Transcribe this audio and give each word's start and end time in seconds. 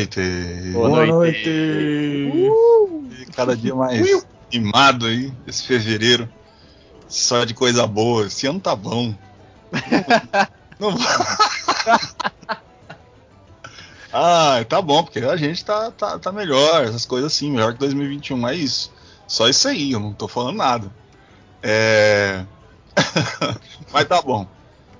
Noite! 0.00 0.72
Boa, 0.72 0.88
Boa 0.88 1.06
noite. 1.06 1.48
noite. 1.48 3.32
Cada 3.34 3.56
dia 3.56 3.74
mais 3.74 4.26
animado 4.52 5.06
aí, 5.06 5.32
esse 5.46 5.62
fevereiro. 5.64 6.28
Só 7.08 7.44
de 7.44 7.54
coisa 7.54 7.86
boa. 7.86 8.26
Esse 8.26 8.46
ano 8.46 8.60
tá 8.60 8.74
bom. 8.74 9.14
Não 10.78 10.96
Ah, 14.12 14.64
tá 14.68 14.82
bom, 14.82 15.04
porque 15.04 15.20
a 15.20 15.36
gente 15.36 15.64
tá, 15.64 15.90
tá, 15.92 16.18
tá 16.18 16.32
melhor, 16.32 16.82
essas 16.84 17.06
coisas 17.06 17.32
assim, 17.32 17.50
melhor 17.50 17.74
que 17.74 17.78
2021, 17.78 18.48
é 18.48 18.54
isso. 18.56 18.92
Só 19.26 19.48
isso 19.48 19.68
aí, 19.68 19.92
eu 19.92 20.00
não 20.00 20.12
tô 20.12 20.26
falando 20.26 20.56
nada. 20.56 20.90
É... 21.62 22.44
Mas 23.92 24.08
tá 24.08 24.20
bom. 24.20 24.48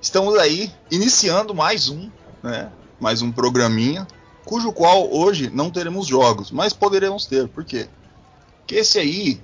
Estamos 0.00 0.38
aí, 0.38 0.72
iniciando 0.90 1.52
mais 1.52 1.88
um, 1.88 2.08
né? 2.40 2.70
Mais 3.00 3.20
um 3.20 3.32
programinha, 3.32 4.06
cujo 4.50 4.72
qual 4.72 5.08
hoje 5.14 5.48
não 5.48 5.70
teremos 5.70 6.08
jogos, 6.08 6.50
mas 6.50 6.72
poderemos 6.72 7.24
ter. 7.24 7.46
Por 7.46 7.64
quê? 7.64 7.88
Porque 8.58 8.74
esse 8.74 8.98
aí 8.98 9.40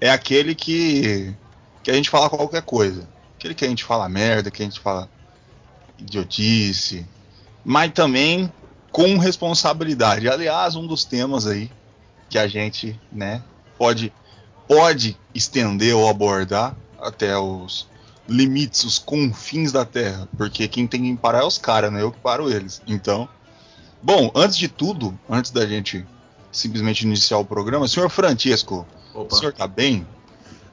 é 0.00 0.08
aquele 0.08 0.54
que, 0.54 1.34
que 1.82 1.90
a 1.90 1.94
gente 1.94 2.08
fala 2.08 2.30
qualquer 2.30 2.62
coisa. 2.62 3.06
Aquele 3.36 3.54
que 3.54 3.66
a 3.66 3.68
gente 3.68 3.84
fala 3.84 4.08
merda, 4.08 4.50
que 4.50 4.62
a 4.62 4.64
gente 4.64 4.80
fala 4.80 5.06
idiotice, 5.98 7.06
mas 7.62 7.92
também 7.92 8.50
com 8.90 9.18
responsabilidade. 9.18 10.26
Aliás, 10.30 10.74
um 10.74 10.86
dos 10.86 11.04
temas 11.04 11.46
aí 11.46 11.70
que 12.30 12.38
a 12.38 12.48
gente, 12.48 12.98
né, 13.12 13.42
pode 13.76 14.10
pode 14.66 15.14
estender 15.34 15.94
ou 15.94 16.08
abordar 16.08 16.74
até 16.98 17.36
os 17.36 17.86
limites, 18.26 18.82
os 18.84 18.98
confins 18.98 19.72
da 19.72 19.84
Terra, 19.84 20.26
porque 20.38 20.66
quem 20.68 20.86
tem 20.86 21.02
que 21.02 21.20
parar 21.20 21.40
é 21.40 21.44
os 21.44 21.58
caras, 21.58 21.92
não 21.92 21.98
é 21.98 22.02
eu 22.02 22.12
que 22.12 22.20
paro 22.20 22.50
eles. 22.50 22.80
Então, 22.86 23.28
bom, 24.02 24.30
antes 24.34 24.56
de 24.56 24.68
tudo, 24.68 25.18
antes 25.28 25.50
da 25.50 25.66
gente 25.66 26.06
simplesmente 26.50 27.02
iniciar 27.02 27.38
o 27.38 27.44
programa, 27.44 27.86
senhor 27.86 28.08
Francesco, 28.08 28.86
Opa. 29.14 29.34
o 29.34 29.38
senhor 29.38 29.52
tá 29.52 29.66
bem? 29.66 30.06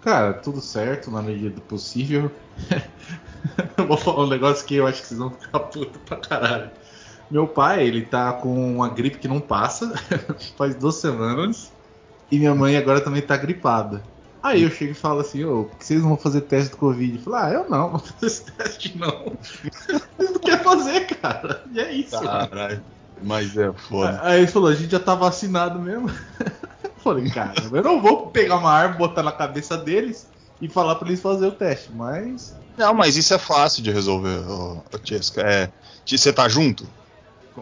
Cara, 0.01 0.33
tudo 0.33 0.61
certo 0.61 1.09
na 1.09 1.21
medida 1.21 1.49
do 1.49 1.61
possível. 1.61 2.31
eu 3.77 3.87
vou 3.87 3.97
falar 3.97 4.23
um 4.23 4.29
negócio 4.29 4.65
que 4.65 4.75
eu 4.75 4.85
acho 4.85 5.01
que 5.01 5.07
vocês 5.07 5.19
vão 5.19 5.31
ficar 5.31 5.59
putos 5.59 6.01
pra 6.05 6.17
caralho. 6.17 6.69
Meu 7.29 7.47
pai, 7.47 7.87
ele 7.87 8.03
tá 8.03 8.33
com 8.33 8.75
uma 8.75 8.87
gripe 8.87 9.17
que 9.17 9.27
não 9.27 9.39
passa, 9.39 9.93
faz 10.55 10.75
duas 10.75 10.95
semanas. 10.95 11.71
E 12.31 12.37
minha 12.37 12.53
mãe 12.53 12.77
agora 12.77 13.01
também 13.01 13.21
tá 13.21 13.35
gripada. 13.35 14.03
Aí 14.43 14.61
eu 14.61 14.69
chego 14.69 14.91
e 14.91 14.95
falo 14.95 15.21
assim, 15.21 15.43
ô, 15.43 15.63
por 15.63 15.77
que 15.79 15.85
vocês 15.85 16.01
não 16.01 16.09
vão 16.09 16.17
fazer 16.17 16.41
teste 16.41 16.71
do 16.71 16.77
Covid? 16.77 17.13
Ele 17.13 17.23
fala, 17.23 17.47
ah, 17.47 17.51
eu 17.51 17.69
não, 17.69 17.89
não 17.89 17.97
vou 17.97 17.99
fazer 17.99 18.27
esse 18.27 18.51
teste 18.51 18.97
não. 18.97 19.35
Vocês 19.41 20.31
não 20.31 20.39
querem 20.39 20.63
fazer, 20.63 21.07
cara. 21.17 21.63
E 21.71 21.79
é 21.79 21.91
isso. 21.91 22.19
Caralho. 22.19 22.83
Mas 23.21 23.55
é 23.57 23.71
foda. 23.73 24.19
Aí 24.21 24.39
ele 24.39 24.47
falou, 24.47 24.69
a 24.69 24.75
gente 24.75 24.91
já 24.91 24.99
tá 24.99 25.15
vacinado 25.15 25.79
mesmo. 25.79 26.09
Eu 26.83 26.91
falei, 26.99 27.29
cara, 27.29 27.53
eu 27.73 27.83
não 27.83 28.01
vou 28.01 28.31
pegar 28.31 28.57
uma 28.57 28.71
arma, 28.71 28.97
botar 28.97 29.23
na 29.23 29.31
cabeça 29.31 29.77
deles 29.77 30.29
e 30.61 30.69
falar 30.69 30.95
pra 30.95 31.07
eles 31.07 31.21
fazer 31.21 31.47
o 31.47 31.51
teste, 31.51 31.93
mas. 31.93 32.55
Não, 32.77 32.93
mas 32.93 33.15
isso 33.15 33.33
é 33.33 33.39
fácil 33.39 33.81
de 33.83 33.91
resolver, 33.91 34.39
ô. 34.49 34.83
É, 35.37 35.71
você 36.05 36.33
tá 36.33 36.47
junto? 36.49 36.87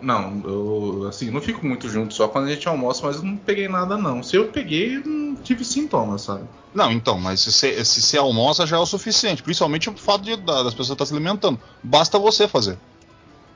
Não, 0.01 0.41
eu 0.43 1.07
assim, 1.07 1.29
não 1.29 1.39
fico 1.39 1.65
muito 1.65 1.87
junto, 1.87 2.13
só 2.15 2.27
quando 2.27 2.47
a 2.47 2.53
gente 2.53 2.67
almoça, 2.67 3.05
mas 3.05 3.17
eu 3.17 3.23
não 3.23 3.37
peguei 3.37 3.67
nada 3.67 3.95
não. 3.95 4.23
Se 4.23 4.35
eu 4.35 4.51
peguei, 4.51 4.97
eu 4.97 5.03
não 5.05 5.35
tive 5.35 5.63
sintomas, 5.63 6.23
sabe? 6.23 6.47
Não, 6.73 6.91
então, 6.91 7.19
mas 7.19 7.41
se 7.41 7.51
você, 7.51 7.85
se 7.85 8.01
você 8.01 8.17
almoça 8.17 8.65
já 8.65 8.77
é 8.77 8.79
o 8.79 8.85
suficiente. 8.85 9.43
Principalmente 9.43 9.89
o 9.89 9.95
fato 9.95 10.23
de, 10.23 10.35
da- 10.35 10.63
das 10.63 10.73
pessoas 10.73 10.95
estar 10.95 11.05
se 11.05 11.13
alimentando. 11.13 11.59
Basta 11.83 12.17
você 12.17 12.47
fazer. 12.47 12.79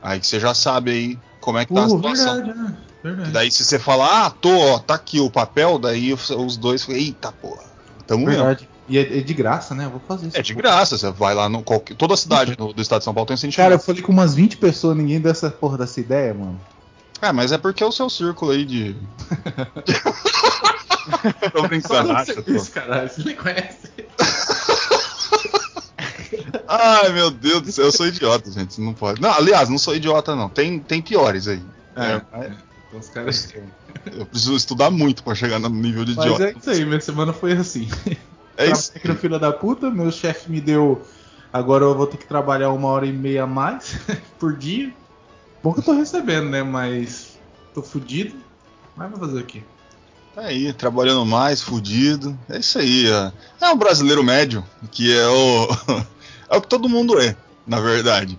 Aí 0.02 0.20
que 0.20 0.28
você 0.28 0.40
já 0.40 0.54
sabe 0.54 0.92
aí 0.92 1.20
como 1.48 1.60
é 1.60 1.66
que 1.66 1.74
tá 1.74 1.80
a 1.80 1.86
Uh, 1.86 1.90
situação. 1.92 2.36
verdade, 2.36 2.60
né? 2.60 2.78
Verdade. 3.02 3.32
Daí 3.32 3.50
se 3.50 3.64
você 3.64 3.80
falar, 3.80 4.26
ah, 4.26 4.30
tô, 4.30 4.50
ó, 4.50 4.80
tá 4.80 4.96
aqui 4.96 5.22
o 5.22 5.32
papel, 5.32 5.80
daí 5.80 6.12
os, 6.12 6.58
dois 6.58 6.86
eita 6.90 7.32
porra, 7.32 7.64
tamo. 8.06 8.26
Verdade. 8.26 8.68
E 8.90 8.98
é, 8.98 9.20
é 9.20 9.22
de 9.22 9.34
graça, 9.34 9.74
né? 9.74 9.86
Eu 9.86 9.92
vou 9.92 10.02
fazer 10.06 10.28
isso. 10.28 10.38
É 10.38 10.42
de 10.42 10.54
graça, 10.54 10.98
você 10.98 11.10
vai 11.10 11.34
lá 11.34 11.48
no 11.48 11.64
qualquer. 11.64 11.96
Toda 11.96 12.16
a 12.16 12.18
cidade 12.18 12.54
do, 12.58 12.74
do 12.74 12.82
estado 12.82 13.00
de 13.00 13.06
São 13.06 13.14
Paulo 13.14 13.26
tem 13.26 13.38
sentido. 13.38 13.62
Cara, 13.62 13.76
eu 13.76 13.80
falei 13.80 14.02
com 14.02 14.12
umas 14.12 14.36
20 14.36 14.58
pessoas, 14.58 14.98
ninguém 14.98 15.22
deu 15.22 15.32
essa 15.32 15.50
porra 15.50 15.78
dessa 15.78 16.02
ideia, 16.02 16.34
mano. 16.34 16.60
É, 17.22 17.32
mas 17.32 17.54
é 17.54 17.58
porque 17.58 17.82
é 17.82 17.88
o 17.88 17.94
seu 17.94 18.10
círculo 18.10 18.52
aí 18.52 18.66
de. 18.66 18.98
tô 21.54 21.62
brincando. 21.66 22.14
Isso, 22.48 22.72
caralho, 22.72 23.10
você 23.10 23.24
nem 23.24 23.36
conhece. 23.38 23.90
Ai, 26.68 27.10
meu 27.14 27.30
Deus 27.32 27.62
do 27.62 27.72
céu, 27.72 27.86
eu 27.86 27.92
sou 27.92 28.08
idiota, 28.08 28.52
gente. 28.52 28.80
Não 28.82 28.94
pode. 28.94 29.22
Não, 29.22 29.32
aliás, 29.32 29.70
não 29.70 29.78
sou 29.78 29.96
idiota, 29.96 30.36
não. 30.36 30.50
Tem, 30.50 30.80
tem 30.80 31.02
piores 31.02 31.48
aí. 31.48 31.62
É, 31.96 32.22
É, 32.34 32.52
Então 32.88 33.00
os 33.00 33.10
caras. 33.10 33.54
Eu 34.12 34.26
preciso 34.26 34.56
estudar 34.56 34.90
muito 34.92 35.24
pra 35.24 35.36
chegar 35.36 35.60
no 35.60 35.70
nível 35.70 36.06
de 36.06 36.16
Mas 36.16 36.26
idiota. 36.26 36.46
é 36.46 36.54
isso 36.58 36.70
aí, 36.70 36.86
minha 36.86 37.02
semana 37.02 37.34
foi 37.34 37.54
assim. 37.54 37.88
É 38.56 38.72
isso. 38.72 38.92
Trabalhei 38.92 39.14
no 39.16 39.20
filho 39.20 39.40
da 39.40 39.52
puta, 39.52 39.90
meu 39.90 40.12
chefe 40.12 40.50
me 40.52 40.60
deu. 40.62 41.02
Agora 41.52 41.84
eu 41.86 41.96
vou 41.96 42.08
ter 42.08 42.18
que 42.18 42.26
trabalhar 42.28 42.72
uma 42.72 42.88
hora 42.90 43.06
e 43.06 43.12
meia 43.12 43.44
a 43.44 43.48
mais 43.48 43.98
por 44.40 44.56
dia. 44.56 44.94
Bom 45.64 45.74
que 45.74 45.80
eu 45.80 45.84
tô 45.84 45.94
recebendo, 45.94 46.50
né? 46.50 46.64
Mas 46.64 47.38
tô 47.74 47.82
fudido. 47.82 48.36
Mas 48.96 49.10
vou 49.12 49.20
fazer 49.20 49.40
o 49.42 49.46
quê? 49.46 49.64
Tá 50.34 50.42
aí, 50.44 50.72
trabalhando 50.74 51.26
mais, 51.26 51.62
fudido. 51.62 52.38
É 52.50 52.60
isso 52.60 52.78
aí. 52.78 53.06
ó. 53.12 53.32
É 53.66 53.70
um 53.72 53.78
brasileiro 53.78 54.24
médio, 54.24 54.64
que 54.92 55.16
é 55.16 55.28
o. 55.28 55.68
é 56.50 56.58
o 56.58 56.62
que 56.62 56.68
todo 56.68 56.90
mundo 56.90 57.20
é, 57.20 57.36
na 57.66 57.80
verdade. 57.80 58.38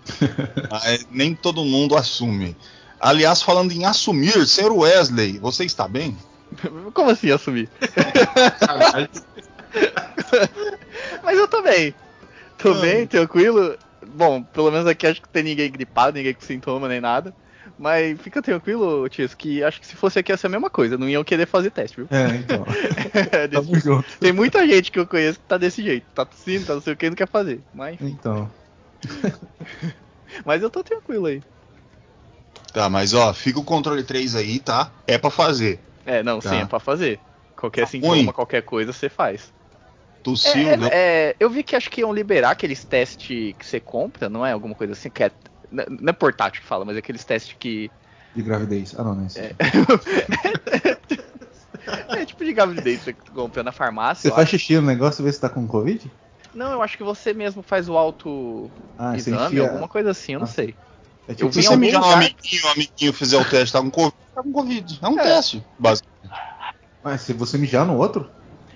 Mas 0.71 1.07
nem 1.11 1.35
todo 1.35 1.65
mundo 1.65 1.97
assume. 1.97 2.57
Aliás, 3.01 3.43
falando 3.43 3.73
em 3.73 3.85
assumir, 3.85 4.47
senhor 4.47 4.73
Wesley, 4.73 5.39
você 5.39 5.65
está 5.65 5.87
bem? 5.87 6.17
Como 6.95 7.11
assim 7.11 7.31
assumir? 7.31 7.69
Mas 11.23 11.39
eu 11.39 11.49
tô 11.49 11.63
bem. 11.63 11.95
Tô 12.59 12.73
Ah. 12.73 12.81
bem, 12.81 13.07
tranquilo. 13.07 13.77
Bom, 14.15 14.43
pelo 14.43 14.71
menos 14.71 14.87
aqui 14.87 15.07
acho 15.07 15.21
que 15.21 15.27
não 15.27 15.33
tem 15.33 15.43
ninguém 15.43 15.71
gripado, 15.71 16.17
ninguém 16.17 16.35
com 16.35 16.41
sintoma 16.41 16.89
nem 16.89 17.01
nada. 17.01 17.35
Mas 17.79 18.21
fica 18.21 18.43
tranquilo, 18.43 19.09
Tias, 19.09 19.35
que 19.35 19.63
acho 19.63 19.81
que 19.81 19.87
se 19.87 19.95
fosse 19.95 20.19
aqui 20.19 20.33
ia 20.33 20.37
ser 20.37 20.49
a 20.49 20.51
mesma 20.51 20.69
coisa. 20.69 20.99
Não 20.99 21.09
iam 21.09 21.23
querer 21.23 21.47
fazer 21.47 21.71
teste, 21.71 21.97
viu? 21.99 22.09
É, 22.11 22.27
então. 22.37 22.65
É 23.33 23.47
desse 23.47 23.67
Tamo 23.67 23.79
junto. 23.79 24.19
Tem 24.19 24.33
muita 24.33 24.67
gente 24.67 24.91
que 24.91 24.99
eu 24.99 25.07
conheço 25.07 25.39
que 25.39 25.47
tá 25.47 25.57
desse 25.57 25.83
jeito. 25.83 26.07
Tá 26.15 26.25
tossindo, 26.25 26.67
tá 26.67 26.75
não 26.75 26.81
sei 26.81 26.93
o 26.93 26.97
que, 26.97 27.09
não 27.09 27.17
quer 27.17 27.29
fazer. 27.29 27.61
Mas, 27.73 27.97
Então. 28.03 28.51
mas 30.45 30.63
eu 30.63 30.71
tô 30.71 30.83
tranquilo 30.83 31.27
aí. 31.27 31.41
Tá, 32.73 32.89
mas 32.89 33.15
ó, 33.15 33.33
fica 33.33 33.59
o 33.59 33.65
controle 33.65 34.03
3 34.03 34.35
aí, 34.35 34.59
tá? 34.59 34.91
É 35.07 35.17
pra 35.17 35.31
fazer. 35.31 35.79
É, 36.05 36.23
não, 36.23 36.41
Tá. 36.41 36.51
sim, 36.51 36.57
é 36.57 36.65
pra 36.65 36.81
fazer. 36.81 37.19
Qualquer 37.57 37.83
Tá 37.83 37.87
sintoma, 37.89 38.15
ruim. 38.15 38.27
qualquer 38.27 38.63
coisa, 38.63 38.93
você 38.93 39.09
faz. 39.09 39.53
Tossiu, 40.23 40.69
É, 40.69 40.77
não? 40.77 40.89
é, 40.89 41.37
eu 41.41 41.49
vi 41.49 41.63
que 41.63 41.75
acho 41.77 41.91
que 41.91 42.01
iam 42.01 42.13
liberar 42.13 42.51
aqueles 42.51 42.85
testes 42.85 43.55
que 43.57 43.65
você 43.65 43.81
compra, 43.81 44.29
não 44.29 44.45
é? 44.45 44.53
Alguma 44.53 44.75
coisa 44.75 44.93
assim, 44.93 45.11
que 45.11 45.23
é. 45.23 45.31
Não 45.71 45.85
não 45.89 46.11
é 46.11 46.13
portátil 46.13 46.63
que 46.63 46.69
fala, 46.69 46.85
mas 46.85 46.97
é 46.97 46.99
aqueles 47.01 47.25
testes 47.25 47.57
que. 47.59 47.91
De 48.35 48.43
gravidez. 48.43 48.95
Ah, 48.99 49.05
não, 49.05 49.15
não 49.15 49.25
é 49.25 49.27
isso. 49.27 49.39
É, 49.39 49.53
é 52.21 52.25
tipo 52.25 52.45
de 52.45 52.53
gravidez 52.53 53.03
que 53.05 53.13
tu 53.15 53.33
compra 53.33 53.63
na 53.63 53.73
farmácia. 53.73 54.23
Você 54.23 54.29
eu 54.29 54.35
faz 54.35 54.49
acho. 54.49 54.59
xixi 54.59 54.77
no 54.77 54.83
negócio 54.83 55.23
e 55.23 55.25
vê 55.25 55.33
se 55.33 55.41
tá 55.41 55.49
com 55.49 55.67
Covid? 55.67 56.11
Não, 56.55 56.73
eu 56.73 56.83
acho 56.83 56.97
que 56.97 57.05
você 57.05 57.33
mesmo 57.33 57.63
faz 57.63 57.89
o 57.89 57.97
auto 57.97 58.71
Ah, 58.99 59.17
exame, 59.17 59.47
enfia. 59.47 59.63
alguma 59.63 59.89
coisa 59.89 60.11
assim, 60.11 60.33
eu 60.35 60.41
não 60.41 60.47
Ah. 60.47 60.51
sei. 60.51 60.75
É 61.27 61.33
eu 61.33 61.37
tipo, 61.37 61.53
Se 61.53 61.61
vi 61.61 61.67
em 61.67 61.69
você 61.69 61.77
mijar 61.77 62.03
um 62.03 62.11
amiguinho, 62.11 62.65
o 62.65 62.69
amiguinho 62.69 63.13
fizer 63.13 63.37
o 63.37 63.45
teste, 63.45 63.73
tá 63.73 63.81
com 63.81 63.91
Covid, 63.91 64.17
tá 64.35 64.43
com 64.43 64.53
Covid. 64.53 64.99
É 65.03 65.09
um 65.09 65.19
É. 65.19 65.23
teste, 65.23 65.63
basicamente. 65.79 66.41
Mas 67.03 67.21
se 67.21 67.33
você 67.33 67.59
mijar 67.59 67.87
no 67.87 67.97
outro? 67.97 68.31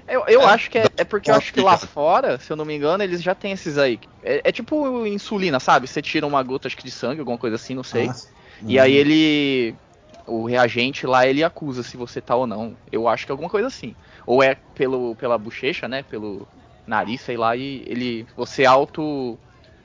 Eu, 0.07 0.25
eu 0.27 0.45
É, 0.45 0.47
acho 0.47 0.71
que 0.71 0.79
é, 0.79 0.93
é 0.99 1.05
porque 1.05 1.31
eu 1.31 1.35
acho 1.37 1.53
que 1.53 1.61
lá 1.61 1.79
fora, 1.79 2.39
se 2.39 2.53
eu 2.53 2.57
não 2.57 2.65
me 2.65 2.75
engano, 2.75 3.03
eles 3.03 3.23
já 3.23 3.35
têm 3.35 3.53
esses 3.53 3.79
aí. 3.79 4.01
É, 4.23 4.49
é 4.49 4.53
tipo 4.53 5.07
insulina, 5.07 5.61
sabe? 5.61 5.87
Você 5.87 6.03
tira 6.03 6.27
uma 6.27 6.43
gota 6.43 6.69
acho 6.69 6.77
que 6.77 6.85
de 6.85 6.91
sangue, 6.91 7.21
alguma 7.21 7.39
coisa 7.39 7.57
assim, 7.57 7.75
não 7.75 7.85
sei. 7.85 8.15
Ah, 8.15 8.23
E 8.67 8.79
aí 8.79 8.93
ele. 8.95 9.79
O 10.27 10.47
reagente 10.47 11.07
lá, 11.07 11.27
ele 11.27 11.43
acusa 11.45 11.83
se 11.83 11.97
você 11.97 12.23
tá 12.23 12.37
ou 12.37 12.47
não. 12.47 12.79
Eu 12.91 13.09
acho 13.09 13.27
que 13.27 13.33
é 13.33 13.35
alguma 13.35 13.51
coisa 13.51 13.69
assim. 13.69 13.97
Ou 14.27 14.43
é 14.43 14.55
pelo, 14.75 15.17
pela 15.17 15.39
bochecha, 15.39 15.89
né? 15.89 16.03
Pelo 16.05 16.49
nariz, 16.87 17.21
sei 17.23 17.37
lá, 17.37 17.57
e 17.57 17.85
ele. 17.87 18.29
Você 18.37 18.65
auto. 18.65 19.41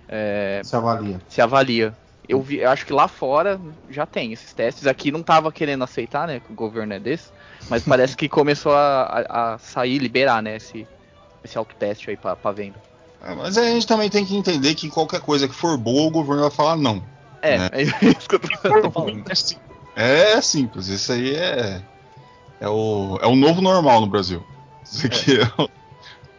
é, 0.08 0.66
Se 0.68 0.76
avalia. 0.78 1.20
se 1.28 1.42
avalia. 1.42 1.98
Eu, 2.28 2.42
vi, 2.42 2.58
eu 2.58 2.70
acho 2.70 2.86
que 2.86 2.92
lá 2.94 3.08
fora 3.08 3.60
já 3.90 4.06
tem 4.06 4.34
esses 4.34 4.54
testes. 4.54 4.86
Aqui 4.86 5.12
não 5.12 5.24
tava 5.24 5.52
querendo 5.52 5.84
aceitar, 5.84 6.28
né? 6.28 6.42
Que 6.46 6.52
o 6.52 6.56
governo 6.56 6.94
é 6.94 7.00
desse. 7.00 7.30
Mas 7.70 7.84
parece 7.84 8.18
que 8.18 8.28
começou 8.28 8.74
a, 8.74 9.04
a, 9.30 9.54
a 9.54 9.58
sair, 9.58 9.98
liberar, 10.00 10.42
né? 10.44 10.58
Esse, 10.58 10.86
esse 11.44 11.58
autoteste 11.58 12.10
aí 12.10 12.18
pra, 12.18 12.36
pra 12.36 12.52
venda. 12.52 12.76
É, 13.24 13.34
mas 13.34 13.58
a 13.58 13.64
gente 13.64 13.88
também 13.88 14.10
tem 14.10 14.26
que 14.26 14.36
entender 14.36 14.76
que 14.76 14.90
qualquer 14.90 15.22
coisa 15.22 15.48
que 15.48 15.56
for 15.56 15.78
boa, 15.78 16.08
o 16.08 16.12
governo 16.12 16.42
vai 16.42 16.52
falar 16.52 16.76
não. 16.76 17.02
É, 17.42 17.58
Né? 17.58 17.70
é 17.72 17.82
isso 17.84 18.28
que 18.28 18.36
eu 18.36 18.40
tô, 18.40 18.50
falando. 18.92 19.24
É 19.30 19.36
sim- 19.36 19.58
É 19.96 20.42
simples, 20.42 20.88
isso 20.88 21.12
aí 21.12 21.34
é. 21.34 21.82
É 22.60 22.68
o, 22.68 23.20
é 23.22 23.28
o 23.28 23.36
novo 23.36 23.62
normal 23.62 24.02
no 24.02 24.08
Brasil. 24.08 24.44
Isso 24.84 25.06
aqui 25.06 25.40
é. 25.40 25.62
o- 25.62 25.70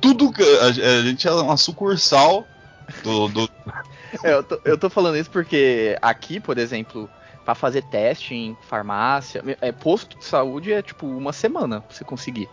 tudo 0.00 0.32
que. 0.32 0.42
A, 0.42 0.66
a 0.66 1.02
gente 1.02 1.26
é 1.26 1.32
uma 1.32 1.56
sucursal 1.56 2.46
do. 3.02 3.28
do 3.28 3.50
É, 4.22 4.32
eu, 4.32 4.42
tô, 4.42 4.58
eu 4.64 4.78
tô 4.78 4.88
falando 4.90 5.16
isso 5.16 5.30
porque 5.30 5.96
aqui, 6.00 6.40
por 6.40 6.56
exemplo, 6.58 7.08
pra 7.44 7.54
fazer 7.54 7.82
teste 7.82 8.34
em 8.34 8.56
farmácia, 8.68 9.42
é, 9.60 9.72
posto 9.72 10.16
de 10.18 10.24
saúde 10.24 10.72
é 10.72 10.82
tipo 10.82 11.06
uma 11.06 11.32
semana 11.32 11.80
pra 11.80 11.94
você 11.94 12.04
conseguir. 12.04 12.48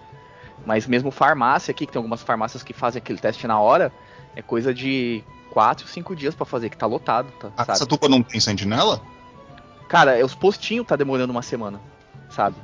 Mas 0.65 0.87
mesmo 0.87 1.11
farmácia 1.11 1.71
aqui, 1.71 1.85
que 1.85 1.91
tem 1.91 1.99
algumas 1.99 2.21
farmácias 2.23 2.63
que 2.63 2.73
fazem 2.73 2.99
aquele 3.01 3.19
teste 3.19 3.45
na 3.47 3.59
hora, 3.59 3.91
é 4.35 4.41
coisa 4.41 4.73
de 4.73 5.23
4, 5.51 5.87
5 5.87 6.15
dias 6.15 6.33
pra 6.35 6.45
fazer, 6.45 6.69
que 6.69 6.77
tá 6.77 6.85
lotado, 6.85 7.31
tá, 7.39 7.51
a 7.55 7.65
sabe? 7.65 7.77
Satuba 7.79 8.09
não 8.09 8.23
tem 8.23 8.39
sentinela? 8.39 9.01
Cara, 9.87 10.17
é, 10.17 10.23
os 10.25 10.33
postinhos 10.33 10.87
tá 10.87 10.95
demorando 10.95 11.31
uma 11.31 11.41
semana, 11.43 11.79
sabe? 12.29 12.55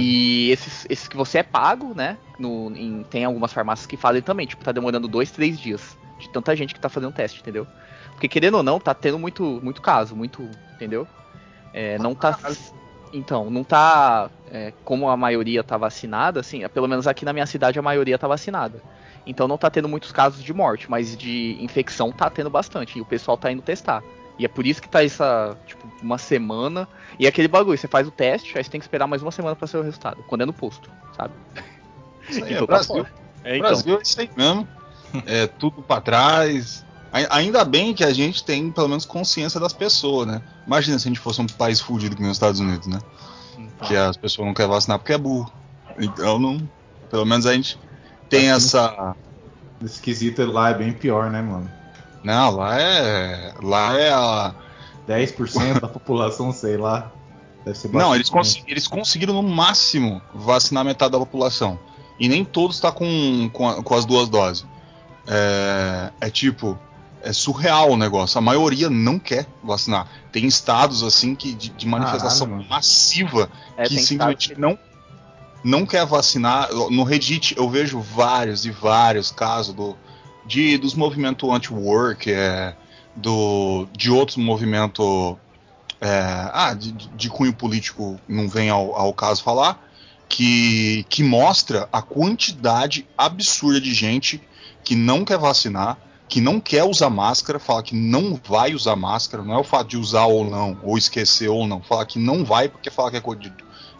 E 0.00 0.50
esses, 0.50 0.86
esses 0.88 1.08
que 1.08 1.16
você 1.16 1.38
é 1.38 1.42
pago, 1.42 1.92
né? 1.94 2.16
No, 2.38 2.70
em- 2.74 3.02
tem 3.04 3.24
algumas 3.24 3.52
farmácias 3.52 3.86
que 3.86 3.96
fazem 3.96 4.22
também, 4.22 4.46
tipo, 4.46 4.64
tá 4.64 4.72
demorando 4.72 5.08
dois, 5.08 5.30
três 5.30 5.58
dias. 5.58 5.98
De 6.20 6.28
tanta 6.28 6.54
gente 6.54 6.74
que 6.74 6.80
tá 6.80 6.88
fazendo 6.88 7.12
teste, 7.12 7.40
entendeu? 7.40 7.66
Porque 8.12 8.28
querendo 8.28 8.58
ou 8.58 8.62
não, 8.62 8.78
tá 8.78 8.94
tendo 8.94 9.18
muito, 9.18 9.60
muito 9.62 9.80
caso, 9.80 10.14
muito. 10.14 10.48
Entendeu? 10.74 11.06
É, 11.72 11.98
não 11.98 12.14
tá. 12.14 12.38
Então, 13.12 13.50
não 13.50 13.64
tá. 13.64 14.30
é, 14.50 14.72
como 14.84 15.08
a 15.08 15.16
maioria 15.16 15.64
tá 15.64 15.76
vacinada, 15.76 16.40
assim, 16.40 16.66
pelo 16.68 16.86
menos 16.86 17.06
aqui 17.06 17.24
na 17.24 17.32
minha 17.32 17.46
cidade 17.46 17.78
a 17.78 17.82
maioria 17.82 18.18
tá 18.18 18.28
vacinada. 18.28 18.80
Então 19.26 19.46
não 19.46 19.58
tá 19.58 19.70
tendo 19.70 19.88
muitos 19.88 20.12
casos 20.12 20.42
de 20.42 20.52
morte, 20.52 20.90
mas 20.90 21.16
de 21.16 21.56
infecção 21.60 22.10
tá 22.12 22.30
tendo 22.30 22.50
bastante. 22.50 22.98
E 22.98 23.00
o 23.00 23.04
pessoal 23.04 23.36
tá 23.36 23.50
indo 23.50 23.62
testar. 23.62 24.02
E 24.38 24.44
é 24.44 24.48
por 24.48 24.66
isso 24.66 24.80
que 24.80 24.88
tá 24.88 25.04
essa, 25.04 25.56
tipo, 25.66 25.86
uma 26.02 26.16
semana. 26.16 26.88
E 27.18 27.26
é 27.26 27.28
aquele 27.28 27.48
bagulho, 27.48 27.76
você 27.76 27.86
faz 27.86 28.08
o 28.08 28.10
teste, 28.10 28.56
aí 28.56 28.64
você 28.64 28.70
tem 28.70 28.80
que 28.80 28.84
esperar 28.84 29.06
mais 29.06 29.22
uma 29.22 29.30
semana 29.30 29.54
pra 29.54 29.66
ser 29.66 29.76
o 29.76 29.82
resultado. 29.82 30.24
Quando 30.26 30.40
é 30.40 30.46
no 30.46 30.52
posto, 30.52 30.90
sabe? 31.14 31.34
Isso 32.28 32.42
aí 32.42 32.52
é 32.54 32.56
Então 32.56 32.66
tá 32.66 32.74
Brasil. 32.74 32.94
fora. 32.96 33.12
É, 33.44 33.56
então. 33.56 33.68
Brasil 33.68 33.98
é 33.98 34.02
isso 34.02 34.20
aí 34.20 34.30
mesmo. 34.36 34.68
É 35.26 35.46
tudo 35.46 35.82
pra 35.82 36.00
trás. 36.00 36.84
Ai- 37.12 37.26
Ainda 37.30 37.64
bem 37.64 37.92
que 37.94 38.04
a 38.04 38.12
gente 38.12 38.44
tem 38.44 38.70
pelo 38.70 38.88
menos 38.88 39.04
consciência 39.04 39.58
das 39.58 39.72
pessoas, 39.72 40.26
né? 40.26 40.40
Imagina 40.66 40.98
se 40.98 41.08
a 41.08 41.10
gente 41.10 41.20
fosse 41.20 41.40
um 41.40 41.46
país 41.46 41.80
fudido 41.80 42.14
que 42.14 42.22
nem 42.22 42.30
os 42.30 42.36
Estados 42.36 42.60
Unidos, 42.60 42.86
né? 42.86 42.98
Então. 43.58 43.88
Que 43.88 43.96
as 43.96 44.16
pessoas 44.16 44.46
não 44.46 44.54
querem 44.54 44.70
vacinar 44.70 44.98
porque 44.98 45.12
é 45.12 45.18
burro. 45.18 45.50
Então 45.98 46.38
não. 46.38 46.60
Pelo 47.10 47.24
menos 47.26 47.46
a 47.46 47.52
gente 47.54 47.78
tem 48.28 48.50
Acho 48.50 48.60
que 48.70 48.76
essa. 48.76 49.16
Esse 49.84 50.00
quesito 50.00 50.44
lá 50.46 50.70
é 50.70 50.74
bem 50.74 50.92
pior, 50.92 51.30
né, 51.30 51.40
mano? 51.42 51.68
Não, 52.22 52.50
lá 52.50 52.78
é. 52.80 53.54
Lá 53.62 53.98
é 53.98 54.12
a. 54.12 54.54
10% 55.08 55.80
da 55.80 55.88
população, 55.88 56.52
sei 56.52 56.76
lá. 56.76 57.10
Deve 57.64 57.76
ser 57.76 57.88
Não, 57.88 57.94
bastante 57.98 58.16
eles, 58.16 58.30
consi- 58.30 58.62
eles 58.68 58.86
conseguiram 58.86 59.34
no 59.34 59.42
máximo 59.42 60.22
vacinar 60.34 60.84
metade 60.84 61.12
da 61.12 61.18
população. 61.18 61.78
E 62.18 62.28
nem 62.28 62.44
todos 62.44 62.78
tá 62.78 62.92
com, 62.92 63.50
com, 63.52 63.68
a- 63.68 63.82
com 63.82 63.94
as 63.94 64.04
duas 64.04 64.28
doses. 64.28 64.64
É, 65.26 66.12
é 66.20 66.30
tipo, 66.30 66.78
é 67.22 67.32
surreal 67.32 67.90
o 67.90 67.96
negócio. 67.96 68.38
A 68.38 68.40
maioria 68.40 68.88
não 68.90 69.18
quer 69.18 69.46
vacinar. 69.62 70.06
Tem 70.32 70.46
estados 70.46 71.02
assim 71.02 71.34
que 71.34 71.52
de, 71.54 71.68
de 71.70 71.86
manifestação 71.86 72.48
Caralho, 72.48 72.68
massiva 72.68 73.50
É, 73.76 73.84
que 73.84 73.98
simplesmente 73.98 74.52
estados 74.52 74.58
não 74.58 74.78
não 75.62 75.84
quer 75.84 76.06
vacinar. 76.06 76.72
No 76.90 77.02
Reddit 77.04 77.54
eu 77.56 77.68
vejo 77.68 78.00
vários 78.00 78.64
e 78.64 78.70
vários 78.70 79.30
casos 79.30 79.74
do 79.74 79.96
de 80.46 80.78
dos 80.78 80.94
movimentos 80.94 81.48
anti-work, 81.50 82.32
é, 82.32 82.74
do 83.14 83.86
de 83.92 84.10
outros 84.10 84.38
movimentos 84.38 85.36
é, 86.00 86.50
ah, 86.52 86.72
de, 86.72 86.92
de- 86.92 87.08
de 87.08 87.28
cunho 87.28 87.52
político 87.52 88.18
não 88.26 88.48
vem 88.48 88.70
ao, 88.70 88.94
ao 88.96 89.12
caso 89.12 89.42
falar, 89.42 89.86
que, 90.26 91.04
que 91.10 91.22
mostra 91.22 91.86
a 91.92 92.00
quantidade 92.00 93.06
absurda 93.18 93.78
de 93.80 93.92
gente 93.92 94.40
que 94.84 94.94
não 94.94 95.24
quer 95.24 95.38
vacinar, 95.38 95.98
que 96.28 96.40
não 96.40 96.60
quer 96.60 96.84
usar 96.84 97.10
máscara, 97.10 97.58
fala 97.58 97.82
que 97.82 97.94
não 97.94 98.40
vai 98.46 98.72
usar 98.74 98.94
máscara, 98.96 99.42
não 99.42 99.54
é 99.54 99.58
o 99.58 99.64
fato 99.64 99.88
de 99.88 99.96
usar 99.96 100.26
ou 100.26 100.48
não, 100.48 100.78
ou 100.82 100.96
esquecer 100.96 101.48
ou 101.48 101.66
não, 101.66 101.82
fala 101.82 102.06
que 102.06 102.18
não 102.18 102.44
vai 102.44 102.68
porque 102.68 102.90
fala 102.90 103.10
que 103.10 103.16
é, 103.16 103.20
coisa 103.20 103.40
de- 103.42 103.52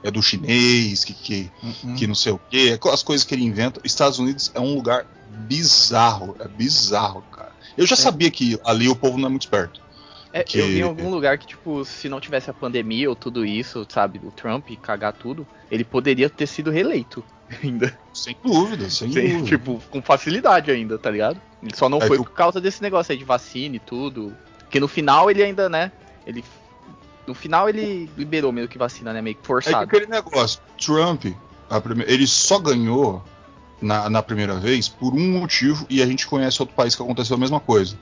é 0.03 0.11
do 0.11 0.23
chinês, 0.23 1.05
que, 1.05 1.12
que, 1.12 1.50
Uhum. 1.62 1.97
que 1.97 2.06
não 2.06 2.15
sei 2.15 2.32
o 2.32 2.41
quê, 2.49 2.79
as 2.93 3.03
coisas 3.03 3.27
que 3.27 3.35
ele 3.35 3.44
inventa. 3.44 3.81
Estados 3.85 4.19
Unidos 4.19 4.50
é 4.55 4.61
um 4.61 4.75
lugar 4.75 5.05
bizarro, 5.47 6.37
é 6.38 6.47
bizarro, 6.49 7.23
cara. 7.33 7.50
Eu 7.76 7.87
já 7.87 7.97
sabia 7.97 8.31
que 8.31 8.59
ali 8.65 8.88
o 8.88 8.94
povo 8.97 9.19
não 9.19 9.26
é 9.26 9.31
muito 9.31 9.43
esperto. 9.43 9.81
É, 10.33 10.44
que- 10.44 10.59
Eu 10.59 10.69
vi 10.69 10.79
em 10.79 10.83
algum 10.83 11.11
lugar 11.11 11.37
que, 11.38 11.47
tipo, 11.49 11.85
se 11.85 12.09
não 12.09 12.21
tivesse 12.21 12.49
a 12.49 12.55
pandemia 12.55 13.09
ou 13.11 13.17
tudo 13.17 13.44
isso, 13.44 13.85
sabe, 13.88 14.21
o 14.23 14.31
Trump 14.31 14.69
cagar 14.81 15.12
tudo, 15.12 15.44
ele 15.71 15.83
poderia 15.85 16.31
ter 16.31 16.47
sido 16.47 16.71
reeleito 16.71 17.25
ainda. 17.62 17.97
Sem 18.12 18.37
dúvida, 18.43 18.88
sem 18.91 19.12
Sem- 19.12 19.29
dúvida. 19.29 19.47
tipo, 19.49 19.82
com 19.91 20.00
facilidade 20.02 20.70
ainda, 20.70 20.99
tá 20.99 21.11
ligado? 21.11 21.41
Ele 21.62 21.75
só 21.75 21.88
não 21.88 21.99
É 21.99 22.06
foi 22.06 22.17
por 22.19 22.31
causa 22.31 22.61
desse 22.61 22.81
negócio 22.82 23.12
aí 23.12 23.19
de 23.19 23.25
vacina 23.25 23.76
e 23.76 23.79
tudo. 23.81 24.35
Porque 24.61 24.81
no 24.81 24.88
final 24.88 25.31
ele 25.31 25.43
ainda, 25.43 25.69
né? 25.69 25.93
Ele. 26.26 26.44
No 27.26 27.35
final 27.35 27.69
ele 27.69 28.08
liberou 28.17 28.50
meio 28.52 28.67
que 28.69 28.79
vacina, 28.79 29.12
né? 29.12 29.20
Meio 29.20 29.35
que 29.37 29.41
É 29.41 29.43
que 29.43 29.47
forçado. 29.47 29.85
aquele 29.85 30.06
negócio, 30.06 30.61
Trump, 30.81 31.26
prime- 31.82 32.05
ele 32.06 32.26
só 32.26 32.58
ganhou 32.58 33.23
na, 33.81 34.08
na 34.11 34.23
primeira 34.23 34.55
vez 34.56 34.88
por 34.88 35.12
um 35.14 35.38
motivo, 35.38 35.87
e 35.88 36.02
a 36.02 36.06
gente 36.06 36.26
conhece 36.26 36.61
outro 36.62 36.75
país 36.75 36.94
que 36.97 37.02
aconteceu 37.02 37.37
a 37.37 37.38
mesma 37.38 37.61
coisa. 37.61 37.97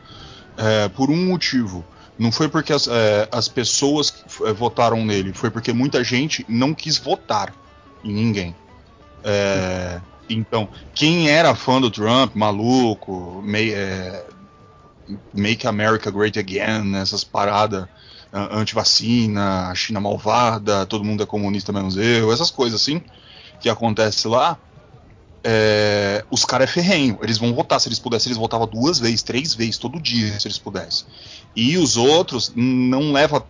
É, 0.56 0.88
por 0.88 1.10
um 1.10 1.26
motivo. 1.26 1.84
Não 2.18 2.32
foi 2.32 2.48
porque 2.48 2.72
as, 2.72 2.88
é, 2.88 3.28
as 3.30 3.46
pessoas 3.46 4.12
votaram 4.56 5.04
nele, 5.04 5.32
foi 5.32 5.50
porque 5.50 5.72
muita 5.72 6.02
gente 6.02 6.44
não 6.48 6.74
quis 6.74 6.98
votar 6.98 7.54
em 8.02 8.12
ninguém. 8.12 8.56
É, 9.24 10.02
então, 10.28 10.70
quem 10.94 11.28
era 11.30 11.54
fã 11.54 11.80
do 11.80 11.90
Trump, 11.90 12.34
maluco, 12.34 13.42
mei- 13.42 13.74
é, 13.74 14.28
Make 15.32 15.66
America 15.66 16.10
Great 16.10 16.38
Again, 16.38 16.94
essas 16.96 17.24
paradas 17.24 17.86
ah, 18.32 18.48
anti-vacina, 18.58 19.74
China 19.74 20.00
malvada, 20.00 20.84
todo 20.86 21.04
mundo 21.04 21.22
é 21.22 21.26
comunista 21.26 21.72
menos 21.72 21.96
eu, 21.96 22.32
essas 22.32 22.50
coisas 22.50 22.80
assim 22.80 23.02
que 23.60 23.68
acontece 23.68 24.28
lá. 24.28 24.60
é, 25.46 26.24
os 26.30 26.44
caras 26.44 26.68
é 26.70 26.72
ferrenho, 26.72 27.18
eles 27.22 27.38
vão 27.38 27.54
votar. 27.54 27.80
Se 27.80 27.88
eles 27.88 27.98
pudessem, 28.00 28.30
eles 28.30 28.38
votavam 28.38 28.66
duas 28.68 28.98
vezes, 28.98 29.22
três 29.22 29.54
vezes, 29.54 29.78
todo 29.78 30.00
dia, 30.02 30.38
se 30.40 30.48
eles 30.48 30.58
pudessem. 30.58 31.06
E 31.54 31.76
os 31.78 31.96
outros 31.96 32.52
não 32.54 33.12
levam 33.12 33.46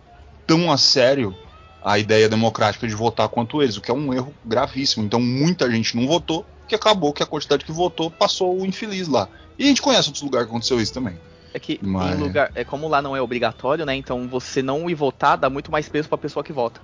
tão 0.47 0.71
a 0.71 0.77
sério 0.77 1.39
a 1.83 1.97
ideia 1.97 2.27
democrática 2.29 2.87
de 2.87 2.93
votar 2.95 3.27
quanto 3.29 3.61
eles, 3.61 3.77
o 3.77 3.81
que 3.81 3.89
é 3.91 3.93
um 3.93 4.13
erro 4.13 4.33
gravíssimo. 4.45 5.05
Então 5.05 5.19
muita 5.19 5.69
gente 5.71 5.95
não 5.95 6.07
votou, 6.07 6.45
que 6.67 6.75
acabou 6.75 7.13
que 7.13 7.23
a 7.23 7.25
quantidade 7.25 7.63
que 7.65 7.71
votou 7.71 8.11
passou 8.11 8.59
o 8.59 8.65
infeliz 8.65 9.07
lá. 9.07 9.27
E 9.57 9.63
a 9.63 9.67
gente 9.67 9.81
conhece 9.81 10.09
outros 10.09 10.23
lugares 10.23 10.47
que 10.47 10.51
aconteceu 10.51 10.79
isso 10.79 10.93
também. 10.93 11.17
É 11.53 11.59
que 11.59 11.79
Mas- 11.81 12.17
em 12.17 12.21
lugar. 12.21 12.51
É 12.53 12.63
como 12.63 12.87
lá 12.87 13.01
não 13.01 13.15
é 13.15 13.21
obrigatório, 13.21 13.85
né? 13.85 13.95
Então 13.95 14.27
você 14.27 14.61
não 14.61 14.89
ir 14.89 14.93
votar 14.93 15.35
dá 15.37 15.49
muito 15.49 15.71
mais 15.71 15.89
peso 15.89 16.07
pra 16.07 16.17
pessoa 16.17 16.43
que 16.43 16.53
vota. 16.53 16.79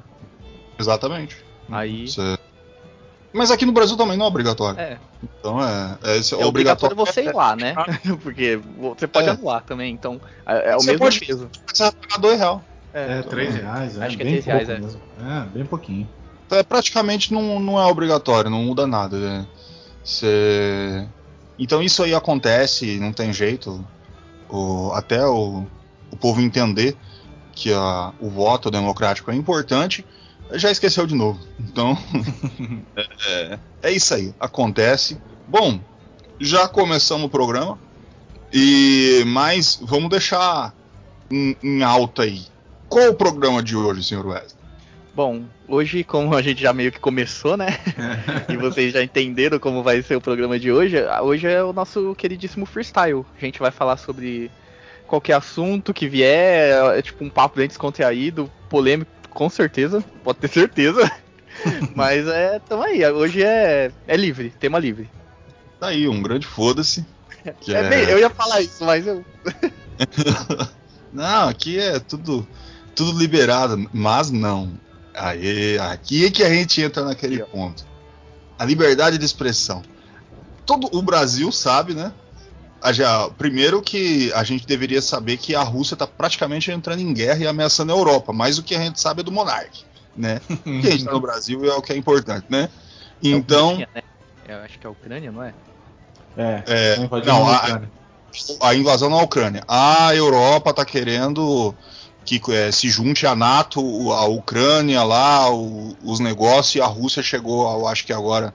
Exatamente. 0.79 1.37
Aí. 1.69 2.07
Você- 2.07 2.37
Mas 3.33 3.51
aqui 3.51 3.65
no 3.65 3.71
Brasil 3.73 3.97
também 3.97 4.15
não 4.17 4.25
é 4.25 4.27
obrigatório. 4.29 4.79
É, 4.79 4.97
Então 5.39 5.61
é, 5.61 5.97
é, 6.03 6.17
esse- 6.17 6.33
é 6.33 6.45
obrigatório 6.45 6.95
você 6.95 7.23
ir 7.25 7.33
lá, 7.33 7.55
né? 7.55 7.75
Porque 8.23 8.59
você 8.79 9.07
pode 9.07 9.27
É. 9.27 9.31
anular 9.31 9.61
também, 9.63 9.93
então 9.93 10.19
é, 10.45 10.71
é 10.71 10.75
o 10.75 10.79
Você 10.79 10.87
mesmo 10.91 10.99
pode- 10.99 11.19
peso. 11.19 11.49
Você 11.71 11.83
vai 11.83 11.91
pagar 11.91 12.17
dois 12.19 12.39
real. 12.39 12.63
É, 12.95 13.21
3 13.23 13.53
reais, 13.55 13.97
é 13.97 14.05
Acho 14.05 14.15
que 14.15 14.21
é 14.23 14.25
bem 14.25 14.33
três 14.41 14.45
reais, 14.45 14.67
pouco 14.67 14.81
é. 14.81 14.85
mesmo. 14.85 15.01
É, 15.19 15.45
bem 15.53 15.65
pouquinho. 15.65 16.09
Então, 16.45 16.57
é, 16.57 16.63
praticamente 16.63 17.33
não, 17.33 17.59
não 17.59 17.77
é 17.79 17.85
obrigatório, 17.85 18.49
não 18.49 18.63
muda 18.63 18.87
nada. 18.87 19.17
né? 19.19 19.47
Você... 20.03 21.05
Então 21.59 21.81
isso 21.81 22.03
aí 22.03 22.13
acontece, 22.13 22.99
não 22.99 23.11
tem 23.11 23.33
jeito. 23.33 23.85
O- 24.49 24.91
até 24.93 25.25
o, 25.25 25.65
o 26.11 26.15
povo 26.17 26.39
entender 26.41 26.95
que 27.53 27.73
a- 27.73 28.13
o 28.19 28.29
voto 28.29 28.69
democrático 28.71 29.31
é 29.31 29.35
importante, 29.35 30.05
já 30.53 30.69
esqueceu 30.71 31.05
de 31.07 31.15
novo. 31.15 31.39
Então 31.59 31.97
é, 32.95 33.07
é- 33.27 33.59
é 33.83 33.91
isso 33.91 34.13
aí, 34.13 34.33
acontece. 34.39 35.17
Bom, 35.47 35.79
já 36.39 36.67
começamos 36.67 37.25
o 37.25 37.29
programa. 37.29 37.77
E 38.53 39.23
mas 39.27 39.77
vamos 39.81 40.09
deixar 40.09 40.73
em, 41.31 41.57
em 41.63 41.83
alta 41.83 42.23
aí. 42.23 42.45
Qual 42.89 43.09
o 43.09 43.15
programa 43.15 43.61
de 43.61 43.75
hoje, 43.75 44.03
senhor 44.03 44.25
Wesley? 44.25 44.65
Bom, 45.15 45.45
hoje, 45.65 46.03
como 46.03 46.35
a 46.35 46.41
gente 46.41 46.61
já 46.61 46.73
meio 46.73 46.91
que 46.91 46.99
começou, 46.99 47.55
né? 47.55 47.67
e 48.49 48.57
vocês 48.57 48.93
já 48.93 49.01
entenderam 49.01 49.57
como 49.59 49.81
vai 49.81 50.01
ser 50.01 50.17
o 50.17 50.21
programa 50.21 50.59
de 50.59 50.71
hoje, 50.71 50.97
hoje 51.21 51.47
é 51.47 51.63
o 51.63 51.71
nosso 51.71 52.13
queridíssimo 52.15 52.65
freestyle. 52.65 53.25
A 53.37 53.45
gente 53.45 53.59
vai 53.59 53.71
falar 53.71 53.95
sobre 53.95 54.51
qualquer 55.07 55.33
assunto 55.33 55.93
que 55.93 56.07
vier, 56.07 56.97
é 56.97 57.01
tipo 57.01 57.23
um 57.23 57.29
papo 57.29 57.57
bem 57.57 57.67
descontraído, 57.67 58.51
polêmico, 58.69 59.09
com 59.29 59.49
certeza, 59.49 60.03
pode 60.21 60.39
ter 60.39 60.49
certeza. 60.49 61.09
Mas 61.95 62.27
é, 62.27 62.59
tamo 62.59 62.83
aí, 62.83 63.05
hoje 63.09 63.41
é, 63.41 63.91
é 64.05 64.17
livre, 64.17 64.53
tema 64.59 64.77
livre. 64.79 65.09
Tá 65.79 65.87
aí, 65.87 66.07
um 66.09 66.21
grande 66.21 66.45
foda-se. 66.45 67.05
É, 67.45 67.73
é... 67.73 67.89
Bem, 67.89 68.09
eu 68.09 68.17
ia 68.17 68.29
falar 68.31 68.59
isso, 68.59 68.83
mas 68.83 69.05
eu. 69.05 69.23
não, 71.13 71.47
aqui 71.47 71.77
é 71.77 71.99
tudo, 71.99 72.47
tudo 72.95 73.19
liberado, 73.19 73.89
mas 73.93 74.31
não. 74.31 74.71
Aí, 75.13 75.77
aqui 75.79 76.25
é 76.25 76.31
que 76.31 76.43
a 76.43 76.49
gente 76.49 76.81
entra 76.81 77.03
naquele 77.03 77.43
ponto. 77.43 77.85
A 78.57 78.65
liberdade 78.65 79.17
de 79.17 79.25
expressão. 79.25 79.83
Todo 80.65 80.89
o 80.91 81.01
Brasil 81.01 81.51
sabe, 81.51 81.93
né? 81.93 82.11
Já, 82.91 83.29
primeiro 83.31 83.81
que 83.81 84.31
a 84.33 84.43
gente 84.43 84.67
deveria 84.67 85.01
saber 85.01 85.37
que 85.37 85.55
a 85.55 85.63
Rússia 85.63 85.95
está 85.95 86.05
praticamente 86.05 86.71
entrando 86.71 86.99
em 86.99 87.13
guerra 87.13 87.39
e 87.39 87.47
ameaçando 87.47 87.91
a 87.91 87.95
Europa, 87.95 88.31
mas 88.31 88.59
o 88.59 88.63
que 88.63 88.75
a 88.75 88.79
gente 88.79 88.99
sabe 88.99 89.21
é 89.21 89.23
do 89.23 89.31
Monark, 89.31 89.83
né? 90.15 90.39
Porque 90.47 90.87
a 90.87 90.91
gente 90.91 90.97
está 90.97 91.11
no 91.11 91.19
Brasil 91.19 91.65
é 91.65 91.73
o 91.73 91.81
que 91.81 91.93
é 91.93 91.97
importante, 91.97 92.45
né? 92.49 92.69
É 93.23 93.27
então. 93.27 93.71
É 93.73 93.87
né? 93.95 94.03
Eu 94.47 94.57
acho 94.57 94.77
que 94.77 94.85
é 94.85 94.89
a 94.89 94.91
Ucrânia, 94.91 95.31
não 95.31 95.41
é? 95.41 95.53
É, 96.37 96.63
é 96.67 97.25
não, 97.25 97.47
a, 97.47 97.81
a, 98.61 98.75
invasão 98.75 99.09
na 99.09 99.17
Ucrânia. 99.17 99.63
A 99.67 100.13
Europa 100.13 100.71
está 100.71 100.85
querendo 100.85 101.73
que 102.25 102.41
é, 102.51 102.71
se 102.71 102.89
junte 102.89 103.25
a 103.27 103.35
NATO, 103.35 104.11
a 104.11 104.25
Ucrânia 104.25 105.03
lá, 105.03 105.49
o, 105.53 105.95
os 106.03 106.19
negócios, 106.19 106.75
e 106.75 106.81
a 106.81 106.85
Rússia 106.87 107.21
chegou, 107.23 107.71
eu 107.71 107.87
acho 107.87 108.05
que 108.05 108.11
agora 108.11 108.53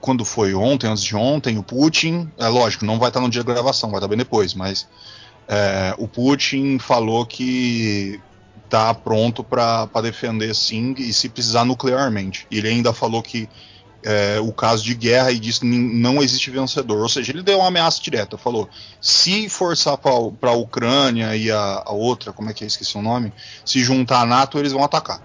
quando 0.00 0.24
foi 0.24 0.54
ontem, 0.54 0.86
antes 0.86 1.02
de 1.02 1.14
ontem, 1.14 1.58
o 1.58 1.62
Putin, 1.62 2.30
é 2.38 2.48
lógico, 2.48 2.84
não 2.84 2.98
vai 2.98 3.08
estar 3.08 3.20
no 3.20 3.28
dia 3.28 3.44
da 3.44 3.52
gravação, 3.52 3.90
vai 3.90 3.98
estar 3.98 4.08
bem 4.08 4.18
depois, 4.18 4.54
mas 4.54 4.88
é, 5.46 5.94
o 5.98 6.08
Putin 6.08 6.78
falou 6.78 7.26
que 7.26 8.20
está 8.64 8.94
pronto 8.94 9.44
para 9.44 9.86
defender 10.02 10.54
sim 10.54 10.94
e 10.96 11.12
se 11.12 11.28
precisar 11.28 11.64
nuclearmente. 11.64 12.46
Ele 12.50 12.68
ainda 12.68 12.92
falou 12.92 13.22
que 13.22 13.48
é, 14.04 14.40
o 14.40 14.52
caso 14.52 14.82
de 14.82 14.94
guerra 14.94 15.30
e 15.30 15.38
disse 15.38 15.60
que 15.60 15.66
não 15.66 16.22
existe 16.22 16.50
vencedor. 16.50 17.00
Ou 17.00 17.08
seja, 17.08 17.32
ele 17.32 17.42
deu 17.42 17.58
uma 17.58 17.68
ameaça 17.68 18.02
direta. 18.02 18.36
Falou: 18.36 18.68
se 19.00 19.48
forçar 19.48 19.96
para 19.96 20.50
a 20.50 20.56
Ucrânia 20.56 21.36
e 21.36 21.50
a, 21.50 21.82
a, 21.86 21.92
outra, 21.92 22.32
como 22.32 22.50
é 22.50 22.52
que 22.52 22.64
é? 22.64 22.66
Esqueci 22.66 22.96
o 22.96 23.02
nome, 23.02 23.32
se 23.64 23.82
juntar 23.82 24.22
à 24.22 24.26
NATO, 24.26 24.58
eles 24.58 24.72
vão 24.72 24.84
atacar. 24.84 25.20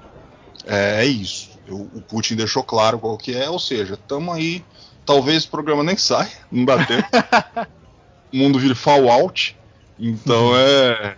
É, 0.65 1.03
é 1.03 1.05
isso. 1.05 1.49
O, 1.69 1.97
o 1.97 2.01
Putin 2.01 2.35
deixou 2.35 2.63
claro 2.63 2.99
qual 2.99 3.17
que 3.17 3.35
é, 3.35 3.49
ou 3.49 3.59
seja, 3.59 3.95
estamos 3.95 4.35
aí. 4.35 4.63
Talvez 5.05 5.45
o 5.45 5.49
programa 5.49 5.83
nem 5.83 5.95
saia, 5.95 6.29
não 6.51 6.65
bateu. 6.65 6.97
o 8.33 8.37
mundo 8.37 8.59
vira 8.59 8.75
Fallout. 8.75 9.55
Então 9.97 10.49
uhum. 10.49 10.57
é. 10.57 11.17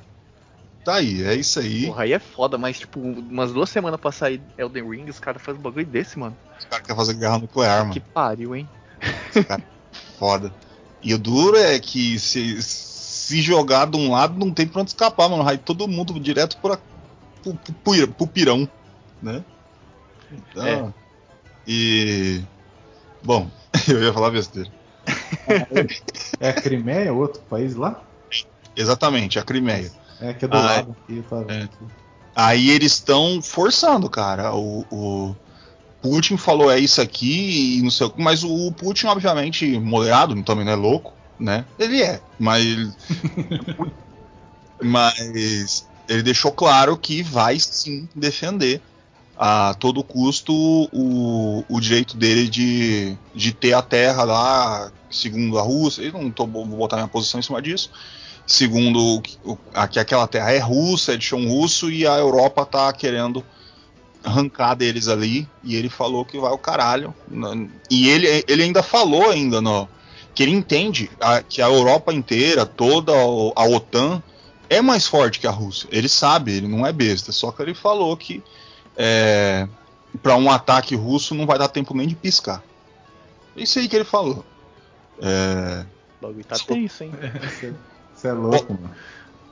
Tá 0.89 0.95
aí, 0.95 1.21
é 1.23 1.35
isso 1.35 1.59
aí. 1.59 1.85
Porra, 1.85 2.01
aí 2.01 2.13
é 2.13 2.17
foda, 2.17 2.57
mas 2.57 2.79
tipo, 2.79 2.99
umas 2.99 3.53
duas 3.53 3.69
semanas 3.69 3.99
pra 3.99 4.11
sair 4.11 4.41
Elden 4.57 4.89
Ring, 4.89 5.07
os 5.07 5.19
caras 5.19 5.39
fazem 5.39 5.59
um 5.59 5.63
bagulho 5.63 5.85
desse, 5.85 6.17
mano. 6.17 6.35
Os 6.57 6.65
caras 6.65 6.83
querem 6.83 6.97
fazer 6.97 7.13
guerra 7.13 7.37
nuclear, 7.37 7.81
mano. 7.81 7.93
Que 7.93 7.99
pariu, 7.99 8.55
hein? 8.55 8.67
Cara, 9.47 9.61
foda. 10.17 10.51
E 11.03 11.13
o 11.13 11.19
duro 11.19 11.57
é 11.57 11.77
que 11.77 12.17
se, 12.17 12.59
se 12.63 13.39
jogar 13.39 13.85
de 13.85 13.97
um 13.97 14.09
lado 14.09 14.43
não 14.43 14.51
tem 14.51 14.67
pra 14.67 14.81
onde 14.81 14.89
escapar, 14.89 15.29
mano. 15.29 15.43
Vai 15.43 15.59
todo 15.59 15.87
mundo 15.87 16.19
direto 16.19 16.57
pra, 16.57 16.79
pro, 17.43 17.53
pro, 17.83 18.07
pro 18.07 18.27
pirão, 18.27 18.67
né? 19.21 19.45
Então, 20.31 20.65
é. 20.65 20.93
E. 21.67 22.41
Bom, 23.21 23.47
eu 23.87 24.01
ia 24.01 24.11
falar 24.11 24.31
besteira. 24.31 24.71
É 26.39 26.49
a 26.49 26.53
Crimeia, 26.53 27.13
outro 27.13 27.43
país 27.43 27.75
lá? 27.75 28.01
Exatamente, 28.75 29.37
a 29.37 29.43
Crimeia. 29.43 29.91
É, 30.21 30.33
que 30.33 30.45
é 30.45 30.47
do 30.47 30.57
ah, 30.57 30.61
lado 30.61 30.95
aqui, 31.03 31.23
tá 31.29 31.45
é. 31.47 31.69
Aí 32.35 32.69
eles 32.69 32.93
estão 32.93 33.41
forçando, 33.41 34.09
cara. 34.09 34.53
O, 34.53 34.85
o, 34.91 35.35
Putin 36.01 36.37
falou 36.37 36.71
é 36.71 36.79
isso 36.79 37.01
aqui 37.01 37.77
e 37.77 37.81
não 37.81 37.91
sei 37.91 38.07
o 38.07 38.09
que, 38.09 38.21
mas 38.21 38.43
o 38.43 38.71
Putin, 38.71 39.07
obviamente, 39.07 39.77
moderado, 39.79 40.41
também 40.43 40.63
não 40.63 40.71
é 40.71 40.75
louco, 40.75 41.13
né? 41.39 41.65
Ele 41.77 42.01
é, 42.01 42.21
mas. 42.37 42.95
mas 44.81 45.87
ele 46.07 46.23
deixou 46.23 46.51
claro 46.51 46.97
que 46.97 47.21
vai 47.21 47.59
sim 47.59 48.07
defender 48.15 48.81
a 49.37 49.73
todo 49.79 50.03
custo 50.03 50.53
o, 50.53 51.63
o 51.69 51.79
direito 51.79 52.17
dele 52.17 52.49
de, 52.49 53.17
de 53.33 53.53
ter 53.53 53.73
a 53.73 53.81
terra 53.81 54.23
lá, 54.23 54.91
segundo 55.09 55.57
a 55.57 55.61
Rússia. 55.61 56.01
Eu 56.01 56.13
não 56.13 56.29
tô, 56.29 56.45
vou 56.45 56.65
botar 56.65 56.97
minha 56.97 57.07
posição 57.07 57.39
em 57.39 57.43
cima 57.43 57.61
disso. 57.61 57.89
Segundo 58.49 59.21
que 59.21 59.99
aquela 59.99 60.27
terra 60.27 60.51
é 60.51 60.57
russa, 60.57 61.13
é 61.13 61.17
de 61.17 61.23
chão 61.23 61.47
russo 61.47 61.91
e 61.91 62.07
a 62.07 62.17
Europa 62.17 62.65
tá 62.65 62.91
querendo 62.91 63.45
arrancar 64.23 64.73
deles 64.73 65.07
ali. 65.07 65.47
E 65.63 65.75
ele 65.75 65.87
falou 65.87 66.25
que 66.25 66.39
vai 66.39 66.51
o 66.51 66.57
caralho. 66.57 67.13
E 67.91 68.09
ele, 68.09 68.43
ele 68.47 68.63
ainda 68.63 68.81
falou 68.81 69.29
ainda 69.29 69.61
no, 69.61 69.87
que 70.33 70.41
ele 70.41 70.51
entende 70.51 71.11
a, 71.21 71.43
que 71.43 71.61
a 71.61 71.67
Europa 71.67 72.11
inteira, 72.11 72.65
toda 72.65 73.11
a 73.13 73.67
OTAN, 73.67 74.23
é 74.67 74.81
mais 74.81 75.05
forte 75.05 75.39
que 75.39 75.45
a 75.45 75.51
Rússia. 75.51 75.87
Ele 75.91 76.09
sabe, 76.09 76.51
ele 76.57 76.67
não 76.67 76.83
é 76.87 76.91
besta. 76.91 77.31
Só 77.31 77.51
que 77.51 77.61
ele 77.61 77.75
falou 77.75 78.17
que 78.17 78.41
é, 78.97 79.67
para 80.23 80.35
um 80.35 80.49
ataque 80.49 80.95
russo 80.95 81.35
não 81.35 81.45
vai 81.45 81.59
dar 81.59 81.67
tempo 81.67 81.95
nem 81.95 82.07
de 82.07 82.15
piscar. 82.15 82.63
É 83.55 83.61
isso 83.61 83.77
aí 83.77 83.87
que 83.87 83.95
ele 83.95 84.05
falou. 84.05 84.43
É... 85.21 85.85
Logo 86.19 86.43
tá 86.43 86.55
tenso, 86.57 87.03
hein? 87.03 87.11
Você 88.19 88.27
é 88.27 88.33
louco, 88.33 88.73
mano. 88.73 88.95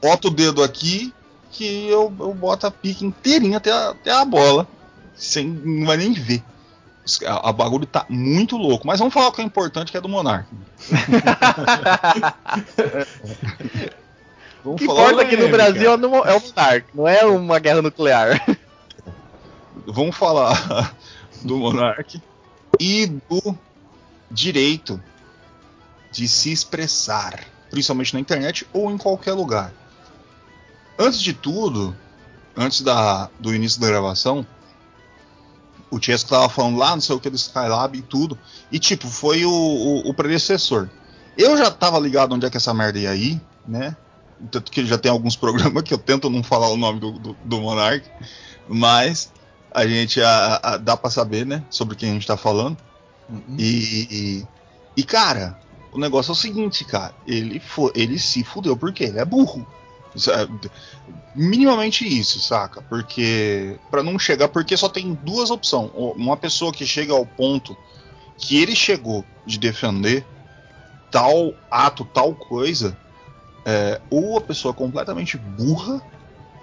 Bota 0.02 0.28
o 0.28 0.32
dedo 0.32 0.64
aqui 0.64 1.14
que 1.52 1.88
eu, 1.88 2.14
eu 2.20 2.34
boto 2.34 2.68
a 2.68 2.72
pique 2.72 3.06
inteirinha 3.06 3.58
até 3.58 3.72
a, 3.72 3.90
até 3.90 4.12
a 4.12 4.26
bola. 4.26 4.68
Sem, 5.16 5.48
não 5.48 5.86
vai 5.86 5.98
nem 5.98 6.14
ver. 6.14 6.44
A, 7.26 7.50
a, 7.50 7.54
bagulho 7.54 7.86
tá 7.86 8.06
muito 8.10 8.58
louco. 8.58 8.86
Mas 8.86 9.00
vamos 9.00 9.14
falar 9.14 9.30
o 9.30 9.32
que 9.32 9.42
é 9.42 9.46
importante, 9.46 9.92
que 9.92 9.98
é 9.98 10.02
do 10.02 10.10
Monark. 10.10 10.48
vamos 14.64 14.76
o 14.76 14.76
que 14.76 14.86
falar 14.86 15.12
importa 15.12 15.22
aqui 15.22 15.38
no 15.38 15.50
Brasil 15.50 15.92
é 15.92 15.96
o 15.96 15.98
Monark, 15.98 16.86
não 16.94 17.08
é 17.08 17.26
uma 17.26 17.60
guerra 17.60 17.82
nuclear 17.82 18.44
vamos 19.88 20.16
falar 20.16 20.94
do 21.42 21.58
Monark 21.58 22.22
e 22.80 23.08
do 23.08 23.58
direito 24.30 25.02
de 26.12 26.28
se 26.28 26.52
expressar, 26.52 27.40
principalmente 27.70 28.14
na 28.14 28.20
internet 28.20 28.68
ou 28.74 28.92
em 28.92 28.98
qualquer 28.98 29.34
lugar. 29.34 29.74
Antes 30.98 31.20
de 31.20 31.34
tudo, 31.34 31.96
antes 32.56 32.82
da, 32.82 33.30
do 33.40 33.54
início 33.54 33.80
da 33.80 33.88
gravação, 33.88 34.46
o 35.90 36.02
Chesco 36.02 36.30
tava 36.30 36.50
falando 36.50 36.78
lá, 36.78 36.92
não 36.92 37.02
sei 37.02 37.16
o 37.16 37.20
que 37.20 37.30
do 37.30 37.36
Skylab 37.36 37.98
e 37.98 38.02
tudo, 38.02 38.38
e 38.72 38.80
tipo, 38.80 39.08
foi 39.08 39.46
o, 39.46 39.52
o, 39.52 40.10
o, 40.10 40.14
predecessor. 40.14 40.90
Eu 41.38 41.58
já 41.58 41.72
tava 41.72 42.00
ligado 42.00 42.34
onde 42.34 42.46
é 42.46 42.50
que 42.50 42.58
essa 42.58 42.74
merda 42.74 43.00
ia 43.00 43.16
ir, 43.16 43.42
né? 43.68 43.96
Tanto 44.52 44.72
que 44.72 44.86
já 44.86 44.98
tem 44.98 45.12
alguns 45.12 45.36
programas 45.38 45.84
que 45.84 45.94
eu 45.94 45.98
tento 45.98 46.30
não 46.30 46.44
falar 46.44 46.70
o 46.70 46.78
nome 46.78 47.00
do, 47.00 47.12
do, 47.14 47.38
do 47.46 47.62
Monark, 47.62 48.06
mas 48.68 49.32
a 49.72 49.86
gente 49.86 50.22
a, 50.22 50.60
a, 50.62 50.78
dá 50.78 50.98
para 50.98 51.10
saber, 51.10 51.46
né, 51.46 51.64
sobre 51.70 51.96
quem 51.96 52.10
a 52.10 52.14
gente 52.14 52.28
tá 52.28 52.36
falando. 52.36 52.78
Uhum. 53.30 53.56
E, 53.58 54.08
e, 54.10 54.48
e, 54.98 55.04
cara, 55.04 55.60
o 55.98 56.02
negócio 56.02 56.32
é 56.32 56.34
o 56.34 56.36
seguinte, 56.36 56.86
cara, 56.86 57.14
ele, 57.26 57.62
ele 57.94 58.20
se 58.20 58.44
fudeu 58.44 58.78
porque 58.78 59.04
ele 59.04 59.20
é 59.20 59.26
burro. 59.26 59.66
Minimamente 61.36 62.08
isso, 62.08 62.40
saca? 62.40 62.82
Porque 62.82 63.78
para 63.92 64.02
não 64.02 64.18
chegar, 64.18 64.48
porque 64.48 64.76
só 64.78 64.90
tem 64.90 65.14
duas 65.14 65.52
opções. 65.52 65.92
Uma 65.94 66.38
pessoa 66.38 66.72
que 66.72 66.86
chega 66.86 67.14
ao 67.14 67.26
ponto 67.26 67.76
que 68.38 68.62
ele 68.62 68.76
chegou 68.76 69.26
de 69.46 69.58
defender 69.58 70.26
tal 71.12 71.54
ato, 71.70 72.06
tal 72.06 72.34
coisa, 72.34 72.98
é, 73.66 74.00
ou 74.10 74.38
a 74.38 74.42
pessoa 74.42 74.74
é 74.74 74.78
completamente 74.78 75.38
burra, 75.38 76.02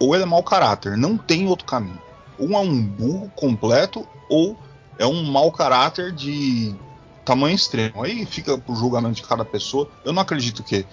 ou 0.01 0.15
é 0.15 0.25
mau 0.25 0.43
caráter. 0.43 0.97
Não 0.97 1.17
tem 1.17 1.47
outro 1.47 1.67
caminho 1.67 2.05
um 2.39 2.55
é 2.55 2.61
um 2.61 2.83
burro 2.83 3.31
completo 3.35 4.07
ou 4.29 4.57
é 4.99 5.07
um 5.07 5.25
mau 5.25 5.51
caráter 5.51 6.13
de 6.13 6.75
tamanho 7.25 7.55
extremo. 7.55 8.03
Aí 8.03 8.27
fica 8.27 8.57
pro 8.59 8.75
julgamento 8.75 9.17
de 9.17 9.23
cada 9.23 9.45
pessoa. 9.45 9.89
Eu 10.05 10.13
não 10.13 10.23
acredito 10.23 10.63
que 10.63 10.87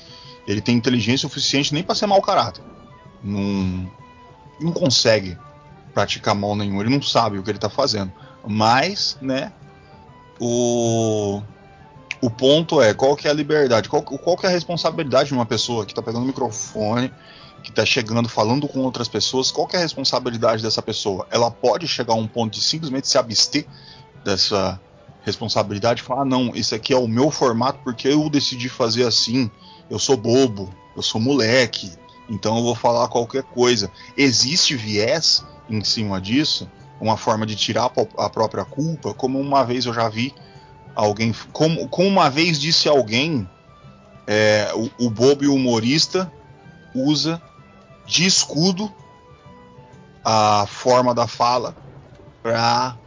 ele 0.48 0.62
tem 0.62 0.76
inteligência 0.76 1.28
suficiente 1.28 1.74
nem 1.74 1.84
para 1.84 1.96
ser 1.96 2.08
mau 2.08 2.22
caráter. 2.22 2.64
Não, 3.24 3.92
não 4.60 4.72
consegue 4.72 5.38
praticar 5.94 6.34
mal 6.34 6.56
nenhum. 6.56 6.82
Ele 6.82 6.90
não 6.90 7.02
sabe 7.02 7.38
o 7.38 7.44
que 7.44 7.52
ele 7.52 7.60
tá 7.60 7.70
fazendo. 7.70 8.12
Mas, 8.48 9.18
né? 9.22 9.52
O 10.40 11.42
o 12.22 12.30
ponto 12.30 12.80
é 12.80 12.94
qual 12.94 13.16
que 13.16 13.28
é 13.28 13.32
a 13.32 13.34
liberdade, 13.34 13.90
qual, 13.90 14.04
qual 14.04 14.38
que 14.38 14.46
é 14.46 14.50
a 14.50 14.52
responsabilidade 14.52 15.30
de 15.30 15.34
uma 15.34 15.46
pessoa 15.46 15.86
que 15.86 15.92
está 15.92 16.04
pegando 16.04 16.24
o 16.24 16.28
microfone 16.28 17.12
que 17.64 17.70
está 17.70 17.86
chegando 17.86 18.28
falando 18.28 18.68
com 18.68 18.80
outras 18.80 19.08
pessoas, 19.08 19.52
qual 19.52 19.68
é 19.74 19.78
a 19.78 19.80
responsabilidade 19.80 20.64
dessa 20.64 20.82
pessoa? 20.82 21.28
Ela 21.30 21.52
pode 21.52 21.88
chegar 21.88 22.14
a 22.14 22.18
um 22.18 22.28
ponto 22.28 22.54
de 22.54 22.62
simplesmente 22.62 23.08
se 23.08 23.18
abster 23.18 23.66
dessa, 24.24 24.80
responsabilidade 25.24 26.01
e 26.01 26.04
falar: 26.04 26.22
ah, 26.22 26.25
não, 26.25 26.56
esse 26.56 26.75
aqui 26.75 26.94
é 26.94 26.98
o 26.98 27.08
meu 27.08 27.32
formato 27.32 27.80
porque 27.84 28.08
eu 28.08 28.30
decidi 28.30 28.70
fazer 28.70 29.06
assim. 29.06 29.50
Eu 29.90 30.00
sou 30.00 30.16
bobo, 30.16 30.74
eu 30.96 31.01
sou 31.01 31.20
moleque, 31.20 31.92
então 32.30 32.58
eu 32.58 32.63
vou 32.63 32.75
falar 32.75 33.08
qualquer 33.10 33.44
coisa. 33.44 33.92
Existe 34.16 34.75
viés 34.75 35.46
em 35.70 35.84
cima 35.84 36.22
disso, 36.22 36.70
uma 37.00 37.18
forma 37.18 37.46
de 37.46 37.56
tirar 37.56 37.92
a 38.18 38.30
própria 38.30 38.63
culpa, 38.63 39.13
como 39.13 39.40
uma 39.40 39.66
vez 39.66 39.86
eu 39.86 39.94
já 39.94 40.08
vi 40.08 40.34
alguém, 40.96 41.34
como, 41.51 41.88
como 41.90 42.08
uma 42.08 42.30
vez 42.30 42.60
disse 42.60 42.88
alguém, 42.88 43.48
é, 44.28 44.72
o, 44.75 45.08
o 45.08 45.10
bobo 45.10 45.44
e 45.44 45.48
o 45.48 45.56
humorista 45.56 46.32
usa 46.94 47.42
de 48.06 48.25
escudo 48.25 48.92
a 50.24 50.66
forma 50.68 51.13
da 51.13 51.28
fala 51.28 51.75
para 52.44 52.98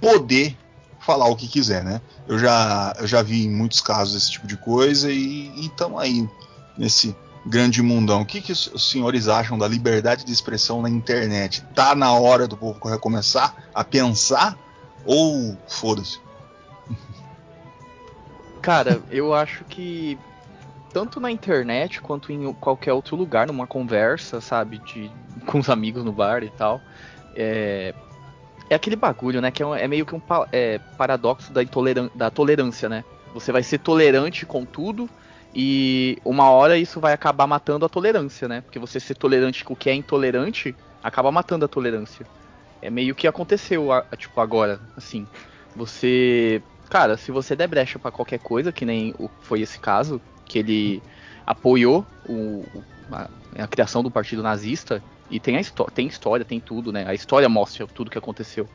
poder 0.00 0.56
falar 1.02 1.26
o 1.26 1.36
que 1.36 1.48
quiser, 1.48 1.84
né? 1.84 2.00
Eu 2.26 2.38
já, 2.38 2.94
eu 2.98 3.06
já 3.06 3.22
vi 3.22 3.44
em 3.44 3.50
muitos 3.50 3.80
casos 3.80 4.14
esse 4.14 4.30
tipo 4.30 4.46
de 4.46 4.56
coisa 4.56 5.10
e 5.10 5.66
estamos 5.66 6.00
aí 6.00 6.28
nesse 6.78 7.14
grande 7.44 7.82
mundão. 7.82 8.22
O 8.22 8.26
que, 8.26 8.40
que 8.40 8.52
os 8.52 8.90
senhores 8.90 9.28
acham 9.28 9.58
da 9.58 9.66
liberdade 9.66 10.24
de 10.24 10.32
expressão 10.32 10.80
na 10.80 10.88
internet? 10.88 11.62
Tá 11.74 11.94
na 11.94 12.12
hora 12.12 12.46
do 12.46 12.56
povo 12.56 12.78
recomeçar 12.88 13.54
a 13.74 13.82
pensar 13.82 14.56
ou 15.04 15.56
foda-se? 15.66 16.20
Cara, 18.60 19.02
eu 19.10 19.34
acho 19.34 19.64
que 19.64 20.16
tanto 20.92 21.18
na 21.18 21.30
internet 21.30 22.00
quanto 22.00 22.30
em 22.30 22.52
qualquer 22.54 22.92
outro 22.92 23.16
lugar, 23.16 23.48
numa 23.48 23.66
conversa, 23.66 24.40
sabe, 24.40 24.78
de, 24.78 25.10
com 25.46 25.58
os 25.58 25.68
amigos 25.68 26.04
no 26.04 26.12
bar 26.12 26.44
e 26.44 26.50
tal, 26.50 26.80
é, 27.34 27.92
é 28.70 28.74
aquele 28.74 28.96
bagulho, 28.96 29.40
né, 29.40 29.50
que 29.50 29.62
é, 29.62 29.66
é 29.84 29.88
meio 29.88 30.06
que 30.06 30.14
um 30.14 30.22
é, 30.50 30.78
paradoxo 30.96 31.52
da, 31.52 31.60
da 32.14 32.30
tolerância, 32.30 32.88
né? 32.88 33.04
Você 33.34 33.50
vai 33.50 33.62
ser 33.62 33.78
tolerante 33.78 34.44
com 34.44 34.64
tudo 34.64 35.08
e 35.54 36.18
uma 36.24 36.50
hora 36.50 36.76
isso 36.76 37.00
vai 37.00 37.12
acabar 37.12 37.46
matando 37.46 37.84
a 37.84 37.88
tolerância, 37.88 38.46
né? 38.48 38.60
Porque 38.60 38.78
você 38.78 39.00
ser 39.00 39.14
tolerante 39.14 39.64
com 39.64 39.74
o 39.74 39.76
que 39.76 39.90
é 39.90 39.94
intolerante 39.94 40.74
acaba 41.02 41.32
matando 41.32 41.64
a 41.64 41.68
tolerância. 41.68 42.26
É 42.80 42.90
meio 42.90 43.14
que 43.14 43.26
aconteceu, 43.26 43.88
tipo, 44.16 44.40
agora, 44.40 44.80
assim. 44.96 45.26
Você 45.74 46.62
cara, 46.92 47.16
se 47.16 47.32
você 47.32 47.56
der 47.56 47.68
brecha 47.68 47.98
para 47.98 48.10
qualquer 48.10 48.38
coisa, 48.38 48.70
que 48.70 48.84
nem 48.84 49.14
foi 49.40 49.62
esse 49.62 49.78
caso, 49.78 50.20
que 50.44 50.58
ele 50.58 51.02
apoiou 51.46 52.06
o, 52.28 52.66
a, 53.10 53.30
a, 53.58 53.66
criação 53.66 54.02
do 54.02 54.10
partido 54.10 54.42
nazista, 54.42 55.02
e 55.32 55.40
tem, 55.40 55.56
a 55.56 55.62
tem 55.90 56.06
história, 56.06 56.44
tem 56.44 56.60
tudo, 56.60 56.92
né? 56.92 57.04
A 57.08 57.14
história 57.14 57.48
mostra 57.48 57.86
tudo 57.86 58.10
que 58.10 58.18
aconteceu. 58.18 58.68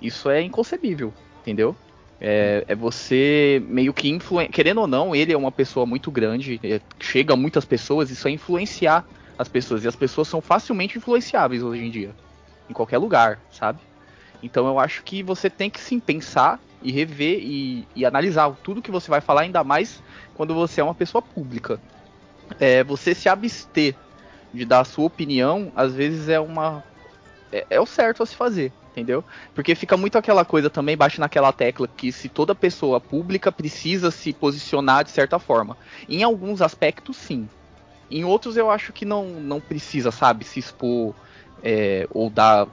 Isso 0.00 0.30
é 0.30 0.40
inconcebível, 0.40 1.12
entendeu? 1.40 1.74
É, 2.20 2.64
é 2.68 2.74
você 2.74 3.60
meio 3.66 3.92
que 3.92 4.08
influenciar. 4.08 4.52
Querendo 4.52 4.80
ou 4.80 4.86
não, 4.86 5.14
ele 5.14 5.32
é 5.32 5.36
uma 5.36 5.50
pessoa 5.50 5.84
muito 5.84 6.08
grande, 6.08 6.60
é, 6.62 6.80
chega 7.00 7.34
a 7.34 7.36
muitas 7.36 7.64
pessoas, 7.64 8.10
isso 8.10 8.28
é 8.28 8.30
influenciar 8.30 9.04
as 9.36 9.48
pessoas. 9.48 9.84
E 9.84 9.88
as 9.88 9.96
pessoas 9.96 10.28
são 10.28 10.40
facilmente 10.40 10.96
influenciáveis 10.96 11.64
hoje 11.64 11.84
em 11.84 11.90
dia. 11.90 12.14
Em 12.70 12.72
qualquer 12.72 12.98
lugar, 12.98 13.42
sabe? 13.50 13.80
Então 14.40 14.68
eu 14.68 14.78
acho 14.78 15.02
que 15.02 15.20
você 15.20 15.50
tem 15.50 15.68
que 15.68 15.80
sim 15.80 15.98
pensar 15.98 16.60
e 16.80 16.92
rever 16.92 17.40
e, 17.42 17.88
e 17.96 18.06
analisar 18.06 18.54
tudo 18.62 18.80
que 18.80 18.90
você 18.90 19.10
vai 19.10 19.20
falar, 19.20 19.40
ainda 19.40 19.64
mais 19.64 20.00
quando 20.34 20.54
você 20.54 20.80
é 20.80 20.84
uma 20.84 20.94
pessoa 20.94 21.20
pública. 21.20 21.80
É, 22.60 22.84
você 22.84 23.16
se 23.16 23.28
abster 23.28 23.96
de 24.52 24.64
dar 24.64 24.80
a 24.80 24.84
sua 24.84 25.06
opinião, 25.06 25.72
às 25.74 25.94
vezes 25.94 26.28
é 26.28 26.40
uma. 26.40 26.82
É, 27.52 27.66
é, 27.70 27.80
o 27.80 27.86
certo 27.86 28.22
a 28.22 28.26
se 28.26 28.34
fazer, 28.34 28.72
entendeu? 28.90 29.24
Porque 29.54 29.74
fica 29.74 29.96
muito 29.96 30.18
aquela 30.18 30.44
coisa 30.44 30.68
também, 30.68 30.96
bate 30.96 31.18
naquela 31.18 31.52
tecla 31.52 31.88
que 31.88 32.12
se 32.12 32.28
toda 32.28 32.54
pessoa 32.54 33.00
pública 33.00 33.50
precisa 33.50 34.10
se 34.10 34.32
posicionar 34.32 35.04
de 35.04 35.10
certa 35.10 35.38
forma. 35.38 35.76
Em 36.08 36.22
alguns 36.22 36.60
aspectos, 36.60 37.16
sim. 37.16 37.48
Em 38.10 38.24
outros, 38.24 38.56
eu 38.56 38.70
acho 38.70 38.92
que 38.92 39.04
não, 39.04 39.24
não 39.40 39.60
precisa, 39.60 40.10
sabe, 40.10 40.44
se 40.44 40.58
expor 40.58 41.14
é, 41.62 42.06
ou 42.10 42.30
dar 42.30 42.66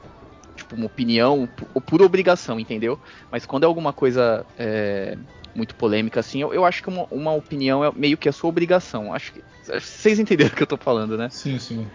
tipo, 0.56 0.76
uma 0.76 0.86
opinião 0.86 1.50
ou 1.74 1.82
por 1.82 2.02
obrigação, 2.02 2.60
entendeu? 2.60 3.00
Mas 3.32 3.46
quando 3.46 3.64
é 3.64 3.68
alguma 3.68 3.94
coisa 3.94 4.46
é, 4.58 5.18
muito 5.56 5.74
polêmica 5.76 6.20
assim, 6.20 6.42
eu, 6.42 6.54
eu 6.54 6.66
acho 6.66 6.84
que 6.84 6.90
uma, 6.90 7.08
uma, 7.10 7.32
opinião 7.32 7.84
é 7.84 7.92
meio 7.96 8.18
que 8.18 8.28
a 8.28 8.32
sua 8.32 8.50
obrigação. 8.50 9.14
Acho 9.14 9.34
que 9.34 9.42
vocês 9.64 10.20
entenderam 10.20 10.52
o 10.52 10.56
que 10.56 10.62
eu 10.62 10.68
tô 10.68 10.78
falando, 10.78 11.18
né? 11.18 11.30
Sim, 11.30 11.58
sim. 11.58 11.88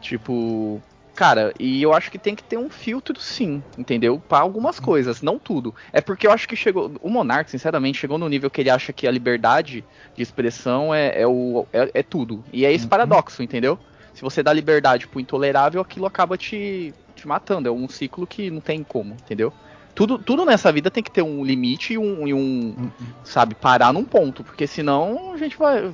Tipo, 0.00 0.80
cara, 1.14 1.52
e 1.58 1.82
eu 1.82 1.92
acho 1.92 2.10
que 2.10 2.18
tem 2.18 2.34
que 2.34 2.42
ter 2.42 2.56
um 2.56 2.70
filtro 2.70 3.18
sim, 3.20 3.62
entendeu? 3.76 4.22
Para 4.26 4.38
algumas 4.38 4.78
uhum. 4.78 4.84
coisas, 4.84 5.20
não 5.20 5.38
tudo. 5.38 5.74
É 5.92 6.00
porque 6.00 6.26
eu 6.26 6.32
acho 6.32 6.48
que 6.48 6.56
chegou, 6.56 6.92
o 7.02 7.10
Monark, 7.10 7.50
sinceramente, 7.50 7.98
chegou 7.98 8.16
no 8.16 8.28
nível 8.28 8.48
que 8.48 8.60
ele 8.60 8.70
acha 8.70 8.92
que 8.92 9.06
a 9.06 9.10
liberdade 9.10 9.84
de 10.14 10.22
expressão 10.22 10.94
é, 10.94 11.20
é 11.20 11.26
o 11.26 11.66
é, 11.72 11.90
é 11.94 12.02
tudo. 12.02 12.42
E 12.52 12.64
é 12.64 12.72
esse 12.72 12.84
uhum. 12.84 12.90
paradoxo, 12.90 13.42
entendeu? 13.42 13.78
Se 14.14 14.22
você 14.22 14.42
dá 14.42 14.52
liberdade 14.52 15.06
pro 15.06 15.20
intolerável, 15.20 15.80
aquilo 15.80 16.06
acaba 16.06 16.36
te 16.36 16.94
te 17.14 17.28
matando. 17.28 17.68
É 17.68 17.72
um 17.72 17.88
ciclo 17.88 18.26
que 18.26 18.50
não 18.50 18.60
tem 18.60 18.82
como, 18.82 19.14
entendeu? 19.14 19.52
Tudo, 19.94 20.18
tudo 20.18 20.44
nessa 20.44 20.72
vida 20.72 20.90
tem 20.90 21.02
que 21.02 21.10
ter 21.10 21.22
um 21.22 21.44
limite 21.44 21.94
e 21.94 21.98
um, 21.98 22.26
e 22.26 22.34
um 22.34 22.90
sabe, 23.24 23.54
parar 23.54 23.92
num 23.92 24.04
ponto, 24.04 24.42
porque 24.42 24.66
senão 24.66 25.32
a 25.32 25.36
gente 25.36 25.56
vai. 25.56 25.92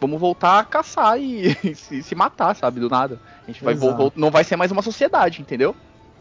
Vamos 0.00 0.20
voltar 0.20 0.60
a 0.60 0.64
caçar 0.64 1.18
e, 1.20 1.56
e 1.64 1.74
se, 1.74 2.02
se, 2.02 2.14
matar, 2.14 2.54
sabe, 2.54 2.78
do 2.78 2.88
nada. 2.88 3.20
A 3.42 3.50
gente 3.50 3.64
vai 3.64 3.74
voltar, 3.74 4.12
não 4.14 4.30
vai 4.30 4.44
ser 4.44 4.56
mais 4.56 4.70
uma 4.70 4.82
sociedade, 4.82 5.40
entendeu? 5.40 5.74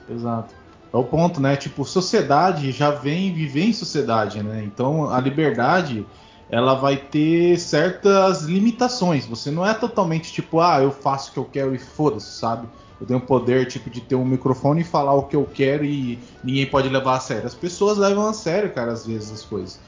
Exato. 0.09 0.55
É 0.91 0.97
o 0.97 1.03
ponto, 1.03 1.39
né? 1.39 1.55
Tipo, 1.55 1.85
sociedade 1.85 2.71
já 2.71 2.89
vem 2.89 3.33
viver 3.33 3.65
em 3.65 3.73
sociedade, 3.73 4.41
né? 4.41 4.63
Então 4.63 5.11
a 5.11 5.19
liberdade 5.19 6.05
ela 6.49 6.75
vai 6.75 6.95
ter 6.95 7.59
certas 7.59 8.43
limitações. 8.43 9.25
Você 9.25 9.51
não 9.51 9.65
é 9.65 9.73
totalmente 9.73 10.31
tipo, 10.31 10.59
ah, 10.61 10.81
eu 10.81 10.91
faço 10.91 11.29
o 11.29 11.33
que 11.33 11.39
eu 11.39 11.45
quero 11.45 11.75
e 11.75 11.79
foda-se, 11.79 12.31
sabe? 12.31 12.67
Eu 12.99 13.05
tenho 13.05 13.19
poder 13.19 13.67
tipo 13.67 13.89
de 13.89 14.01
ter 14.01 14.15
um 14.15 14.25
microfone 14.25 14.81
e 14.81 14.83
falar 14.83 15.13
o 15.13 15.23
que 15.23 15.35
eu 15.35 15.47
quero 15.51 15.85
e 15.85 16.19
ninguém 16.43 16.65
pode 16.65 16.89
levar 16.89 17.17
a 17.17 17.19
sério. 17.19 17.45
As 17.45 17.53
pessoas 17.53 17.97
levam 17.97 18.27
a 18.27 18.33
sério, 18.33 18.73
cara, 18.73 18.91
às 18.91 19.05
vezes 19.05 19.31
as 19.31 19.43
coisas. 19.43 19.79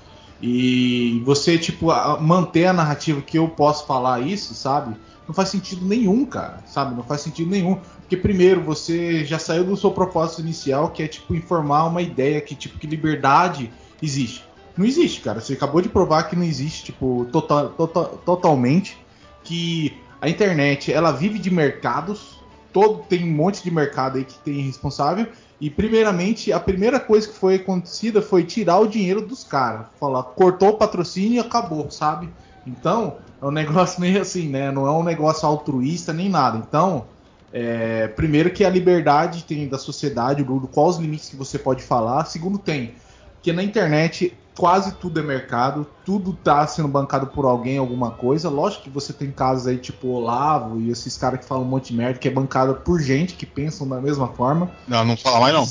E 0.42 1.22
você 1.26 1.58
tipo 1.58 1.88
manter 2.22 2.66
a 2.66 2.74
narrativa 2.74 3.22
que 3.22 3.38
eu 3.38 3.48
posso 3.48 3.86
falar 3.86 4.22
isso, 4.22 4.54
sabe? 4.54 4.96
Não 5.28 5.34
faz 5.34 5.50
sentido 5.50 5.86
nenhum, 5.86 6.26
cara, 6.26 6.64
sabe? 6.66 6.96
Não 6.96 7.04
faz 7.04 7.22
sentido 7.22 7.50
nenhum. 7.50 7.80
Porque 8.00 8.18
primeiro 8.18 8.62
você 8.62 9.26
já 9.26 9.38
saiu 9.38 9.64
do 9.64 9.78
seu 9.78 9.92
propósito 9.92 10.42
inicial, 10.42 10.90
que 10.90 11.04
é 11.04 11.08
tipo 11.08 11.36
informar 11.36 11.86
uma 11.86 12.02
ideia 12.02 12.42
que 12.42 12.56
tipo 12.56 12.80
que 12.80 12.88
liberdade 12.88 13.72
existe. 14.02 14.44
Não 14.80 14.86
existe, 14.86 15.20
cara. 15.20 15.42
Você 15.42 15.54
acabou 15.54 15.82
de 15.82 15.90
provar 15.90 16.24
que 16.24 16.38
não 16.38 16.44
existe, 16.44 16.86
tipo, 16.86 17.28
total, 17.34 17.70
total, 17.72 18.06
totalmente 18.26 18.98
que 19.44 19.98
a 20.22 20.30
internet 20.30 20.92
ela 20.92 21.12
vive 21.12 21.38
de 21.38 21.52
mercados 21.52 22.39
todo 22.72 23.04
tem 23.04 23.24
um 23.24 23.36
monte 23.36 23.64
de 23.64 23.72
mercado 23.72 24.18
aí 24.18 24.26
que 24.26 24.38
tem 24.40 24.62
responsável. 24.62 25.28
E 25.60 25.70
primeiramente, 25.70 26.54
a 26.54 26.60
primeira 26.60 27.00
coisa 27.00 27.28
que 27.28 27.34
foi 27.34 27.56
acontecida 27.56 28.22
foi 28.22 28.44
tirar 28.44 28.80
o 28.80 28.88
dinheiro 28.88 29.22
dos 29.22 29.44
caras. 29.44 29.88
Falar, 30.00 30.24
cortou 30.24 30.70
o 30.70 30.78
patrocínio 30.78 31.38
e 31.38 31.40
acabou, 31.40 31.92
sabe? 31.92 32.30
Então, 32.66 33.18
é 33.42 33.46
um 33.46 33.52
negócio 33.52 34.00
meio 34.00 34.22
assim, 34.22 34.48
né? 34.48 34.72
Não 34.72 34.88
é 34.88 34.92
um 34.92 35.04
negócio 35.04 35.48
altruísta 35.48 36.14
nem 36.14 36.30
nada. 36.30 36.58
Então, 36.58 37.06
é, 37.52 38.08
primeiro 38.08 38.52
que 38.52 38.64
a 38.64 38.70
liberdade 38.70 39.44
tem 39.44 39.68
da 39.68 39.78
sociedade, 39.78 40.44
do, 40.44 40.68
qual 40.68 40.88
os 40.88 40.98
limites 40.98 41.30
que 41.30 41.36
você 41.36 41.60
pode 41.60 41.84
falar. 41.84 42.26
Segundo, 42.26 42.58
tem 42.58 42.94
que 43.42 43.52
na 43.52 43.64
internet 43.64 44.34
quase 44.60 44.92
tudo 44.96 45.22
é 45.22 45.24
mercado, 45.24 45.88
tudo 46.04 46.34
tá 46.34 46.68
sendo 46.68 46.90
bancado 46.90 47.28
por 47.28 47.46
alguém, 47.46 47.78
alguma 47.78 48.12
coisa. 48.12 48.50
Lógico 48.50 48.84
que 48.84 48.90
você 48.90 49.14
tem 49.14 49.32
casos 49.32 49.66
aí 49.68 49.78
tipo 49.78 50.10
Olavo 50.10 50.82
e 50.82 50.92
esses 50.92 51.18
caras 51.18 51.40
que 51.40 51.46
falam 51.46 51.64
um 51.64 51.68
monte 51.68 51.94
de 51.94 51.98
merda, 51.98 52.20
que 52.20 52.28
é 52.28 52.32
bancada 52.32 52.74
por 52.74 53.00
gente 53.00 53.36
que 53.36 53.46
pensam 53.46 53.88
da 53.88 54.02
mesma 54.02 54.28
forma. 54.28 54.70
Não, 54.86 55.06
não 55.06 55.16
fala 55.16 55.40
mais 55.40 55.54
não. 55.54 55.66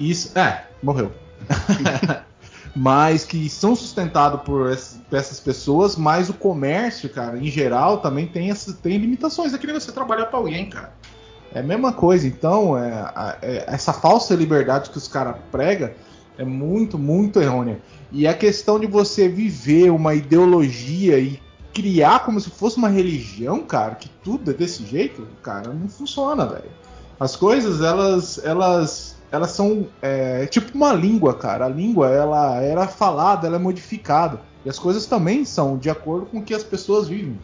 Isso, 0.00 0.36
é, 0.36 0.64
morreu. 0.82 1.12
mas 2.74 3.24
que 3.24 3.48
são 3.48 3.76
sustentados 3.76 4.42
por 4.42 4.68
essas 5.12 5.38
pessoas, 5.38 5.94
mas 5.94 6.28
o 6.28 6.34
comércio, 6.34 7.08
cara, 7.08 7.38
em 7.38 7.46
geral, 7.46 7.98
também 7.98 8.26
tem, 8.26 8.50
essas, 8.50 8.74
tem 8.74 8.98
limitações. 8.98 9.54
É 9.54 9.58
que 9.58 9.66
nem 9.66 9.78
você 9.78 9.92
trabalhar 9.92 10.26
para 10.26 10.40
alguém, 10.40 10.68
cara. 10.68 10.92
É 11.54 11.60
a 11.60 11.62
mesma 11.62 11.92
coisa. 11.92 12.26
Então, 12.26 12.76
é, 12.76 13.38
é, 13.42 13.64
essa 13.68 13.92
falsa 13.92 14.34
liberdade 14.34 14.90
que 14.90 14.98
os 14.98 15.06
caras 15.06 15.36
pregam 15.52 15.90
é 16.38 16.44
muito, 16.44 16.96
muito 16.96 17.40
errônea. 17.40 17.80
E 18.10 18.26
a 18.26 18.32
questão 18.32 18.78
de 18.78 18.86
você 18.86 19.28
viver 19.28 19.90
uma 19.90 20.14
ideologia 20.14 21.18
e 21.18 21.40
criar 21.74 22.24
como 22.24 22.40
se 22.40 22.48
fosse 22.48 22.78
uma 22.78 22.88
religião, 22.88 23.60
cara, 23.60 23.96
que 23.96 24.08
tudo 24.24 24.50
é 24.50 24.54
desse 24.54 24.84
jeito, 24.86 25.26
cara, 25.42 25.72
não 25.72 25.88
funciona, 25.88 26.46
velho. 26.46 26.70
As 27.20 27.34
coisas, 27.36 27.82
elas, 27.82 28.42
elas, 28.44 29.16
elas 29.30 29.50
são 29.50 29.88
é, 30.00 30.46
tipo 30.46 30.74
uma 30.74 30.92
língua, 30.92 31.34
cara. 31.34 31.66
A 31.66 31.68
língua, 31.68 32.08
ela 32.08 32.62
era 32.62 32.86
falada, 32.86 33.46
ela 33.46 33.56
é 33.56 33.58
modificada. 33.58 34.40
E 34.64 34.70
as 34.70 34.78
coisas 34.78 35.06
também 35.06 35.44
são 35.44 35.76
de 35.76 35.90
acordo 35.90 36.26
com 36.26 36.38
o 36.38 36.42
que 36.42 36.54
as 36.54 36.62
pessoas 36.62 37.08
vivem. 37.08 37.38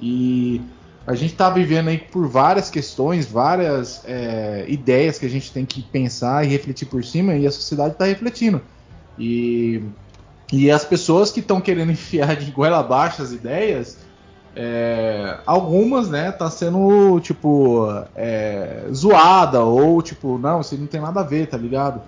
E 0.00 0.60
a 1.06 1.14
gente 1.14 1.32
está 1.32 1.50
vivendo 1.50 1.88
aí 1.88 1.98
por 1.98 2.28
várias 2.28 2.70
questões, 2.70 3.26
várias 3.26 4.02
é, 4.06 4.64
ideias 4.68 5.18
que 5.18 5.26
a 5.26 5.30
gente 5.30 5.50
tem 5.52 5.66
que 5.66 5.82
pensar 5.82 6.44
e 6.44 6.48
refletir 6.48 6.86
por 6.86 7.04
cima, 7.04 7.34
e 7.34 7.46
a 7.46 7.50
sociedade 7.50 7.94
está 7.94 8.04
refletindo. 8.04 8.60
E 9.18 9.82
E 10.52 10.70
as 10.70 10.84
pessoas 10.84 11.32
que 11.32 11.40
estão 11.40 11.60
querendo 11.60 11.90
enfiar 11.92 12.36
de 12.36 12.50
goela 12.50 12.78
abaixo 12.78 13.22
as 13.22 13.32
ideias, 13.32 13.98
é, 14.54 15.38
algumas, 15.46 16.08
né, 16.10 16.30
tá 16.30 16.50
sendo, 16.50 17.18
tipo, 17.20 17.86
é, 18.14 18.84
zoada, 18.92 19.60
ou 19.60 20.02
tipo, 20.02 20.38
não, 20.38 20.60
isso 20.60 20.76
não 20.76 20.86
tem 20.86 21.00
nada 21.00 21.20
a 21.20 21.24
ver, 21.24 21.46
tá 21.48 21.56
ligado? 21.56 22.02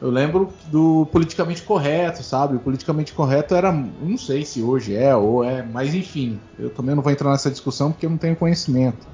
Eu 0.00 0.10
lembro 0.10 0.50
do 0.66 1.06
politicamente 1.12 1.62
correto, 1.62 2.22
sabe? 2.22 2.56
O 2.56 2.60
politicamente 2.60 3.12
correto 3.12 3.54
era, 3.54 3.70
não 3.70 4.16
sei 4.16 4.46
se 4.46 4.62
hoje 4.62 4.94
é 4.94 5.14
ou 5.14 5.44
é, 5.44 5.62
mas 5.62 5.94
enfim, 5.94 6.40
eu 6.58 6.70
também 6.70 6.94
não 6.94 7.02
vou 7.02 7.12
entrar 7.12 7.30
nessa 7.30 7.50
discussão 7.50 7.92
porque 7.92 8.06
eu 8.06 8.10
não 8.10 8.16
tenho 8.16 8.34
conhecimento. 8.34 9.06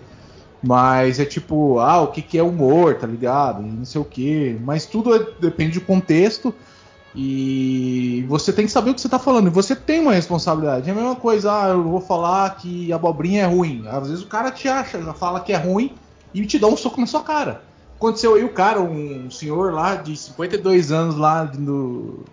Mas 0.63 1.19
é 1.19 1.25
tipo, 1.25 1.79
ah, 1.81 2.03
o 2.03 2.09
que, 2.09 2.23
que 2.23 2.39
é 2.39 2.43
humor, 2.43 2.95
tá 2.95 3.07
ligado? 3.07 3.63
E 3.63 3.71
não 3.71 3.85
sei 3.85 4.01
o 4.01 4.05
que. 4.05 4.59
Mas 4.65 4.87
tudo 4.87 5.15
é, 5.15 5.27
depende 5.41 5.79
do 5.79 5.85
contexto. 5.85 6.55
E 7.15 8.25
você 8.29 8.53
tem 8.53 8.67
que 8.67 8.73
saber 8.73 8.91
o 8.91 8.95
que 8.95 9.01
você 9.01 9.07
está 9.07 9.19
falando. 9.19 9.47
E 9.47 9.51
você 9.51 9.75
tem 9.75 10.01
uma 10.01 10.13
responsabilidade. 10.13 10.89
É 10.89 10.93
a 10.93 10.95
mesma 10.95 11.17
coisa, 11.17 11.53
ah, 11.53 11.69
eu 11.69 11.83
vou 11.83 12.01
falar 12.01 12.57
que 12.57 12.93
abobrinha 12.93 13.43
é 13.43 13.47
ruim. 13.47 13.85
Às 13.87 14.09
vezes 14.09 14.25
o 14.25 14.29
cara 14.29 14.51
te 14.51 14.69
acha, 14.69 14.99
fala 15.15 15.41
que 15.41 15.53
é 15.53 15.57
ruim 15.57 15.95
e 16.33 16.45
te 16.47 16.59
dá 16.59 16.67
um 16.67 16.77
soco 16.77 17.01
na 17.01 17.07
sua 17.07 17.23
cara. 17.23 17.63
Aconteceu 17.97 18.35
aí 18.35 18.45
o 18.45 18.53
cara, 18.53 18.81
um 18.81 19.31
senhor 19.31 19.73
lá 19.73 19.95
de 19.95 20.17
52 20.17 20.93
anos 20.93 21.17
lá 21.17 21.45
no, 21.45 22.25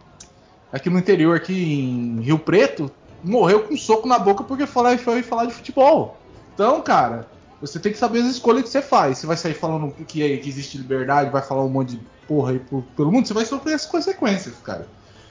aqui 0.72 0.90
no 0.90 1.00
interior, 1.00 1.38
aqui 1.38 1.54
em 1.54 2.20
Rio 2.20 2.38
Preto, 2.38 2.92
morreu 3.24 3.64
com 3.64 3.74
um 3.74 3.78
soco 3.78 4.08
na 4.08 4.20
boca 4.20 4.44
porque 4.44 4.66
foi, 4.66 4.98
foi 4.98 5.24
falar 5.24 5.46
de 5.46 5.54
futebol. 5.54 6.18
Então, 6.54 6.82
cara, 6.82 7.28
você 7.62 7.80
tem 7.80 7.94
que 7.94 7.98
saber 7.98 8.20
as 8.20 8.28
escolhas 8.28 8.64
que 8.64 8.70
você 8.70 8.82
faz. 8.82 9.20
Você 9.20 9.26
vai 9.26 9.38
sair 9.38 9.54
falando 9.54 9.90
que, 10.06 10.38
que 10.38 10.50
existe 10.50 10.78
liberdade, 10.78 11.30
vai 11.30 11.42
falar 11.42 11.64
um 11.64 11.70
monte 11.70 11.92
de 11.96 12.02
porra 12.28 12.52
aí 12.52 12.62
pelo 12.96 13.12
mundo, 13.12 13.28
você 13.28 13.34
vai 13.34 13.46
sofrer 13.46 13.76
as 13.76 13.86
consequências, 13.86 14.56
cara. 14.64 14.88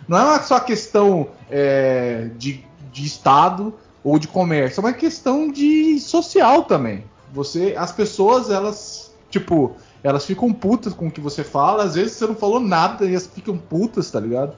Não 0.08 0.34
é 0.34 0.38
só 0.40 0.58
questão 0.58 1.28
é, 1.50 2.30
de, 2.38 2.64
de 2.90 3.04
Estado 3.04 3.74
ou 4.02 4.18
de 4.18 4.28
comércio, 4.28 4.80
é 4.80 4.84
uma 4.84 4.92
questão 4.92 5.50
de 5.50 6.00
social 6.00 6.64
também. 6.64 7.04
Você, 7.32 7.74
as 7.76 7.92
pessoas, 7.92 8.50
elas, 8.50 9.14
tipo, 9.30 9.76
elas 10.02 10.24
ficam 10.24 10.52
putas 10.52 10.92
com 10.92 11.06
o 11.06 11.10
que 11.10 11.20
você 11.20 11.44
fala, 11.44 11.84
às 11.84 11.94
vezes 11.94 12.12
você 12.12 12.26
não 12.26 12.34
falou 12.34 12.58
nada 12.58 13.04
e 13.04 13.10
elas 13.10 13.26
ficam 13.26 13.56
putas, 13.56 14.10
tá 14.10 14.18
ligado? 14.18 14.54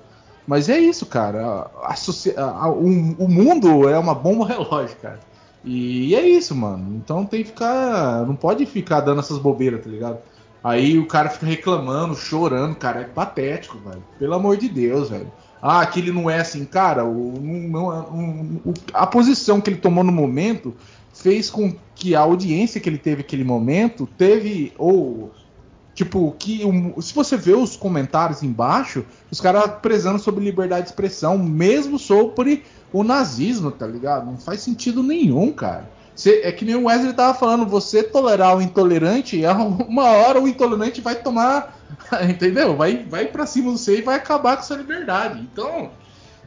Mas 0.47 0.69
é 0.69 0.79
isso, 0.79 1.07
cara. 1.07 1.71
A, 1.83 1.95
a, 1.95 2.43
a, 2.43 2.69
o, 2.69 2.87
o, 2.87 3.29
mundo 3.29 3.89
é 3.89 3.99
uma 3.99 4.15
bomba 4.15 4.47
relógio, 4.49 4.97
cara. 5.01 5.21
E 5.65 6.15
é 6.15 6.27
isso, 6.27 6.55
mano. 6.55 6.97
Então 6.97 7.25
tem 7.25 7.43
que 7.43 7.49
ficar. 7.49 8.27
Não 8.27 8.37
pode 8.37 8.67
ficar 8.67 9.01
dando 9.01 9.21
essas 9.21 9.39
bobeiras, 9.39 9.83
tá 9.83 9.91
ligado? 9.91 10.19
Aí 10.63 10.99
o 10.99 11.07
cara 11.07 11.31
fica 11.31 11.47
reclamando, 11.47 12.15
chorando, 12.15 12.77
cara. 12.77 13.01
É 13.01 13.05
patético, 13.05 13.79
velho. 13.79 14.05
Pelo 14.19 14.35
amor 14.35 14.57
de 14.57 14.69
Deus, 14.69 15.09
velho. 15.09 15.33
Ah, 15.63 15.81
aquele 15.81 16.13
não 16.13 16.29
é 16.29 16.41
assim, 16.41 16.65
cara. 16.67 17.05
O, 17.07 17.39
não, 17.41 17.89
não, 17.91 18.75
a 18.93 19.07
posição 19.07 19.63
que 19.63 19.71
ele 19.71 19.79
tomou 19.79 20.05
no 20.05 20.13
momento 20.13 20.75
fez 21.25 21.49
com 21.49 21.75
que 21.95 22.15
a 22.15 22.21
audiência 22.21 22.79
que 22.79 22.87
ele 22.87 22.99
teve 22.99 23.23
naquele 23.23 23.45
momento 23.45 24.07
teve 24.19 24.75
ou 24.77 25.33
tipo 25.95 26.37
que 26.39 26.63
um, 26.67 27.01
se 27.01 27.15
você 27.15 27.35
vê 27.35 27.55
os 27.55 27.77
comentários 27.77 28.43
embaixo, 28.43 29.07
os 29.31 29.41
caras 29.41 29.71
prezando 29.81 30.19
sobre 30.19 30.45
liberdade 30.45 30.83
de 30.83 30.89
expressão, 30.91 31.39
mesmo 31.39 31.99
sobre 31.99 32.63
o 32.93 33.03
nazismo, 33.03 33.71
tá 33.71 33.87
ligado? 33.87 34.27
Não 34.27 34.37
faz 34.37 34.61
sentido 34.61 35.03
nenhum, 35.03 35.51
cara. 35.51 35.89
Cê, 36.15 36.43
é 36.45 36.53
que 36.53 36.63
nem 36.63 36.75
o 36.75 36.85
Wesley 36.85 37.15
tava 37.15 37.33
falando, 37.33 37.65
você 37.65 38.03
tolerar 38.03 38.59
o 38.59 38.61
intolerante, 38.61 39.41
uma 39.89 40.11
hora 40.11 40.39
o 40.39 40.47
intolerante 40.47 41.01
vai 41.01 41.15
tomar, 41.15 41.75
entendeu? 42.29 42.77
Vai, 42.77 43.03
vai 43.03 43.25
para 43.25 43.47
cima 43.47 43.73
de 43.73 43.79
você 43.79 44.01
e 44.01 44.03
vai 44.03 44.17
acabar 44.17 44.59
com 44.59 44.63
sua 44.63 44.77
liberdade. 44.77 45.41
Então, 45.41 45.91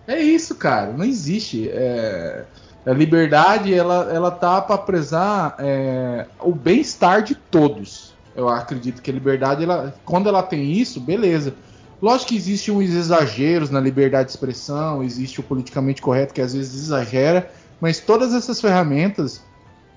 é 0.06 0.22
isso, 0.22 0.54
cara. 0.54 0.94
Não 0.94 1.04
existe. 1.04 1.68
É, 1.68 2.46
a 2.88 2.94
liberdade, 2.94 3.74
ela, 3.74 4.10
ela 4.14 4.32
tá 4.32 4.62
para 4.62 4.78
prezar 4.78 5.56
é, 5.60 6.26
o 6.40 6.54
bem-estar 6.54 7.22
de 7.22 7.36
todos. 7.36 8.14
Eu 8.34 8.48
acredito 8.48 9.02
que 9.02 9.12
a 9.12 9.14
liberdade, 9.14 9.64
ela, 9.64 9.94
quando 10.06 10.30
ela 10.30 10.42
tem 10.42 10.72
isso, 10.72 11.02
beleza. 11.02 11.54
Lógico 12.02 12.30
que 12.30 12.38
existem 12.38 12.74
uns 12.74 12.92
exageros 12.92 13.70
na 13.70 13.80
liberdade 13.80 14.28
de 14.28 14.32
expressão, 14.32 15.04
existe 15.04 15.40
o 15.40 15.44
politicamente 15.44 16.02
correto 16.02 16.34
que 16.34 16.40
às 16.40 16.54
vezes 16.54 16.84
exagera, 16.84 17.52
mas 17.82 18.00
todas 18.00 18.34
essas 18.34 18.62
ferramentas 18.62 19.44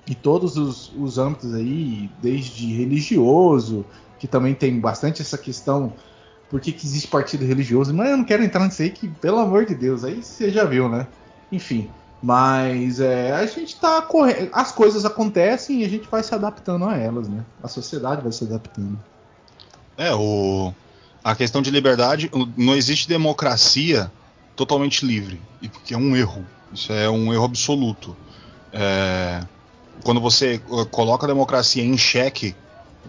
e 0.06 0.14
todos 0.14 0.56
os, 0.56 0.92
os 0.98 1.16
âmbitos 1.16 1.54
aí, 1.54 2.10
desde 2.20 2.74
religioso, 2.74 3.84
que 4.18 4.26
também 4.26 4.54
tem 4.54 4.80
bastante 4.80 5.22
essa 5.22 5.38
questão 5.38 5.92
por 6.48 6.60
que, 6.60 6.72
que 6.72 6.84
existe 6.84 7.06
partido 7.06 7.44
religioso, 7.44 7.94
mas 7.94 8.10
eu 8.10 8.16
não 8.16 8.24
quero 8.24 8.42
entrar 8.42 8.64
nisso 8.64 8.82
aí, 8.82 8.90
que 8.90 9.06
pelo 9.06 9.38
amor 9.38 9.64
de 9.64 9.76
Deus, 9.76 10.02
aí 10.02 10.20
você 10.20 10.50
já 10.50 10.64
viu, 10.64 10.88
né? 10.88 11.06
Enfim, 11.52 11.88
mas 12.22 13.00
é, 13.00 13.32
a 13.32 13.46
gente 13.46 13.76
tá 13.76 14.02
correndo. 14.02 14.50
As 14.52 14.72
coisas 14.72 15.04
acontecem 15.04 15.80
e 15.80 15.84
a 15.84 15.88
gente 15.88 16.06
vai 16.08 16.22
se 16.22 16.34
adaptando 16.34 16.84
a 16.84 16.96
elas, 16.96 17.28
né? 17.28 17.44
A 17.62 17.68
sociedade 17.68 18.22
vai 18.22 18.32
se 18.32 18.44
adaptando. 18.44 18.98
É, 19.96 20.14
o... 20.14 20.72
a 21.24 21.34
questão 21.34 21.62
de 21.62 21.70
liberdade, 21.70 22.30
não 22.56 22.74
existe 22.74 23.08
democracia 23.08 24.10
totalmente 24.54 25.06
livre, 25.06 25.40
e 25.62 25.68
porque 25.68 25.94
é 25.94 25.96
um 25.96 26.14
erro. 26.14 26.44
Isso 26.72 26.92
é 26.92 27.08
um 27.08 27.32
erro 27.32 27.44
absoluto. 27.44 28.14
É... 28.72 29.42
Quando 30.04 30.20
você 30.20 30.60
uh, 30.68 30.86
coloca 30.86 31.26
a 31.26 31.28
democracia 31.28 31.82
em 31.82 31.96
xeque 31.96 32.54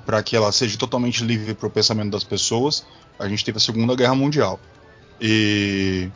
para 0.05 0.23
que 0.23 0.35
ela 0.35 0.51
seja 0.51 0.77
totalmente 0.77 1.23
livre 1.23 1.53
para 1.53 1.67
o 1.67 1.69
pensamento 1.69 2.11
das 2.11 2.23
pessoas, 2.23 2.85
a 3.19 3.27
gente 3.27 3.43
teve 3.43 3.57
a 3.57 3.61
Segunda 3.61 3.95
Guerra 3.95 4.15
Mundial. 4.15 4.59
E, 5.19 6.09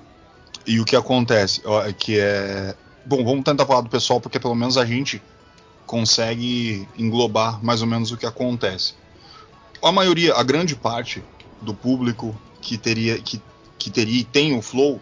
e 0.66 0.80
o 0.80 0.86
que 0.86 0.96
acontece, 0.96 1.62
que 1.98 2.20
é 2.20 2.76
Bom, 3.06 3.24
vamos 3.24 3.44
tentar 3.44 3.66
falar 3.66 3.82
do 3.82 3.90
pessoal 3.90 4.20
porque 4.20 4.40
pelo 4.40 4.56
menos 4.56 4.78
a 4.78 4.86
gente 4.86 5.22
consegue 5.86 6.88
englobar 6.98 7.64
mais 7.64 7.82
ou 7.82 7.88
menos 7.88 8.12
o 8.12 8.18
que 8.18 8.26
acontece. 8.26 8.96
A 9.84 9.92
maioria, 9.92 10.34
a 10.34 10.42
grande 10.42 10.76
parte 10.76 11.24
do 11.62 11.74
público 11.74 12.36
que 12.62 12.78
teria 12.78 13.20
que, 13.20 13.40
que 13.78 13.92
teria 13.92 14.22
e 14.22 14.24
tem 14.24 14.58
o 14.58 14.62
flow 14.62 15.00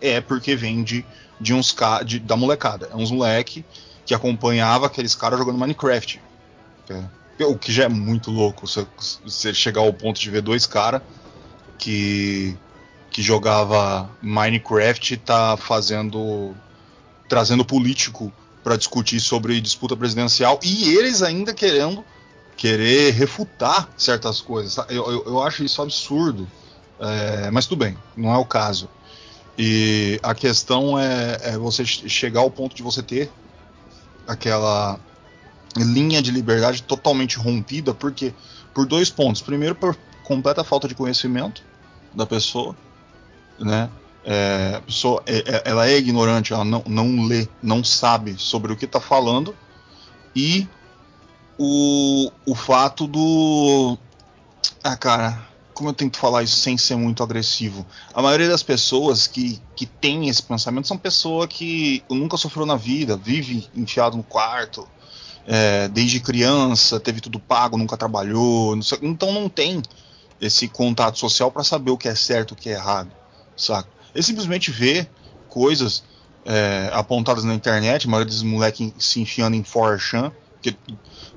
é 0.00 0.20
porque 0.20 0.54
vem 0.54 0.84
de, 0.84 1.04
de 1.40 1.52
uns 1.52 1.74
de, 2.06 2.20
da 2.20 2.36
molecada. 2.36 2.88
É 2.92 2.96
uns 2.96 3.10
moleque 3.10 3.64
que 4.06 4.14
acompanhava 4.14 4.86
aqueles 4.86 5.14
caras 5.14 5.38
jogando 5.38 5.58
Minecraft. 5.58 6.20
É, 6.88 7.44
o 7.44 7.58
que 7.58 7.72
já 7.72 7.84
é 7.84 7.88
muito 7.88 8.30
louco 8.30 8.66
você, 8.66 8.86
você 9.24 9.52
chegar 9.52 9.80
ao 9.80 9.92
ponto 9.92 10.20
de 10.20 10.30
ver 10.30 10.42
dois 10.42 10.66
caras 10.66 11.02
que 11.78 12.56
que 13.10 13.22
jogava 13.22 14.10
Minecraft 14.20 15.14
e 15.14 15.16
tá 15.16 15.56
fazendo 15.56 16.52
trazendo 17.28 17.64
político 17.64 18.32
para 18.62 18.76
discutir 18.76 19.20
sobre 19.20 19.60
disputa 19.60 19.96
presidencial 19.96 20.58
e 20.62 20.94
eles 20.94 21.22
ainda 21.22 21.52
querendo 21.52 22.04
querer 22.56 23.12
refutar 23.12 23.88
certas 23.96 24.40
coisas. 24.40 24.76
Eu, 24.88 25.10
eu, 25.10 25.24
eu 25.26 25.42
acho 25.42 25.64
isso 25.64 25.82
absurdo, 25.82 26.48
é, 26.98 27.50
mas 27.50 27.66
tudo 27.66 27.80
bem, 27.80 27.96
não 28.16 28.32
é 28.32 28.38
o 28.38 28.44
caso. 28.44 28.88
E 29.58 30.18
a 30.22 30.34
questão 30.34 30.98
é, 30.98 31.38
é 31.42 31.58
você 31.58 31.84
chegar 31.84 32.40
ao 32.40 32.50
ponto 32.50 32.74
de 32.74 32.82
você 32.82 33.02
ter 33.02 33.30
aquela 34.26 34.98
linha 35.76 36.22
de 36.22 36.30
liberdade 36.30 36.82
totalmente 36.82 37.36
rompida, 37.36 37.92
porque 37.94 38.34
por 38.72 38.86
dois 38.86 39.10
pontos. 39.10 39.42
Primeiro, 39.42 39.74
por 39.74 39.96
completa 40.24 40.64
falta 40.64 40.88
de 40.88 40.94
conhecimento 40.94 41.62
da 42.12 42.26
pessoa, 42.26 42.74
né? 43.58 43.90
É, 44.24 44.74
a 44.76 44.80
pessoa 44.80 45.22
é, 45.26 45.38
é, 45.38 45.62
ela 45.66 45.86
é 45.88 45.96
ignorante, 45.98 46.52
ela 46.52 46.64
não, 46.64 46.82
não 46.86 47.26
lê, 47.26 47.46
não 47.62 47.84
sabe 47.84 48.36
sobre 48.38 48.72
o 48.72 48.76
que 48.76 48.86
está 48.86 49.00
falando, 49.00 49.54
e 50.34 50.66
o, 51.58 52.30
o 52.46 52.54
fato 52.54 53.06
do. 53.06 53.98
Ah, 54.82 54.96
cara, 54.96 55.46
como 55.74 55.90
eu 55.90 55.92
tento 55.92 56.16
falar 56.16 56.42
isso 56.42 56.56
sem 56.56 56.78
ser 56.78 56.96
muito 56.96 57.22
agressivo? 57.22 57.86
A 58.14 58.22
maioria 58.22 58.48
das 58.48 58.62
pessoas 58.62 59.26
que, 59.26 59.60
que 59.76 59.84
tem 59.84 60.28
esse 60.28 60.42
pensamento 60.42 60.88
são 60.88 60.96
pessoas 60.96 61.46
que 61.48 62.02
nunca 62.08 62.36
sofreu 62.36 62.64
na 62.64 62.76
vida, 62.76 63.16
vive 63.16 63.68
enfiado 63.74 64.16
no 64.16 64.22
quarto, 64.22 64.88
é, 65.46 65.88
desde 65.88 66.20
criança, 66.20 66.98
teve 66.98 67.20
tudo 67.20 67.38
pago, 67.38 67.76
nunca 67.76 67.96
trabalhou, 67.96 68.74
não 68.74 68.82
sei, 68.82 68.98
então 69.02 69.32
não 69.32 69.48
tem 69.48 69.82
esse 70.40 70.68
contato 70.68 71.18
social 71.18 71.50
para 71.50 71.62
saber 71.62 71.90
o 71.90 71.98
que 71.98 72.08
é 72.08 72.14
certo 72.14 72.52
o 72.52 72.56
que 72.56 72.70
é 72.70 72.72
errado, 72.72 73.10
saca? 73.56 73.93
Ele 74.14 74.22
simplesmente 74.22 74.70
vê 74.70 75.06
coisas 75.48 76.02
é, 76.44 76.90
apontadas 76.92 77.44
na 77.44 77.54
internet, 77.54 78.06
a 78.06 78.10
maioria 78.10 78.32
dos 78.32 78.42
moleques 78.42 78.92
se 78.98 79.20
enfiando 79.20 79.56
em 79.56 79.62
4chan, 79.62 80.32
que 80.62 80.76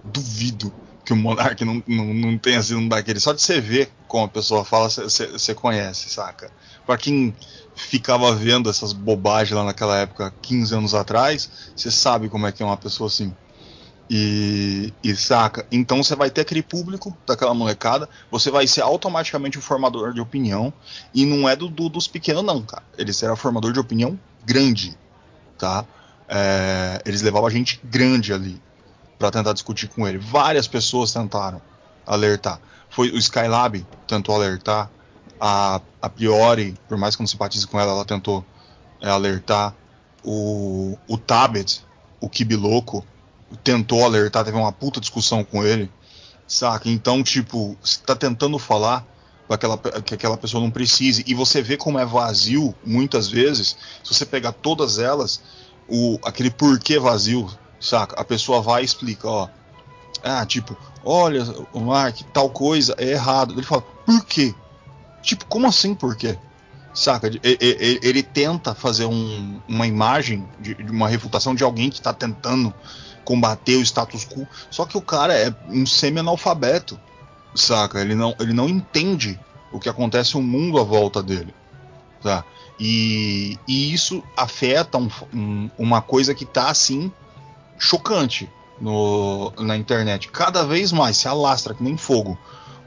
duvido 0.03 0.73
que 1.07 1.13
o 1.13 1.15
Monark 1.15 1.63
não, 1.63 1.81
não, 1.87 2.13
não 2.13 2.37
tenha 2.37 2.61
sido 2.61 2.79
um 2.79 2.87
daqueles. 2.87 3.23
Só 3.23 3.31
de 3.31 3.41
você 3.41 3.61
ver 3.61 3.89
como 4.07 4.25
a 4.25 4.27
pessoa 4.27 4.65
fala, 4.65 4.89
você 4.89 5.55
conhece, 5.55 6.09
saca? 6.09 6.51
Pra 6.85 6.97
quem 6.97 7.33
ficava 7.73 8.35
vendo 8.35 8.69
essas 8.69 8.91
bobagens 8.91 9.55
lá 9.55 9.63
naquela 9.63 9.97
época, 9.97 10.33
15 10.41 10.75
anos 10.75 10.93
atrás, 10.93 11.49
você 11.75 11.89
sabe 11.89 12.27
como 12.27 12.45
é 12.45 12.51
que 12.51 12.61
é 12.61 12.65
uma 12.65 12.75
pessoa 12.75 13.07
assim. 13.07 13.33
E, 14.09 14.93
e, 15.03 15.15
saca? 15.15 15.65
Então 15.69 16.01
você 16.01 16.15
vai 16.15 16.29
ter 16.29 16.41
aquele 16.41 16.63
público 16.63 17.15
daquela 17.25 17.53
molecada, 17.53 18.07
você 18.31 18.49
vai 18.49 18.65
ser 18.65 18.81
automaticamente 18.81 19.57
um 19.57 19.61
formador 19.61 20.13
de 20.13 20.21
opinião. 20.21 20.71
E 21.13 21.25
não 21.25 21.47
é 21.47 21.55
do, 21.55 21.67
do 21.67 21.89
dos 21.89 22.07
pequenos, 22.07 22.43
não, 22.43 22.61
cara. 22.61 22.83
Ele 22.97 23.11
será 23.11 23.35
formador 23.35 23.73
de 23.73 23.79
opinião 23.79 24.17
grande, 24.45 24.97
tá? 25.57 25.85
É, 26.29 27.01
eles 27.05 27.21
levavam 27.21 27.47
a 27.47 27.51
gente 27.51 27.81
grande 27.83 28.31
ali 28.31 28.61
para 29.19 29.29
tentar 29.31 29.53
discutir 29.53 29.89
com 29.89 30.07
ele. 30.07 30.17
Várias 30.17 30.67
pessoas 30.67 31.11
tentaram 31.11 31.61
alertar. 32.05 32.61
Foi 32.89 33.09
o 33.09 33.17
Skylab 33.17 33.85
tentou 34.07 34.35
alertar. 34.35 34.89
A, 35.39 35.81
a 36.01 36.09
Priori, 36.09 36.75
por 36.87 36.97
mais 36.97 37.15
que 37.15 37.21
eu 37.21 37.23
não 37.23 37.27
simpatize 37.27 37.67
com 37.67 37.79
ela, 37.79 37.91
ela 37.91 38.05
tentou 38.05 38.43
é, 39.01 39.09
alertar. 39.09 39.75
O, 40.23 40.97
o 41.07 41.17
Tabet, 41.17 41.83
o 42.19 42.27
Kibiloco, 42.27 43.05
tentou 43.63 44.03
alertar, 44.03 44.43
teve 44.43 44.57
uma 44.57 44.71
puta 44.71 44.99
discussão 44.99 45.43
com 45.43 45.63
ele, 45.63 45.91
saca? 46.47 46.89
Então, 46.89 47.23
tipo, 47.23 47.77
você 47.81 47.99
tá 48.05 48.15
tentando 48.15 48.57
falar 48.59 49.05
aquela, 49.49 49.77
que 49.77 50.13
aquela 50.13 50.37
pessoa 50.37 50.61
não 50.61 50.71
precise, 50.71 51.23
e 51.27 51.33
você 51.33 51.61
vê 51.61 51.77
como 51.77 51.99
é 51.99 52.05
vazio, 52.05 52.75
muitas 52.85 53.29
vezes, 53.29 53.77
se 54.03 54.13
você 54.13 54.25
pegar 54.25 54.51
todas 54.51 54.99
elas, 54.99 55.41
o, 55.87 56.19
aquele 56.23 56.51
porquê 56.51 56.99
vazio, 56.99 57.49
saca? 57.79 58.19
A 58.19 58.25
pessoa 58.25 58.61
vai 58.61 58.81
e 58.81 58.85
explica, 58.85 59.27
ó. 59.27 59.47
Ah, 60.23 60.45
tipo, 60.45 60.75
olha, 61.03 61.43
o 61.71 61.79
Mark, 61.79 62.19
tal 62.33 62.49
coisa 62.49 62.95
é 62.97 63.11
errado. 63.11 63.53
Ele 63.53 63.63
fala, 63.63 63.81
por 63.81 64.25
quê? 64.25 64.53
Tipo, 65.21 65.45
como 65.45 65.67
assim 65.67 65.93
por 65.93 66.15
quê? 66.15 66.37
Saca? 66.93 67.27
Ele, 67.27 67.39
ele, 67.43 67.99
ele 68.01 68.23
tenta 68.23 68.73
fazer 68.73 69.05
um, 69.05 69.61
uma 69.67 69.85
imagem 69.85 70.47
de, 70.59 70.73
de, 70.73 70.91
uma 70.91 71.07
refutação 71.07 71.53
de 71.53 71.63
alguém 71.63 71.89
que 71.89 71.97
está 71.97 72.11
tentando 72.11 72.73
combater 73.27 73.75
o 73.75 73.81
status 73.81 74.23
quo. 74.25 74.47
Só 74.71 74.85
que 74.85 74.97
o 74.97 75.01
cara 75.01 75.33
é 75.37 75.53
um 75.67 75.85
semi-analfabeto, 75.85 76.97
saca? 77.53 77.99
Ele 77.99 78.15
não, 78.15 78.33
ele 78.39 78.53
não 78.53 78.69
entende 78.69 79.37
o 79.69 79.81
que 79.81 79.89
acontece 79.89 80.35
no 80.35 80.41
mundo 80.41 80.79
à 80.79 80.83
volta 80.83 81.21
dele. 81.21 81.53
Tá? 82.23 82.45
E, 82.79 83.59
e 83.67 83.93
isso 83.93 84.23
afeta 84.37 84.97
um, 84.97 85.09
um, 85.33 85.69
uma 85.77 86.01
coisa 86.01 86.33
que 86.33 86.45
está 86.45 86.69
assim 86.69 87.11
chocante 87.77 88.49
no, 88.79 89.51
na 89.59 89.75
internet. 89.75 90.29
Cada 90.29 90.63
vez 90.63 90.93
mais 90.93 91.17
se 91.17 91.27
alastra 91.27 91.73
que 91.73 91.83
nem 91.83 91.97
fogo. 91.97 92.37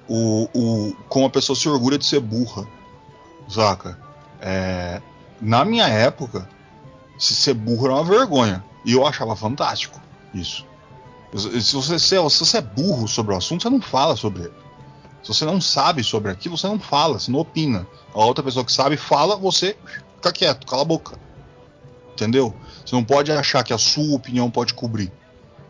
O, 0.09 0.49
o, 0.55 0.97
como 1.07 1.27
a 1.27 1.31
pessoa 1.31 1.55
se 1.55 1.69
orgulha 1.69 1.99
de 1.99 2.07
ser 2.07 2.21
burra. 2.21 2.67
Saca? 3.47 3.99
É, 4.41 5.03
na 5.39 5.67
minha 5.67 5.87
época, 5.87 6.49
se 7.19 7.35
ser 7.35 7.53
burro 7.53 7.85
era 7.85 7.95
uma 7.97 8.05
vergonha. 8.05 8.65
E 8.87 8.93
eu 8.93 9.07
achava 9.07 9.37
fantástico 9.37 10.01
isso. 10.35 10.67
Se 11.33 11.75
você, 11.75 11.99
se 11.99 12.17
você 12.19 12.59
é 12.59 12.61
burro 12.61 13.07
sobre 13.07 13.35
o 13.35 13.37
assunto, 13.37 13.63
você 13.63 13.71
não 13.71 13.81
fala 13.81 14.17
sobre 14.17 14.43
ele. 14.43 14.53
Se 15.23 15.29
você 15.29 15.45
não 15.45 15.61
sabe 15.61 16.03
sobre 16.03 16.31
aquilo, 16.31 16.57
você 16.57 16.67
não 16.67 16.79
fala, 16.79 17.19
você 17.19 17.31
não 17.31 17.39
opina. 17.39 17.87
A 18.15 18.25
outra 18.25 18.43
pessoa 18.43 18.65
que 18.65 18.73
sabe 18.73 18.97
fala, 18.97 19.37
você 19.37 19.77
fica 20.17 20.33
quieto, 20.33 20.67
cala 20.67 20.83
a 20.83 20.85
boca. 20.85 21.19
Entendeu? 22.13 22.55
Você 22.85 22.95
não 22.95 23.05
pode 23.05 23.31
achar 23.31 23.63
que 23.63 23.73
a 23.73 23.79
sua 23.79 24.17
opinião 24.17 24.51
pode 24.51 24.75
cobrir 24.75 25.13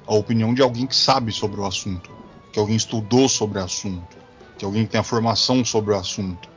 a 0.07 0.15
opinião 0.15 0.55
de 0.55 0.63
alguém 0.63 0.87
que 0.87 0.97
sabe 0.97 1.31
sobre 1.31 1.61
o 1.61 1.67
assunto, 1.67 2.11
que 2.53 2.59
alguém 2.59 2.77
estudou 2.77 3.29
sobre 3.29 3.59
o 3.59 3.65
assunto, 3.65 4.17
que 4.57 4.65
alguém 4.65 4.87
tem 4.87 5.01
a 5.01 5.05
formação 5.05 5.65
sobre 5.65 5.93
o 5.93 5.97
assunto. 5.97 6.49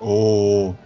Ou 0.00 0.76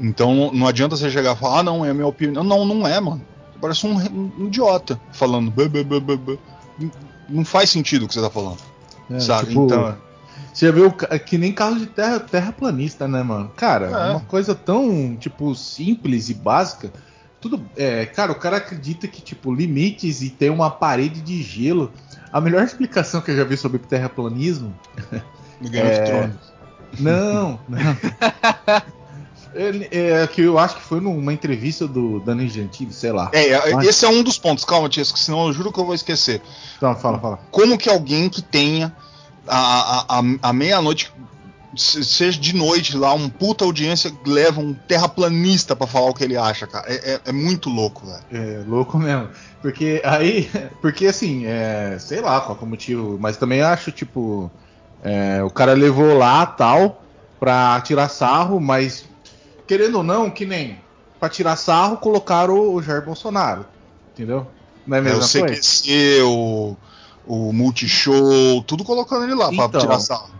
então 0.00 0.50
não 0.52 0.66
adianta 0.66 0.96
você 0.96 1.10
chegar 1.10 1.34
e 1.34 1.38
falar, 1.38 1.60
ah, 1.60 1.62
não, 1.62 1.84
é 1.84 1.90
a 1.90 1.94
minha 1.94 2.06
opinião. 2.06 2.42
Não, 2.42 2.64
não 2.64 2.86
é, 2.86 2.98
mano. 3.00 3.24
Parece 3.60 3.86
um, 3.86 3.96
um 4.38 4.46
idiota 4.46 5.00
falando. 5.12 5.50
Bê, 5.50 5.68
bê, 5.68 5.82
bê, 5.82 6.38
não 7.28 7.44
faz 7.44 7.70
sentido 7.70 8.04
o 8.04 8.08
que 8.08 8.14
você 8.14 8.20
tá 8.20 8.30
falando. 8.30 8.58
É, 9.10 9.20
sabe? 9.20 9.48
Tipo, 9.48 9.66
então. 9.66 9.96
Você 10.52 10.66
já 10.66 10.72
viu 10.72 10.92
que 11.24 11.38
nem 11.38 11.52
carro 11.52 11.78
de 11.78 11.86
terra, 11.86 12.18
terraplanista, 12.18 13.06
né, 13.06 13.22
mano? 13.22 13.50
Cara, 13.56 13.86
é. 13.86 14.10
uma 14.10 14.20
coisa 14.20 14.54
tão, 14.54 15.16
tipo, 15.16 15.54
simples 15.54 16.28
e 16.30 16.34
básica. 16.34 16.92
Tudo. 17.40 17.64
É, 17.76 18.06
cara, 18.06 18.32
o 18.32 18.34
cara 18.34 18.56
acredita 18.56 19.06
que, 19.06 19.22
tipo, 19.22 19.54
limites 19.54 20.20
e 20.22 20.30
tem 20.30 20.50
uma 20.50 20.70
parede 20.70 21.20
de 21.20 21.42
gelo. 21.42 21.92
A 22.32 22.40
melhor 22.40 22.62
explicação 22.64 23.20
que 23.20 23.30
eu 23.30 23.36
já 23.36 23.44
vi 23.44 23.56
sobre 23.56 23.78
terraplanismo. 23.78 24.74
Game 25.62 25.76
é... 25.76 25.92
of 25.92 26.10
Thrones. 26.10 26.48
Não, 26.98 27.60
não. 27.68 27.96
É, 29.54 30.22
é, 30.22 30.26
que 30.26 30.42
eu 30.42 30.58
acho 30.58 30.76
que 30.76 30.82
foi 30.82 31.00
numa 31.00 31.32
entrevista 31.32 31.86
do 31.86 32.20
Dani 32.20 32.48
Gentili, 32.48 32.92
sei 32.92 33.12
lá. 33.12 33.30
É, 33.32 33.48
é 33.48 33.74
Mas... 33.74 33.88
esse 33.88 34.04
é 34.04 34.08
um 34.08 34.22
dos 34.22 34.38
pontos. 34.38 34.64
Calma, 34.64 34.88
Tiesco, 34.88 35.18
senão 35.18 35.46
eu 35.46 35.52
juro 35.52 35.72
que 35.72 35.80
eu 35.80 35.84
vou 35.84 35.94
esquecer. 35.94 36.42
Então, 36.76 36.94
fala, 36.94 37.18
fala. 37.18 37.38
Como 37.50 37.78
que 37.78 37.88
alguém 37.88 38.28
que 38.28 38.42
tenha 38.42 38.94
a, 39.46 39.58
a, 39.58 40.18
a, 40.18 40.22
a 40.42 40.52
meia-noite 40.52 41.12
seja 41.76 42.38
de 42.38 42.54
noite 42.54 42.96
lá, 42.96 43.12
um 43.12 43.28
puta 43.28 43.64
audiência 43.64 44.12
leva 44.26 44.60
um 44.60 44.72
terraplanista 44.72 45.76
para 45.76 45.86
falar 45.86 46.10
o 46.10 46.14
que 46.14 46.24
ele 46.24 46.36
acha, 46.36 46.66
cara. 46.66 46.84
É, 46.88 47.14
é, 47.14 47.20
é, 47.26 47.32
muito 47.32 47.68
louco, 47.68 48.06
velho. 48.06 48.22
É 48.32 48.64
louco 48.66 48.98
mesmo. 48.98 49.28
Porque 49.60 50.00
aí, 50.04 50.50
porque 50.80 51.06
assim, 51.06 51.46
é, 51.46 51.96
sei 51.98 52.20
lá 52.20 52.40
qual 52.40 52.58
é 52.60 52.64
o 52.64 52.66
motivo, 52.66 53.18
mas 53.20 53.36
também 53.36 53.60
acho, 53.60 53.92
tipo, 53.92 54.50
é, 55.02 55.42
o 55.42 55.50
cara 55.50 55.72
levou 55.74 56.16
lá 56.16 56.46
tal 56.46 57.02
pra 57.38 57.80
tirar 57.82 58.08
sarro, 58.08 58.60
mas 58.60 59.04
querendo 59.68 59.98
ou 59.98 60.02
não, 60.02 60.28
que 60.30 60.44
nem 60.44 60.80
pra 61.20 61.28
tirar 61.28 61.56
sarro 61.56 61.98
colocaram 61.98 62.74
o 62.74 62.82
Jair 62.82 63.04
Bolsonaro, 63.04 63.66
entendeu? 64.12 64.46
Não 64.86 64.96
é 64.96 65.00
a 65.00 65.02
mesma 65.02 65.20
é, 65.20 65.24
o 65.24 65.46
CQC, 65.46 66.22
o, 66.22 66.76
o 67.26 67.52
Multishow, 67.52 68.62
tudo 68.62 68.82
colocando 68.82 69.24
ele 69.24 69.34
lá 69.34 69.52
então, 69.52 69.68
pra 69.68 69.80
tirar 69.80 70.00
sarro 70.00 70.38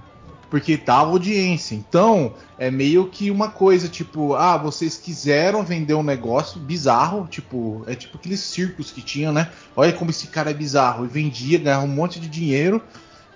porque 0.51 0.77
tava 0.77 1.11
audiência. 1.11 1.75
Então, 1.75 2.35
é 2.59 2.71
meio 2.71 3.07
que 3.09 3.31
uma 3.31 3.49
coisa 3.49 3.89
tipo, 3.89 4.35
ah, 4.35 4.57
vocês 4.57 4.97
quiseram 4.97 5.63
vender 5.63 5.95
um 5.95 6.03
negócio 6.03 6.61
bizarro, 6.61 7.27
tipo, 7.29 7.83
é 7.87 7.95
tipo 7.95 8.17
aqueles 8.17 8.41
circos 8.41 8.91
que 8.91 9.03
tinham, 9.03 9.33
né? 9.33 9.51
Olha 9.77 9.93
como 9.93 10.11
esse 10.11 10.29
cara 10.29 10.51
é 10.51 10.55
bizarro. 10.55 11.05
E 11.05 11.09
vendia, 11.09 11.59
ganhava 11.59 11.85
um 11.85 11.89
monte 11.89 12.19
de 12.19 12.29
dinheiro, 12.29 12.83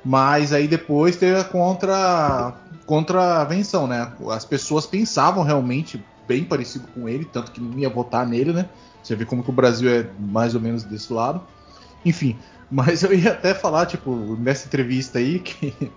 mas 0.05 0.52
aí 0.52 0.66
depois 0.66 1.16
teve 1.16 1.38
a 1.38 1.44
contra 1.44 2.55
contravenção, 2.92 3.87
né? 3.87 4.12
As 4.28 4.44
pessoas 4.44 4.85
pensavam 4.85 5.42
realmente 5.42 6.05
bem 6.28 6.44
parecido 6.44 6.87
com 6.88 7.09
ele, 7.09 7.24
tanto 7.24 7.50
que 7.50 7.59
não 7.59 7.78
ia 7.78 7.88
votar 7.88 8.26
nele, 8.26 8.52
né? 8.52 8.68
Você 9.02 9.16
vê 9.16 9.24
como 9.24 9.42
que 9.42 9.48
o 9.48 9.52
Brasil 9.52 9.90
é 9.90 10.11
mais 10.18 10.55
ou 10.55 10.61
menos 10.61 10.85
desse 10.85 11.11
lado. 11.11 11.40
Enfim, 12.05 12.38
mas 12.70 13.02
eu 13.02 13.14
ia 13.14 13.33
até 13.33 13.55
falar, 13.55 13.87
tipo, 13.87 14.37
nessa 14.38 14.66
entrevista 14.66 15.18
aí, 15.18 15.38
que 15.38 15.72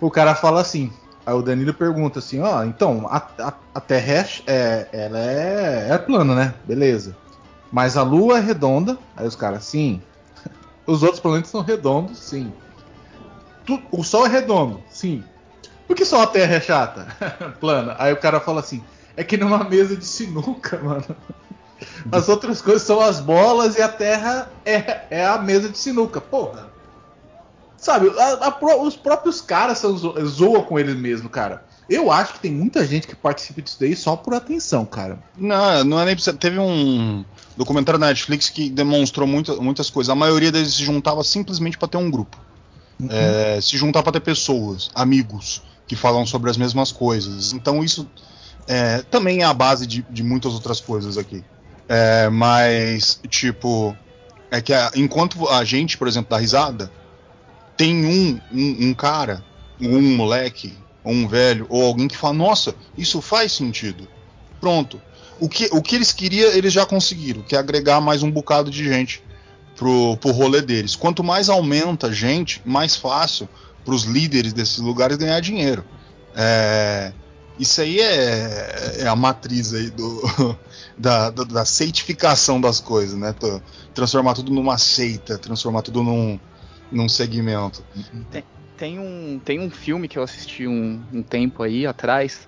o 0.00 0.10
cara 0.10 0.34
fala 0.34 0.60
assim. 0.60 0.92
Aí 1.24 1.32
o 1.32 1.42
Danilo 1.42 1.72
pergunta 1.72 2.18
assim, 2.18 2.40
ó, 2.40 2.58
oh, 2.58 2.64
então, 2.64 3.06
a, 3.08 3.18
a, 3.38 3.52
a 3.76 3.80
Terra 3.80 4.26
é, 4.44 4.88
ela 4.92 5.20
é, 5.20 5.90
é 5.92 5.98
plana, 5.98 6.34
né? 6.34 6.54
Beleza. 6.66 7.16
Mas 7.70 7.96
a 7.96 8.02
Lua 8.02 8.38
é 8.38 8.40
redonda. 8.40 8.98
Aí 9.16 9.28
os 9.28 9.36
caras, 9.36 9.62
sim. 9.62 10.02
Os 10.84 11.04
outros 11.04 11.20
planetas 11.20 11.50
são 11.50 11.60
redondos, 11.60 12.18
sim. 12.18 12.52
Tu, 13.64 13.80
o 13.92 14.02
Sol 14.02 14.26
é 14.26 14.28
redondo, 14.28 14.82
sim. 14.90 15.22
Por 15.92 15.96
que 15.98 16.06
só 16.06 16.22
a 16.22 16.26
Terra 16.26 16.54
é 16.54 16.60
chata? 16.60 17.06
plana. 17.60 17.94
Aí 17.98 18.10
o 18.14 18.16
cara 18.16 18.40
fala 18.40 18.60
assim, 18.60 18.82
é 19.14 19.22
que 19.22 19.36
numa 19.36 19.62
mesa 19.62 19.94
de 19.94 20.06
sinuca, 20.06 20.78
mano. 20.82 21.04
As 22.10 22.30
outras 22.30 22.62
coisas 22.62 22.80
são 22.80 22.98
as 22.98 23.20
bolas 23.20 23.76
e 23.76 23.82
a 23.82 23.88
terra 23.88 24.50
é, 24.64 25.02
é 25.10 25.26
a 25.26 25.36
mesa 25.36 25.68
de 25.68 25.76
sinuca. 25.76 26.18
Porra. 26.18 26.70
Sabe, 27.76 28.10
a, 28.18 28.46
a, 28.46 28.76
os 28.76 28.96
próprios 28.96 29.42
caras 29.42 29.80
são, 29.80 29.94
zoam 29.94 30.62
com 30.62 30.78
eles 30.78 30.96
mesmo, 30.96 31.28
cara. 31.28 31.62
Eu 31.90 32.10
acho 32.10 32.32
que 32.32 32.40
tem 32.40 32.52
muita 32.52 32.86
gente 32.86 33.06
que 33.06 33.14
participa 33.14 33.60
disso 33.60 33.76
daí 33.78 33.94
só 33.94 34.16
por 34.16 34.32
atenção, 34.32 34.86
cara. 34.86 35.18
Não, 35.36 35.84
não 35.84 36.00
é 36.00 36.06
nem 36.06 36.16
Teve 36.16 36.58
um 36.58 37.22
documentário 37.54 38.00
da 38.00 38.06
Netflix 38.06 38.48
que 38.48 38.70
demonstrou 38.70 39.26
muita, 39.26 39.56
muitas 39.56 39.90
coisas. 39.90 40.08
A 40.08 40.14
maioria 40.14 40.50
deles 40.50 40.72
se 40.72 40.82
juntava 40.82 41.22
simplesmente 41.22 41.76
para 41.76 41.88
ter 41.88 41.98
um 41.98 42.10
grupo. 42.10 42.38
Uhum. 43.02 43.08
É, 43.10 43.60
se 43.60 43.76
juntar 43.76 44.02
para 44.02 44.12
ter 44.12 44.20
pessoas, 44.20 44.90
amigos, 44.94 45.62
que 45.86 45.96
falam 45.96 46.24
sobre 46.24 46.50
as 46.50 46.56
mesmas 46.56 46.92
coisas. 46.92 47.52
Então 47.52 47.82
isso 47.82 48.08
é, 48.66 49.02
também 49.02 49.40
é 49.40 49.44
a 49.44 49.54
base 49.54 49.86
de, 49.86 50.04
de 50.10 50.22
muitas 50.22 50.52
outras 50.54 50.80
coisas 50.80 51.18
aqui. 51.18 51.44
É, 51.88 52.28
mas, 52.30 53.20
tipo, 53.28 53.96
é 54.50 54.60
que 54.60 54.72
a, 54.72 54.90
enquanto 54.94 55.48
a 55.48 55.64
gente, 55.64 55.98
por 55.98 56.08
exemplo, 56.08 56.30
dá 56.30 56.38
risada, 56.38 56.90
tem 57.76 58.04
um, 58.04 58.40
um, 58.52 58.88
um 58.88 58.94
cara, 58.94 59.44
um 59.80 60.16
moleque, 60.16 60.76
ou 61.04 61.12
um 61.12 61.26
velho, 61.26 61.66
ou 61.68 61.84
alguém 61.84 62.08
que 62.08 62.16
fala, 62.16 62.34
nossa, 62.34 62.74
isso 62.96 63.20
faz 63.20 63.52
sentido. 63.52 64.06
Pronto. 64.60 65.00
O 65.40 65.48
que, 65.48 65.68
o 65.72 65.82
que 65.82 65.96
eles 65.96 66.12
queriam, 66.12 66.50
eles 66.52 66.72
já 66.72 66.86
conseguiram, 66.86 67.42
que 67.42 67.56
é 67.56 67.58
agregar 67.58 68.00
mais 68.00 68.22
um 68.22 68.30
bocado 68.30 68.70
de 68.70 68.84
gente 68.84 69.22
pro, 69.74 70.16
pro 70.18 70.30
rolê 70.30 70.62
deles. 70.62 70.94
Quanto 70.94 71.24
mais 71.24 71.48
aumenta 71.48 72.06
a 72.06 72.12
gente, 72.12 72.62
mais 72.64 72.94
fácil 72.94 73.48
para 73.84 73.94
os 73.94 74.04
líderes 74.04 74.52
desses 74.52 74.78
lugares 74.78 75.16
ganhar 75.16 75.40
dinheiro. 75.40 75.84
É, 76.34 77.12
Isso 77.58 77.80
aí 77.80 78.00
é, 78.00 79.02
é 79.02 79.06
a 79.06 79.16
matriz 79.16 79.74
aí 79.74 79.90
do, 79.90 80.22
da, 80.96 81.30
da, 81.30 81.44
da 81.44 81.64
seitificação 81.64 82.60
das 82.60 82.80
coisas, 82.80 83.18
né? 83.18 83.34
Transformar 83.94 84.34
tudo 84.34 84.52
numa 84.52 84.78
seita, 84.78 85.38
transformar 85.38 85.82
tudo 85.82 86.02
num, 86.02 86.38
num 86.90 87.08
segmento. 87.08 87.84
Tem, 88.30 88.44
tem, 88.76 88.98
um, 88.98 89.40
tem 89.44 89.60
um 89.60 89.70
filme 89.70 90.08
que 90.08 90.18
eu 90.18 90.22
assisti 90.22 90.66
um, 90.66 91.02
um 91.12 91.22
tempo 91.22 91.62
aí 91.62 91.86
atrás. 91.86 92.46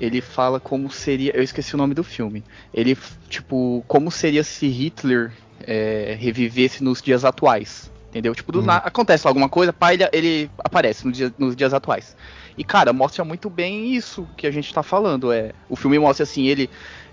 Ele 0.00 0.20
fala 0.20 0.58
como 0.58 0.90
seria. 0.90 1.36
Eu 1.36 1.42
esqueci 1.42 1.74
o 1.74 1.78
nome 1.78 1.94
do 1.94 2.02
filme. 2.02 2.42
Ele, 2.74 2.96
tipo, 3.28 3.84
como 3.86 4.10
seria 4.10 4.42
se 4.42 4.66
Hitler 4.66 5.32
é, 5.60 6.16
revivesse 6.18 6.82
nos 6.82 7.00
dias 7.00 7.24
atuais. 7.24 7.91
Entendeu? 8.12 8.34
Tipo, 8.34 8.52
do 8.52 8.60
uhum. 8.60 8.70
acontece 8.70 9.26
alguma 9.26 9.48
coisa, 9.48 9.72
pá, 9.72 9.94
ele, 9.94 10.06
ele 10.12 10.50
aparece 10.58 11.06
no 11.06 11.10
dia, 11.10 11.32
nos 11.38 11.56
dias 11.56 11.72
atuais. 11.72 12.14
E, 12.58 12.62
cara, 12.62 12.92
mostra 12.92 13.24
muito 13.24 13.48
bem 13.48 13.94
isso 13.94 14.28
que 14.36 14.46
a 14.46 14.50
gente 14.50 14.72
tá 14.72 14.82
falando. 14.82 15.32
É, 15.32 15.52
o 15.66 15.74
filme 15.76 15.98
mostra 15.98 16.24
assim, 16.24 16.46
ele. 16.46 16.68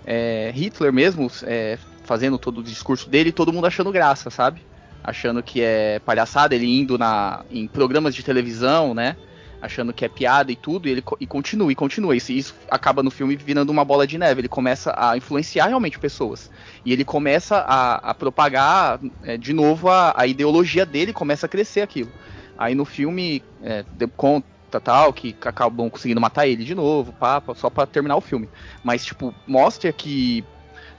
É, 0.06 0.52
Hitler 0.54 0.92
mesmo, 0.92 1.30
é, 1.44 1.78
fazendo 2.04 2.38
todo 2.38 2.58
o 2.58 2.62
discurso 2.62 3.08
dele, 3.08 3.32
todo 3.32 3.50
mundo 3.50 3.66
achando 3.66 3.90
graça, 3.90 4.28
sabe? 4.28 4.60
Achando 5.02 5.42
que 5.42 5.62
é 5.62 5.98
palhaçada, 6.00 6.54
ele 6.54 6.66
indo 6.66 6.98
na, 6.98 7.44
em 7.50 7.66
programas 7.66 8.14
de 8.14 8.22
televisão, 8.22 8.92
né? 8.92 9.16
Achando 9.60 9.92
que 9.92 10.04
é 10.04 10.08
piada 10.08 10.50
e 10.50 10.56
tudo, 10.56 10.88
e 10.88 10.92
ele 10.92 11.04
e 11.20 11.26
continua, 11.26 11.70
e 11.70 11.74
continua. 11.74 12.16
Isso, 12.16 12.32
isso 12.32 12.54
acaba 12.70 13.02
no 13.02 13.10
filme 13.10 13.36
virando 13.36 13.70
uma 13.70 13.84
bola 13.84 14.06
de 14.06 14.16
neve. 14.16 14.40
Ele 14.40 14.48
começa 14.48 14.94
a 14.96 15.16
influenciar 15.16 15.66
realmente 15.66 15.98
pessoas. 15.98 16.50
E 16.84 16.92
ele 16.92 17.04
começa 17.04 17.58
a, 17.58 18.10
a 18.10 18.14
propagar 18.14 19.00
é, 19.22 19.36
de 19.36 19.52
novo 19.52 19.88
a, 19.88 20.14
a, 20.16 20.26
ideologia 20.26 20.86
dele, 20.86 21.12
começa 21.12 21.46
a 21.46 21.48
crescer 21.48 21.82
aquilo. 21.82 22.10
Aí 22.56 22.74
no 22.74 22.84
filme, 22.84 23.42
é, 23.62 23.84
conta 24.16 24.80
tal, 24.82 25.12
que 25.12 25.36
acabam 25.42 25.90
conseguindo 25.90 26.20
matar 26.20 26.46
ele 26.46 26.64
de 26.64 26.74
novo, 26.74 27.12
pá, 27.12 27.42
só 27.54 27.68
para 27.68 27.86
terminar 27.86 28.16
o 28.16 28.20
filme. 28.20 28.48
Mas, 28.84 29.04
tipo, 29.04 29.34
mostra 29.46 29.92
que 29.92 30.44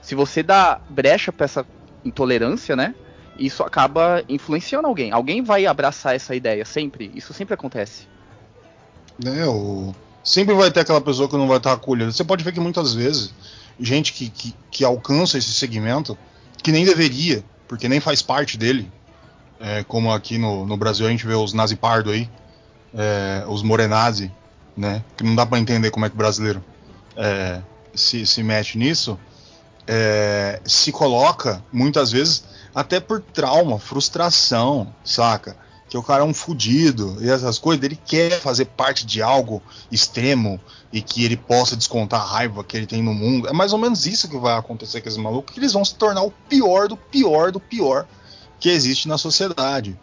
se 0.00 0.14
você 0.14 0.42
dá 0.42 0.80
brecha 0.88 1.32
pra 1.32 1.44
essa 1.44 1.66
intolerância, 2.04 2.76
né? 2.76 2.94
Isso 3.38 3.62
acaba 3.62 4.22
influenciando 4.28 4.86
alguém. 4.86 5.10
Alguém 5.10 5.42
vai 5.42 5.64
abraçar 5.64 6.14
essa 6.14 6.34
ideia, 6.34 6.64
sempre. 6.64 7.10
Isso 7.14 7.32
sempre 7.32 7.54
acontece. 7.54 8.06
Né, 9.22 9.46
o... 9.46 9.94
Sempre 10.24 10.54
vai 10.54 10.70
ter 10.70 10.80
aquela 10.80 11.00
pessoa 11.00 11.28
que 11.28 11.36
não 11.36 11.48
vai 11.48 11.56
estar 11.56 11.72
acolhida. 11.72 12.12
Você 12.12 12.24
pode 12.24 12.44
ver 12.44 12.52
que 12.52 12.60
muitas 12.60 12.94
vezes, 12.94 13.34
gente 13.78 14.12
que, 14.12 14.28
que, 14.28 14.54
que 14.70 14.84
alcança 14.84 15.36
esse 15.36 15.52
segmento, 15.52 16.16
que 16.62 16.70
nem 16.70 16.84
deveria, 16.84 17.44
porque 17.66 17.88
nem 17.88 18.00
faz 18.00 18.22
parte 18.22 18.56
dele, 18.56 18.90
é, 19.58 19.82
como 19.84 20.12
aqui 20.12 20.38
no, 20.38 20.66
no 20.66 20.76
Brasil 20.76 21.06
a 21.06 21.10
gente 21.10 21.26
vê 21.26 21.34
os 21.34 21.52
nazi 21.52 21.76
pardo 21.76 22.10
aí, 22.10 22.28
é, 22.94 23.44
os 23.48 23.62
morenazi, 23.62 24.30
né? 24.76 25.04
Que 25.16 25.24
não 25.24 25.34
dá 25.34 25.46
para 25.46 25.58
entender 25.58 25.90
como 25.90 26.04
é 26.06 26.08
que 26.08 26.14
o 26.14 26.18
brasileiro 26.18 26.62
é, 27.16 27.60
se, 27.94 28.26
se 28.26 28.42
mete 28.42 28.78
nisso. 28.78 29.18
É, 29.86 30.60
se 30.64 30.92
coloca 30.92 31.62
muitas 31.72 32.12
vezes 32.12 32.44
até 32.74 33.00
por 33.00 33.20
trauma, 33.20 33.78
frustração, 33.78 34.92
saca? 35.04 35.56
Que 35.92 35.98
o 35.98 36.02
cara 36.02 36.22
é 36.22 36.24
um 36.24 36.32
fudido 36.32 37.18
e 37.20 37.28
essas 37.28 37.58
coisas, 37.58 37.84
ele 37.84 38.00
quer 38.02 38.40
fazer 38.40 38.64
parte 38.64 39.04
de 39.04 39.20
algo 39.20 39.62
extremo 39.90 40.58
e 40.90 41.02
que 41.02 41.22
ele 41.22 41.36
possa 41.36 41.76
descontar 41.76 42.22
a 42.22 42.24
raiva 42.24 42.64
que 42.64 42.74
ele 42.74 42.86
tem 42.86 43.02
no 43.02 43.12
mundo. 43.12 43.46
É 43.46 43.52
mais 43.52 43.74
ou 43.74 43.78
menos 43.78 44.06
isso 44.06 44.26
que 44.26 44.38
vai 44.38 44.56
acontecer 44.56 45.02
com 45.02 45.08
esses 45.10 45.20
malucos, 45.20 45.52
que 45.52 45.60
eles 45.60 45.74
vão 45.74 45.84
se 45.84 45.94
tornar 45.94 46.22
o 46.22 46.30
pior 46.48 46.88
do 46.88 46.96
pior 46.96 47.52
do 47.52 47.60
pior 47.60 48.06
que 48.58 48.70
existe 48.70 49.06
na 49.06 49.18
sociedade. 49.18 49.94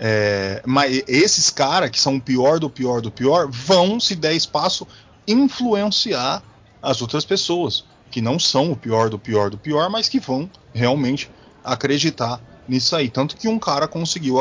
É, 0.00 0.64
mas 0.66 1.04
esses 1.06 1.48
caras 1.48 1.90
que 1.90 2.00
são 2.00 2.16
o 2.16 2.20
pior 2.20 2.58
do 2.58 2.68
pior 2.68 3.00
do 3.00 3.12
pior 3.12 3.48
vão, 3.48 4.00
se 4.00 4.16
der 4.16 4.34
espaço, 4.34 4.84
influenciar 5.28 6.42
as 6.82 7.00
outras 7.00 7.24
pessoas 7.24 7.84
que 8.10 8.20
não 8.20 8.36
são 8.36 8.72
o 8.72 8.76
pior 8.76 9.08
do 9.08 9.16
pior 9.16 9.48
do 9.48 9.58
pior, 9.58 9.88
mas 9.90 10.08
que 10.08 10.18
vão 10.18 10.50
realmente 10.74 11.30
acreditar 11.62 12.40
nisso 12.68 12.96
aí. 12.96 13.08
Tanto 13.08 13.36
que 13.36 13.46
um 13.46 13.60
cara 13.60 13.86
conseguiu 13.86 14.40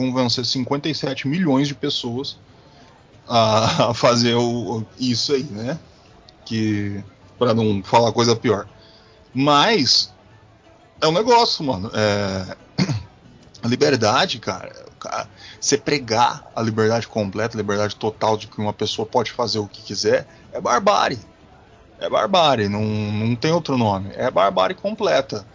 convencer 0.00 0.46
57 0.46 1.28
milhões 1.28 1.68
de 1.68 1.74
pessoas 1.74 2.38
a, 3.28 3.90
a 3.90 3.94
fazer 3.94 4.34
o, 4.34 4.84
isso 4.98 5.34
aí, 5.34 5.44
né? 5.44 5.78
Que 6.44 7.04
para 7.38 7.52
não 7.52 7.82
falar 7.82 8.12
coisa 8.12 8.34
pior. 8.34 8.66
Mas 9.34 10.12
é 11.00 11.06
um 11.06 11.12
negócio, 11.12 11.64
mano. 11.64 11.90
É, 11.94 12.56
a 13.62 13.68
liberdade, 13.68 14.38
cara, 14.38 14.72
você 15.60 15.76
pregar 15.76 16.50
a 16.54 16.62
liberdade 16.62 17.06
completa, 17.06 17.56
a 17.56 17.60
liberdade 17.60 17.96
total 17.96 18.36
de 18.36 18.46
que 18.46 18.60
uma 18.60 18.72
pessoa 18.72 19.06
pode 19.06 19.30
fazer 19.32 19.58
o 19.58 19.68
que 19.68 19.82
quiser, 19.82 20.26
é 20.52 20.60
barbárie. 20.60 21.18
É 21.98 22.08
barbárie, 22.08 22.68
não, 22.68 22.82
não 22.82 23.36
tem 23.36 23.52
outro 23.52 23.76
nome. 23.76 24.10
É 24.14 24.30
barbárie 24.30 24.74
completa. 24.74 25.46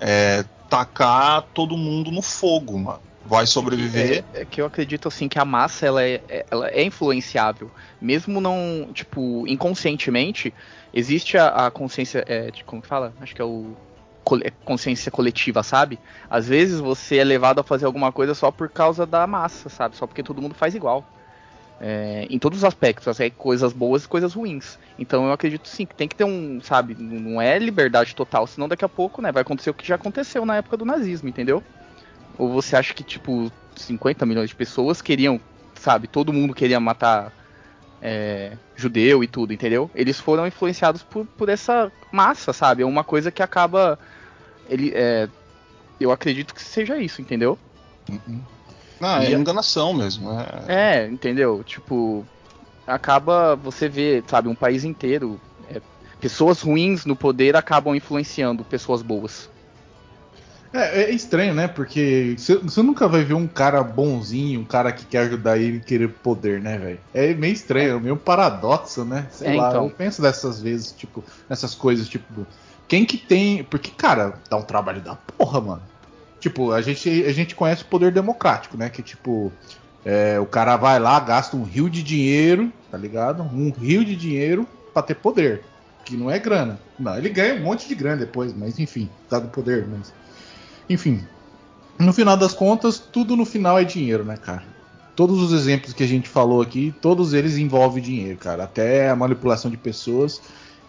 É 0.00 0.44
tacar 0.70 1.42
todo 1.54 1.76
mundo 1.76 2.12
no 2.12 2.22
fogo, 2.22 2.78
mano 2.78 3.07
vai 3.24 3.46
sobreviver. 3.46 4.24
É, 4.32 4.42
é, 4.42 4.44
que 4.44 4.60
eu 4.60 4.66
acredito 4.66 5.08
assim 5.08 5.28
que 5.28 5.38
a 5.38 5.44
massa 5.44 5.86
ela 5.86 6.02
é, 6.02 6.20
é, 6.28 6.46
ela 6.50 6.68
é 6.68 6.82
influenciável, 6.82 7.70
mesmo 8.00 8.40
não 8.40 8.90
tipo 8.92 9.46
inconscientemente 9.46 10.52
existe 10.92 11.36
a, 11.36 11.66
a 11.66 11.70
consciência, 11.70 12.24
é, 12.26 12.50
de, 12.50 12.64
como 12.64 12.82
que 12.82 12.88
fala? 12.88 13.12
Acho 13.20 13.34
que 13.34 13.42
é 13.42 13.44
o 13.44 13.76
é 14.44 14.50
consciência 14.64 15.10
coletiva, 15.10 15.62
sabe? 15.62 15.98
Às 16.28 16.46
vezes 16.46 16.80
você 16.80 17.16
é 17.16 17.24
levado 17.24 17.60
a 17.60 17.64
fazer 17.64 17.86
alguma 17.86 18.12
coisa 18.12 18.34
só 18.34 18.50
por 18.50 18.68
causa 18.68 19.06
da 19.06 19.26
massa, 19.26 19.70
sabe? 19.70 19.96
Só 19.96 20.06
porque 20.06 20.22
todo 20.22 20.42
mundo 20.42 20.54
faz 20.54 20.74
igual. 20.74 21.02
É, 21.80 22.26
em 22.28 22.38
todos 22.38 22.58
os 22.58 22.64
aspectos, 22.64 23.06
assim, 23.06 23.30
coisas 23.30 23.72
boas 23.72 24.04
e 24.04 24.08
coisas 24.08 24.34
ruins. 24.34 24.78
Então 24.98 25.26
eu 25.26 25.32
acredito 25.32 25.68
sim 25.68 25.86
que 25.86 25.94
tem 25.94 26.08
que 26.08 26.16
ter 26.16 26.24
um, 26.24 26.60
sabe, 26.60 26.94
não 26.98 27.40
é 27.40 27.58
liberdade 27.58 28.14
total, 28.14 28.46
senão 28.46 28.68
daqui 28.68 28.84
a 28.84 28.88
pouco, 28.88 29.22
né, 29.22 29.30
vai 29.30 29.42
acontecer 29.42 29.70
o 29.70 29.74
que 29.74 29.86
já 29.86 29.94
aconteceu 29.94 30.44
na 30.44 30.56
época 30.56 30.76
do 30.76 30.84
nazismo, 30.84 31.28
entendeu? 31.28 31.62
Ou 32.38 32.50
você 32.52 32.76
acha 32.76 32.94
que, 32.94 33.02
tipo, 33.02 33.50
50 33.76 34.24
milhões 34.24 34.50
de 34.50 34.56
pessoas 34.56 35.02
queriam, 35.02 35.40
sabe, 35.74 36.06
todo 36.06 36.32
mundo 36.32 36.54
queria 36.54 36.78
matar 36.78 37.32
é, 38.00 38.56
judeu 38.76 39.22
e 39.24 39.26
tudo, 39.26 39.52
entendeu? 39.52 39.90
Eles 39.94 40.20
foram 40.20 40.46
influenciados 40.46 41.02
por, 41.02 41.26
por 41.26 41.48
essa 41.48 41.90
massa, 42.12 42.52
sabe? 42.52 42.82
É 42.82 42.86
uma 42.86 43.04
coisa 43.04 43.30
que 43.30 43.42
acaba. 43.42 43.98
Ele, 44.68 44.92
é, 44.94 45.28
eu 46.00 46.12
acredito 46.12 46.54
que 46.54 46.62
seja 46.62 46.96
isso, 46.98 47.20
entendeu? 47.20 47.58
Uhum. 48.08 48.40
Não, 49.00 49.16
é 49.16 49.32
enganação 49.32 49.92
mesmo. 49.94 50.30
É... 50.68 51.04
é, 51.04 51.08
entendeu? 51.08 51.62
Tipo, 51.64 52.26
acaba 52.86 53.54
você 53.56 53.88
vê, 53.88 54.22
sabe, 54.26 54.48
um 54.48 54.54
país 54.54 54.84
inteiro. 54.84 55.40
É, 55.68 55.80
pessoas 56.20 56.60
ruins 56.60 57.04
no 57.04 57.14
poder 57.14 57.56
acabam 57.56 57.94
influenciando 57.94 58.64
pessoas 58.64 59.02
boas. 59.02 59.50
É, 60.72 61.02
é 61.02 61.10
estranho, 61.10 61.54
né? 61.54 61.66
Porque 61.66 62.36
você 62.36 62.82
nunca 62.82 63.08
vai 63.08 63.24
ver 63.24 63.34
um 63.34 63.46
cara 63.46 63.82
bonzinho, 63.82 64.60
um 64.60 64.64
cara 64.64 64.92
que 64.92 65.06
quer 65.06 65.20
ajudar 65.20 65.58
ele 65.58 65.80
querer 65.80 66.08
poder, 66.08 66.60
né, 66.60 66.78
velho? 66.78 67.00
É 67.14 67.32
meio 67.34 67.52
estranho, 67.52 67.96
é 67.96 68.00
meio 68.00 68.14
um 68.14 68.18
paradoxo, 68.18 69.04
né? 69.04 69.26
Sei 69.30 69.48
é, 69.48 69.56
lá, 69.56 69.70
então. 69.70 69.84
eu 69.84 69.90
penso 69.90 70.20
dessas 70.20 70.60
vezes, 70.60 70.92
tipo, 70.92 71.24
nessas 71.48 71.74
coisas, 71.74 72.08
tipo, 72.08 72.46
quem 72.86 73.04
que 73.04 73.16
tem. 73.16 73.64
Porque, 73.64 73.90
cara, 73.90 74.34
dá 74.50 74.56
um 74.56 74.62
trabalho 74.62 75.00
da 75.00 75.14
porra, 75.14 75.60
mano. 75.60 75.82
Tipo, 76.40 76.72
a 76.72 76.80
gente, 76.80 77.24
a 77.24 77.32
gente 77.32 77.54
conhece 77.54 77.82
o 77.82 77.86
poder 77.86 78.12
democrático, 78.12 78.76
né? 78.76 78.88
Que, 78.88 79.02
tipo, 79.02 79.52
é, 80.04 80.38
o 80.38 80.46
cara 80.46 80.76
vai 80.76 80.98
lá, 80.98 81.18
gasta 81.20 81.56
um 81.56 81.64
rio 81.64 81.90
de 81.90 82.02
dinheiro, 82.02 82.72
tá 82.90 82.96
ligado? 82.96 83.42
Um 83.42 83.70
rio 83.70 84.04
de 84.04 84.14
dinheiro 84.14 84.66
pra 84.92 85.02
ter 85.02 85.14
poder. 85.14 85.62
Que 86.04 86.16
não 86.16 86.30
é 86.30 86.38
grana. 86.38 86.78
Não, 86.98 87.16
ele 87.16 87.28
ganha 87.28 87.54
um 87.54 87.64
monte 87.64 87.86
de 87.86 87.94
grana 87.94 88.16
depois, 88.16 88.54
mas 88.54 88.78
enfim, 88.78 89.10
dado 89.28 89.48
poder, 89.48 89.86
mas. 89.86 90.12
Enfim, 90.88 91.24
no 91.98 92.12
final 92.12 92.36
das 92.36 92.54
contas, 92.54 92.98
tudo 92.98 93.36
no 93.36 93.44
final 93.44 93.78
é 93.78 93.84
dinheiro, 93.84 94.24
né, 94.24 94.36
cara? 94.36 94.62
Todos 95.16 95.42
os 95.42 95.52
exemplos 95.52 95.92
que 95.92 96.04
a 96.04 96.06
gente 96.06 96.28
falou 96.28 96.62
aqui, 96.62 96.94
todos 97.02 97.34
eles 97.34 97.56
envolvem 97.58 98.02
dinheiro, 98.02 98.38
cara. 98.38 98.64
Até 98.64 99.10
a 99.10 99.16
manipulação 99.16 99.70
de 99.70 99.76
pessoas. 99.76 100.40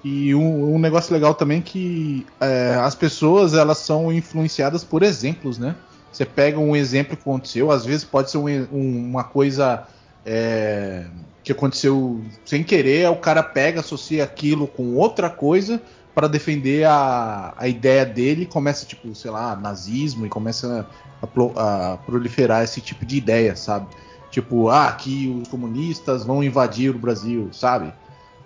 E 0.04 0.34
um, 0.36 0.76
um 0.76 0.80
negócio 0.80 1.14
legal 1.14 1.34
também 1.34 1.62
que 1.62 2.26
é, 2.39 2.76
as 2.82 2.95
pessoas 2.95 3.54
elas 3.54 3.80
são 3.80 4.14
influenciadas 4.14 4.84
por 4.84 5.04
exemplos, 5.04 5.58
né? 5.58 5.76
Você 6.12 6.26
pega 6.26 6.58
um 6.58 6.76
exemplo 6.76 7.18
que 7.18 7.22
aconteceu, 7.22 7.70
às 7.70 7.86
vezes 7.86 8.04
pode 8.04 8.32
ser 8.32 8.38
um, 8.38 8.47
um, 8.47 9.10
uma 9.10 9.24
coisa 9.24 9.84
é, 10.26 11.06
que 11.43 11.52
aconteceu 11.52 12.22
sem 12.45 12.64
querer, 12.64 13.10
o 13.10 13.16
cara 13.16 13.43
pega, 13.43 13.82
associa 13.82 14.24
aquilo 14.24 14.68
com 14.68 14.95
outra 14.95 15.30
coisa 15.30 15.82
para 16.14 16.28
defender 16.28 16.86
a, 16.86 17.53
a 17.57 17.68
ideia 17.68 18.05
dele 18.05 18.45
começa, 18.45 18.86
tipo, 18.86 19.14
sei 19.16 19.32
lá, 19.32 19.55
nazismo 19.55 20.26
e 20.26 20.30
começa 20.30 20.88
a, 21.22 21.93
a, 21.93 21.97
proliferar 21.97 22.64
esse 22.64 22.82
tipo 22.82 23.05
de 23.05 23.18
ideia, 23.18 23.55
sabe? 23.55 23.88
Tipo, 24.32 24.70
ah, 24.70 24.91
que 24.91 25.28
os 25.41 25.47
comunistas 25.47 26.24
vão 26.24 26.43
invadir 26.43 26.95
o 26.95 26.99
Brasil, 26.99 27.49
sabe? 27.51 27.93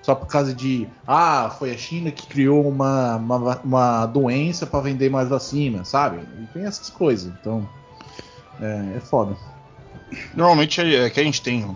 Só 0.02 0.14
por 0.14 0.28
causa 0.28 0.54
de, 0.54 0.88
ah, 1.08 1.54
foi 1.58 1.72
a 1.72 1.78
China 1.78 2.12
que 2.12 2.28
criou 2.28 2.68
uma, 2.68 3.16
uma, 3.16 3.62
uma 3.64 4.06
doença 4.06 4.66
para 4.68 4.82
vender 4.82 5.10
mais 5.10 5.30
vacina, 5.30 5.86
sabe? 5.86 6.20
E 6.42 6.46
tem 6.54 6.66
essas 6.66 6.90
coisas, 6.90 7.34
então 7.40 7.68
é, 8.62 8.98
é 8.98 9.00
foda. 9.00 9.36
Normalmente 10.36 10.82
é, 10.82 11.06
é 11.06 11.10
que 11.10 11.20
a 11.20 11.24
gente 11.24 11.42
tem 11.42 11.76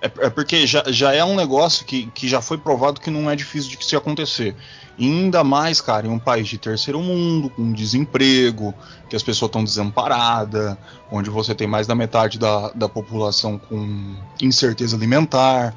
É, 0.00 0.26
é 0.26 0.30
porque 0.30 0.66
já, 0.66 0.84
já 0.88 1.12
é 1.12 1.24
um 1.24 1.34
negócio 1.34 1.84
que, 1.84 2.06
que 2.14 2.28
já 2.28 2.40
foi 2.40 2.56
provado 2.58 3.00
que 3.00 3.10
não 3.10 3.30
é 3.30 3.34
difícil 3.34 3.76
de 3.76 3.84
se 3.84 3.96
acontecer. 3.96 4.54
E 4.96 5.06
ainda 5.06 5.44
mais, 5.44 5.80
cara, 5.80 6.06
em 6.06 6.10
um 6.10 6.18
país 6.18 6.48
de 6.48 6.58
terceiro 6.58 7.00
mundo, 7.00 7.50
com 7.50 7.72
desemprego, 7.72 8.74
que 9.08 9.14
as 9.14 9.22
pessoas 9.22 9.48
estão 9.48 9.62
desamparadas, 9.62 10.76
onde 11.10 11.30
você 11.30 11.54
tem 11.54 11.68
mais 11.68 11.86
da 11.86 11.94
metade 11.94 12.38
da, 12.38 12.70
da 12.70 12.88
população 12.88 13.58
com 13.58 14.16
incerteza 14.40 14.96
alimentar. 14.96 15.74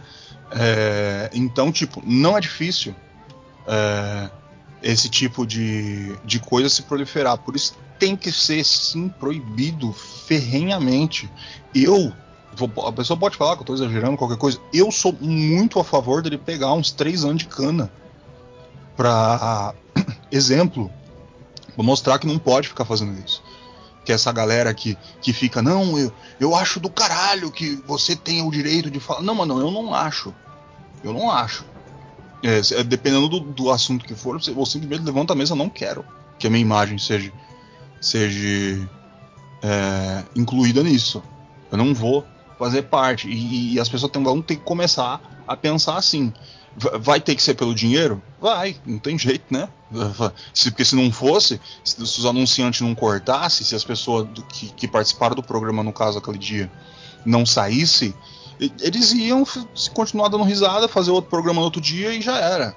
É, 0.51 1.29
então, 1.33 1.71
tipo, 1.71 2.01
não 2.05 2.35
é 2.35 2.41
difícil 2.41 2.95
é, 3.67 4.29
esse 4.81 5.07
tipo 5.07 5.45
de, 5.45 6.15
de 6.25 6.39
coisa 6.39 6.67
se 6.67 6.81
proliferar. 6.83 7.37
Por 7.37 7.55
isso 7.55 7.77
tem 7.99 8.15
que 8.15 8.31
ser, 8.31 8.63
sim, 8.65 9.07
proibido 9.07 9.93
ferrenhamente. 9.93 11.29
Eu 11.73 12.11
a 12.85 12.91
pessoa 12.91 13.17
pode 13.17 13.37
falar 13.37 13.55
que 13.55 13.61
eu 13.61 13.65
tô 13.65 13.73
exagerando, 13.73 14.17
qualquer 14.17 14.37
coisa. 14.37 14.59
Eu 14.73 14.91
sou 14.91 15.13
muito 15.19 15.79
a 15.79 15.83
favor 15.83 16.21
dele 16.21 16.37
pegar 16.37 16.73
uns 16.73 16.91
três 16.91 17.23
anos 17.23 17.37
de 17.37 17.47
cana. 17.47 17.91
Pra 18.95 19.73
exemplo, 20.31 20.91
vou 21.75 21.85
mostrar 21.85 22.19
que 22.19 22.27
não 22.27 22.37
pode 22.37 22.67
ficar 22.67 22.85
fazendo 22.85 23.17
isso. 23.25 23.41
Que 24.03 24.11
essa 24.11 24.31
galera 24.31 24.73
que, 24.73 24.97
que 25.21 25.31
fica, 25.31 25.61
não, 25.61 25.97
eu, 25.97 26.11
eu 26.39 26.55
acho 26.55 26.79
do 26.79 26.89
caralho 26.89 27.51
que 27.51 27.75
você 27.87 28.15
tenha 28.15 28.43
o 28.43 28.51
direito 28.51 28.89
de 28.89 28.99
falar. 28.99 29.21
Não, 29.21 29.35
mano, 29.35 29.59
eu 29.59 29.71
não 29.71 29.93
acho. 29.93 30.33
Eu 31.03 31.13
não 31.13 31.31
acho. 31.31 31.65
É, 32.43 32.79
é, 32.79 32.83
dependendo 32.83 33.27
do, 33.27 33.39
do, 33.39 33.71
assunto 33.71 34.03
que 34.03 34.15
for, 34.15 34.41
você, 34.41 34.51
você 34.51 34.73
simplesmente 34.73 35.05
levanta 35.05 35.33
a 35.33 35.35
mesa, 35.35 35.53
eu 35.53 35.57
não 35.57 35.69
quero 35.69 36.03
que 36.39 36.47
a 36.47 36.49
minha 36.49 36.61
imagem 36.61 36.97
seja, 36.97 37.31
seja 38.01 38.89
é, 39.61 40.23
incluída 40.35 40.81
nisso. 40.81 41.21
Eu 41.71 41.77
não 41.77 41.93
vou 41.93 42.25
fazer 42.61 42.83
parte. 42.83 43.27
E, 43.27 43.73
e 43.73 43.79
as 43.79 43.89
pessoas 43.89 44.11
têm, 44.11 44.21
vão 44.21 44.39
ter 44.39 44.55
que 44.55 44.61
começar 44.61 45.19
a 45.47 45.57
pensar 45.57 45.97
assim. 45.97 46.31
Vai 46.77 47.19
ter 47.19 47.35
que 47.35 47.41
ser 47.41 47.55
pelo 47.55 47.73
dinheiro? 47.73 48.21
Vai, 48.39 48.75
não 48.85 48.99
tem 48.99 49.17
jeito, 49.17 49.45
né? 49.49 49.67
Se, 50.53 50.69
porque 50.69 50.85
se 50.85 50.95
não 50.95 51.11
fosse, 51.11 51.59
se, 51.83 52.01
os 52.01 52.25
anunciantes 52.25 52.79
não 52.79 52.95
cortassem, 52.95 53.65
se 53.65 53.75
as 53.75 53.83
pessoas 53.83 54.25
do, 54.27 54.41
que, 54.43 54.67
que, 54.69 54.87
participaram 54.87 55.35
do 55.35 55.43
programa, 55.43 55.83
no 55.83 55.91
caso 55.91 56.19
aquele 56.19 56.37
dia, 56.37 56.71
não 57.25 57.45
saísse, 57.45 58.15
eles 58.79 59.11
iam 59.11 59.43
continuar 59.93 60.29
dando 60.29 60.45
risada, 60.45 60.87
fazer 60.87 61.11
outro 61.11 61.29
programa 61.29 61.59
no 61.59 61.65
outro 61.65 61.81
dia 61.81 62.13
e 62.13 62.21
já 62.21 62.37
era. 62.37 62.73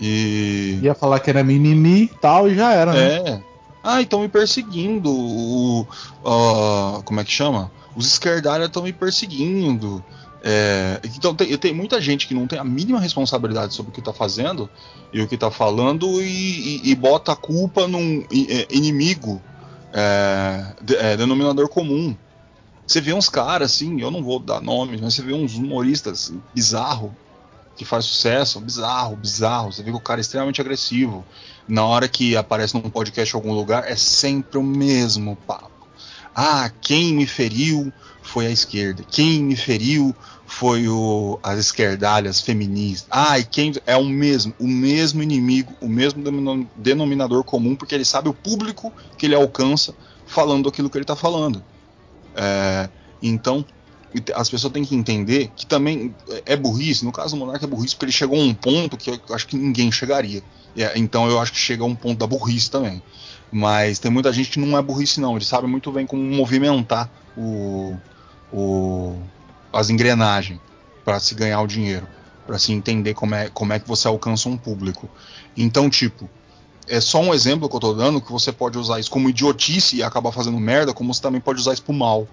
E. 0.00 0.80
Ia 0.82 0.94
falar 0.94 1.20
que 1.20 1.30
era 1.30 1.44
mimimi 1.44 2.04
e 2.04 2.08
tal 2.08 2.48
e 2.48 2.56
já 2.56 2.72
era, 2.72 2.92
né? 2.92 3.16
É. 3.18 3.42
Ah, 3.84 4.02
estão 4.02 4.20
me 4.20 4.28
perseguindo. 4.28 5.10
O, 5.10 5.86
uh, 6.24 7.02
como 7.04 7.20
é 7.20 7.24
que 7.24 7.30
chama? 7.30 7.70
Os 7.96 8.06
esquerdalhas 8.06 8.68
estão 8.68 8.82
me 8.82 8.92
perseguindo. 8.92 10.04
É, 10.42 11.00
então 11.16 11.34
tem, 11.34 11.56
tem, 11.58 11.74
muita 11.74 12.00
gente 12.00 12.26
que 12.26 12.34
não 12.34 12.46
tem 12.46 12.58
a 12.58 12.64
mínima 12.64 13.00
responsabilidade 13.00 13.74
sobre 13.74 13.90
o 13.90 13.92
que 13.92 14.00
está 14.00 14.12
fazendo 14.12 14.70
e 15.12 15.20
o 15.20 15.26
que 15.26 15.34
está 15.34 15.50
falando 15.50 16.22
e, 16.22 16.80
e, 16.84 16.90
e, 16.90 16.94
bota 16.94 17.32
a 17.32 17.36
culpa 17.36 17.88
num 17.88 18.24
é, 18.30 18.68
inimigo 18.70 19.42
é, 19.92 20.74
de, 20.80 20.94
é, 20.96 21.16
denominador 21.16 21.68
comum. 21.68 22.16
Você 22.86 23.00
vê 23.00 23.12
uns 23.12 23.28
caras 23.28 23.72
assim, 23.72 24.00
eu 24.00 24.10
não 24.10 24.22
vou 24.22 24.38
dar 24.38 24.62
nomes, 24.62 25.00
mas 25.00 25.14
você 25.14 25.22
vê 25.22 25.34
uns 25.34 25.56
humoristas 25.56 26.32
bizarro 26.54 27.14
que 27.76 27.84
faz 27.84 28.04
sucesso, 28.04 28.60
bizarro, 28.60 29.16
bizarro. 29.16 29.72
Você 29.72 29.82
vê 29.82 29.90
que 29.90 29.96
o 29.96 30.00
cara 30.00 30.20
é 30.20 30.22
extremamente 30.22 30.60
agressivo. 30.60 31.24
Na 31.66 31.84
hora 31.84 32.08
que 32.08 32.36
aparece 32.36 32.74
num 32.74 32.90
podcast 32.90 33.34
em 33.34 33.38
algum 33.38 33.52
lugar, 33.52 33.84
é 33.88 33.94
sempre 33.94 34.58
o 34.58 34.62
mesmo 34.62 35.36
papo. 35.46 35.77
Ah, 36.40 36.70
quem 36.80 37.14
me 37.14 37.26
feriu 37.26 37.92
foi 38.22 38.46
a 38.46 38.50
esquerda. 38.50 39.02
Quem 39.02 39.42
me 39.42 39.56
feriu 39.56 40.14
foi 40.46 40.86
o, 40.86 41.36
as 41.42 41.58
esquerdalhas 41.58 42.40
feministas. 42.40 43.08
Ah, 43.10 43.40
e 43.40 43.44
quem 43.44 43.72
é 43.84 43.96
o 43.96 44.04
mesmo, 44.04 44.54
o 44.56 44.68
mesmo 44.68 45.20
inimigo, 45.20 45.74
o 45.80 45.88
mesmo 45.88 46.22
denominador 46.76 47.42
comum, 47.42 47.74
porque 47.74 47.92
ele 47.92 48.04
sabe 48.04 48.28
o 48.28 48.32
público 48.32 48.92
que 49.16 49.26
ele 49.26 49.34
alcança 49.34 49.92
falando 50.28 50.68
aquilo 50.68 50.88
que 50.88 50.96
ele 50.96 51.02
está 51.02 51.16
falando. 51.16 51.60
É, 52.36 52.88
então, 53.20 53.64
as 54.36 54.48
pessoas 54.48 54.72
têm 54.72 54.84
que 54.84 54.94
entender 54.94 55.50
que 55.56 55.66
também 55.66 56.14
é 56.46 56.54
burrice. 56.54 57.04
No 57.04 57.10
caso 57.10 57.34
do 57.34 57.40
Monarca 57.40 57.64
é 57.64 57.68
burrice 57.68 57.96
porque 57.96 58.04
ele 58.04 58.12
chegou 58.12 58.38
a 58.38 58.44
um 58.44 58.54
ponto 58.54 58.96
que 58.96 59.10
eu 59.10 59.20
acho 59.34 59.44
que 59.44 59.56
ninguém 59.56 59.90
chegaria. 59.90 60.40
É, 60.76 60.96
então 60.96 61.28
eu 61.28 61.40
acho 61.40 61.50
que 61.50 61.58
chega 61.58 61.82
a 61.82 61.86
um 61.86 61.96
ponto 61.96 62.16
da 62.16 62.28
burrice 62.28 62.70
também. 62.70 63.02
Mas 63.50 63.98
tem 63.98 64.10
muita 64.10 64.32
gente 64.32 64.50
que 64.50 64.60
não 64.60 64.76
é 64.76 64.82
burrice, 64.82 65.20
não. 65.20 65.36
Ele 65.36 65.44
sabe 65.44 65.66
muito 65.66 65.90
bem 65.90 66.06
como 66.06 66.22
movimentar 66.22 67.10
o, 67.36 67.96
o, 68.52 69.16
as 69.72 69.90
engrenagens 69.90 70.60
para 71.04 71.18
se 71.18 71.34
ganhar 71.34 71.60
o 71.62 71.66
dinheiro, 71.66 72.06
para 72.46 72.58
se 72.58 72.72
entender 72.72 73.14
como 73.14 73.34
é, 73.34 73.48
como 73.48 73.72
é 73.72 73.78
que 73.78 73.88
você 73.88 74.06
alcança 74.06 74.48
um 74.48 74.56
público. 74.56 75.08
Então, 75.56 75.88
tipo, 75.88 76.28
é 76.86 77.00
só 77.00 77.20
um 77.20 77.32
exemplo 77.32 77.68
que 77.68 77.76
eu 77.76 77.80
tô 77.80 77.94
dando 77.94 78.20
que 78.20 78.30
você 78.30 78.52
pode 78.52 78.78
usar 78.78 79.00
isso 79.00 79.10
como 79.10 79.28
idiotice 79.28 79.96
e 79.96 80.02
acabar 80.02 80.32
fazendo 80.32 80.58
merda, 80.58 80.92
como 80.92 81.12
você 81.12 81.22
também 81.22 81.40
pode 81.40 81.60
usar 81.60 81.72
isso 81.72 81.82
pro 81.82 81.94
mal, 81.94 82.28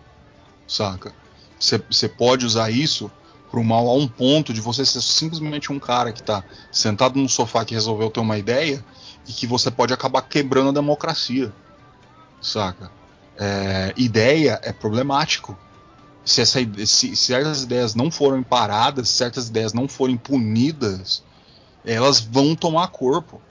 saca? 0.67 1.13
Você 1.59 2.09
pode 2.09 2.45
usar 2.45 2.69
isso 2.69 3.09
pro 3.49 3.63
mal 3.63 3.87
a 3.87 3.93
um 3.93 4.07
ponto 4.07 4.53
de 4.53 4.59
você 4.59 4.85
ser 4.85 5.01
simplesmente 5.01 5.71
um 5.71 5.79
cara 5.79 6.11
que 6.11 6.21
tá 6.21 6.43
sentado 6.71 7.17
no 7.17 7.29
sofá 7.29 7.63
que 7.63 7.73
resolveu 7.73 8.09
ter 8.09 8.19
uma 8.19 8.37
ideia 8.37 8.83
e 9.27 9.33
que 9.33 9.47
você 9.47 9.71
pode 9.71 9.93
acabar 9.93 10.21
quebrando 10.21 10.69
a 10.69 10.73
democracia, 10.73 11.51
saca? 12.41 12.91
É, 13.37 13.93
ideia 13.97 14.59
é 14.63 14.71
problemático. 14.71 15.57
Se, 16.23 16.41
essa, 16.41 16.59
se 16.85 17.15
certas 17.15 17.63
ideias 17.63 17.93
não 17.93 18.09
forem 18.09 18.41
paradas, 18.41 19.09
certas 19.09 19.49
ideias 19.49 19.73
não 19.73 19.87
forem 19.87 20.17
punidas, 20.17 21.23
elas 21.83 22.19
vão 22.19 22.55
tomar 22.55 22.87
corpo. 22.87 23.41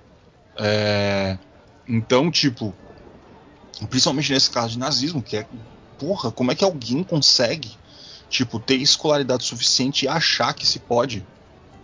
É, 0.56 1.38
então, 1.86 2.30
tipo, 2.30 2.74
principalmente 3.88 4.32
nesse 4.32 4.50
caso 4.50 4.70
de 4.70 4.78
nazismo, 4.78 5.22
que 5.22 5.36
é, 5.36 5.46
porra, 5.98 6.30
como 6.32 6.50
é 6.50 6.54
que 6.54 6.64
alguém 6.64 7.02
consegue, 7.02 7.76
tipo, 8.28 8.58
ter 8.58 8.76
escolaridade 8.76 9.44
suficiente 9.44 10.04
e 10.04 10.08
achar 10.08 10.54
que 10.54 10.66
se 10.66 10.78
pode 10.78 11.24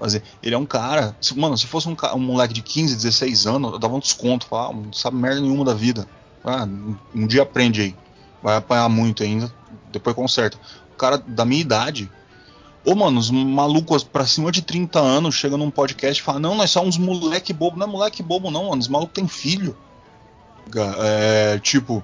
fazer. 0.01 0.23
Ele 0.43 0.55
é 0.55 0.59
um 0.59 0.67
cara. 0.67 1.15
Se, 1.21 1.39
mano, 1.39 1.57
se 1.57 1.67
fosse 1.67 1.89
um, 1.89 1.97
um, 2.15 2.19
moleque 2.19 2.55
de 2.55 2.63
15, 2.63 2.97
16 2.97 3.47
anos, 3.47 3.73
eu 3.73 3.79
dava 3.79 3.95
um 3.95 4.01
desconto. 4.01 4.47
Falava, 4.47 4.71
ah, 4.71 4.75
não 4.75 4.93
sabe 4.93 5.17
merda 5.17 5.41
nenhuma 5.41 5.65
da 5.65 5.75
vida. 5.75 6.09
Ah, 6.43 6.65
um, 6.65 6.97
um, 7.15 7.27
dia 7.27 7.43
aprende 7.43 7.83
aí. 7.83 7.95
Vai 8.43 8.57
apanhar 8.57 8.89
muito 8.89 9.23
ainda. 9.23 9.53
Depois 9.93 10.17
conserta. 10.17 10.59
O 10.95 10.97
cara 10.97 11.19
da 11.19 11.45
minha 11.45 11.61
idade. 11.61 12.11
Ô, 12.85 12.95
mano, 12.95 13.21
os 13.21 13.31
malucos 13.31 14.03
pra 14.03 14.27
cima 14.27 14.51
de 14.51 14.63
30 14.63 14.99
anos 14.99 15.35
chegam 15.35 15.59
num 15.59 15.71
podcast 15.71 16.21
e 16.21 16.25
falam: 16.25 16.41
Não, 16.41 16.55
nós 16.55 16.71
somos 16.71 16.97
moleque 16.97 17.53
bobo. 17.53 17.79
Não 17.79 17.87
é 17.87 17.91
moleque 17.91 18.23
bobo, 18.23 18.51
não, 18.51 18.71
mano. 18.71 18.81
Os 18.81 18.89
malucos 18.89 19.13
têm 19.13 19.29
filho. 19.29 19.77
É, 20.99 21.59
tipo, 21.59 22.03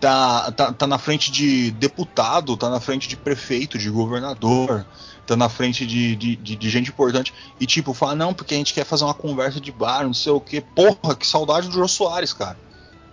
tá, 0.00 0.50
tá, 0.52 0.72
tá 0.72 0.86
na 0.86 0.96
frente 0.96 1.30
de 1.30 1.70
deputado, 1.72 2.56
tá 2.56 2.70
na 2.70 2.80
frente 2.80 3.08
de 3.08 3.16
prefeito, 3.16 3.76
de 3.76 3.90
governador 3.90 4.86
tá 5.26 5.36
na 5.36 5.48
frente 5.48 5.84
de, 5.86 6.14
de, 6.14 6.36
de, 6.36 6.56
de, 6.56 6.70
gente 6.70 6.90
importante 6.90 7.34
e 7.60 7.66
tipo, 7.66 7.92
fala, 7.92 8.14
não, 8.14 8.32
porque 8.32 8.54
a 8.54 8.56
gente 8.56 8.72
quer 8.72 8.84
fazer 8.84 9.04
uma 9.04 9.14
conversa 9.14 9.60
de 9.60 9.72
bar, 9.72 10.04
não 10.04 10.14
sei 10.14 10.32
o 10.32 10.40
que. 10.40 10.60
Porra, 10.60 11.16
que 11.16 11.26
saudade 11.26 11.68
do 11.68 11.74
Jô 11.74 11.88
Soares, 11.88 12.32
cara. 12.32 12.58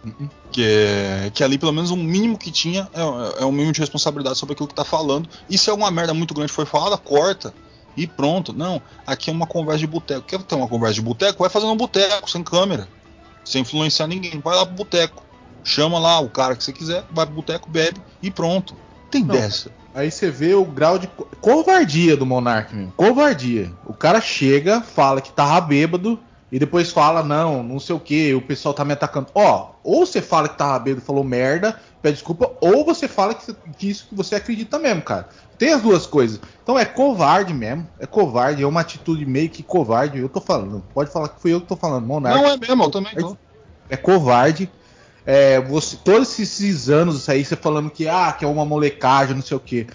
Uhum. 0.04 0.30
Que, 0.52 1.32
que 1.34 1.44
ali, 1.44 1.58
pelo 1.58 1.72
menos, 1.72 1.90
o 1.90 1.98
mínimo 1.98 2.38
que 2.38 2.52
tinha 2.52 2.90
é, 2.94 3.44
é 3.44 3.46
um 3.46 3.52
mínimo 3.52 3.72
de 3.72 3.80
responsabilidade 3.80 4.38
sobre 4.38 4.54
aquilo 4.54 4.68
que 4.68 4.76
tá 4.76 4.86
falando. 4.86 5.28
E 5.50 5.58
se 5.58 5.70
alguma 5.70 5.90
merda 5.90 6.14
muito 6.14 6.34
grande 6.34 6.52
foi 6.52 6.66
falada, 6.66 6.98
corta. 6.98 7.54
E 7.96 8.06
pronto. 8.06 8.54
Não, 8.54 8.82
aqui 9.08 9.30
é 9.30 9.34
uma 9.34 9.48
conversa 9.48 9.80
de 9.80 9.88
boteco. 9.88 10.22
Quer 10.22 10.42
ter 10.42 10.56
uma 10.56 10.68
conversa 10.68 10.96
de 10.96 11.02
boteco? 11.02 11.40
Vai 11.40 11.50
fazendo 11.50 11.72
um 11.72 11.78
boteco, 11.78 12.30
sem 12.30 12.44
câmera. 12.44 12.88
Sem 13.46 13.62
influenciar 13.62 14.08
ninguém. 14.08 14.40
Vai 14.40 14.56
lá 14.56 14.66
pro 14.66 14.76
boteco. 14.76 15.24
Chama 15.64 15.98
lá 15.98 16.20
o 16.20 16.30
cara 16.30 16.56
que 16.56 16.64
você 16.64 16.74
quiser, 16.74 17.06
vai 17.12 17.26
pro 17.26 17.36
boteco, 17.36 17.70
bebe 17.70 18.02
e 18.22 18.30
pronto. 18.30 18.76
Tem 19.14 19.24
não, 19.24 19.36
dessa. 19.36 19.70
Aí 19.94 20.10
você 20.10 20.32
vê 20.32 20.56
o 20.56 20.66
grau 20.66 20.98
de 20.98 21.08
covardia 21.40 22.18
do 22.18 22.26
Monark 22.26 22.76
mesmo. 22.76 22.92
Covardia. 22.98 23.72
O 23.86 23.94
cara 23.94 24.20
chega, 24.20 24.82
fala 24.82 25.22
que 25.22 25.32
tava 25.32 25.62
bêbado 25.62 26.20
e 26.52 26.58
depois 26.58 26.92
fala, 26.92 27.22
não, 27.22 27.62
não 27.62 27.80
sei 27.80 27.96
o 27.96 28.00
que, 28.00 28.34
o 28.34 28.42
pessoal 28.42 28.74
tá 28.74 28.84
me 28.84 28.94
atacando. 28.94 29.28
Ó, 29.36 29.74
ou 29.84 30.04
você 30.04 30.20
fala 30.20 30.50
que 30.50 30.58
tava 30.58 30.80
bêbado 30.80 31.04
e 31.04 31.06
falou 31.06 31.24
merda, 31.24 31.80
pede 32.02 32.16
desculpa, 32.16 32.54
ou 32.60 32.84
você 32.84 33.08
fala 33.08 33.36
que, 33.36 33.54
que 33.78 33.88
isso 33.88 34.08
que 34.10 34.16
você 34.16 34.34
acredita 34.34 34.80
mesmo, 34.80 35.04
cara. 35.04 35.30
Tem 35.60 35.72
as 35.74 35.84
duas 35.84 36.08
coisas. 36.08 36.40
Então 36.64 36.80
é 36.80 36.84
covarde 36.84 37.54
mesmo. 37.54 37.88
É 38.00 38.08
covarde, 38.08 38.64
é 38.64 38.68
uma 38.68 38.82
atitude 38.82 39.28
meio 39.28 39.48
que 39.48 39.62
covarde. 39.62 40.18
Eu 40.18 40.28
tô 40.28 40.42
falando. 40.42 40.84
Pode 40.92 41.12
falar 41.12 41.30
que 41.30 41.40
fui 41.40 41.54
eu 41.54 41.62
que 41.62 41.68
tô 41.68 41.76
falando, 41.76 42.08
Monark. 42.08 42.36
Não 42.36 42.50
é 42.50 42.58
mesmo, 42.58 42.84
eu 42.84 42.90
também 42.90 43.14
tô. 43.14 43.38
É 43.92 43.96
covarde. 43.96 44.72
É, 45.26 45.60
você, 45.62 45.98
todos 45.98 46.38
esses 46.40 46.90
anos 46.90 47.30
aí, 47.30 47.46
você 47.46 47.56
falando 47.56 47.90
que, 47.90 48.08
ah, 48.08 48.32
que 48.32 48.44
é 48.44 48.48
uma 48.48 48.66
molecagem, 48.66 49.36
não 49.36 49.42
sei 49.42 49.58
o 49.58 49.60
quê. 49.60 49.88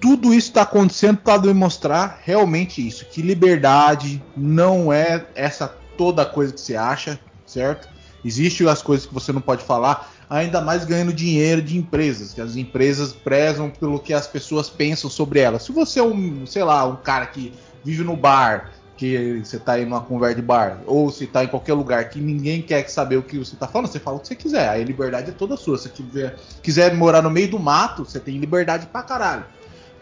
Tudo 0.00 0.32
isso 0.32 0.48
está 0.48 0.62
acontecendo 0.62 1.18
para 1.18 1.38
demonstrar 1.38 2.20
realmente 2.22 2.86
isso, 2.86 3.04
que 3.06 3.20
liberdade 3.20 4.22
não 4.36 4.92
é 4.92 5.26
essa 5.34 5.68
toda 5.96 6.24
coisa 6.24 6.52
que 6.52 6.60
você 6.60 6.76
acha, 6.76 7.18
certo? 7.44 7.88
Existem 8.24 8.68
as 8.68 8.80
coisas 8.80 9.06
que 9.06 9.12
você 9.12 9.32
não 9.32 9.40
pode 9.40 9.64
falar. 9.64 10.10
ainda 10.30 10.62
mais 10.62 10.84
ganhando 10.86 11.12
dinheiro 11.12 11.60
de 11.60 11.76
empresas, 11.76 12.32
que 12.32 12.40
as 12.40 12.56
empresas 12.56 13.12
prezam 13.12 13.68
pelo 13.68 13.98
que 13.98 14.14
as 14.14 14.26
pessoas 14.26 14.70
pensam 14.70 15.10
sobre 15.10 15.40
elas. 15.40 15.64
Se 15.64 15.72
você 15.72 16.00
é 16.00 16.02
um, 16.02 16.46
sei 16.46 16.64
lá, 16.64 16.86
um 16.86 16.96
cara 16.96 17.26
que 17.26 17.52
vive 17.84 18.02
no 18.02 18.16
bar, 18.16 18.70
que 19.02 19.42
você 19.44 19.58
tá 19.58 19.72
aí 19.72 19.84
numa 19.84 20.00
conversa 20.00 20.36
de 20.36 20.42
bar, 20.42 20.78
ou 20.86 21.10
se 21.10 21.26
tá 21.26 21.42
em 21.42 21.48
qualquer 21.48 21.74
lugar 21.74 22.08
que 22.08 22.20
ninguém 22.20 22.62
quer 22.62 22.88
saber 22.88 23.16
o 23.16 23.22
que 23.22 23.36
você 23.36 23.56
tá 23.56 23.66
falando, 23.66 23.88
você 23.88 23.98
fala 23.98 24.18
o 24.18 24.20
que 24.20 24.28
você 24.28 24.36
quiser. 24.36 24.68
A 24.68 24.76
liberdade 24.78 25.30
é 25.30 25.34
toda 25.34 25.56
sua. 25.56 25.76
Se 25.76 25.88
quiser, 25.88 26.36
quiser 26.62 26.94
morar 26.94 27.20
no 27.20 27.30
meio 27.30 27.50
do 27.50 27.58
mato, 27.58 28.04
você 28.04 28.20
tem 28.20 28.38
liberdade 28.38 28.86
pra 28.86 29.02
caralho. 29.02 29.44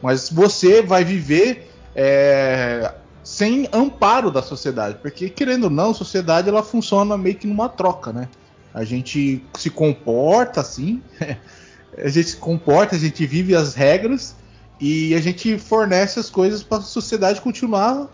Mas 0.02 0.28
você 0.28 0.82
vai 0.82 1.02
viver 1.02 1.70
é, 1.96 2.92
sem 3.24 3.66
amparo 3.72 4.30
da 4.30 4.42
sociedade, 4.42 4.98
porque 5.00 5.30
querendo 5.30 5.64
ou 5.64 5.70
não, 5.70 5.92
a 5.92 5.94
sociedade 5.94 6.50
ela 6.50 6.62
funciona 6.62 7.16
meio 7.16 7.36
que 7.36 7.46
numa 7.46 7.70
troca, 7.70 8.12
né? 8.12 8.28
A 8.74 8.84
gente 8.84 9.42
se 9.54 9.70
comporta 9.70 10.60
assim, 10.60 11.02
a 11.96 12.08
gente 12.08 12.28
se 12.28 12.36
comporta, 12.36 12.96
a 12.96 12.98
gente 12.98 13.24
vive 13.24 13.56
as 13.56 13.74
regras 13.74 14.36
e 14.78 15.14
a 15.14 15.20
gente 15.20 15.58
fornece 15.58 16.20
as 16.20 16.28
coisas 16.28 16.62
para 16.62 16.78
a 16.78 16.82
sociedade 16.82 17.40
continuar 17.40 18.08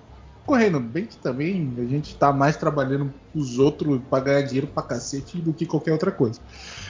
correndo. 0.46 0.80
Bem 0.80 1.04
que 1.04 1.16
também 1.16 1.74
a 1.76 1.84
gente 1.84 2.12
está 2.12 2.32
mais 2.32 2.56
trabalhando 2.56 3.12
os 3.34 3.58
outros 3.58 4.00
para 4.08 4.22
ganhar 4.22 4.42
dinheiro 4.42 4.66
para 4.68 4.82
cacete 4.84 5.38
do 5.38 5.52
que 5.52 5.66
qualquer 5.66 5.92
outra 5.92 6.10
coisa. 6.10 6.40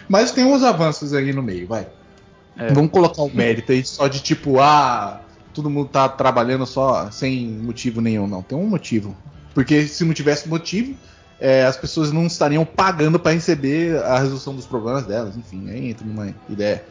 Mas 0.09 0.31
tem 0.31 0.45
uns 0.45 0.63
avanços 0.63 1.13
aí 1.13 1.33
no 1.33 1.43
meio, 1.43 1.67
vai. 1.67 1.89
É. 2.57 2.73
Vamos 2.73 2.91
colocar 2.91 3.23
o 3.23 3.35
mérito 3.35 3.73
aí 3.73 3.85
só 3.85 4.07
de 4.09 4.21
tipo, 4.21 4.61
ah, 4.61 5.21
todo 5.53 5.71
mundo 5.71 5.89
tá 5.89 6.09
trabalhando 6.09 6.67
só 6.67 7.11
sem 7.11 7.49
motivo 7.49 8.01
nenhum, 8.01 8.27
não. 8.27 8.43
Tem 8.43 8.57
um 8.57 8.67
motivo. 8.67 9.17
Porque 9.55 9.87
se 9.87 10.05
não 10.05 10.13
tivesse 10.13 10.49
motivo, 10.49 10.95
é, 11.41 11.65
as 11.65 11.77
pessoas 11.77 12.13
não 12.13 12.27
estariam 12.27 12.65
pagando 12.65 13.19
para 13.19 13.33
receber 13.33 13.97
a 14.05 14.19
resolução 14.19 14.55
dos 14.55 14.67
problemas 14.67 15.07
delas. 15.07 15.37
Enfim, 15.37 15.69
aí 15.71 15.91
entra 15.91 16.07
numa 16.07 16.35
ideia 16.49 16.85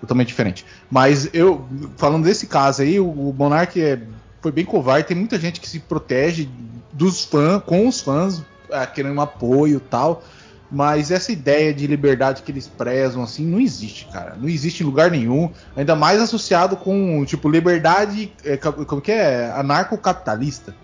totalmente 0.00 0.28
diferente. 0.28 0.64
Mas 0.90 1.28
eu, 1.34 1.66
falando 1.96 2.24
desse 2.24 2.46
caso 2.46 2.82
aí, 2.82 2.98
o, 2.98 3.08
o 3.08 3.34
Monark 3.36 3.80
é, 3.80 4.00
foi 4.40 4.52
bem 4.52 4.64
covarde. 4.64 5.08
Tem 5.08 5.16
muita 5.16 5.38
gente 5.38 5.60
que 5.60 5.68
se 5.68 5.78
protege 5.78 6.48
dos 6.92 7.24
fãs, 7.24 7.62
com 7.64 7.86
os 7.86 8.00
fãs, 8.00 8.42
é, 8.70 8.84
querendo 8.86 9.16
um 9.16 9.20
apoio 9.20 9.80
tal. 9.80 10.22
Mas 10.70 11.10
essa 11.10 11.32
ideia 11.32 11.74
de 11.74 11.86
liberdade 11.86 12.42
que 12.42 12.52
eles 12.52 12.68
prezam, 12.68 13.22
assim, 13.22 13.44
não 13.44 13.58
existe, 13.58 14.06
cara. 14.12 14.36
Não 14.36 14.48
existe 14.48 14.82
em 14.82 14.86
lugar 14.86 15.10
nenhum. 15.10 15.50
Ainda 15.74 15.96
mais 15.96 16.20
associado 16.20 16.76
com, 16.76 17.24
tipo, 17.24 17.48
liberdade. 17.48 18.32
É, 18.44 18.56
como 18.56 19.00
que 19.00 19.10
é? 19.10 19.50
Anarcocapitalista. 19.50 20.74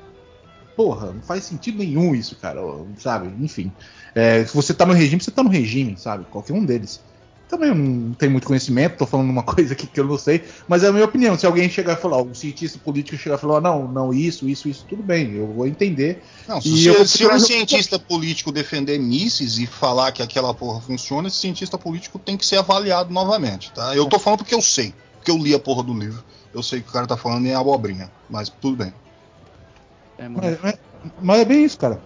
Porra, 0.75 1.13
não 1.13 1.23
faz 1.23 1.45
sentido 1.45 1.79
nenhum 1.79 2.15
isso, 2.15 2.35
cara. 2.37 2.61
Sabe? 2.99 3.33
Enfim. 3.43 3.73
É, 4.13 4.45
se 4.45 4.55
você 4.55 4.75
tá 4.75 4.85
no 4.85 4.93
regime, 4.93 5.23
você 5.23 5.31
tá 5.31 5.43
no 5.43 5.51
regime, 5.51 5.97
sabe? 5.97 6.25
Qualquer 6.31 6.55
um 6.55 6.65
deles 6.65 7.01
também 7.49 7.73
não 7.75 8.13
tenho 8.15 8.33
muito 8.33 8.47
conhecimento, 8.47 8.99
tô 8.99 9.07
falando 9.07 9.31
uma 9.31 9.43
coisa 9.45 9.73
aqui 9.73 9.87
que 9.87 10.01
eu 10.01 10.05
não 10.05 10.19
sei, 10.19 10.45
mas 10.67 10.83
é 10.83 10.89
a 10.89 10.93
minha 10.93 11.05
opinião. 11.05 11.39
Se 11.39 11.47
alguém 11.47 11.69
chegar 11.69 11.95
e 11.95 12.01
falar, 12.01 12.23
um 12.23 12.35
cientista 12.35 12.79
político 12.79 13.17
chegar 13.17 13.37
e 13.37 13.41
falar, 13.41 13.61
não, 13.61 13.87
não, 13.87 14.13
isso, 14.13 14.49
isso, 14.49 14.69
isso, 14.69 14.85
tudo 14.89 15.03
bem, 15.03 15.35
eu 15.35 15.47
vou 15.47 15.67
entender. 15.67 16.23
Não, 16.49 16.61
se, 16.61 16.77
se, 16.77 17.09
se 17.09 17.27
um 17.27 17.39
cientista 17.39 17.99
político 17.99 18.51
defender 18.51 18.99
mísseis 18.99 19.59
e 19.59 19.67
falar 19.67 20.13
que 20.13 20.23
aquela 20.23 20.53
porra 20.53 20.81
funciona, 20.81 21.29
esse 21.29 21.39
cientista 21.39 21.79
político 21.79 22.19
tem 22.19 22.37
que 22.37 22.45
ser 22.45 22.59
avaliado 22.59 23.13
novamente, 23.13 23.73
tá? 23.73 23.95
Eu 23.95 24.07
tô 24.07 24.19
falando 24.19 24.39
porque 24.39 24.55
eu 24.55 24.63
sei, 24.63 24.93
porque 25.17 25.31
eu 25.31 25.39
li 25.39 25.55
a 25.55 25.59
porra 25.59 25.83
do 25.83 25.95
livro. 25.95 26.25
Eu 26.53 26.63
sei 26.63 26.81
que 26.81 26.89
o 26.89 26.93
cara 26.93 27.07
tá 27.07 27.17
falando 27.17 27.47
em 27.47 27.55
abobrinha, 27.55 28.11
mas 28.31 28.49
tudo 28.49 28.77
bem. 28.79 28.93
É, 30.19 30.29
mas, 30.29 30.59
mas, 30.63 30.75
mas 31.21 31.41
é 31.41 31.45
bem 31.45 31.65
isso, 31.65 31.79
cara. 31.79 32.01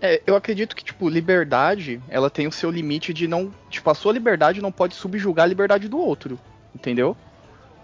É, 0.00 0.20
eu 0.26 0.36
acredito 0.36 0.76
que, 0.76 0.84
tipo, 0.84 1.08
liberdade, 1.08 2.00
ela 2.08 2.28
tem 2.28 2.46
o 2.46 2.52
seu 2.52 2.70
limite 2.70 3.14
de 3.14 3.26
não. 3.26 3.52
Tipo, 3.70 3.90
a 3.90 3.94
sua 3.94 4.12
liberdade 4.12 4.60
não 4.60 4.70
pode 4.70 4.94
subjugar 4.94 5.44
a 5.44 5.48
liberdade 5.48 5.88
do 5.88 5.98
outro. 5.98 6.38
Entendeu? 6.74 7.16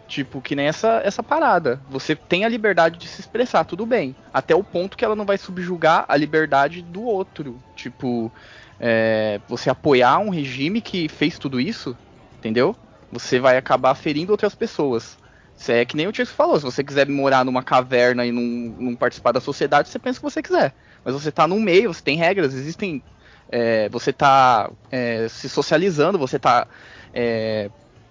Tipo, 0.06 0.42
que 0.42 0.54
nem 0.54 0.66
essa, 0.66 1.00
essa 1.04 1.22
parada. 1.22 1.80
Você 1.88 2.14
tem 2.14 2.44
a 2.44 2.48
liberdade 2.48 2.98
de 2.98 3.08
se 3.08 3.20
expressar, 3.20 3.64
tudo 3.64 3.86
bem. 3.86 4.14
Até 4.32 4.54
o 4.54 4.62
ponto 4.62 4.96
que 4.96 5.04
ela 5.04 5.16
não 5.16 5.24
vai 5.24 5.38
subjugar 5.38 6.04
a 6.06 6.16
liberdade 6.16 6.82
do 6.82 7.02
outro. 7.02 7.58
Tipo, 7.74 8.30
é, 8.78 9.40
você 9.48 9.70
apoiar 9.70 10.18
um 10.18 10.28
regime 10.28 10.82
que 10.82 11.08
fez 11.08 11.38
tudo 11.38 11.58
isso, 11.58 11.96
entendeu? 12.36 12.76
Você 13.10 13.40
vai 13.40 13.56
acabar 13.56 13.94
ferindo 13.94 14.32
outras 14.32 14.54
pessoas. 14.54 15.16
Isso 15.56 15.72
é 15.72 15.84
que 15.84 15.96
nem 15.96 16.06
o 16.06 16.12
Tio 16.12 16.26
falou, 16.26 16.58
se 16.58 16.64
você 16.64 16.82
quiser 16.82 17.08
morar 17.08 17.44
numa 17.44 17.62
caverna 17.62 18.26
e 18.26 18.32
não, 18.32 18.42
não 18.78 18.96
participar 18.96 19.32
da 19.32 19.40
sociedade, 19.40 19.88
você 19.88 19.98
pensa 19.98 20.18
o 20.18 20.20
que 20.20 20.30
você 20.30 20.42
quiser 20.42 20.74
mas 21.04 21.14
você 21.14 21.28
está 21.28 21.46
no 21.46 21.58
meio, 21.60 21.92
você 21.92 22.02
tem 22.02 22.16
regras, 22.16 22.54
existem. 22.54 23.02
É, 23.50 23.88
você 23.90 24.10
está 24.10 24.70
é, 24.90 25.28
se 25.28 25.48
socializando, 25.48 26.18
você 26.18 26.36
está 26.36 26.66
é, 27.12 27.70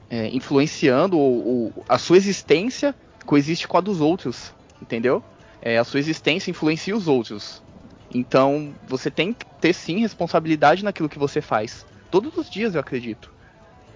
é, 0.09 0.27
influenciando 0.27 1.17
o, 1.17 1.67
o, 1.67 1.85
a 1.89 1.97
sua 1.97 2.17
existência 2.17 2.93
coexiste 3.25 3.67
com 3.67 3.77
a 3.77 3.81
dos 3.81 4.01
outros, 4.01 4.53
entendeu? 4.79 5.23
É, 5.61 5.77
a 5.77 5.83
sua 5.83 5.99
existência 5.99 6.51
influencia 6.51 6.95
os 6.95 7.07
outros. 7.07 7.61
Então 8.13 8.73
você 8.87 9.09
tem 9.09 9.33
que 9.33 9.45
ter 9.59 9.73
sim 9.73 9.99
responsabilidade 9.99 10.83
naquilo 10.83 11.09
que 11.09 11.17
você 11.17 11.41
faz. 11.41 11.85
Todos 12.11 12.37
os 12.37 12.49
dias, 12.49 12.75
eu 12.75 12.81
acredito. 12.81 13.31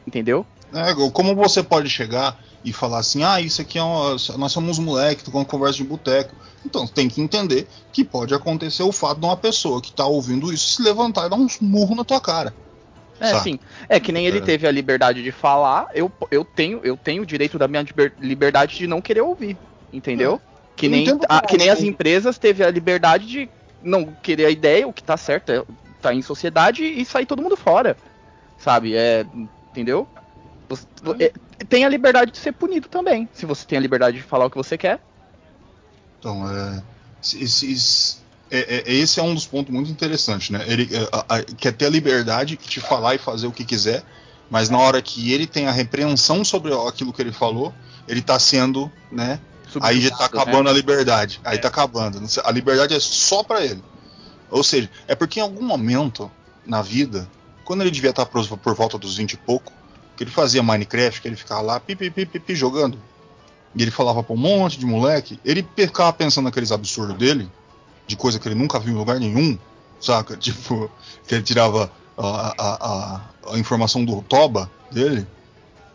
Entendeu? 0.07 0.45
É, 0.73 0.93
como 1.11 1.35
você 1.35 1.61
pode 1.61 1.89
chegar 1.89 2.39
e 2.63 2.71
falar 2.71 2.99
assim, 2.99 3.23
ah, 3.23 3.39
isso 3.41 3.61
aqui 3.61 3.77
é 3.77 3.83
uma, 3.83 4.15
nós 4.37 4.51
somos 4.51 4.79
moleque, 4.79 5.29
uma 5.29 5.45
conversa 5.45 5.77
de 5.77 5.83
boteco. 5.83 6.35
Então 6.65 6.87
tem 6.87 7.07
que 7.07 7.21
entender 7.21 7.67
que 7.93 8.03
pode 8.03 8.33
acontecer 8.33 8.83
o 8.83 8.91
fato 8.91 9.19
de 9.19 9.25
uma 9.25 9.37
pessoa 9.37 9.81
que 9.81 9.89
está 9.89 10.05
ouvindo 10.05 10.51
isso 10.51 10.75
se 10.75 10.81
levantar 10.81 11.27
e 11.27 11.29
dar 11.29 11.35
um 11.35 11.47
murro 11.61 11.95
na 11.95 12.03
tua 12.03 12.19
cara. 12.19 12.53
É, 13.19 13.31
sabe? 13.31 13.43
sim. 13.43 13.59
É 13.87 13.99
que 13.99 14.11
nem 14.11 14.25
ele 14.25 14.39
é. 14.39 14.41
teve 14.41 14.67
a 14.67 14.71
liberdade 14.71 15.23
de 15.23 15.31
falar, 15.31 15.87
eu, 15.93 16.11
eu 16.31 16.43
tenho 16.43 16.81
eu 16.83 16.97
tenho 16.97 17.23
o 17.23 17.25
direito 17.25 17.57
da 17.57 17.67
minha 17.67 17.85
liberdade 18.19 18.77
de 18.77 18.87
não 18.87 18.99
querer 18.99 19.21
ouvir, 19.21 19.57
entendeu? 19.93 20.41
É. 20.51 20.55
Que, 20.75 20.89
nem, 20.89 21.07
a, 21.29 21.41
que 21.41 21.57
nem 21.57 21.69
as 21.69 21.81
empresas 21.81 22.37
teve 22.37 22.61
a 22.61 22.69
liberdade 22.69 23.25
de 23.25 23.49
não 23.81 24.05
querer 24.05 24.45
a 24.45 24.49
ideia, 24.49 24.85
o 24.85 24.91
que 24.91 25.01
tá 25.01 25.15
certo, 25.15 25.49
é, 25.49 25.63
tá 26.01 26.13
em 26.13 26.21
sociedade 26.21 26.83
e 26.83 27.05
sair 27.05 27.25
todo 27.25 27.41
mundo 27.41 27.55
fora. 27.55 27.95
Sabe? 28.57 28.93
É, 28.93 29.25
entendeu? 29.71 30.05
Você, 30.67 30.85
é, 31.19 31.31
tem 31.69 31.85
a 31.85 31.89
liberdade 31.89 32.31
de 32.31 32.37
ser 32.37 32.51
punido 32.51 32.89
também. 32.89 33.29
Se 33.31 33.45
você 33.45 33.65
tem 33.65 33.77
a 33.77 33.81
liberdade 33.81 34.17
de 34.17 34.23
falar 34.23 34.45
o 34.45 34.49
que 34.49 34.57
você 34.57 34.77
quer. 34.77 34.99
Então, 36.25 36.49
é, 36.49 36.81
esse, 37.21 38.17
é, 38.49 38.77
é, 38.77 38.93
esse 38.93 39.19
é 39.19 39.23
um 39.23 39.35
dos 39.35 39.45
pontos 39.45 39.71
muito 39.71 39.91
interessantes, 39.91 40.49
né? 40.49 40.65
Ele 40.65 40.89
é, 40.91 41.07
a, 41.11 41.35
a, 41.35 41.43
quer 41.43 41.71
ter 41.71 41.85
a 41.85 41.89
liberdade 41.89 42.57
de 42.57 42.81
falar 42.81 43.13
e 43.13 43.19
fazer 43.19 43.45
o 43.45 43.51
que 43.51 43.63
quiser, 43.63 44.03
mas 44.49 44.67
na 44.67 44.79
hora 44.79 44.99
que 45.03 45.31
ele 45.31 45.45
tem 45.45 45.67
a 45.67 45.71
repreensão 45.71 46.43
sobre 46.43 46.73
aquilo 46.73 47.13
que 47.13 47.21
ele 47.21 47.31
falou, 47.31 47.71
ele 48.07 48.21
está 48.21 48.39
sendo, 48.39 48.91
né? 49.11 49.39
Aí 49.81 50.01
já 50.01 50.09
tá 50.15 50.25
acabando 50.25 50.63
né? 50.63 50.71
a 50.71 50.73
liberdade. 50.73 51.39
Aí 51.43 51.57
é. 51.57 51.61
tá 51.61 51.67
acabando. 51.67 52.19
A 52.43 52.51
liberdade 52.51 52.95
é 52.95 52.99
só 52.99 53.43
para 53.43 53.63
ele. 53.63 53.83
Ou 54.49 54.63
seja, 54.63 54.89
é 55.07 55.13
porque 55.13 55.39
em 55.39 55.43
algum 55.43 55.63
momento 55.63 56.31
na 56.65 56.81
vida, 56.81 57.29
quando 57.63 57.81
ele 57.81 57.91
devia 57.91 58.09
estar 58.09 58.25
por, 58.25 58.57
por 58.57 58.73
volta 58.73 58.97
dos 58.97 59.17
20 59.17 59.33
e 59.33 59.37
pouco, 59.37 59.71
que 60.17 60.23
ele 60.23 60.31
fazia 60.31 60.63
Minecraft, 60.63 61.21
que 61.21 61.27
ele 61.27 61.35
ficava 61.35 61.61
lá 61.61 61.79
pipi, 61.79 62.09
pipi, 62.09 62.39
pipi, 62.39 62.55
jogando. 62.55 62.97
E 63.75 63.81
ele 63.81 63.91
falava 63.91 64.23
pra 64.23 64.33
um 64.33 64.37
monte 64.37 64.79
de 64.79 64.85
moleque. 64.85 65.39
Ele 65.43 65.65
ficava 65.75 66.11
pensando 66.13 66.45
naqueles 66.45 66.71
absurdos 66.71 67.17
dele, 67.17 67.49
de 68.07 68.15
coisa 68.15 68.39
que 68.39 68.47
ele 68.47 68.55
nunca 68.55 68.79
viu 68.79 68.93
em 68.93 68.97
lugar 68.97 69.19
nenhum, 69.19 69.57
saca? 69.99 70.37
Tipo, 70.37 70.89
que 71.27 71.35
ele 71.35 71.43
tirava 71.43 71.91
a, 72.17 72.53
a, 72.57 72.75
a, 72.89 73.21
a 73.53 73.59
informação 73.59 74.05
do 74.05 74.21
Toba 74.21 74.69
dele. 74.91 75.27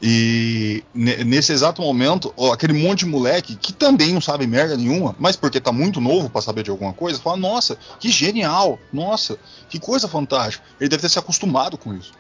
E 0.03 0.83
nesse 0.95 1.53
exato 1.53 1.83
momento, 1.83 2.33
aquele 2.51 2.73
monte 2.73 3.01
de 3.01 3.07
moleque 3.07 3.55
que 3.55 3.71
também 3.71 4.15
não 4.15 4.21
sabe 4.21 4.47
merda 4.47 4.75
nenhuma, 4.75 5.15
mas 5.19 5.37
porque 5.37 5.61
tá 5.61 5.71
muito 5.71 6.01
novo 6.01 6.31
para 6.31 6.41
saber 6.41 6.63
de 6.63 6.71
alguma 6.71 6.95
coisa, 6.95 7.21
fala: 7.21 7.37
Nossa, 7.37 7.77
que 7.99 8.09
genial! 8.09 8.79
Nossa, 8.91 9.39
que 9.69 9.79
coisa 9.79 10.09
fantástica! 10.09 10.65
Ele 10.81 10.89
deve 10.89 11.03
ter 11.03 11.11
se 11.11 11.19
acostumado 11.19 11.77
com 11.77 11.93
isso 11.93 12.13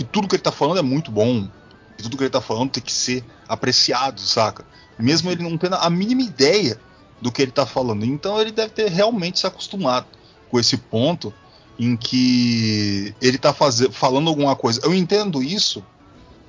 que 0.00 0.04
tudo 0.04 0.26
que 0.28 0.36
ele 0.36 0.42
tá 0.42 0.52
falando 0.52 0.78
é 0.78 0.82
muito 0.82 1.10
bom. 1.10 1.46
E 1.98 2.02
tudo 2.02 2.16
que 2.16 2.22
ele 2.22 2.30
tá 2.30 2.40
falando 2.40 2.70
tem 2.70 2.82
que 2.82 2.92
ser 2.92 3.22
apreciado, 3.46 4.18
saca? 4.18 4.64
Mesmo 5.00 5.30
ele 5.30 5.42
não 5.42 5.56
tendo 5.56 5.76
a 5.76 5.90
mínima 5.90 6.22
ideia 6.22 6.78
do 7.20 7.30
que 7.30 7.42
ele 7.42 7.52
tá 7.52 7.66
falando. 7.66 8.04
Então 8.04 8.40
ele 8.40 8.52
deve 8.52 8.70
ter 8.70 8.90
realmente 8.90 9.38
se 9.38 9.46
acostumado 9.46 10.06
com 10.50 10.58
esse 10.58 10.76
ponto 10.76 11.32
em 11.78 11.96
que 11.96 13.14
ele 13.20 13.38
tá 13.38 13.52
fazer, 13.52 13.90
falando 13.90 14.28
alguma 14.28 14.54
coisa. 14.56 14.80
Eu 14.84 14.94
entendo 14.94 15.42
isso 15.42 15.84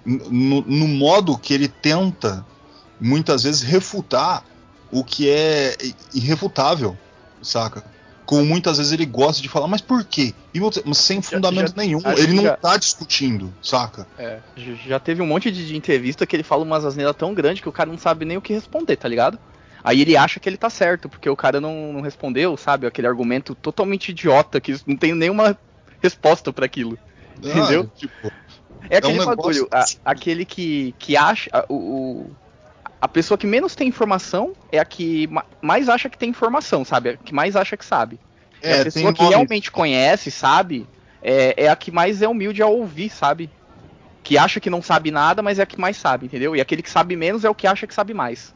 no, 0.06 0.62
no 0.62 0.88
modo 0.88 1.38
que 1.38 1.54
ele 1.54 1.68
tenta 1.68 2.46
muitas 3.00 3.44
vezes 3.44 3.62
refutar 3.62 4.44
o 4.92 5.04
que 5.04 5.30
é 5.30 5.76
irrefutável, 6.14 6.98
saca? 7.42 7.84
Como 8.32 8.46
muitas 8.46 8.78
vezes 8.78 8.94
ele 8.94 9.06
gosta 9.06 9.42
de 9.42 9.50
falar, 9.50 9.68
mas 9.68 9.82
por 9.82 10.06
quê? 10.06 10.34
E 10.54 10.96
sem 10.96 11.22
fundamento 11.22 11.72
já, 11.72 11.74
nenhum. 11.76 12.00
Ele 12.18 12.32
não 12.32 12.44
já, 12.44 12.56
tá 12.56 12.78
discutindo, 12.78 13.54
saca? 13.62 14.08
É, 14.18 14.40
já 14.88 15.02
teve 15.02 15.22
um 15.22 15.26
monte 15.28 15.52
de, 15.52 15.76
entrevista 15.76 16.26
que 16.26 16.34
ele 16.34 16.42
fala 16.42 16.64
umas 16.64 16.86
asneiras 16.86 17.14
tão 17.14 17.34
grandes 17.34 17.62
que 17.62 17.68
o 17.68 17.74
cara 17.74 17.90
não 17.90 17.98
sabe 17.98 18.24
nem 18.24 18.38
o 18.38 18.42
que 18.42 18.54
responder, 18.54 18.96
tá 18.96 19.10
ligado? 19.10 19.38
Aí 19.84 20.00
ele 20.00 20.16
acha 20.16 20.40
que 20.40 20.48
ele 20.48 20.56
tá 20.56 20.70
certo, 20.70 21.10
porque 21.10 21.30
o 21.30 21.36
cara 21.36 21.60
não, 21.60 21.92
não 21.92 22.00
respondeu, 22.00 22.56
sabe? 22.56 22.88
Aquele 22.88 23.06
argumento 23.06 23.54
totalmente 23.54 24.12
idiota, 24.14 24.62
que 24.62 24.80
não 24.88 24.96
tem 24.96 25.14
nenhuma 25.14 25.58
resposta 26.02 26.54
para 26.54 26.66
aquilo. 26.66 26.98
Ah, 27.44 27.50
entendeu? 27.50 27.92
Tipo, 27.98 28.32
É 28.90 28.98
aquele 29.00 29.20
um 29.20 29.26
bagulho, 29.26 29.68
a- 29.74 29.86
aquele 30.06 30.46
que, 30.46 30.96
que 30.98 31.18
acha. 31.18 31.50
o- 31.68 32.32
a 33.02 33.08
pessoa 33.08 33.38
que 33.38 33.48
menos 33.48 33.76
tem 33.76 33.88
informação 33.88 34.56
é 34.72 34.80
a 34.80 34.86
que 34.86 35.28
ma- 35.28 35.46
mais 35.62 35.90
acha 35.90 36.10
que 36.10 36.18
tem 36.18 36.30
informação, 36.30 36.86
sabe? 36.86 37.12
A 37.12 37.18
que 37.18 37.34
mais 37.34 37.56
acha 37.56 37.78
que 37.78 37.86
sabe. 37.86 38.22
E 38.68 38.74
a 38.74 38.78
É, 38.78 38.84
pessoa 38.84 39.12
que 39.14 39.26
realmente 39.26 39.72
conhece, 39.72 40.32
sabe, 40.32 40.90
é, 41.22 41.66
é 41.66 41.70
a 41.70 41.76
que 41.76 41.92
mais 41.92 42.22
é 42.22 42.28
humilde 42.28 42.62
a 42.62 42.68
ouvir, 42.68 43.10
sabe? 43.10 43.52
Que 44.24 44.38
acha 44.38 44.60
que 44.62 44.70
não 44.70 44.82
sabe 44.82 45.12
nada, 45.12 45.42
mas 45.44 45.60
é 45.60 45.64
a 45.64 45.68
que 45.68 45.80
mais 45.80 45.98
sabe, 45.98 46.28
entendeu? 46.28 46.56
E 46.56 46.62
aquele 46.62 46.84
que 46.84 46.90
sabe 46.92 47.16
menos 47.16 47.46
é 47.46 47.50
o 47.50 47.56
que 47.56 47.68
acha 47.68 47.88
que 47.88 47.94
sabe 47.96 48.14
mais. 48.14 48.56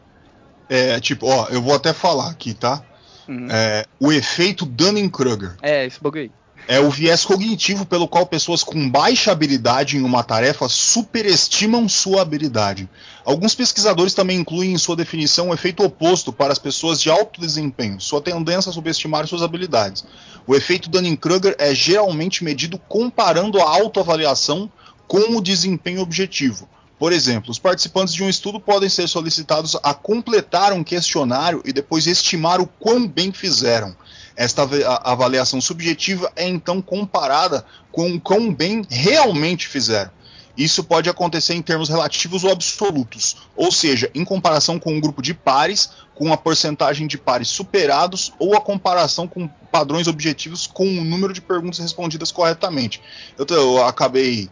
É, 0.69 0.99
tipo, 0.99 1.27
ó, 1.27 1.47
eu 1.49 1.61
vou 1.61 1.75
até 1.75 1.93
falar 1.93 2.29
aqui, 2.29 2.53
tá? 2.53 2.83
Uhum. 3.27 3.49
É, 3.51 3.85
o 3.99 4.11
efeito 4.11 4.65
Dunning-Kruger. 4.65 5.57
É, 5.61 5.85
esse 5.85 6.01
bagulho 6.01 6.23
aí. 6.23 6.35
É 6.67 6.79
o 6.79 6.89
viés 6.89 7.23
cognitivo 7.23 7.85
pelo 7.85 8.07
qual 8.07 8.25
pessoas 8.25 8.63
com 8.63 8.89
baixa 8.89 9.31
habilidade 9.31 9.97
em 9.97 10.01
uma 10.01 10.23
tarefa 10.23 10.67
superestimam 10.67 11.87
sua 11.87 12.23
habilidade. 12.23 12.89
Alguns 13.23 13.53
pesquisadores 13.53 14.15
também 14.15 14.39
incluem 14.39 14.73
em 14.73 14.77
sua 14.77 14.95
definição 14.95 15.49
o 15.49 15.53
efeito 15.53 15.83
oposto 15.83 16.33
para 16.33 16.51
as 16.51 16.57
pessoas 16.57 16.99
de 16.99 17.11
alto 17.11 17.39
desempenho, 17.39 18.01
sua 18.01 18.19
tendência 18.19 18.71
a 18.71 18.73
subestimar 18.73 19.27
suas 19.27 19.43
habilidades. 19.43 20.03
O 20.47 20.55
efeito 20.55 20.89
Dunning-Kruger 20.89 21.55
é 21.59 21.75
geralmente 21.75 22.43
medido 22.43 22.79
comparando 22.79 23.61
a 23.61 23.69
autoavaliação 23.69 24.67
com 25.07 25.37
o 25.37 25.41
desempenho 25.41 26.01
objetivo. 26.01 26.67
Por 26.97 27.13
exemplo, 27.13 27.51
os 27.51 27.59
participantes 27.59 28.13
de 28.13 28.23
um 28.23 28.29
estudo 28.29 28.59
podem 28.59 28.89
ser 28.89 29.07
solicitados 29.07 29.77
a 29.83 29.93
completar 29.93 30.73
um 30.73 30.83
questionário 30.83 31.61
e 31.63 31.71
depois 31.71 32.07
estimar 32.07 32.59
o 32.59 32.65
quão 32.65 33.07
bem 33.07 33.31
fizeram. 33.31 33.95
Esta 34.35 34.67
avaliação 35.03 35.61
subjetiva 35.61 36.31
é 36.35 36.47
então 36.47 36.81
comparada 36.81 37.65
com 37.91 38.13
o 38.13 38.19
quão 38.19 38.53
bem 38.53 38.85
realmente 38.89 39.67
fizeram. 39.67 40.11
Isso 40.57 40.83
pode 40.83 41.09
acontecer 41.09 41.53
em 41.53 41.61
termos 41.61 41.89
relativos 41.89 42.43
ou 42.43 42.51
absolutos, 42.51 43.35
ou 43.55 43.71
seja, 43.71 44.09
em 44.15 44.23
comparação 44.23 44.79
com 44.79 44.93
um 44.93 45.01
grupo 45.01 45.21
de 45.21 45.33
pares, 45.33 45.89
com 46.13 46.31
a 46.31 46.37
porcentagem 46.37 47.07
de 47.07 47.17
pares 47.17 47.49
superados, 47.49 48.33
ou 48.39 48.55
a 48.55 48.61
comparação 48.61 49.27
com 49.27 49.47
padrões 49.69 50.07
objetivos 50.07 50.65
com 50.65 50.85
o 50.85 51.03
número 51.03 51.33
de 51.33 51.41
perguntas 51.41 51.79
respondidas 51.79 52.31
corretamente. 52.31 53.01
Eu, 53.37 53.45
eu 53.49 53.85
acabei 53.85 54.49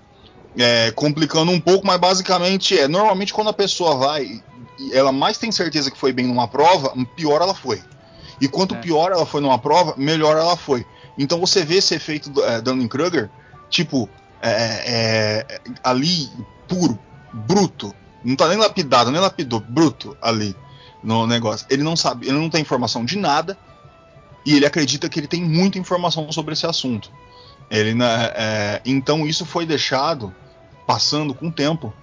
é, 0.57 0.91
complicando 0.91 1.51
um 1.51 1.59
pouco, 1.59 1.87
mas 1.87 1.99
basicamente 1.99 2.77
é 2.77 2.87
normalmente 2.87 3.33
quando 3.33 3.49
a 3.49 3.53
pessoa 3.53 3.95
vai 3.95 4.43
e 4.79 4.93
ela 4.93 5.11
mais 5.11 5.37
tem 5.37 5.51
certeza 5.51 5.91
que 5.91 5.97
foi 5.97 6.11
bem 6.11 6.27
numa 6.27 6.47
prova, 6.47 6.93
pior 7.15 7.41
ela 7.41 7.53
foi. 7.53 7.81
E 8.41 8.47
quanto 8.47 8.75
É. 8.75 8.79
pior 8.79 9.11
ela 9.11 9.25
foi 9.25 9.41
numa 9.41 9.57
prova, 9.59 9.93
melhor 9.97 10.37
ela 10.37 10.55
foi. 10.57 10.85
Então 11.17 11.39
você 11.39 11.63
vê 11.63 11.75
esse 11.75 11.93
efeito 11.95 12.29
do- 12.29 12.43
é, 12.43 12.61
Dunning-Kruger, 12.61 13.29
tipo, 13.69 14.09
é, 14.41 15.45
é, 15.47 15.61
ali, 15.83 16.29
puro, 16.67 16.97
bruto. 17.31 17.93
Não 18.23 18.35
tá 18.35 18.47
nem 18.47 18.57
lapidado, 18.57 19.11
nem 19.11 19.21
lapidou, 19.21 19.59
bruto 19.59 20.17
ali 20.21 20.55
no 21.03 21.27
negócio. 21.27 21.65
Ele 21.69 21.83
não 21.83 21.95
sabe, 21.95 22.27
ele 22.27 22.37
não 22.37 22.49
tem 22.49 22.61
informação 22.61 23.03
de 23.05 23.17
nada 23.17 23.57
e 24.45 24.55
ele 24.55 24.65
acredita 24.65 25.07
que 25.09 25.19
ele 25.19 25.27
tem 25.27 25.43
muita 25.43 25.77
informação 25.77 26.31
sobre 26.31 26.53
esse 26.53 26.65
assunto. 26.65 27.11
Ele, 27.69 27.93
na- 27.93 28.31
é, 28.35 28.81
então 28.85 29.25
isso 29.27 29.45
foi 29.45 29.65
deixado 29.65 30.33
passando 30.87 31.33
com 31.33 31.47
o 31.47 31.51
tempo. 31.51 31.93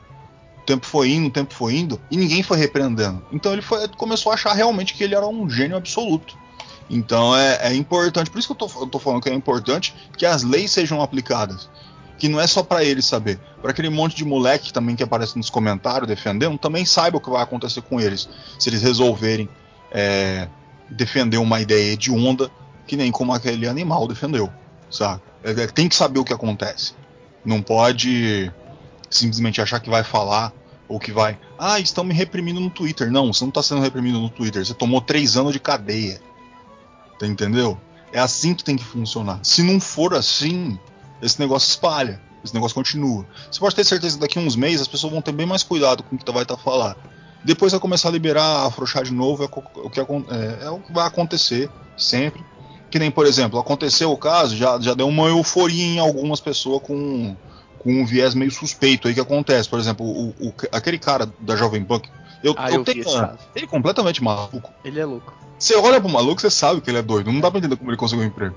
Tempo 0.70 0.86
foi 0.86 1.10
indo, 1.10 1.26
o 1.26 1.30
tempo 1.30 1.52
foi 1.52 1.74
indo, 1.74 2.00
e 2.08 2.16
ninguém 2.16 2.44
foi 2.44 2.56
repreendendo. 2.56 3.20
Então 3.32 3.52
ele 3.52 3.60
foi- 3.60 3.88
começou 3.88 4.30
a 4.30 4.36
achar 4.36 4.52
realmente 4.52 4.94
que 4.94 5.02
ele 5.02 5.16
era 5.16 5.26
um 5.26 5.50
gênio 5.50 5.76
absoluto. 5.76 6.38
Então 6.88 7.36
é, 7.36 7.58
é 7.72 7.74
importante, 7.74 8.30
por 8.30 8.38
isso 8.38 8.46
que 8.46 8.52
eu 8.52 8.68
tô, 8.68 8.80
eu 8.80 8.86
tô 8.86 9.00
falando 9.00 9.20
que 9.20 9.28
é 9.28 9.34
importante 9.34 9.92
que 10.16 10.24
as 10.24 10.44
leis 10.44 10.70
sejam 10.70 11.02
aplicadas. 11.02 11.68
Que 12.18 12.28
não 12.28 12.40
é 12.40 12.46
só 12.46 12.62
para 12.62 12.84
ele 12.84 13.02
saber. 13.02 13.40
Para 13.60 13.72
aquele 13.72 13.90
monte 13.90 14.14
de 14.14 14.24
moleque 14.24 14.72
também 14.72 14.94
que 14.94 15.02
aparece 15.02 15.36
nos 15.36 15.50
comentários 15.50 16.06
defendendo, 16.06 16.56
também 16.56 16.84
saiba 16.84 17.16
o 17.16 17.20
que 17.20 17.28
vai 17.28 17.42
acontecer 17.42 17.82
com 17.82 18.00
eles. 18.00 18.28
Se 18.56 18.68
eles 18.68 18.80
resolverem 18.80 19.48
é, 19.90 20.46
defender 20.88 21.38
uma 21.38 21.60
ideia 21.60 21.94
hedionda, 21.94 22.48
que 22.86 22.96
nem 22.96 23.10
como 23.10 23.32
aquele 23.32 23.66
animal 23.66 24.06
defendeu. 24.06 24.48
Sabe? 24.88 25.20
É, 25.42 25.50
é, 25.50 25.66
tem 25.66 25.88
que 25.88 25.96
saber 25.96 26.20
o 26.20 26.24
que 26.24 26.32
acontece. 26.32 26.92
Não 27.44 27.60
pode 27.60 28.52
simplesmente 29.10 29.60
achar 29.60 29.80
que 29.80 29.90
vai 29.90 30.04
falar 30.04 30.52
ou 30.90 30.98
que 30.98 31.12
vai. 31.12 31.38
Ah, 31.56 31.78
estão 31.78 32.02
me 32.02 32.12
reprimindo 32.12 32.58
no 32.58 32.68
Twitter. 32.68 33.12
Não, 33.12 33.32
você 33.32 33.44
não 33.44 33.50
está 33.50 33.62
sendo 33.62 33.80
reprimido 33.80 34.18
no 34.18 34.28
Twitter. 34.28 34.66
Você 34.66 34.74
tomou 34.74 35.00
três 35.00 35.36
anos 35.36 35.52
de 35.52 35.60
cadeia. 35.60 36.20
Tá 37.16 37.28
entendeu? 37.28 37.78
É 38.12 38.18
assim 38.18 38.52
que 38.54 38.64
tem 38.64 38.76
que 38.76 38.82
funcionar. 38.82 39.38
Se 39.44 39.62
não 39.62 39.80
for 39.80 40.14
assim, 40.14 40.76
esse 41.22 41.38
negócio 41.38 41.68
espalha. 41.68 42.20
Esse 42.42 42.52
negócio 42.52 42.74
continua. 42.74 43.24
Você 43.50 43.60
pode 43.60 43.76
ter 43.76 43.84
certeza 43.84 44.16
que 44.16 44.20
daqui 44.20 44.38
a 44.38 44.42
uns 44.42 44.56
meses 44.56 44.80
as 44.80 44.88
pessoas 44.88 45.12
vão 45.12 45.22
ter 45.22 45.30
bem 45.30 45.46
mais 45.46 45.62
cuidado 45.62 46.02
com 46.02 46.16
o 46.16 46.18
que 46.18 46.32
vai 46.32 46.42
estar 46.42 46.56
falando. 46.56 46.96
Depois 47.44 47.70
vai 47.70 47.80
começar 47.80 48.08
a 48.08 48.12
liberar, 48.12 48.66
afrouxar 48.66 49.04
de 49.04 49.12
novo, 49.12 49.44
é 49.44 49.46
o 49.46 49.90
que, 49.90 50.00
é, 50.00 50.04
é 50.62 50.70
o 50.70 50.80
que 50.80 50.92
vai 50.92 51.06
acontecer 51.06 51.70
sempre. 51.96 52.44
Que 52.90 52.98
nem, 52.98 53.10
por 53.10 53.26
exemplo, 53.26 53.60
aconteceu 53.60 54.10
o 54.10 54.16
caso, 54.16 54.56
já, 54.56 54.80
já 54.80 54.94
deu 54.94 55.06
uma 55.06 55.28
euforia 55.28 55.84
em 55.84 55.98
algumas 56.00 56.40
pessoas 56.40 56.82
com, 56.82 57.36
com 57.80 57.92
um 57.92 58.04
viés 58.06 58.34
meio 58.34 58.50
suspeito 58.50 59.08
aí 59.08 59.14
que 59.14 59.20
acontece. 59.20 59.68
Por 59.68 59.78
exemplo, 59.80 60.06
o, 60.06 60.28
o- 60.38 60.54
aquele 60.70 60.98
cara 60.98 61.28
da 61.40 61.56
Jovem 61.56 61.82
Pan, 61.84 62.00
eu, 62.44 62.54
Ah, 62.56 62.70
eu 62.70 62.76
eu 62.76 62.84
tenho 62.84 63.02
ele 63.56 63.64
é 63.64 63.68
completamente 63.68 64.22
maluco. 64.22 64.70
Ele 64.84 65.00
é 65.00 65.04
louco. 65.04 65.34
Você 65.58 65.74
olha 65.74 66.00
pro 66.00 66.08
maluco, 66.08 66.40
você 66.40 66.50
sabe 66.50 66.80
que 66.80 66.90
ele 66.90 66.98
é 66.98 67.02
doido. 67.02 67.32
Não 67.32 67.40
dá 67.40 67.50
pra 67.50 67.58
entender 67.58 67.76
como 67.76 67.90
ele 67.90 67.96
conseguiu 67.96 68.24
um 68.24 68.28
emprego. 68.28 68.54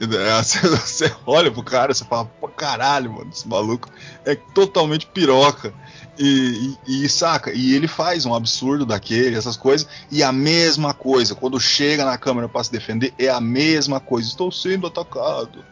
É, 0.00 0.42
Você, 0.42 1.14
olha 1.24 1.50
pro 1.50 1.62
cara, 1.62 1.94
você 1.94 2.04
fala, 2.04 2.24
pô, 2.24 2.48
caralho, 2.48 3.12
mano, 3.12 3.30
esse 3.32 3.46
maluco 3.48 3.88
é 4.24 4.34
totalmente 4.34 5.06
piroca. 5.06 5.72
E, 6.18 6.76
e- 6.86 7.04
e 7.04 7.08
saca, 7.08 7.52
e 7.52 7.74
ele 7.74 7.88
faz 7.88 8.24
um 8.26 8.34
absurdo 8.34 8.84
daquele, 8.86 9.36
essas 9.36 9.56
coisas, 9.56 9.86
e 10.10 10.22
a 10.22 10.30
mesma 10.32 10.92
coisa, 10.94 11.34
quando 11.34 11.58
chega 11.60 12.04
na 12.04 12.16
câmera 12.18 12.48
pra 12.48 12.62
se 12.62 12.70
defender, 12.70 13.12
é 13.18 13.28
a 13.28 13.40
mesma 13.40 13.98
coisa. 14.00 14.28
Estou 14.28 14.50
sendo 14.52 14.86
atacado 14.86 15.64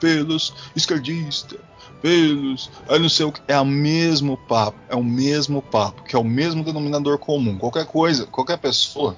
pelos 0.00 0.52
esquerdistas, 0.74 1.58
pelos. 2.00 2.70
Aí 2.88 2.98
não 2.98 3.08
sei 3.08 3.26
o 3.26 3.32
que. 3.32 3.40
É 3.48 3.58
o 3.58 3.64
mesmo 3.64 4.36
papo, 4.36 4.78
é 4.88 4.96
o 4.96 5.04
mesmo 5.04 5.60
papo, 5.62 6.02
que 6.02 6.14
é 6.14 6.18
o 6.18 6.24
mesmo 6.24 6.62
denominador 6.62 7.18
comum. 7.18 7.58
Qualquer 7.58 7.86
coisa, 7.86 8.26
qualquer 8.26 8.58
pessoa 8.58 9.16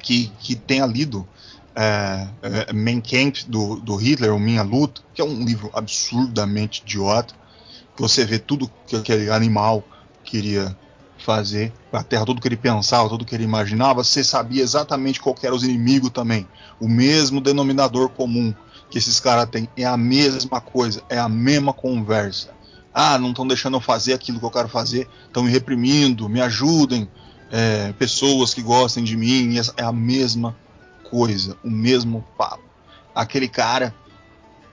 que, 0.00 0.32
que 0.38 0.54
tenha 0.54 0.86
lido 0.86 1.26
é, 1.74 2.28
é, 2.42 2.72
Mein 2.72 3.00
Kampf 3.00 3.48
do, 3.48 3.76
do 3.76 3.96
Hitler, 3.96 4.32
ou 4.32 4.38
Minha 4.38 4.62
Luta, 4.62 5.00
que 5.14 5.20
é 5.20 5.24
um 5.24 5.44
livro 5.44 5.70
absurdamente 5.72 6.82
idiota, 6.82 7.34
que 7.94 8.02
você 8.02 8.24
vê 8.24 8.38
tudo 8.38 8.70
que 8.86 8.96
aquele 8.96 9.30
animal 9.30 9.84
queria 10.24 10.76
fazer, 11.18 11.72
a 11.92 12.02
Terra, 12.02 12.24
tudo 12.24 12.40
que 12.40 12.48
ele 12.48 12.56
pensava, 12.56 13.08
tudo 13.08 13.24
que 13.24 13.34
ele 13.34 13.44
imaginava, 13.44 14.04
você 14.04 14.22
sabia 14.22 14.62
exatamente 14.62 15.20
qual 15.20 15.34
era 15.42 15.54
os 15.54 15.62
inimigos 15.62 16.10
também. 16.10 16.46
O 16.80 16.88
mesmo 16.88 17.40
denominador 17.40 18.08
comum 18.08 18.54
que 18.90 18.98
esses 18.98 19.20
caras 19.20 19.48
têm 19.50 19.68
é 19.76 19.84
a 19.84 19.96
mesma 19.96 20.60
coisa, 20.60 21.02
é 21.08 21.18
a 21.18 21.28
mesma 21.28 21.72
conversa. 21.72 22.50
Ah, 22.92 23.18
não 23.18 23.30
estão 23.30 23.46
deixando 23.46 23.76
eu 23.76 23.80
fazer 23.80 24.14
aquilo 24.14 24.38
que 24.40 24.44
eu 24.44 24.50
quero 24.50 24.68
fazer, 24.68 25.08
estão 25.26 25.42
me 25.44 25.50
reprimindo, 25.50 26.28
me 26.28 26.40
ajudem, 26.40 27.08
é, 27.50 27.92
pessoas 27.92 28.52
que 28.54 28.62
gostem 28.62 29.04
de 29.04 29.16
mim, 29.16 29.56
é 29.76 29.82
a 29.82 29.92
mesma 29.92 30.56
coisa, 31.04 31.56
o 31.62 31.70
mesmo 31.70 32.24
papo. 32.36 32.62
Aquele 33.14 33.48
cara 33.48 33.94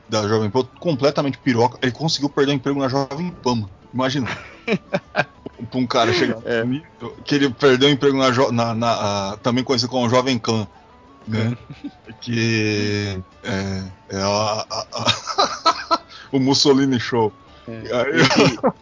da 0.07 0.27
Jovem 0.27 0.49
Pan, 0.49 0.63
completamente 0.79 1.37
piroca, 1.37 1.77
ele 1.81 1.91
conseguiu 1.91 2.29
perder 2.29 2.51
o 2.53 2.55
emprego 2.55 2.79
na 2.79 2.87
Jovem 2.87 3.31
Pan, 3.43 3.63
imagina. 3.93 4.27
um 5.73 5.85
cara 5.85 6.13
chegar 6.13 6.37
É. 6.45 6.63
que 7.23 7.35
ele 7.35 7.49
perdeu 7.49 7.89
o 7.89 7.91
emprego 7.91 8.17
na, 8.17 8.31
na- 8.51 8.73
na- 8.75 8.91
a- 9.33 9.37
também 9.37 9.63
conhecido 9.63 9.89
como 9.89 10.09
Jovem 10.09 10.37
Clã, 10.39 10.67
né? 11.27 11.57
Que 12.21 13.21
é, 13.43 13.83
é 14.09 14.21
a- 14.21 14.65
a- 14.69 14.87
a- 14.93 15.99
o 16.31 16.39
Mussolini 16.39 16.99
Show. 16.99 17.31
É. 17.67 17.71
Aí- 17.93 18.75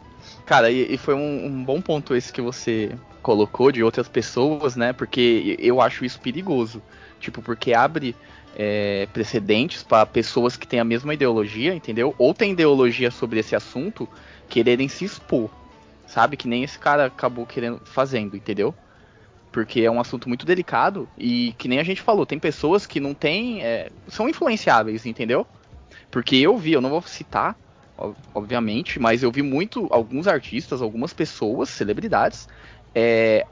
Cara, 0.45 0.69
e, 0.69 0.93
e 0.93 0.97
foi 0.97 1.13
um, 1.15 1.45
um 1.45 1.63
bom 1.63 1.81
ponto 1.81 2.15
esse 2.15 2.31
que 2.33 2.41
você 2.41 2.91
colocou 3.21 3.71
de 3.71 3.81
outras 3.81 4.07
pessoas, 4.09 4.75
né? 4.75 4.91
Porque 4.91 5.55
eu 5.59 5.79
acho 5.81 6.03
isso 6.03 6.19
perigoso. 6.19 6.81
Tipo, 7.19 7.41
porque 7.41 7.73
abre 7.73 8.13
é, 8.55 9.07
precedentes 9.13 9.81
para 9.83 10.05
pessoas 10.05 10.57
que 10.57 10.67
têm 10.67 10.79
a 10.81 10.83
mesma 10.83 11.13
ideologia, 11.13 11.73
entendeu? 11.73 12.13
Ou 12.17 12.33
têm 12.33 12.51
ideologia 12.51 13.09
sobre 13.09 13.39
esse 13.39 13.55
assunto, 13.55 14.07
quererem 14.49 14.89
se 14.89 15.05
expor. 15.05 15.49
Sabe? 16.05 16.35
Que 16.35 16.47
nem 16.47 16.63
esse 16.63 16.77
cara 16.77 17.05
acabou 17.05 17.45
querendo 17.45 17.79
fazendo, 17.85 18.35
entendeu? 18.35 18.75
Porque 19.53 19.81
é 19.81 19.91
um 19.91 20.01
assunto 20.01 20.29
muito 20.29 20.45
delicado 20.47 21.11
e 21.17 21.53
que 21.59 21.69
nem 21.69 21.79
a 21.79 21.85
gente 21.85 22.01
falou, 22.03 22.25
tem 22.27 22.39
pessoas 22.39 22.87
que 22.87 22.99
não 23.01 23.15
têm. 23.15 23.63
é, 23.63 23.91
são 24.09 24.29
influenciáveis, 24.29 25.05
entendeu? 25.07 25.47
Porque 26.11 26.35
eu 26.37 26.57
vi, 26.57 26.73
eu 26.73 26.81
não 26.81 26.89
vou 26.91 27.01
citar, 27.03 27.57
ob- 27.97 28.17
obviamente, 28.33 28.99
mas 28.99 29.23
eu 29.23 29.31
vi 29.31 29.41
muito 29.43 29.87
alguns 29.91 30.27
artistas, 30.27 30.81
algumas 30.81 31.13
pessoas, 31.13 31.69
celebridades, 31.69 32.47
é, 32.95 33.47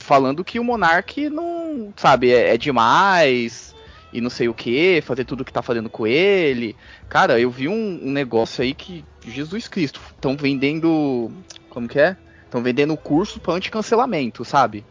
falando 0.00 0.44
que 0.44 0.58
o 0.58 0.64
Monark 0.64 1.28
não, 1.30 1.92
sabe, 1.96 2.30
é, 2.32 2.54
é 2.54 2.58
demais 2.58 3.74
e 4.12 4.20
não 4.20 4.30
sei 4.30 4.48
o 4.48 4.54
que, 4.54 5.00
fazer 5.02 5.24
tudo 5.24 5.44
que 5.44 5.52
tá 5.52 5.62
fazendo 5.62 5.90
com 5.90 6.06
ele. 6.06 6.76
Cara, 7.08 7.40
eu 7.40 7.50
vi 7.50 7.68
um, 7.68 8.06
um 8.08 8.10
negócio 8.12 8.62
aí 8.62 8.74
que, 8.74 9.08
Jesus 9.24 9.66
Cristo, 9.68 10.00
estão 10.12 10.36
vendendo. 10.36 11.44
Como 11.68 11.88
que 11.88 11.98
é? 11.98 12.16
Estão 12.54 12.62
vendendo 12.62 12.96
curso 12.96 13.40
pra 13.40 13.54
anticancelamento, 13.54 14.44
sabe? 14.44 14.86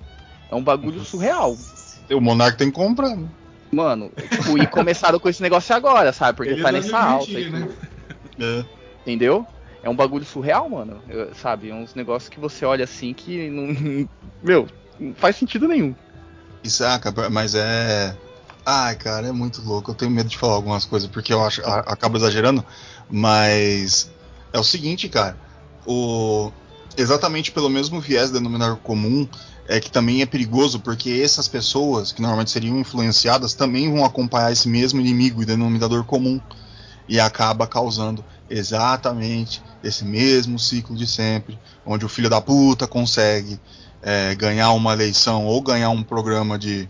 É 0.52 0.56
um 0.56 0.62
bagulho 0.62 1.00
surreal. 1.00 1.58
O 2.12 2.20
Monark 2.20 2.58
tem 2.58 2.70
que 2.70 2.76
comprar. 2.76 3.16
Né? 3.16 3.26
Mano, 3.72 4.12
tipo, 4.18 4.58
e 4.58 4.68
começaram 4.68 5.18
com 5.18 5.30
esse 5.30 5.42
negócio 5.42 5.74
agora, 5.74 6.12
sabe? 6.12 6.36
Porque 6.36 6.52
Eles 6.52 6.62
tá 6.62 6.74
nessa 6.74 7.00
alta. 7.00 7.32
Mentir, 7.32 7.54
né? 7.54 7.70
É. 8.38 8.66
Entendeu? 9.04 9.48
É 9.82 9.90
um 9.90 9.96
bagulho 9.96 10.26
surreal, 10.26 10.70
mano. 10.70 11.02
Eu, 11.08 11.34
sabe? 11.36 11.70
É 11.70 11.74
uns 11.74 11.96
negócios 11.96 12.28
que 12.28 12.38
você 12.38 12.66
olha 12.66 12.84
assim 12.84 13.14
que 13.14 13.50
não. 13.50 14.10
Meu, 14.44 14.68
não 15.00 15.14
faz 15.14 15.38
sentido 15.38 15.66
nenhum. 15.66 15.96
E 16.66 16.70
saca, 16.70 17.14
mas 17.30 17.56
é. 17.56 18.14
Ai, 18.66 18.98
cara, 18.98 19.28
é 19.28 19.32
muito 19.32 19.62
louco. 19.62 19.92
Eu 19.92 19.96
tenho 19.96 20.12
medo 20.12 20.28
de 20.28 20.38
falar 20.38 20.56
algumas 20.56 20.84
coisas 20.84 21.10
porque 21.10 21.32
eu 21.32 21.42
acho 21.42 21.62
a, 21.66 21.80
acabo 21.80 22.18
exagerando, 22.18 22.62
mas 23.10 24.12
é 24.52 24.60
o 24.60 24.64
seguinte, 24.66 25.08
cara. 25.08 25.38
O 25.86 26.52
exatamente 26.98 27.52
pelo 27.52 27.70
mesmo 27.70 28.00
viés 28.00 28.32
denominador 28.32 28.78
comum 28.78 29.28
é 29.68 29.80
que 29.80 29.92
também 29.92 30.22
é 30.22 30.26
perigoso 30.26 30.80
porque 30.80 31.22
essas 31.24 31.48
pessoas 31.48 32.12
que 32.12 32.22
normalmente 32.22 32.52
seriam 32.52 32.78
influenciadas 32.78 33.54
também 33.54 33.92
vão 33.92 34.04
acompanhar 34.04 34.52
esse 34.52 34.68
mesmo 34.68 35.00
inimigo 35.00 35.42
e 35.42 35.46
denominador 35.46 36.04
comum 36.04 36.40
e 37.08 37.20
acaba 37.20 37.68
causando 37.68 38.24
exatamente 38.50 39.62
esse 39.84 40.06
mesmo 40.06 40.60
ciclo 40.60 40.96
de 40.96 41.08
sempre, 41.08 41.60
onde 41.86 42.06
o 42.06 42.10
filho 42.10 42.30
da 42.30 42.40
puta 42.40 42.88
consegue 42.88 43.60
é, 44.02 44.36
ganhar 44.36 44.72
uma 44.72 44.94
eleição 44.94 45.46
ou 45.46 45.62
ganhar 45.62 45.90
um 45.90 46.04
programa 46.04 46.58
de, 46.58 46.88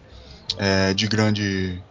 é, 0.57 0.93
de 0.93 1.07
grande 1.07 1.81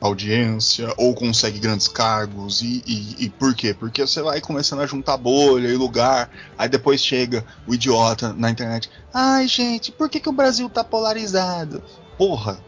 audiência 0.00 0.92
ou 0.96 1.14
consegue 1.14 1.58
grandes 1.58 1.88
cargos 1.88 2.60
e, 2.60 2.82
e, 2.86 3.24
e, 3.24 3.30
por 3.30 3.54
quê? 3.54 3.74
Porque 3.74 4.06
você 4.06 4.20
vai 4.20 4.40
começando 4.40 4.80
a 4.80 4.86
juntar 4.86 5.16
bolha 5.16 5.68
e 5.68 5.76
lugar, 5.76 6.30
aí 6.58 6.68
depois 6.68 7.02
chega 7.02 7.44
o 7.66 7.74
idiota 7.74 8.32
na 8.34 8.50
internet, 8.50 8.90
ai 9.12 9.48
gente, 9.48 9.90
por 9.90 10.08
que, 10.08 10.20
que 10.20 10.28
o 10.28 10.32
Brasil 10.32 10.68
tá 10.68 10.84
polarizado? 10.84 11.82
Porra, 12.18 12.58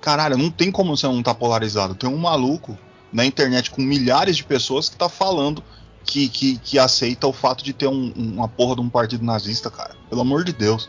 caralho, 0.00 0.38
não 0.38 0.50
tem 0.50 0.70
como 0.70 0.96
você 0.96 1.06
não 1.06 1.22
tá 1.22 1.34
polarizado. 1.34 1.94
Tem 1.94 2.08
um 2.08 2.16
maluco 2.16 2.76
na 3.12 3.24
internet 3.24 3.70
com 3.70 3.82
milhares 3.82 4.36
de 4.36 4.44
pessoas 4.44 4.88
que 4.88 4.96
tá 4.96 5.08
falando 5.08 5.62
que, 6.04 6.28
que, 6.28 6.58
que 6.58 6.78
aceita 6.78 7.26
o 7.26 7.32
fato 7.32 7.62
de 7.62 7.72
ter 7.72 7.86
um, 7.86 8.12
uma 8.16 8.48
porra 8.48 8.76
de 8.76 8.80
um 8.80 8.88
partido 8.88 9.24
nazista, 9.24 9.70
cara. 9.70 9.94
Pelo 10.08 10.22
amor 10.22 10.44
de 10.44 10.52
Deus. 10.52 10.88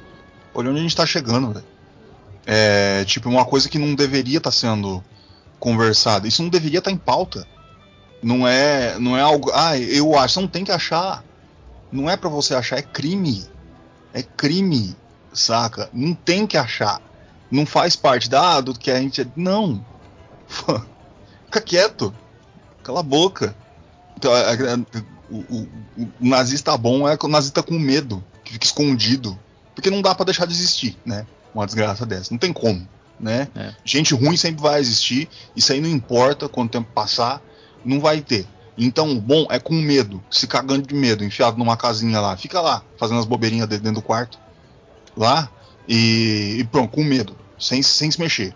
Olha 0.54 0.70
onde 0.70 0.80
a 0.80 0.84
gente 0.84 0.96
tá 0.96 1.06
chegando, 1.06 1.52
velho. 1.52 1.66
É, 2.46 3.06
tipo, 3.06 3.30
uma 3.30 3.46
coisa 3.46 3.70
que 3.70 3.78
não 3.78 3.94
deveria 3.94 4.38
estar 4.38 4.50
tá 4.50 4.56
sendo 4.56 5.04
conversada. 5.62 6.28
Isso 6.28 6.42
não 6.42 6.50
deveria 6.50 6.80
estar 6.80 6.92
em 6.92 6.98
pauta. 6.98 7.48
Não 8.22 8.46
é, 8.48 9.00
não 9.00 9.16
é 9.16 9.22
algo. 9.22 9.52
Ah, 9.54 9.78
eu 9.78 10.18
acho. 10.18 10.34
Você 10.34 10.42
não 10.42 10.48
tem 10.48 10.66
que 10.66 10.72
achar. 10.72 11.24
Não 11.92 12.10
é 12.10 12.18
para 12.18 12.30
você 12.30 12.54
achar, 12.54 12.80
é 12.80 12.82
crime. 12.82 13.46
É 14.14 14.22
crime, 14.22 14.96
saca? 15.32 15.90
Não 15.94 16.14
tem 16.14 16.46
que 16.46 16.58
achar. 16.58 17.00
Não 17.50 17.66
faz 17.66 17.96
parte 17.96 18.30
da 18.30 18.60
do 18.60 18.74
que 18.74 18.92
a 18.92 19.00
gente. 19.00 19.26
Não. 19.36 19.86
Fica 21.46 21.62
quieto. 21.62 22.14
Cala 22.84 23.02
a 23.02 23.04
boca. 23.04 23.56
Então, 24.18 24.36
é, 24.36 24.54
é, 24.54 24.76
o, 25.30 25.38
o, 25.38 25.68
o, 25.98 26.08
nazista 26.20 26.76
bom 26.78 27.08
é 27.08 27.18
o 27.22 27.28
nazista 27.28 27.64
com 27.64 27.78
medo, 27.78 28.24
que 28.44 28.54
fica 28.54 28.66
escondido. 28.66 29.38
Porque 29.74 29.90
não 29.90 30.02
dá 30.02 30.14
para 30.14 30.26
deixar 30.26 30.46
de 30.46 30.54
existir, 30.54 30.98
né? 31.06 31.26
Uma 31.54 31.66
desgraça 31.66 32.06
dessa. 32.06 32.34
Não 32.34 32.38
tem 32.38 32.52
como, 32.52 32.88
né? 33.22 33.48
É. 33.56 33.74
Gente 33.86 34.14
ruim 34.14 34.36
sempre 34.36 34.62
vai 34.62 34.80
existir. 34.80 35.30
Isso 35.56 35.72
aí 35.72 35.80
não 35.80 35.90
importa 35.90 36.50
quanto 36.50 36.72
tempo 36.72 36.90
passar, 36.94 37.42
não 37.86 38.00
vai 38.00 38.22
ter. 38.22 38.48
Então, 38.78 39.12
o 39.12 39.22
bom 39.22 39.46
é 39.50 39.60
com 39.60 39.76
medo, 39.76 40.24
se 40.32 40.48
cagando 40.48 40.88
de 40.88 40.96
medo, 40.96 41.24
enfiado 41.24 41.58
numa 41.58 41.78
casinha 41.78 42.20
lá. 42.20 42.36
Fica 42.36 42.60
lá, 42.62 42.84
fazendo 42.98 43.20
as 43.20 43.26
bobeirinhas 43.26 43.68
dentro 43.68 43.94
do 43.94 44.02
quarto. 44.02 44.40
Lá. 45.16 45.50
E, 45.88 46.58
e 46.60 46.64
pronto, 46.64 46.92
com 46.92 47.04
medo. 47.04 47.36
Sem, 47.60 47.84
sem 47.84 48.10
se 48.10 48.20
mexer. 48.20 48.56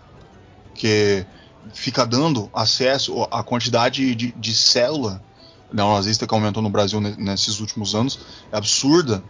Porque 0.70 1.24
fica 1.72 2.04
dando 2.04 2.50
acesso 2.52 3.22
à 3.30 3.42
quantidade 3.42 4.14
de, 4.14 4.32
de 4.32 4.54
célula 4.54 5.22
neonazista 5.72 6.26
que 6.26 6.34
aumentou 6.34 6.62
no 6.62 6.70
Brasil 6.70 7.00
nesses 7.00 7.60
últimos 7.60 7.94
anos 7.94 8.18
é 8.50 8.56
absurda. 8.56 9.22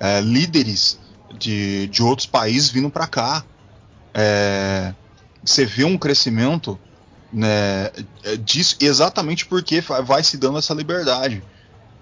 É, 0.00 0.20
líderes 0.20 0.98
de, 1.36 1.88
de 1.88 2.02
outros 2.02 2.26
países 2.26 2.70
vindo 2.70 2.88
para 2.88 3.06
cá. 3.06 3.44
É, 4.14 4.94
você 5.44 5.64
vê 5.64 5.84
um 5.84 5.98
crescimento 5.98 6.78
né, 7.32 7.90
disso 8.40 8.76
exatamente 8.80 9.46
porque 9.46 9.80
vai 9.80 10.22
se 10.22 10.36
dando 10.36 10.58
essa 10.58 10.74
liberdade. 10.74 11.42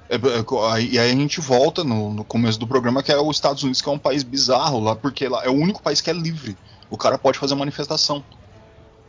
É, 0.08 0.14
é 0.14 0.82
e 0.82 0.98
aí 0.98 1.10
a 1.10 1.14
gente 1.14 1.40
volta 1.40 1.82
no, 1.82 2.12
no, 2.12 2.24
começo 2.24 2.58
do 2.58 2.66
programa 2.66 3.02
que 3.02 3.12
é 3.12 3.18
os 3.18 3.36
Estados 3.36 3.62
Unidos, 3.62 3.82
que 3.82 3.88
é 3.88 3.92
um 3.92 3.98
país 3.98 4.22
bizarro 4.22 4.80
lá, 4.80 4.94
porque 4.94 5.28
lá 5.28 5.44
é 5.44 5.48
o 5.48 5.54
único 5.54 5.82
país 5.82 6.00
que 6.00 6.10
é 6.10 6.12
livre. 6.12 6.56
O 6.88 6.96
cara 6.96 7.18
pode 7.18 7.38
fazer 7.38 7.54
manifestação 7.54 8.24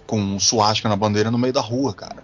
com 0.08 0.20
um 0.20 0.40
suástica 0.40 0.90
na 0.90 0.96
bandeira 0.96 1.30
no 1.30 1.38
meio 1.38 1.54
da 1.54 1.62
rua, 1.62 1.94
cara. 1.94 2.24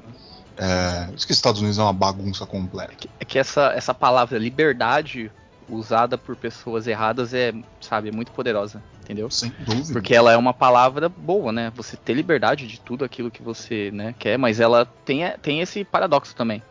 É, 0.57 1.09
isso 1.15 1.25
que 1.25 1.33
Estados 1.33 1.61
Unidos 1.61 1.77
é 1.77 1.83
uma 1.83 1.93
bagunça 1.93 2.45
completa. 2.45 3.07
É 3.19 3.25
que, 3.25 3.37
é 3.37 3.41
essa, 3.41 3.73
essa 3.75 3.93
palavra 3.93 4.37
liberdade 4.37 5.31
usada 5.69 6.17
por 6.17 6.35
pessoas 6.35 6.87
erradas 6.87 7.33
é, 7.33 7.53
sabe, 7.79 8.09
é 8.09 8.11
muito 8.11 8.31
poderosa, 8.31 8.81
entendeu? 9.01 9.29
Sem 9.29 9.49
dúvida. 9.59 9.93
Porque 9.93 10.15
ela 10.15 10.31
é 10.31 10.37
uma 10.37 10.53
palavra 10.53 11.09
boa, 11.09 11.51
né? 11.51 11.71
Você 11.75 11.97
ter 11.97 12.13
liberdade 12.13 12.67
de 12.67 12.79
tudo 12.79 13.03
aquilo 13.05 13.31
que 13.31 13.41
você, 13.41 13.91
né, 13.91 14.13
quer, 14.17 14.37
mas 14.37 14.59
ela 14.59 14.85
tem, 15.05 15.29
tem 15.41 15.61
esse 15.61 15.83
paradoxo 15.83 16.35
também. 16.35 16.61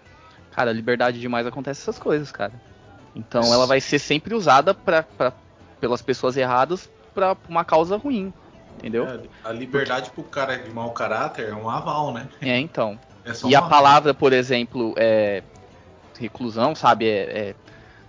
Cara, 0.53 0.73
liberdade 0.73 1.21
demais 1.21 1.47
acontece 1.47 1.81
essas 1.83 1.99
coisas, 1.99 2.31
cara. 2.31 2.53
Então 3.15 3.43
ela 3.53 3.67
vai 3.67 3.81
ser 3.81 3.99
sempre 3.99 4.35
usada 4.35 4.75
pra, 4.75 5.03
pra, 5.03 5.33
pelas 5.81 6.03
pessoas 6.03 6.37
erradas 6.37 6.91
para 7.15 7.37
uma 7.49 7.65
causa 7.65 7.97
ruim, 7.97 8.33
entendeu? 8.77 9.07
É, 9.07 9.21
a 9.45 9.53
liberdade 9.53 10.11
Porque... 10.11 10.23
pro 10.23 10.31
cara 10.31 10.57
de 10.57 10.71
mau 10.71 10.91
caráter 10.93 11.49
é 11.49 11.55
um 11.55 11.69
aval, 11.69 12.13
né? 12.13 12.29
É, 12.41 12.59
então. 12.59 12.99
É 13.25 13.33
e 13.47 13.55
a 13.55 13.63
palavra, 13.63 14.13
por 14.13 14.33
exemplo, 14.33 14.95
é 14.97 15.43
reclusão, 16.19 16.75
sabe? 16.75 17.09
É, 17.09 17.21
é, 17.21 17.55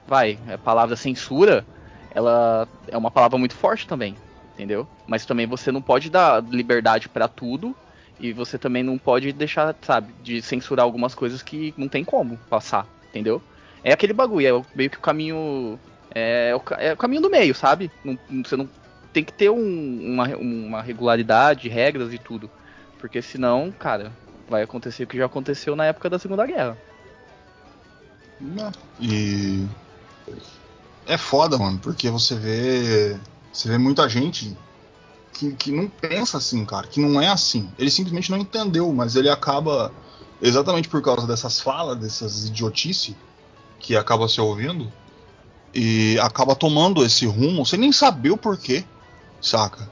vai, 0.08 0.38
a 0.52 0.58
palavra 0.58 0.96
censura, 0.96 1.66
ela 2.12 2.68
é 2.88 2.98
uma 2.98 3.12
palavra 3.12 3.38
muito 3.38 3.56
forte 3.56 3.88
também, 3.88 4.16
entendeu? 4.54 4.88
Mas 5.08 5.26
também 5.26 5.46
você 5.48 5.72
não 5.72 5.82
pode 5.82 6.10
dar 6.10 6.44
liberdade 6.44 7.10
para 7.10 7.28
tudo 7.28 7.76
e 8.20 8.32
você 8.32 8.58
também 8.58 8.84
não 8.84 8.98
pode 8.98 9.32
deixar, 9.32 9.76
sabe, 9.82 10.14
de 10.24 10.42
censurar 10.42 10.86
algumas 10.86 11.16
coisas 11.16 11.42
que 11.42 11.74
não 11.78 11.88
tem 11.88 12.04
como 12.04 12.38
passar, 12.50 12.88
entendeu? 13.10 13.42
É 13.84 13.92
aquele 13.92 14.14
bagulho, 14.14 14.48
é 14.48 14.66
meio 14.76 14.90
que 14.90 14.98
o 14.98 15.02
caminho. 15.02 15.80
É 16.16 16.56
o, 16.56 16.62
é 16.78 16.94
o 16.94 16.98
caminho 16.98 17.22
do 17.22 17.30
meio, 17.30 17.54
sabe? 17.54 17.92
Não, 18.04 18.18
você 18.44 18.56
não 18.56 18.70
tem 19.12 19.24
que 19.24 19.34
ter 19.34 19.50
um, 19.50 20.14
uma, 20.14 20.28
uma 20.38 20.82
regularidade, 20.82 21.68
regras 21.68 22.14
e 22.14 22.18
tudo. 22.18 22.50
Porque 23.00 23.22
senão, 23.22 23.74
cara, 23.78 24.12
vai 24.48 24.64
acontecer 24.64 25.04
o 25.04 25.08
que 25.08 25.18
já 25.18 25.26
aconteceu 25.26 25.76
na 25.76 25.86
época 25.86 26.10
da 26.10 26.20
Segunda 26.20 26.46
Guerra. 26.46 26.78
E 29.02 29.66
é 31.06 31.18
foda, 31.18 31.58
mano, 31.58 31.80
porque 31.80 32.10
você 32.10 32.36
vê. 32.36 33.18
Você 33.52 33.68
vê 33.70 33.78
muita 33.78 34.10
gente 34.10 34.58
que, 35.34 35.54
que 35.54 35.72
não 35.72 35.88
pensa 35.88 36.38
assim, 36.38 36.66
cara, 36.66 36.88
que 36.88 37.00
não 37.00 37.22
é 37.22 37.28
assim. 37.28 37.70
Ele 37.78 37.92
simplesmente 37.92 38.32
não 38.32 38.38
entendeu, 38.38 38.92
mas 38.94 39.16
ele 39.16 39.30
acaba, 39.30 39.92
exatamente 40.42 40.88
por 40.88 41.02
causa 41.02 41.28
dessas 41.28 41.60
falas, 41.60 41.98
dessas 41.98 42.46
idiotice 42.48 43.16
que 43.80 43.96
acaba 43.96 44.28
se 44.28 44.40
ouvindo, 44.40 44.92
e 45.74 46.18
acaba 46.20 46.56
tomando 46.56 47.04
esse 47.04 47.26
rumo 47.26 47.66
sem 47.66 47.80
nem 47.80 47.92
saber 47.92 48.32
o 48.32 48.38
porquê, 48.38 48.86
saca? 49.42 49.90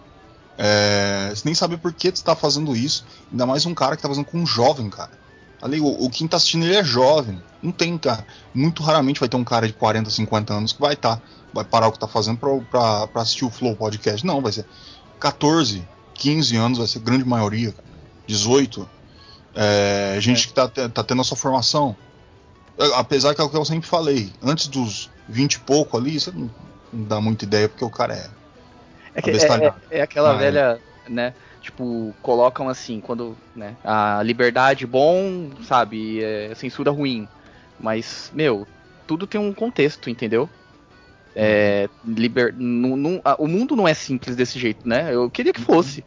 É, 0.58 1.32
você 1.34 1.42
nem 1.46 1.56
sabe 1.56 1.76
por 1.76 1.92
que 1.92 2.08
você 2.08 2.14
está 2.14 2.36
fazendo 2.36 2.76
isso. 2.76 3.06
Ainda 3.32 3.46
mais 3.46 3.66
um 3.66 3.74
cara 3.74 3.96
que 3.96 4.00
está 4.00 4.10
fazendo 4.10 4.26
com 4.26 4.38
um 4.38 4.46
jovem, 4.46 4.90
cara. 4.90 5.12
Ali, 5.62 5.80
o, 5.80 5.88
o 5.88 6.09
quem 6.09 6.28
tá 6.28 6.38
assistindo 6.38 6.66
ele 6.66 6.76
é 6.76 6.84
jovem. 6.84 7.41
Não 7.62 7.72
tem, 7.72 7.97
cara. 7.97 8.26
Muito 8.53 8.82
raramente 8.82 9.20
vai 9.20 9.30
ter 9.30 9.38
um 9.38 9.43
cara 9.43 9.68
de 9.68 9.74
40, 9.74 10.09
50 10.09 10.53
anos 10.53 10.74
que 10.74 10.82
vai 10.82 10.93
estar. 10.93 11.18
Tá, 11.18 11.22
vai 11.53 11.64
parar 11.64 11.88
o 11.88 11.91
que 11.91 11.99
tá 11.99 12.07
fazendo 12.07 12.38
pra, 12.38 12.49
pra, 12.59 13.07
pra 13.07 13.22
assistir 13.22 13.45
o 13.45 13.49
Flow 13.49 13.76
Podcast. 13.76 14.26
Não, 14.26 14.41
vai 14.41 14.51
ser 14.51 14.66
14, 15.20 15.88
15 16.16 16.55
anos, 16.55 16.78
vai 16.78 16.88
ser 16.88 16.99
grande 16.99 17.26
maioria. 17.26 17.74
18. 18.28 18.89
É, 19.53 20.18
gente 20.20 20.45
é. 20.45 20.47
que 20.47 20.53
tá, 20.53 20.68
tá 20.68 21.03
tendo 21.03 21.22
a 21.22 21.24
sua 21.24 21.38
formação. 21.38 21.95
É, 22.78 22.86
apesar 22.95 23.36
que 23.36 23.41
é 23.41 23.43
o 23.43 23.49
que 23.49 23.57
eu 23.57 23.66
sempre 23.66 23.88
falei. 23.88 24.32
Antes 24.41 24.68
dos 24.68 25.09
20 25.30 25.53
e 25.53 25.59
pouco 25.59 25.97
ali, 25.97 26.20
você 26.20 26.32
não, 26.32 26.49
não 26.91 27.03
dá 27.05 27.22
muita 27.22 27.45
ideia 27.45 27.70
porque 27.70 27.86
o 27.86 27.89
cara 27.89 28.16
é 28.16 28.30
é, 29.14 29.22
que, 29.22 29.30
é, 29.30 29.34
é, 29.36 29.74
é, 29.99 30.01
aquela 30.01 30.34
velha, 30.34 30.80
né? 31.07 31.34
Tipo, 31.62 32.16
colocam 32.22 32.68
assim, 32.68 32.99
quando, 32.99 33.38
né? 33.55 33.78
A 33.84 34.22
liberdade 34.24 34.86
bom, 34.88 35.51
sabe? 35.64 36.24
É, 36.24 36.55
censura 36.55 36.89
ruim. 36.91 37.28
Mas, 37.80 38.32
meu, 38.34 38.68
tudo 39.05 39.28
tem 39.28 39.39
um 39.39 39.53
contexto, 39.53 40.09
entendeu? 40.09 40.49
É, 41.36 41.88
liber, 42.03 42.53
a, 43.24 43.36
o 43.41 43.47
mundo 43.47 43.76
não 43.76 43.88
é 43.88 43.93
simples 43.93 44.36
desse 44.36 44.59
jeito, 44.59 44.88
né? 44.88 45.14
Eu 45.14 45.30
queria 45.30 45.53
que 45.53 45.62
fosse, 45.62 46.03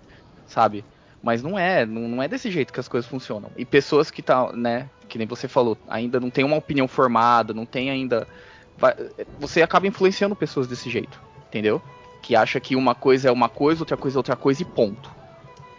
sabe? 0.46 0.84
Mas 1.22 1.42
não 1.42 1.58
é, 1.58 1.86
não, 1.86 2.02
não 2.08 2.22
é 2.22 2.28
desse 2.28 2.50
jeito 2.50 2.72
que 2.72 2.80
as 2.80 2.88
coisas 2.88 3.08
funcionam. 3.08 3.50
E 3.56 3.64
pessoas 3.64 4.10
que 4.10 4.22
tá, 4.22 4.52
né, 4.52 4.90
que 5.08 5.16
nem 5.16 5.26
você 5.26 5.48
falou, 5.48 5.78
ainda 5.88 6.20
não 6.20 6.30
tem 6.30 6.44
uma 6.44 6.56
opinião 6.56 6.86
formada, 6.86 7.54
não 7.54 7.64
tem 7.64 7.90
ainda. 7.90 8.28
vai- 8.76 8.94
você 9.38 9.62
acaba 9.62 9.86
influenciando 9.86 10.36
pessoas 10.36 10.66
desse 10.66 10.90
jeito, 10.90 11.22
entendeu? 11.48 11.80
Que 12.22 12.36
acha 12.36 12.60
que 12.60 12.76
uma 12.76 12.94
coisa 12.94 13.28
é 13.28 13.32
uma 13.32 13.48
coisa, 13.48 13.82
outra 13.82 13.96
coisa 13.96 14.16
é 14.16 14.20
outra 14.20 14.36
coisa 14.36 14.62
e 14.62 14.64
ponto. 14.66 15.10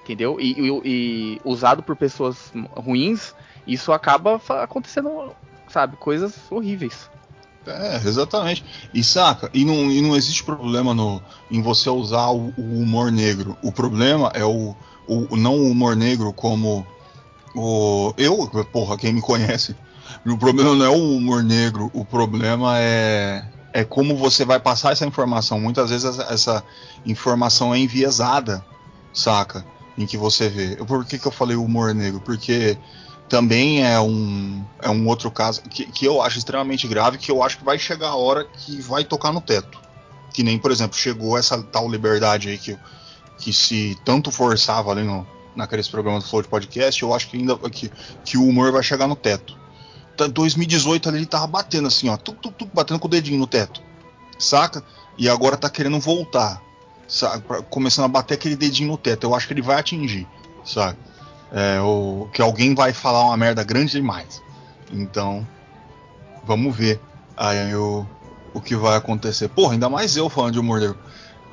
Entendeu? 0.06 0.39
E, 0.39 0.51
e- 0.51 0.82
e 0.86 1.41
usado 1.43 1.82
por 1.82 1.95
pessoas 1.95 2.38
ruins, 2.78 3.34
isso 3.66 3.91
acaba 3.91 4.39
acontecendo, 4.62 5.32
sabe, 5.68 5.97
coisas 5.97 6.32
horríveis. 6.51 7.10
É, 7.66 7.95
exatamente. 7.95 8.64
E 8.93 9.03
saca, 9.03 9.49
e 9.51 9.66
não, 9.66 9.91
e 9.91 9.99
não 10.01 10.16
existe 10.16 10.43
problema 10.43 10.93
no, 10.93 11.20
em 11.49 11.60
você 11.60 11.89
usar 11.89 12.30
o, 12.30 12.53
o 12.56 12.80
humor 12.80 13.12
negro. 13.12 13.58
O 13.64 13.72
problema 13.72 14.32
é 14.36 14.45
o, 14.45 14.76
o 15.08 15.36
não 15.36 15.56
o 15.56 15.72
humor 15.72 15.95
negro 15.95 16.32
como 16.32 16.86
o 17.56 18.14
eu, 18.16 18.47
porra, 18.72 18.95
quem 18.97 19.12
me 19.12 19.22
conhece. 19.22 19.76
O 20.24 20.38
problema 20.38 20.76
não 20.76 20.86
é 20.86 20.89
o 20.89 21.18
humor 21.18 21.43
negro, 21.43 21.89
o 21.95 22.06
problema 22.06 22.78
é 22.78 23.43
é 23.74 23.84
como 23.84 24.16
você 24.16 24.45
vai 24.45 24.58
passar 24.58 24.93
essa 24.93 25.06
informação. 25.06 25.60
Muitas 25.60 25.89
vezes 25.89 26.06
essa, 26.06 26.24
essa 26.34 26.64
informação 27.06 27.74
é 27.76 27.80
enviesada, 27.80 28.64
saca? 29.14 29.66
Em 29.98 30.06
que 30.06 30.18
você 30.18 30.50
vê. 30.50 30.76
Por 30.76 31.06
que, 31.06 31.18
que 31.18 31.26
eu 31.26 31.32
falei 31.32 31.56
humor 31.56 31.93
negro? 31.93 32.20
Porque 32.20 32.78
também 33.30 33.86
é 33.86 34.00
um, 34.00 34.64
é 34.82 34.89
um 34.89 35.08
outro 35.08 35.32
caso 35.32 35.62
que, 35.64 35.86
que 35.86 36.06
eu 36.06 36.22
acho 36.22 36.38
extremamente 36.38 36.88
grave, 36.88 37.18
que 37.18 37.32
eu 37.32 37.41
acho 37.41 37.58
que 37.58 37.64
vai 37.64 37.80
chegar 37.80 38.10
a 38.10 38.16
hora 38.16 38.43
que 38.43 38.82
vai 38.82 39.04
tocar 39.04 39.32
no 39.32 39.41
teto. 39.41 39.80
Que 40.34 40.43
nem, 40.43 40.60
por 40.60 40.72
exemplo, 40.72 40.98
chegou 40.98 41.38
essa 41.38 41.62
tal 41.64 41.89
liberdade 41.89 42.50
aí 42.50 42.58
que, 42.58 42.78
que 43.38 43.54
se 43.54 43.98
tanto 44.04 44.32
forçava 44.32 44.91
ali 44.91 45.04
no, 45.04 45.26
naqueles 45.56 45.88
programas 45.88 46.24
do 46.24 46.30
Flow 46.30 46.41
de 46.41 46.48
Podcast, 46.48 47.02
eu 47.02 47.14
acho 47.14 47.30
que 47.30 47.38
ainda 47.38 47.58
que, 47.70 47.91
que 48.24 48.38
o 48.38 48.46
humor 48.46 48.72
vai 48.72 48.84
chegar 48.84 49.08
no 49.08 49.16
teto. 49.16 49.58
Tá, 50.16 50.28
2018 50.28 51.10
ali 51.10 51.20
ele 51.20 51.26
tava 51.26 51.48
batendo 51.48 51.88
assim, 51.88 52.10
ó, 52.10 52.18
tuc, 52.18 52.38
tuc, 52.39 52.54
tuc, 52.56 52.70
batendo 52.74 53.00
com 53.00 53.08
o 53.08 53.12
dedinho 53.12 53.39
no 53.39 53.48
teto, 53.48 53.82
saca? 54.38 54.84
E 55.18 55.30
agora 55.30 55.58
tá 55.58 55.70
querendo 55.70 56.00
voltar, 56.00 56.62
sabe? 57.08 57.43
Pra- 57.43 57.62
começando 57.62 58.06
a 58.06 58.10
bater 58.10 58.36
aquele 58.36 58.56
dedinho 58.56 58.89
no 58.89 58.97
teto. 58.97 59.26
Eu 59.26 59.36
acho 59.36 59.47
que 59.47 59.53
ele 59.53 59.62
vai 59.62 59.80
atingir, 59.80 60.28
sabe? 60.64 60.97
É, 61.51 61.80
o, 61.82 62.28
que 62.34 62.41
alguém 62.41 62.74
vai 62.74 62.91
falar 62.93 63.24
uma 63.26 63.38
merda 63.38 63.64
grande 63.64 63.91
demais. 63.91 64.41
Então, 64.91 65.47
vamos 66.43 66.76
ver 66.76 66.99
aí 67.38 67.74
o, 67.76 68.06
o 68.53 68.62
que 68.62 68.76
vai 68.76 68.97
acontecer. 68.97 69.47
Porra, 69.49 69.74
ainda 69.74 69.89
mais 69.89 70.16
eu 70.18 70.30
falando 70.30 70.53
de 70.53 70.60
humor 70.60 70.80
negro. 70.80 70.97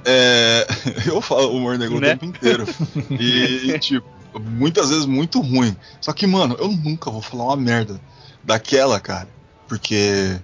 É, 0.04 0.66
eu 1.06 1.20
falo 1.20 1.56
humor 1.56 1.78
negro 1.78 2.00
Né? 2.00 2.08
o 2.08 2.10
tempo 2.10 2.24
inteiro. 2.24 2.66
E, 3.10 3.78
tipo, 3.78 4.06
muitas 4.40 4.90
vezes 4.90 5.06
muito 5.06 5.40
ruim. 5.40 5.76
Só 6.00 6.12
que, 6.12 6.26
mano, 6.26 6.56
eu 6.58 6.68
nunca 6.68 7.10
vou 7.10 7.22
falar 7.22 7.44
uma 7.44 7.56
merda 7.56 8.00
daquela, 8.42 8.98
cara. 8.98 9.28
Porque 9.68 10.36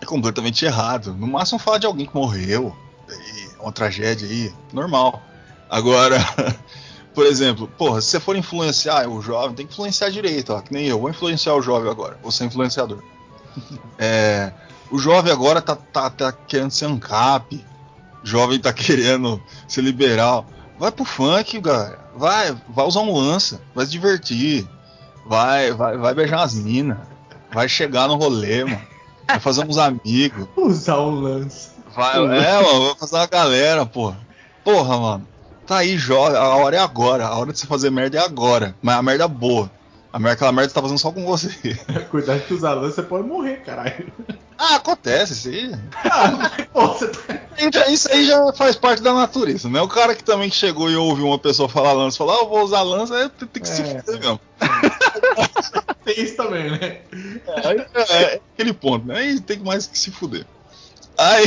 é 0.00 0.04
completamente 0.06 0.64
errado. 0.64 1.14
No 1.14 1.26
máximo 1.26 1.58
falar 1.58 1.78
de 1.78 1.86
alguém 1.86 2.06
que 2.06 2.14
morreu. 2.14 2.74
Uma 3.62 3.72
tragédia 3.72 4.28
aí, 4.28 4.52
normal. 4.72 5.22
Agora, 5.68 6.18
por 7.14 7.26
exemplo, 7.26 7.68
porra, 7.78 8.00
se 8.00 8.08
você 8.08 8.20
for 8.20 8.36
influenciar 8.36 9.08
o 9.08 9.20
jovem, 9.22 9.54
tem 9.54 9.66
que 9.66 9.72
influenciar 9.72 10.10
direito, 10.10 10.52
ó. 10.52 10.60
Que 10.60 10.72
nem 10.72 10.86
eu, 10.86 10.98
vou 11.00 11.10
influenciar 11.10 11.54
o 11.54 11.62
jovem 11.62 11.90
agora. 11.90 12.18
Vou 12.22 12.32
ser 12.32 12.44
influenciador. 12.44 13.02
É, 14.02 14.50
o 14.90 14.98
jovem 14.98 15.30
agora 15.30 15.60
tá, 15.60 15.76
tá, 15.76 16.08
tá 16.08 16.32
querendo 16.32 16.70
ser 16.70 16.86
ANCAP. 16.86 17.62
O 18.22 18.26
jovem 18.26 18.58
tá 18.58 18.72
querendo 18.72 19.40
ser 19.68 19.82
liberal. 19.82 20.46
Vai 20.78 20.90
pro 20.90 21.04
funk, 21.04 21.60
cara. 21.60 21.98
Vai, 22.16 22.56
vai 22.68 22.86
usar 22.86 23.00
um 23.00 23.14
lança. 23.14 23.60
Vai 23.74 23.84
se 23.84 23.92
divertir. 23.92 24.66
Vai, 25.26 25.72
vai, 25.72 25.98
vai 25.98 26.14
beijar 26.14 26.42
as 26.42 26.54
minas. 26.54 26.98
Vai 27.52 27.68
chegar 27.68 28.08
no 28.08 28.16
rolê, 28.16 28.64
mano. 28.64 28.80
Vai 29.26 29.38
fazer 29.38 29.64
uns 29.64 29.78
amigos. 29.78 30.48
Usar 30.56 30.96
o 30.96 31.10
lance. 31.10 31.70
Vai, 31.94 32.16
é, 32.16 32.62
mano, 32.62 32.86
vai 32.86 32.94
fazer 32.98 33.16
uma 33.16 33.26
galera, 33.26 33.86
porra. 33.86 34.18
Porra, 34.64 34.98
mano. 34.98 35.28
Tá 35.66 35.78
aí, 35.78 35.96
jovem. 35.96 36.36
A 36.36 36.56
hora 36.56 36.76
é 36.76 36.78
agora. 36.80 37.26
A 37.26 37.38
hora 37.38 37.52
de 37.52 37.58
você 37.58 37.66
fazer 37.66 37.90
merda 37.90 38.18
é 38.18 38.24
agora. 38.24 38.74
Mas 38.82 38.96
a 38.96 39.02
merda 39.02 39.28
boa. 39.28 39.70
A 40.12 40.18
merda, 40.18 40.34
aquela 40.34 40.52
merda 40.52 40.68
você 40.68 40.74
tá 40.74 40.82
fazendo 40.82 40.98
só 40.98 41.12
com 41.12 41.24
você. 41.24 41.48
Cuidado 42.10 42.40
que 42.40 42.54
usar 42.54 42.72
lance 42.74 42.96
você 42.96 43.02
pode 43.02 43.28
morrer, 43.28 43.62
caralho. 43.62 44.12
Ah, 44.58 44.76
acontece, 44.76 45.32
isso 45.32 45.48
aí. 45.48 45.72
Ah, 46.04 46.50
pô, 46.72 46.88
você 46.88 47.06
tá... 47.08 47.88
Isso 47.88 48.10
aí 48.12 48.26
já 48.26 48.52
faz 48.52 48.74
parte 48.76 49.02
da 49.02 49.14
natureza, 49.14 49.68
né? 49.68 49.80
O 49.80 49.88
cara 49.88 50.14
que 50.14 50.24
também 50.24 50.50
chegou 50.50 50.90
e 50.90 50.96
ouviu 50.96 51.26
uma 51.26 51.38
pessoa 51.38 51.68
falar 51.68 51.92
lança, 51.92 52.18
falar, 52.18 52.34
ah, 52.34 52.40
eu 52.40 52.48
vou 52.48 52.62
usar 52.62 52.82
lança, 52.82 53.14
aí 53.14 53.28
tem 53.28 53.62
que 53.62 53.68
se 53.68 53.82
É. 53.82 54.02
fuder 54.02 54.20
mesmo. 54.20 54.40
Tem 56.04 56.24
isso 56.24 56.36
também, 56.36 56.70
né? 56.70 57.00
Aí 57.64 57.86
é, 57.94 58.12
é 58.34 58.40
aquele 58.54 58.72
ponto, 58.72 59.06
né? 59.06 59.18
Aí 59.18 59.38
tem 59.40 59.58
mais 59.58 59.86
que 59.86 59.98
se 59.98 60.10
fuder. 60.10 60.46
Aí. 61.18 61.46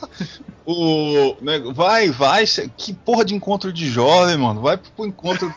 o. 0.66 1.36
né, 1.40 1.58
vai, 1.74 2.10
vai. 2.10 2.44
Que 2.76 2.92
porra 2.92 3.24
de 3.24 3.34
encontro 3.34 3.72
de 3.72 3.88
jovem, 3.88 4.36
mano. 4.36 4.60
Vai 4.60 4.76
pro 4.76 5.06
encontro. 5.06 5.52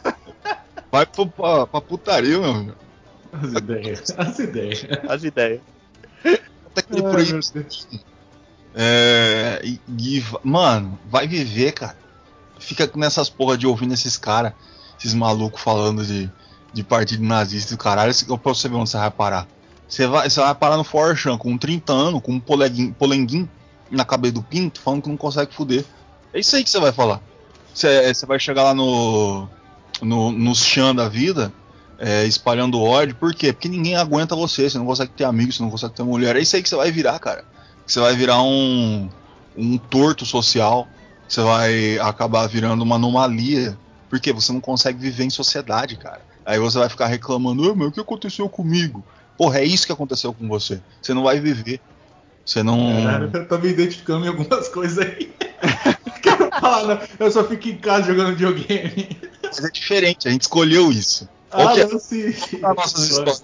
vai 0.91 1.06
pro, 1.06 1.28
pra, 1.28 1.68
pra 1.68 1.82
putaria, 1.82 2.39
meu 2.39 2.52
amigo. 2.52 2.76
As 3.32 3.54
ideias. 3.54 4.14
As 4.18 4.39
ideias. 4.39 4.88
As 5.08 5.24
ideias. 5.24 5.62
Até 6.24 6.82
que 6.82 7.02
por 7.02 7.24
Deus. 7.24 7.54
É, 8.76 9.62
e, 9.64 9.80
e 9.88 10.26
mano, 10.44 11.00
vai 11.10 11.28
viver, 11.28 11.72
cara. 11.74 11.98
Fica 12.60 12.89
nessas 12.96 13.30
porra 13.30 13.58
de 13.58 13.68
ouvindo 13.68 13.94
esses 13.94 14.18
caras, 14.18 14.54
esses 14.98 15.14
malucos 15.14 15.62
falando 15.62 16.06
de, 16.06 16.32
de 16.72 16.84
partido 16.84 17.24
nazista 17.24 17.74
e 17.74 17.76
o 17.76 17.78
caralho. 17.78 18.14
Pra 18.41 18.54
você 18.54 18.70
ver 18.70 18.76
onde 18.76 18.89
você 18.89 18.98
vai 18.98 19.12
parar. 19.12 19.48
Você 19.88 20.08
vai, 20.08 20.30
você 20.30 20.40
vai 20.40 20.56
parar 20.56 20.78
no 20.78 20.84
Forchan 20.84 21.38
com 21.38 21.58
30 21.58 21.94
anos, 21.94 22.22
com 22.22 22.34
um 22.34 22.40
polenguinho 22.40 23.50
na 23.92 24.04
cabeça 24.04 24.34
do 24.34 24.44
pinto, 24.44 24.82
falando 24.82 25.04
que 25.04 25.10
não 25.10 25.18
consegue 25.18 25.54
fuder. 25.54 25.86
É 26.34 26.40
isso 26.40 26.56
aí 26.56 26.64
que 26.64 26.70
você 26.70 26.80
vai 26.80 26.92
falar. 26.92 27.22
Você, 27.74 28.14
você 28.14 28.26
vai 28.26 28.40
chegar 28.40 28.64
lá 28.64 28.74
no. 28.74 29.48
no 30.02 30.56
chan 30.56 30.96
da 30.96 31.08
vida, 31.08 31.54
é, 32.00 32.26
espalhando 32.26 32.82
ódio. 32.82 33.16
Por 33.16 33.34
quê? 33.34 33.54
Porque 33.54 33.70
ninguém 33.70 33.96
aguenta 33.96 34.36
você, 34.36 34.70
você 34.70 34.78
não 34.78 34.86
consegue 34.86 35.12
ter 35.12 35.26
amigos, 35.26 35.56
você 35.56 35.64
não 35.64 35.70
consegue 35.70 35.94
ter 35.94 36.04
mulher. 36.04 36.36
É 36.36 36.40
isso 36.40 36.56
aí 36.56 36.64
que 36.64 36.70
você 36.70 36.76
vai 36.76 36.92
virar, 36.92 37.20
cara. 37.20 37.46
Você 37.86 38.00
vai 38.00 38.16
virar 38.16 38.42
um, 38.42 39.10
um 39.56 39.78
torto 39.78 40.26
social. 40.26 40.88
Você 41.28 41.42
vai 41.42 42.00
acabar 42.00 42.48
virando 42.48 42.84
uma 42.84 42.96
anomalia. 42.96 43.78
Porque 44.10 44.32
você 44.32 44.54
não 44.54 44.62
consegue 44.62 45.00
viver 45.00 45.24
em 45.24 45.30
sociedade, 45.30 45.98
cara. 45.98 46.22
Aí 46.46 46.60
você 46.60 46.78
vai 46.78 46.90
ficar 46.90 47.08
reclamando, 47.08 47.72
ah, 47.72 47.76
mas 47.76 47.88
o 47.88 47.92
que 47.92 48.00
aconteceu 48.00 48.48
comigo? 48.50 49.04
Porra, 49.38 49.60
é 49.60 49.66
isso 49.66 49.86
que 49.86 49.92
aconteceu 49.92 50.34
com 50.34 50.48
você. 50.48 50.80
Você 51.02 51.14
não 51.14 51.24
vai 51.24 51.40
viver. 51.40 51.80
Você 52.46 52.62
não. 52.62 53.04
Caralho, 53.04 53.32
eu 53.34 53.48
tô 53.48 53.58
me 53.58 53.70
identificando 53.70 54.26
em 54.26 54.30
algumas 54.30 54.68
coisas 54.68 55.00
aí. 55.00 55.32
Quero 56.22 56.50
falar, 56.52 56.84
não. 56.84 57.08
Eu 57.20 57.32
só 57.32 57.44
fico 57.44 57.70
em 57.70 57.78
casa 57.78 58.08
jogando 58.08 58.36
videogame. 58.36 59.18
Mas 59.44 59.64
é 59.64 59.70
diferente, 59.70 60.28
a 60.28 60.32
gente 60.32 60.42
escolheu 60.42 60.92
isso. 60.92 61.28
Ah, 61.52 61.78
é 61.78 61.86
não, 61.86 62.00
sim. 62.00 62.28
as 62.28 62.76
nossas 62.76 63.10
histórias? 63.10 63.44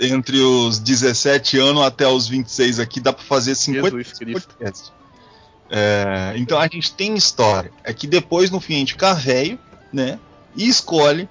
Entre 0.00 0.40
os 0.40 0.78
17 0.78 1.58
anos 1.58 1.82
até 1.82 2.06
os 2.06 2.28
26 2.28 2.78
aqui, 2.78 3.00
dá 3.00 3.12
pra 3.12 3.24
fazer 3.24 3.54
50 3.56 3.90
Jesus 3.90 4.18
Cristo. 4.18 4.48
podcasts. 4.48 4.92
É, 5.70 6.34
então 6.36 6.58
a 6.58 6.66
gente 6.68 6.92
tem 6.94 7.16
história. 7.16 7.70
É 7.82 7.92
que 7.92 8.06
depois, 8.06 8.50
no 8.50 8.60
fim, 8.60 8.76
a 8.76 8.78
gente 8.78 8.92
fica 8.92 9.12
velho, 9.14 9.58
né? 9.92 10.18
E 10.56 10.68
escolhe 10.68 11.28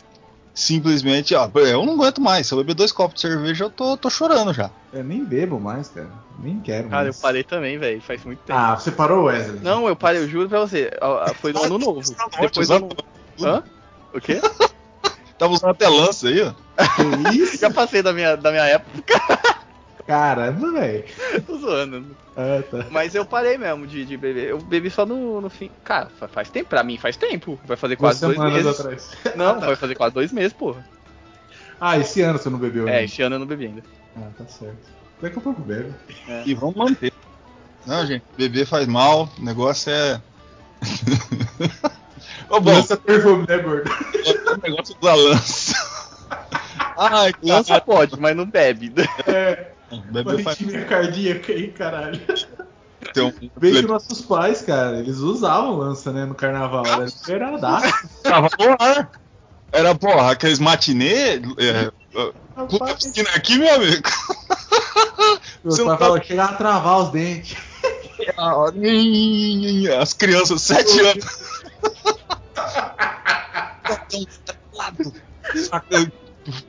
simplesmente, 0.57 1.35
ó, 1.35 1.47
eu 1.53 1.85
não 1.85 1.93
aguento 1.93 2.19
mais. 2.19 2.47
Se 2.47 2.53
eu 2.53 2.57
beber 2.57 2.73
dois 2.73 2.91
copos 2.91 3.13
de 3.13 3.21
cerveja, 3.21 3.65
eu 3.65 3.69
tô, 3.69 3.95
tô 3.95 4.09
chorando 4.09 4.51
já. 4.51 4.71
Eu 4.91 5.03
nem 5.03 5.23
bebo 5.23 5.59
mais, 5.59 5.87
cara. 5.89 6.09
Nem 6.39 6.59
quero 6.59 6.89
Cara, 6.89 7.03
eu 7.03 7.05
mais. 7.07 7.19
parei 7.19 7.43
também, 7.43 7.77
velho. 7.77 8.01
Faz 8.01 8.23
muito 8.23 8.39
tempo. 8.39 8.57
Ah, 8.57 8.75
você 8.75 8.91
parou, 8.91 9.25
Wesley? 9.25 9.59
Não, 9.61 9.87
eu 9.87 9.95
parei, 9.95 10.19
eu 10.21 10.27
juro 10.27 10.49
pra 10.49 10.61
você. 10.61 10.91
Foi 11.35 11.53
no 11.53 11.63
ano 11.63 11.77
novo. 11.77 12.01
Depois 12.41 12.67
do 12.69 12.73
ano. 12.73 12.89
Hã? 13.39 13.63
O 14.11 14.19
quê? 14.19 14.41
Tava 15.37 15.53
usando 15.53 15.69
até 15.69 15.87
lança 15.87 16.27
aí, 16.27 16.41
ó. 16.41 16.51
Que 16.95 17.37
isso? 17.37 17.57
Já 17.59 17.69
passei 17.69 18.01
da 18.01 18.11
minha, 18.11 18.35
da 18.35 18.49
minha 18.49 18.65
época. 18.65 19.21
Caramba, 20.07 20.71
velho. 20.71 21.03
Tô 21.45 21.57
zoando. 21.59 22.15
Ah, 22.39 22.61
tá. 22.69 22.85
Mas 22.91 23.15
eu 23.15 23.25
parei 23.25 23.57
mesmo 23.57 23.87
de, 23.87 24.05
de 24.05 24.15
beber. 24.15 24.49
Eu 24.49 24.59
bebi 24.59 24.91
só 24.91 25.07
no, 25.07 25.41
no 25.41 25.49
fim. 25.49 25.71
Cara, 25.83 26.07
fa- 26.19 26.27
faz 26.27 26.51
tempo. 26.51 26.69
Pra 26.69 26.83
mim 26.83 26.95
faz 26.95 27.17
tempo. 27.17 27.59
Vai 27.65 27.75
fazer 27.75 27.95
quase 27.95 28.21
Duas 28.21 28.37
dois 28.37 28.53
meses. 28.53 28.79
atrás. 28.79 29.11
Não, 29.35 29.59
vai 29.59 29.75
fazer 29.75 29.95
quase 29.95 30.13
dois 30.13 30.31
meses, 30.31 30.53
porra. 30.53 30.85
Ah, 31.81 31.97
esse 31.97 32.21
ano 32.21 32.37
você 32.37 32.47
não 32.47 32.59
bebeu 32.59 32.87
É, 32.87 32.91
ainda. 32.91 33.03
esse 33.05 33.23
ano 33.23 33.35
eu 33.35 33.39
não 33.39 33.47
bebi 33.47 33.65
ainda. 33.65 33.81
Ah, 34.15 34.27
tá 34.37 34.45
certo. 34.45 34.77
Daqui 35.19 35.39
a 35.39 35.41
pouco 35.41 35.61
bebe. 35.63 35.91
E 36.45 36.53
vamos 36.53 36.75
manter. 36.75 37.11
Não, 37.87 38.05
gente, 38.05 38.23
beber 38.37 38.67
faz 38.67 38.85
mal, 38.85 39.27
o 39.39 39.43
negócio 39.43 39.91
é. 39.91 40.21
Ô, 42.49 42.59
bom, 42.59 42.71
Lança 42.71 42.97
perfume, 42.97 43.45
né, 43.47 43.57
gordo? 43.57 43.89
o 43.91 44.61
negócio 44.61 44.95
da 45.01 45.15
lança. 45.15 45.73
Ai, 46.97 47.31
Lança 47.41 47.81
pode, 47.81 48.19
mas 48.19 48.35
não 48.35 48.45
bebe. 48.45 48.93
É, 49.27 49.71
Beber 50.11 50.43
faz 50.43 50.57
arritmia 50.57 50.85
cardíaca 50.85 51.51
aí, 51.53 51.67
caralho. 51.69 52.19
que 53.13 53.81
nossos 53.83 54.21
pais, 54.21 54.61
cara, 54.61 54.99
eles 54.99 55.17
usavam 55.17 55.77
lança, 55.77 56.11
né, 56.11 56.25
no 56.25 56.35
carnaval. 56.35 56.85
Era 56.85 57.05
esperadaço. 57.05 57.93
Tava 58.23 58.49
no 58.59 58.75
ar. 58.79 59.11
Era, 59.71 59.95
porra, 59.95 60.31
aqueles 60.31 60.59
matinê. 60.59 61.35
É, 61.57 61.91
puta 62.67 62.95
piscina 62.95 63.29
aqui, 63.35 63.57
meu 63.57 63.73
amigo. 63.75 64.01
Meu 65.63 65.71
Você 65.71 65.83
pai 65.83 65.91
não 65.91 65.97
tá- 65.97 66.05
falou, 66.05 66.23
chegar 66.23 66.45
a 66.45 66.53
travar 66.53 66.99
os 66.99 67.09
dentes. 67.09 67.57
As 69.99 70.13
crianças, 70.13 70.61
7 70.61 70.99
anos. 70.99 71.25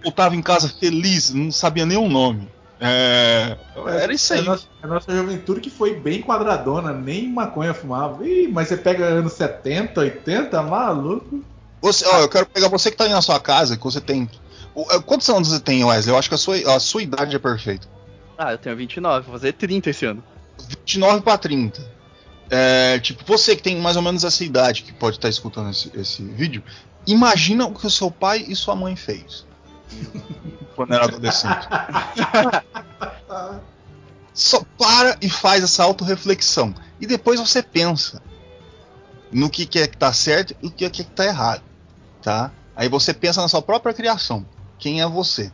Eu 0.04 0.12
tava 0.12 0.34
em 0.36 0.42
casa 0.42 0.68
feliz, 0.68 1.32
não 1.32 1.50
sabia 1.52 1.86
nem 1.86 1.96
o 1.96 2.08
nome. 2.08 2.48
É, 2.80 3.56
era 4.00 4.12
isso 4.12 4.32
É 4.32 4.36
a 4.36 4.40
aí. 4.40 4.46
nossa, 4.46 4.66
a 4.82 4.86
nossa 4.86 5.12
juventude 5.16 5.60
que 5.60 5.70
foi 5.70 5.94
bem 5.98 6.22
quadradona, 6.22 6.92
nem 6.92 7.28
maconha 7.28 7.74
fumava. 7.74 8.26
Ih, 8.26 8.48
mas 8.48 8.68
você 8.68 8.76
pega 8.76 9.04
anos 9.04 9.32
70, 9.32 10.00
80, 10.00 10.62
maluco. 10.62 11.42
Você, 11.82 12.06
ó, 12.06 12.20
eu 12.20 12.28
quero 12.28 12.46
pegar 12.46 12.68
você 12.68 12.90
que 12.90 12.96
tá 12.96 13.04
aí 13.04 13.10
na 13.10 13.22
sua 13.22 13.40
casa, 13.40 13.76
que 13.76 13.82
você 13.84 14.00
tem. 14.00 14.28
é, 14.90 14.98
Quantos 15.00 15.28
anos 15.28 15.48
você 15.48 15.60
tem, 15.60 15.84
Wesley? 15.84 16.14
Eu 16.14 16.18
acho 16.18 16.28
que 16.28 16.34
a 16.34 16.38
sua, 16.38 16.56
a 16.76 16.80
sua 16.80 17.02
idade 17.02 17.34
é 17.34 17.38
perfeita. 17.38 17.88
Ah, 18.36 18.52
eu 18.52 18.58
tenho 18.58 18.76
29, 18.76 19.24
vou 19.26 19.32
fazer 19.32 19.52
30 19.54 19.90
esse 19.90 20.06
ano. 20.06 20.22
29 20.68 21.20
pra 21.22 21.36
30. 21.36 21.98
É, 22.50 22.98
tipo, 23.00 23.22
você 23.26 23.54
que 23.56 23.62
tem 23.62 23.76
mais 23.80 23.96
ou 23.96 24.02
menos 24.02 24.22
essa 24.24 24.42
idade, 24.44 24.82
que 24.84 24.92
pode 24.92 25.16
estar 25.16 25.28
escutando 25.28 25.70
esse, 25.70 25.90
esse 25.94 26.22
vídeo, 26.22 26.62
imagina 27.06 27.66
o 27.66 27.74
que 27.74 27.86
o 27.86 27.90
seu 27.90 28.10
pai 28.10 28.44
e 28.48 28.54
sua 28.56 28.74
mãe 28.76 28.94
fez. 28.96 29.44
Quando 30.74 30.94
era 30.94 31.04
adolescente. 31.04 31.66
Só 34.32 34.62
para 34.78 35.16
e 35.20 35.28
faz 35.28 35.64
essa 35.64 35.82
autorreflexão. 35.82 36.74
E 37.00 37.06
depois 37.06 37.40
você 37.40 37.62
pensa 37.62 38.22
no 39.32 39.50
que, 39.50 39.66
que 39.66 39.78
é 39.80 39.86
que 39.86 39.96
tá 39.96 40.12
certo 40.12 40.54
e 40.62 40.68
o 40.68 40.70
que 40.70 40.84
é 40.84 40.90
que 40.90 41.02
tá 41.02 41.24
errado. 41.24 41.62
Tá? 42.22 42.50
Aí 42.76 42.88
você 42.88 43.12
pensa 43.12 43.40
na 43.42 43.48
sua 43.48 43.62
própria 43.62 43.92
criação. 43.92 44.46
Quem 44.78 45.00
é 45.00 45.06
você? 45.06 45.50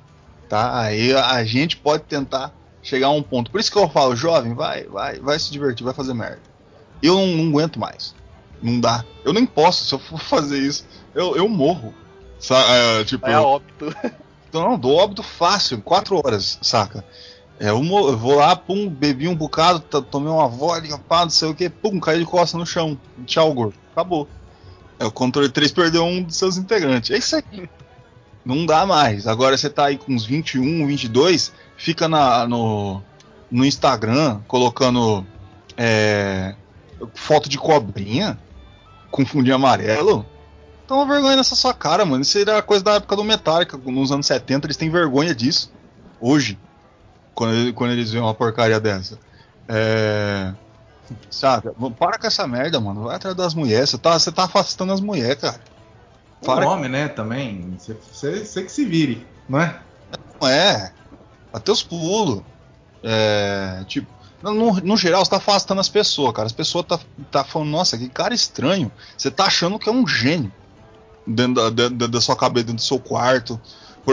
Tá? 0.49 0.79
Aí 0.79 1.15
a 1.15 1.43
gente 1.45 1.77
pode 1.79 2.05
tentar 2.05 2.53
chegar 2.83 3.07
a 3.07 3.11
um 3.11 3.23
ponto. 3.23 3.51
Por 3.51 3.59
isso 3.59 3.73
que 3.73 3.79
eu 3.79 3.89
falo, 3.89 4.15
jovem, 4.15 4.55
vai, 4.55 4.85
vai, 4.85 5.19
vai 5.19 5.39
se 5.39 5.51
divertir, 5.51 5.85
vai 5.85 5.95
fazer 5.95 6.13
merda. 6.13 6.41
Eu 7.03 7.15
não, 7.15 7.27
não 7.27 7.49
aguento 7.49 7.81
mais. 7.81 8.15
Não 8.63 8.79
dá. 8.79 9.05
Eu 9.25 9.33
nem 9.33 9.47
posso, 9.47 9.85
se 9.87 9.95
eu 9.95 9.99
for 9.99 10.21
fazer 10.21 10.59
isso, 10.59 10.87
eu, 11.15 11.35
eu 11.37 11.49
morro. 11.49 11.95
É, 12.51 13.05
tipo, 13.05 13.27
eu- 13.27 13.43
óbito. 13.43 13.95
Então, 14.55 14.71
não, 14.71 14.79
dou 14.79 14.95
óbito 14.95 15.21
fácil, 15.21 15.83
quatro 15.83 16.17
horas, 16.17 16.61
saca? 16.63 17.05
É, 17.59 17.71
eu, 17.71 17.83
vou 18.17 18.37
lá, 18.37 18.55
pum, 18.55 18.89
bebi 18.89 19.27
um 19.27 19.35
bocado, 19.35 19.81
tomei 19.81 20.31
uma 20.31 20.47
vodka, 20.47 20.97
pá, 20.97 21.23
não 21.23 21.31
sei 21.31 21.49
o 21.49 21.55
que, 21.57 21.69
pum, 21.69 21.99
caí 21.99 22.21
de 22.21 22.25
costa 22.25 22.57
no 22.57 22.65
chão. 22.65 22.97
Tchau, 23.27 23.53
gordo. 23.53 23.75
Acabou. 23.91 24.29
É, 24.97 25.05
o 25.05 25.11
controle 25.11 25.49
3 25.49 25.73
perdeu 25.73 26.05
um 26.05 26.23
dos 26.23 26.37
seus 26.37 26.57
integrantes. 26.57 27.11
É 27.11 27.19
isso 27.19 27.35
aí. 27.35 27.69
Não 28.45 28.65
dá 28.65 28.87
mais. 28.87 29.27
Agora 29.27 29.59
você 29.59 29.69
tá 29.69 29.87
aí 29.87 29.99
com 29.99 30.13
uns 30.13 30.25
21, 30.25 30.87
22, 30.87 31.53
fica 31.77 32.09
na, 32.09 32.47
no, 32.47 33.03
no 33.51 33.65
Instagram 33.65 34.41
colocando 34.47 35.27
é, 35.77 36.55
foto 37.13 37.49
de 37.49 37.59
cobrinha 37.59 38.39
com 39.11 39.27
fundinho 39.27 39.57
amarelo. 39.57 40.25
Toma 40.87 41.03
uma 41.03 41.13
vergonha 41.15 41.37
nessa 41.37 41.55
sua 41.57 41.73
cara, 41.73 42.05
mano. 42.05 42.23
Isso 42.23 42.39
era 42.39 42.61
coisa 42.63 42.85
da 42.85 42.95
época 42.95 43.17
do 43.17 43.25
Metallica, 43.25 43.77
nos 43.79 44.13
anos 44.13 44.27
70, 44.27 44.67
eles 44.67 44.77
têm 44.77 44.91
vergonha 44.91 45.35
disso. 45.35 45.73
Hoje. 46.21 46.59
Quando, 47.35 47.73
quando 47.75 47.93
eles 47.93 48.11
veem 48.11 48.23
uma 48.23 48.35
porcaria 48.35 48.79
dessa. 48.79 49.19
É. 49.69 50.53
Sabe? 51.31 51.71
Para 51.99 52.19
com 52.19 52.27
essa 52.27 52.47
merda, 52.47 52.81
mano. 52.81 53.05
Vai 53.05 53.17
atrás 53.17 53.35
das 53.37 53.55
mulheres. 53.55 53.91
Você 53.91 53.99
tá, 53.99 54.19
você 54.19 54.31
tá 54.31 54.45
afastando 54.45 54.93
as 54.93 55.01
mulheres, 55.01 55.41
cara. 55.41 55.61
O 56.41 56.45
Para- 56.47 56.69
homem, 56.69 56.91
né, 56.91 57.09
também. 57.09 57.77
Você- 57.79 58.63
que 58.63 58.69
se 58.71 58.85
vire, 58.85 59.27
não 59.49 59.61
é? 59.61 59.81
Não 60.41 60.49
é. 60.49 60.93
Até 61.53 61.73
os 61.73 61.83
pulos. 61.83 62.43
É. 63.03 63.83
Tipo. 63.87 64.13
No, 64.43 64.53
no- 64.53 64.73
no 64.81 64.97
geral, 64.97 65.25
você 65.25 65.31
tá 65.31 65.39
afastando 65.39 65.81
as 65.81 65.89
pessoas, 65.89 66.33
cara. 66.35 66.45
As 66.47 66.53
pessoas 66.53 66.85
tá, 66.87 67.01
tá 67.31 67.43
falando, 67.45 67.71
nossa, 67.71 67.97
que 67.97 68.09
cara 68.11 68.35
estranho. 68.35 68.93
Você 69.17 69.31
tá 69.31 69.47
achando 69.47 69.79
que 69.79 69.89
é 69.89 69.93
um 69.93 70.07
gênio. 70.07 70.53
Dentro 71.27 71.71
da, 71.71 72.07
da 72.07 72.21
sua 72.21 72.37
cabeça, 72.37 72.67
dentro 72.67 72.83
do 72.83 72.87
seu 72.87 72.99
quarto. 72.99 73.61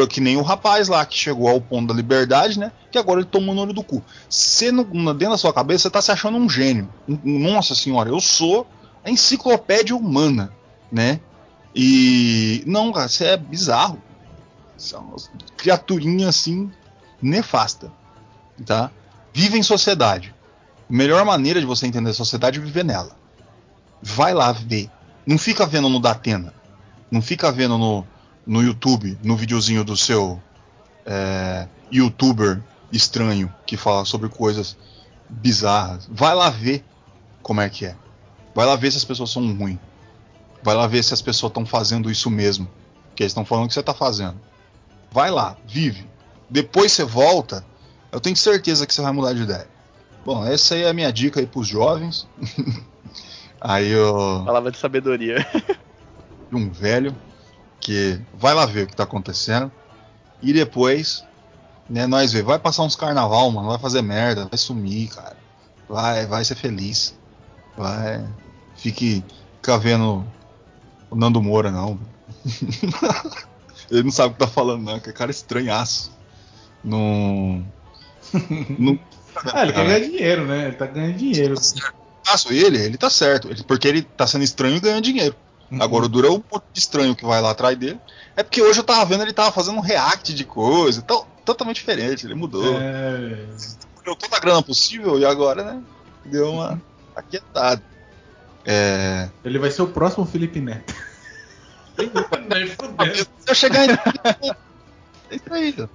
Que 0.10 0.22
nem 0.22 0.38
o 0.38 0.42
rapaz 0.42 0.88
lá 0.88 1.06
que 1.06 1.18
chegou 1.18 1.50
ao 1.50 1.60
ponto 1.60 1.90
da 1.90 1.94
liberdade, 1.94 2.58
né? 2.58 2.72
Que 2.90 2.98
agora 2.98 3.20
ele 3.20 3.28
tomou 3.28 3.54
no 3.54 3.62
olho 3.62 3.74
do 3.74 3.84
cu. 3.84 4.02
Você, 4.30 4.72
dentro 4.72 5.32
da 5.32 5.38
sua 5.38 5.54
cabeça, 5.54 5.84
você 5.84 5.90
tá 5.90 6.02
se 6.02 6.12
achando 6.12 6.38
um 6.38 6.50
gênio. 6.50 6.88
Nossa 7.08 7.76
senhora, 7.76 8.10
eu 8.10 8.22
sou 8.22 8.66
a 9.04 9.10
enciclopédia 9.10 9.96
humana, 9.96 10.54
né? 10.90 11.20
E. 11.76 12.64
Não, 12.66 12.92
cara, 12.94 13.10
você 13.10 13.26
é 13.26 13.38
bizarro. 13.38 14.02
Você 14.78 14.96
é 14.96 14.98
uma 14.98 15.16
criaturinha 15.58 16.30
assim, 16.30 16.72
nefasta. 17.22 17.92
Tá? 18.66 18.92
Vive 19.34 19.58
em 19.58 19.64
sociedade. 19.64 20.34
A 20.90 20.94
melhor 20.94 21.24
maneira 21.26 21.60
de 21.60 21.66
você 21.66 21.86
entender 21.86 22.12
a 22.12 22.14
sociedade 22.14 22.60
é 22.60 22.62
viver 22.62 22.86
nela. 22.86 23.16
Vai 24.02 24.34
lá 24.34 24.52
ver. 24.52 24.90
Não 25.26 25.38
fica 25.38 25.66
vendo 25.66 25.90
no 25.90 26.00
Datena. 26.00 26.54
Não 27.12 27.22
fica 27.22 27.52
vendo 27.52 27.78
no, 27.78 28.08
no 28.48 28.64
YouTube, 28.64 29.20
no 29.22 29.36
videozinho 29.36 29.84
do 29.84 29.98
seu 29.98 30.42
é, 31.06 31.68
youtuber 31.92 32.64
estranho 32.92 33.54
que 33.66 33.76
fala 33.76 34.06
sobre 34.06 34.30
coisas 34.30 34.78
bizarras. 35.30 36.08
Vai 36.10 36.34
lá 36.34 36.50
ver 36.50 36.84
como 37.42 37.62
é 37.62 37.70
que 37.70 37.86
é. 37.86 37.96
Vai 38.56 38.66
lá 38.66 38.76
ver 38.76 38.92
se 38.92 38.98
as 38.98 39.06
pessoas 39.06 39.30
são 39.30 39.54
ruins. 39.54 39.80
Vai 40.64 40.76
lá 40.76 40.88
ver 40.88 41.04
se 41.04 41.14
as 41.14 41.22
pessoas 41.22 41.50
estão 41.50 41.66
fazendo 41.66 42.10
isso 42.10 42.30
mesmo. 42.30 42.68
Que 43.16 43.24
eles 43.24 43.32
estão 43.32 43.46
falando 43.46 43.68
que 43.68 43.74
você 43.74 43.80
está 43.80 43.94
fazendo. 43.94 44.40
Vai 45.12 45.32
lá, 45.32 45.58
vive. 45.68 46.08
Depois 46.50 46.92
você 46.92 47.04
volta. 47.04 47.66
Eu 48.12 48.20
tenho 48.20 48.36
certeza 48.36 48.86
que 48.86 48.94
você 48.94 49.02
vai 49.02 49.12
mudar 49.12 49.34
de 49.34 49.42
ideia. 49.42 49.68
Bom, 50.26 50.46
essa 50.46 50.76
aí 50.76 50.84
é 50.84 50.90
a 50.90 50.94
minha 50.94 51.12
dica 51.12 51.40
aí 51.40 51.48
pros 51.48 51.68
jovens. 51.68 52.28
aí 53.60 53.90
eu 53.90 54.44
Palavra 54.46 54.72
de 54.72 54.78
sabedoria. 54.78 55.46
de 56.52 56.58
um 56.58 56.70
velho 56.70 57.16
que 57.80 58.20
vai 58.34 58.54
lá 58.54 58.66
ver 58.66 58.84
o 58.84 58.88
que 58.88 58.96
tá 58.96 59.04
acontecendo 59.04 59.72
e 60.42 60.52
depois, 60.54 61.24
né, 61.90 62.06
nós 62.06 62.32
ver, 62.34 62.44
vai 62.44 62.60
passar 62.60 62.84
uns 62.84 62.96
carnaval, 62.96 63.50
mano, 63.52 63.70
vai 63.70 63.80
fazer 63.80 64.02
merda, 64.02 64.48
vai 64.50 64.58
sumir, 64.58 65.10
cara. 65.10 65.38
Vai, 65.88 66.26
vai 66.26 66.44
ser 66.44 66.56
feliz. 66.56 67.18
Vai. 67.78 68.26
Fique 68.76 69.24
fica 69.58 69.78
vendo 69.78 70.26
o 71.10 71.16
Nando 71.16 71.42
Moura 71.42 71.72
não. 71.72 72.00
Ele 73.90 74.04
não 74.04 74.12
sabe 74.12 74.30
o 74.30 74.34
que 74.34 74.40
tá 74.40 74.48
falando 74.48 74.84
não, 74.84 75.00
que 75.00 75.10
é 75.10 75.14
cara 75.14 75.32
estranhaço. 75.32 76.12
Não 76.84 77.64
não 78.80 79.00
Ah, 79.54 79.64
ele 79.64 79.74
quer 79.74 79.86
ganhar 79.86 80.00
dinheiro, 80.00 80.46
né? 80.48 80.68
Ele 80.68 80.76
tá 80.76 80.86
ganhando 80.86 81.18
dinheiro. 81.18 81.56
Faço 82.26 82.52
ele, 82.54 82.78
ele 82.78 82.98
tá 82.98 83.10
certo, 83.10 83.50
ele- 83.50 83.64
porque 83.64 83.88
ele 83.88 84.02
tá 84.02 84.26
sendo 84.26 84.44
estranho 84.44 84.78
e 84.78 84.80
ganhando 84.80 85.04
dinheiro. 85.04 85.36
Agora 85.80 86.06
o 86.06 86.10
Dura 86.10 86.28
é 86.28 86.32
o 86.32 86.44
monte 86.52 86.66
de 86.74 86.80
estranho 86.80 87.16
que 87.16 87.26
vai 87.26 87.42
lá 87.42 87.52
atrás 87.52 87.78
dele. 87.78 88.00
É 88.36 88.44
porque 88.44 88.62
hoje 88.62 88.80
eu 88.80 88.84
tava 88.84 89.06
vendo 89.06 89.24
ele 89.24 89.34
tava 89.34 89.52
fazendo 89.52 89.78
um 89.78 89.82
react 89.82 90.34
de 90.34 90.44
coisa, 90.44 91.02
to- 91.02 91.26
totalmente 91.46 91.78
diferente, 91.78 92.26
ele 92.26 92.36
mudou. 92.36 92.78
É... 92.80 93.46
Deu 94.04 94.16
toda 94.16 94.36
a 94.36 94.40
grana 94.40 94.64
possível 94.64 95.20
e 95.20 95.26
agora, 95.26 95.64
né? 95.64 95.82
Deu 96.26 96.52
uma 96.52 96.82
aquietada. 97.16 97.82
É. 98.66 99.30
Ele 99.44 99.60
vai 99.60 99.72
ser 99.72 99.84
o 99.84 99.88
próximo 99.88 100.26
Felipe 100.26 100.60
Neto. 100.60 100.94
Se 101.98 103.50
eu 103.50 103.56
chegar 103.56 103.86
em. 103.86 103.92
É 105.30 105.36
isso 105.36 105.54
aí, 105.54 105.74
cara. 105.74 105.90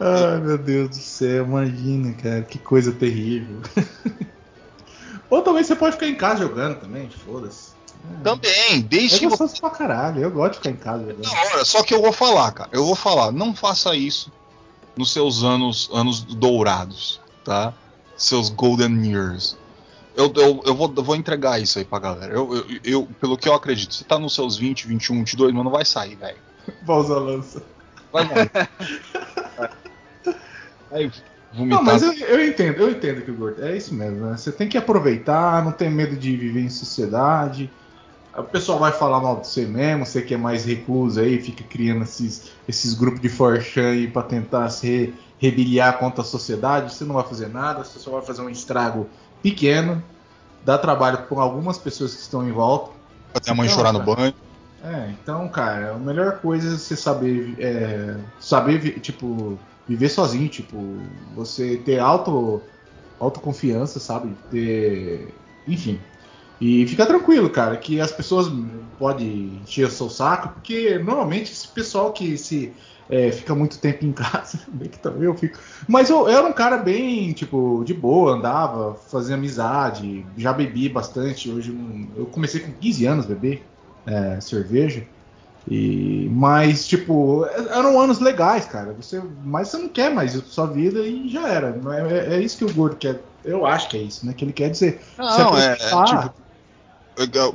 Ai, 0.00 0.40
meu 0.40 0.58
Deus 0.58 0.88
do 0.90 0.96
céu, 0.96 1.44
imagina, 1.44 2.14
cara, 2.14 2.42
que 2.42 2.58
coisa 2.58 2.92
terrível. 2.92 3.60
Ou 5.28 5.42
também 5.42 5.64
você 5.64 5.74
pode 5.74 5.94
ficar 5.96 6.06
em 6.08 6.14
casa 6.14 6.46
jogando 6.46 6.80
também, 6.80 7.10
foda-se. 7.10 7.75
Também, 8.22 8.80
desde 8.82 9.16
É 9.16 9.18
que 9.20 9.28
você. 9.28 9.36
gostoso 9.44 9.60
pra 9.60 9.70
caralho, 9.70 10.20
eu 10.22 10.30
gosto 10.30 10.52
de 10.52 10.58
ficar 10.58 10.70
em 10.70 10.76
casa 10.76 11.00
jogando. 11.02 11.22
Da 11.22 11.30
hora, 11.30 11.64
só 11.64 11.82
que 11.82 11.94
eu 11.94 12.00
vou 12.02 12.12
falar, 12.12 12.50
cara. 12.52 12.70
Eu 12.72 12.84
vou 12.84 12.94
falar, 12.96 13.30
não 13.32 13.54
faça 13.54 13.94
isso 13.94 14.32
nos 14.96 15.12
seus 15.12 15.42
anos 15.44 15.88
anos 15.92 16.22
dourados, 16.22 17.20
tá? 17.44 17.72
Seus 18.16 18.48
golden 18.50 19.04
years. 19.06 19.56
Eu, 20.16 20.32
eu, 20.34 20.62
eu, 20.64 20.74
vou, 20.74 20.92
eu 20.96 21.02
vou 21.04 21.14
entregar 21.14 21.60
isso 21.60 21.78
aí 21.78 21.84
pra 21.84 21.98
galera. 21.98 22.32
Eu, 22.32 22.54
eu, 22.54 22.66
eu- 22.82 23.08
pelo 23.20 23.36
que 23.36 23.48
eu 23.48 23.54
acredito, 23.54 23.94
você 23.94 24.02
tá 24.02 24.18
nos 24.18 24.34
seus 24.34 24.56
20, 24.56 24.86
21, 24.88 25.16
22, 25.18 25.52
mas 25.52 25.64
não 25.64 25.70
vai 25.70 25.84
sair, 25.84 26.16
velho. 26.16 26.38
Pausa 26.86 27.18
lança. 27.18 27.62
Vai. 28.12 28.26
Vai 30.90 31.10
vomitar. 31.52 31.78
Não, 31.78 31.82
mas 31.82 32.02
eu, 32.02 32.12
eu 32.12 32.46
entendo, 32.46 32.78
eu 32.80 32.90
entendo 32.90 33.22
que 33.22 33.30
o 33.30 33.34
Gordo. 33.34 33.64
É 33.64 33.76
isso 33.76 33.92
mesmo, 33.94 34.26
né? 34.26 34.36
Você 34.36 34.52
tem 34.52 34.68
que 34.68 34.78
aproveitar, 34.78 35.64
não 35.64 35.72
ter 35.72 35.90
medo 35.90 36.16
de 36.16 36.36
viver 36.36 36.60
em 36.60 36.70
sociedade. 36.70 37.70
O 38.38 38.44
pessoal 38.44 38.78
vai 38.78 38.92
falar 38.92 39.20
mal 39.20 39.40
de 39.40 39.46
você 39.48 39.66
mesmo, 39.66 40.04
você 40.04 40.22
que 40.22 40.34
é 40.34 40.36
mais 40.36 40.64
recluso 40.64 41.20
aí, 41.20 41.40
fica 41.40 41.64
criando 41.64 42.02
esses, 42.04 42.50
esses 42.68 42.92
grupos 42.94 43.20
de 43.20 43.28
forchan 43.28 43.90
aí 43.92 44.10
pra 44.10 44.22
tentar 44.22 44.68
se 44.70 44.86
re- 44.86 45.20
rebeliar 45.38 45.98
contra 45.98 46.22
a 46.22 46.24
sociedade. 46.24 46.92
Você 46.94 47.04
não 47.04 47.14
vai 47.14 47.24
fazer 47.24 47.48
nada, 47.48 47.84
você 47.84 47.98
só 47.98 48.10
vai 48.10 48.22
fazer 48.22 48.42
um 48.42 48.50
estrago 48.50 49.10
pequeno, 49.42 50.02
dá 50.62 50.78
trabalho 50.78 51.26
para 51.28 51.42
algumas 51.42 51.78
pessoas 51.78 52.14
que 52.14 52.22
estão 52.22 52.46
em 52.48 52.52
volta. 52.52 52.96
Fazer 53.32 53.50
a 53.50 53.54
mãe 53.54 53.68
Não, 53.68 53.68
chorar 53.68 53.92
no 53.92 54.00
cara. 54.00 54.04
banho. 54.04 54.34
É, 54.80 55.10
então, 55.12 55.48
cara, 55.50 55.94
a 55.94 55.98
melhor 55.98 56.40
coisa 56.40 56.68
é 56.74 56.78
você 56.78 56.96
saber, 56.96 57.58
é, 57.60 58.30
saber, 58.38 59.00
tipo, 59.00 59.66
viver 59.86 60.08
sozinho, 60.10 60.48
tipo, 60.50 61.16
você 61.34 61.78
ter 61.78 61.98
auto, 61.98 62.70
autoconfiança, 63.18 63.98
sabe? 64.00 64.36
Ter, 64.50 65.42
enfim. 65.66 66.06
E 66.60 66.86
fica 66.86 67.04
tranquilo, 67.04 67.50
cara, 67.50 67.76
que 67.76 68.00
as 68.00 68.10
pessoas 68.10 68.50
podem 68.98 69.60
encher 69.62 69.86
o 69.86 69.90
seu 69.90 70.08
saco, 70.08 70.48
porque 70.54 70.98
normalmente 70.98 71.52
esse 71.52 71.68
pessoal 71.68 72.12
que 72.12 72.38
se 72.38 72.72
é, 73.08 73.30
fica 73.30 73.54
muito 73.54 73.78
tempo 73.78 74.04
em 74.04 74.12
casa, 74.12 74.58
bem 74.68 74.88
que 74.88 74.98
também 74.98 75.24
eu 75.24 75.34
fico. 75.34 75.58
Mas 75.86 76.10
eu, 76.10 76.28
eu, 76.28 76.38
era 76.38 76.46
um 76.46 76.52
cara 76.52 76.78
bem, 76.78 77.32
tipo, 77.32 77.82
de 77.84 77.94
boa, 77.94 78.34
andava, 78.34 78.94
fazia 78.94 79.34
amizade, 79.34 80.24
já 80.36 80.52
bebi 80.52 80.88
bastante. 80.88 81.50
Hoje 81.50 81.76
eu 82.16 82.26
comecei 82.26 82.60
com 82.60 82.72
15 82.72 83.06
anos 83.06 83.24
a 83.26 83.28
beber 83.28 83.62
é, 84.06 84.40
cerveja. 84.40 85.06
E, 85.68 86.28
mas, 86.30 86.86
tipo, 86.86 87.44
eram 87.44 88.00
anos 88.00 88.20
legais, 88.20 88.66
cara. 88.66 88.92
Você, 88.92 89.20
mas 89.44 89.68
você 89.68 89.78
não 89.78 89.88
quer 89.88 90.14
mais 90.14 90.32
sua 90.32 90.66
vida 90.66 91.00
e 91.00 91.28
já 91.28 91.48
era. 91.48 91.76
É, 91.92 92.34
é, 92.34 92.36
é 92.36 92.40
isso 92.40 92.56
que 92.56 92.64
o 92.64 92.72
gordo 92.72 92.96
quer. 92.96 93.20
Eu 93.44 93.66
acho 93.66 93.88
que 93.88 93.96
é 93.96 94.02
isso, 94.02 94.24
né? 94.24 94.32
Que 94.32 94.44
ele 94.44 94.52
quer 94.52 94.70
dizer. 94.70 95.00
Não, 95.18 95.56
é, 95.56 95.72
é 95.72 96.04
tipo, 96.04 96.34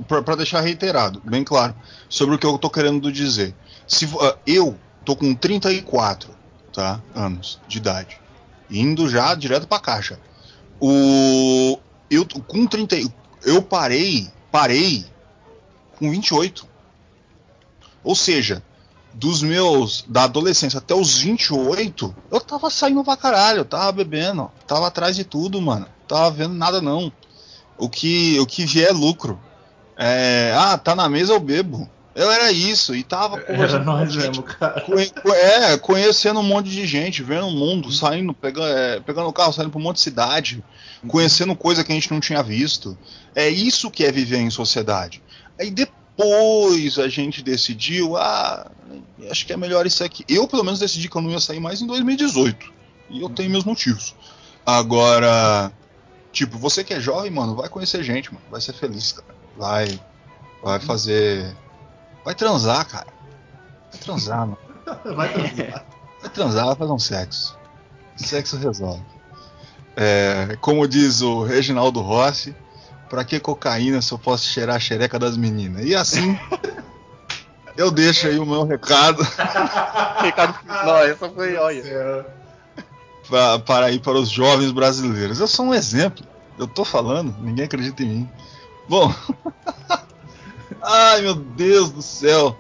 para 0.08 0.36
deixar 0.36 0.62
reiterado, 0.62 1.22
bem 1.24 1.44
claro, 1.44 1.76
sobre 2.10 2.36
o 2.36 2.40
que 2.40 2.46
eu 2.46 2.58
tô 2.58 2.70
querendo 2.70 3.12
dizer. 3.12 3.54
Se 3.88 4.06
uh, 4.06 4.38
eu 4.46 4.78
tô 5.06 5.16
com 5.16 5.34
34, 5.36 6.32
tá, 6.74 7.02
anos 7.14 7.60
de 7.68 7.78
idade, 7.78 8.20
indo 8.70 9.10
já 9.10 9.36
direto 9.36 9.68
para 9.68 9.82
caixa. 9.82 10.20
O 10.80 11.78
eu 12.10 12.26
com 12.48 12.66
30, 12.66 12.96
eu 13.46 13.62
parei, 13.62 14.30
parei 14.52 15.06
com 15.98 16.10
28. 16.10 16.68
Ou 18.04 18.16
seja, 18.16 18.64
dos 19.14 19.42
meus. 19.42 20.04
da 20.08 20.24
adolescência 20.24 20.80
até 20.80 20.96
os 20.96 21.18
28, 21.18 22.16
eu 22.32 22.42
tava 22.42 22.70
saindo 22.70 23.04
pra 23.04 23.18
caralho, 23.18 23.60
eu 23.60 23.66
tava 23.66 23.92
bebendo, 23.92 24.52
tava 24.66 24.88
atrás 24.88 25.16
de 25.16 25.24
tudo, 25.24 25.62
mano. 25.62 25.88
Tava 26.08 26.32
vendo 26.32 26.54
nada 26.54 26.82
não. 26.82 27.12
O 27.78 27.90
que, 27.90 28.40
o 28.40 28.46
que 28.46 28.66
vier 28.66 28.90
é 28.90 28.94
lucro. 28.94 29.40
É, 30.04 30.52
ah, 30.58 30.80
tá 30.80 30.96
na 30.96 31.08
mesa 31.08 31.34
eu 31.34 31.40
bebo. 31.40 31.88
Eu 32.16 32.30
era 32.30 32.52
isso, 32.52 32.94
e 32.96 33.04
tava 33.04 33.40
conversando 33.40 34.06
gente, 34.08 34.18
mesmo, 34.18 34.44
cara. 34.44 34.84
É, 35.34 35.78
conhecendo 35.78 36.40
um 36.40 36.44
monte 36.44 36.70
de 36.70 36.86
gente, 36.86 37.22
vendo 37.24 37.48
o 37.48 37.52
mundo, 37.52 37.90
saindo, 37.92 38.34
pegando, 38.34 38.68
é, 38.68 39.00
pegando 39.00 39.30
o 39.30 39.34
carro, 39.34 39.54
saindo 39.54 39.70
pra 39.70 39.80
um 39.80 39.84
monte 39.84 39.98
de 39.98 40.02
cidade, 40.02 40.62
conhecendo 41.08 41.56
coisa 41.56 41.84
que 41.84 41.92
a 41.92 41.96
gente 41.96 42.12
não 42.12 42.20
tinha 42.20 42.42
visto. 42.42 42.98
É 43.36 43.48
isso 43.48 43.92
que 43.92 44.04
é 44.04 44.12
viver 44.12 44.40
em 44.40 44.50
sociedade. 44.50 45.22
Aí 45.58 45.70
depois 45.70 46.98
a 46.98 47.08
gente 47.08 47.44
decidiu, 47.44 48.18
ah, 48.18 48.70
acho 49.30 49.46
que 49.46 49.54
é 49.54 49.58
melhor 49.58 49.86
isso 49.86 50.04
aqui. 50.04 50.26
Eu, 50.28 50.48
pelo 50.48 50.64
menos, 50.64 50.80
decidi 50.80 51.08
que 51.08 51.16
eu 51.16 51.22
não 51.22 51.32
ia 51.32 51.40
sair 51.40 51.60
mais 51.60 51.80
em 51.80 51.88
2018. 51.88 52.74
E 53.12 53.22
eu 53.22 53.30
tenho 53.30 53.52
meus 53.52 53.64
motivos. 53.64 54.16
Agora, 54.66 55.72
tipo, 56.34 56.58
você 56.58 56.84
que 56.84 56.94
é 56.94 57.00
jovem, 57.00 57.32
mano, 57.32 57.56
vai 57.56 57.70
conhecer 57.70 58.04
gente, 58.04 58.34
mano. 58.34 58.46
Vai 58.50 58.60
ser 58.60 58.74
feliz, 58.74 59.14
cara. 59.14 59.41
Vai, 59.58 60.00
vai 60.64 60.80
fazer. 60.80 61.56
Vai 62.24 62.36
transar, 62.36 62.88
cara. 62.88 63.08
Vai 63.92 64.00
transar, 64.00 64.40
mano. 64.40 64.58
vai 65.16 65.34
transar. 65.34 65.86
Vai 66.22 66.30
transar, 66.30 66.66
vai 66.68 66.76
fazer 66.76 66.92
um 66.92 67.00
sexo. 67.00 67.58
Sexo 68.16 68.58
resolve. 68.58 69.04
É, 69.96 70.58
como 70.62 70.88
diz 70.88 71.22
o 71.22 71.44
Reginaldo 71.44 72.00
Rossi, 72.02 72.56
Pra 73.12 73.26
que 73.26 73.42
cocaína 73.42 74.02
se 74.02 74.14
eu 74.14 74.18
posso 74.18 74.46
cheirar 74.46 74.78
a 74.78 74.80
xereca 74.80 75.20
das 75.20 75.36
meninas? 75.36 75.86
E 75.86 75.94
assim, 75.94 76.40
eu 77.76 77.92
deixo 77.92 78.26
aí 78.26 78.40
o 78.40 78.46
meu 78.46 78.64
recado. 78.64 79.22
recado 80.24 80.58
não, 80.66 80.98
essa 81.00 81.28
foi, 81.28 81.58
olha. 81.58 82.26
Pra, 83.28 83.60
para 83.60 83.92
ir 83.92 84.00
para 84.00 84.14
os 84.14 84.30
jovens 84.30 84.72
brasileiros. 84.72 85.42
Eu 85.42 85.48
sou 85.48 85.66
um 85.66 85.74
exemplo. 85.74 86.26
Eu 86.58 86.66
tô 86.66 86.86
falando, 86.86 87.36
ninguém 87.42 87.66
acredita 87.66 88.02
em 88.02 88.08
mim. 88.08 88.30
Bom. 88.92 89.10
Ai, 90.84 91.22
meu 91.22 91.34
Deus 91.34 91.92
do 91.92 92.02
céu. 92.02 92.58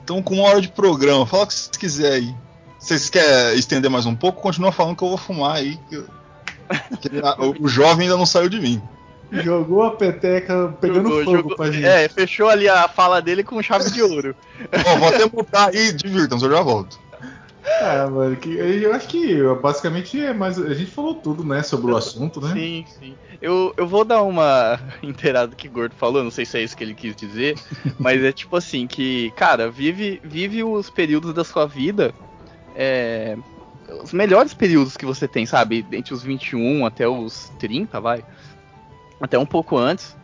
Estamos 0.00 0.24
com 0.24 0.34
uma 0.34 0.48
hora 0.48 0.60
de 0.60 0.66
programa. 0.66 1.24
Fala 1.24 1.44
o 1.44 1.46
que 1.46 1.54
vocês 1.54 1.76
quiserem 1.76 2.28
aí. 2.28 2.34
Vocês 2.76 3.08
querem 3.08 3.56
estender 3.56 3.88
mais 3.88 4.04
um 4.04 4.16
pouco? 4.16 4.42
Continua 4.42 4.72
falando 4.72 4.96
que 4.96 5.04
eu 5.04 5.10
vou 5.10 5.16
fumar 5.16 5.54
aí. 5.58 5.78
Que, 5.88 6.02
que 7.02 7.10
o 7.62 7.68
jovem 7.68 8.06
ainda 8.06 8.16
não 8.16 8.26
saiu 8.26 8.48
de 8.48 8.58
mim. 8.60 8.82
Jogou 9.30 9.84
a 9.84 9.92
peteca 9.92 10.74
pegando 10.80 11.08
jogou, 11.08 11.24
fogo 11.24 11.36
jogou, 11.36 11.56
pra 11.56 11.70
gente. 11.70 11.86
É, 11.86 12.08
fechou 12.08 12.48
ali 12.48 12.68
a 12.68 12.88
fala 12.88 13.22
dele 13.22 13.44
com 13.44 13.62
chave 13.62 13.92
de 13.92 14.02
ouro. 14.02 14.34
Bom, 14.82 14.98
vou 14.98 15.08
até 15.08 15.24
mutar 15.24 15.68
aí, 15.68 15.92
divirtam-se, 15.92 16.44
eu 16.44 16.50
já 16.50 16.62
volto. 16.62 16.98
Ah, 17.62 18.08
mano, 18.10 18.36
que, 18.36 18.50
eu 18.50 18.92
acho 18.94 19.08
que 19.08 19.42
basicamente 19.60 20.18
é 20.18 20.32
mais. 20.32 20.58
A 20.58 20.72
gente 20.72 20.90
falou 20.90 21.16
tudo, 21.16 21.44
né, 21.44 21.62
sobre 21.62 21.92
o 21.92 21.96
assunto, 21.96 22.40
né? 22.40 22.52
Sim, 22.54 22.84
sim. 22.98 23.16
Eu, 23.40 23.74
eu 23.76 23.86
vou 23.86 24.04
dar 24.04 24.22
uma 24.22 24.78
inteirada 25.02 25.54
que 25.54 25.68
o 25.68 25.70
Gordo 25.70 25.94
falou, 25.94 26.24
não 26.24 26.30
sei 26.30 26.46
se 26.46 26.58
é 26.58 26.62
isso 26.62 26.76
que 26.76 26.84
ele 26.84 26.94
quis 26.94 27.14
dizer, 27.14 27.58
mas 27.98 28.22
é 28.22 28.32
tipo 28.32 28.56
assim, 28.56 28.86
que, 28.86 29.30
cara, 29.32 29.70
vive, 29.70 30.20
vive 30.24 30.64
os 30.64 30.88
períodos 30.88 31.34
da 31.34 31.44
sua 31.44 31.66
vida. 31.66 32.14
É, 32.74 33.36
os 34.02 34.12
melhores 34.12 34.54
períodos 34.54 34.96
que 34.96 35.04
você 35.04 35.28
tem, 35.28 35.44
sabe? 35.44 35.84
Entre 35.92 36.14
os 36.14 36.22
21 36.22 36.86
até 36.86 37.06
os 37.08 37.50
30, 37.58 38.00
vai 38.00 38.24
até 39.20 39.38
um 39.38 39.46
pouco 39.46 39.76
antes, 39.76 40.16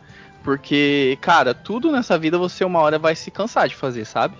porque, 0.43 1.17
cara, 1.21 1.53
tudo 1.53 1.91
nessa 1.91 2.17
vida 2.17 2.37
você 2.37 2.65
uma 2.65 2.79
hora 2.79 2.97
vai 2.97 3.15
se 3.15 3.29
cansar 3.29 3.67
de 3.67 3.75
fazer, 3.75 4.05
sabe? 4.05 4.35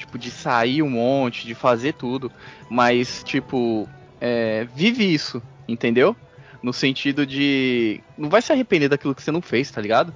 Tipo, 0.00 0.18
de 0.18 0.30
sair 0.30 0.82
um 0.82 0.88
monte, 0.88 1.46
de 1.46 1.54
fazer 1.54 1.92
tudo, 1.92 2.32
mas, 2.70 3.22
tipo, 3.22 3.86
é, 4.18 4.66
vive 4.74 5.04
isso, 5.04 5.42
entendeu? 5.68 6.16
No 6.62 6.72
sentido 6.72 7.26
de. 7.26 8.00
Não 8.16 8.30
vai 8.30 8.40
se 8.40 8.50
arrepender 8.50 8.88
daquilo 8.88 9.14
que 9.14 9.22
você 9.22 9.30
não 9.30 9.42
fez, 9.42 9.70
tá 9.70 9.78
ligado? 9.78 10.14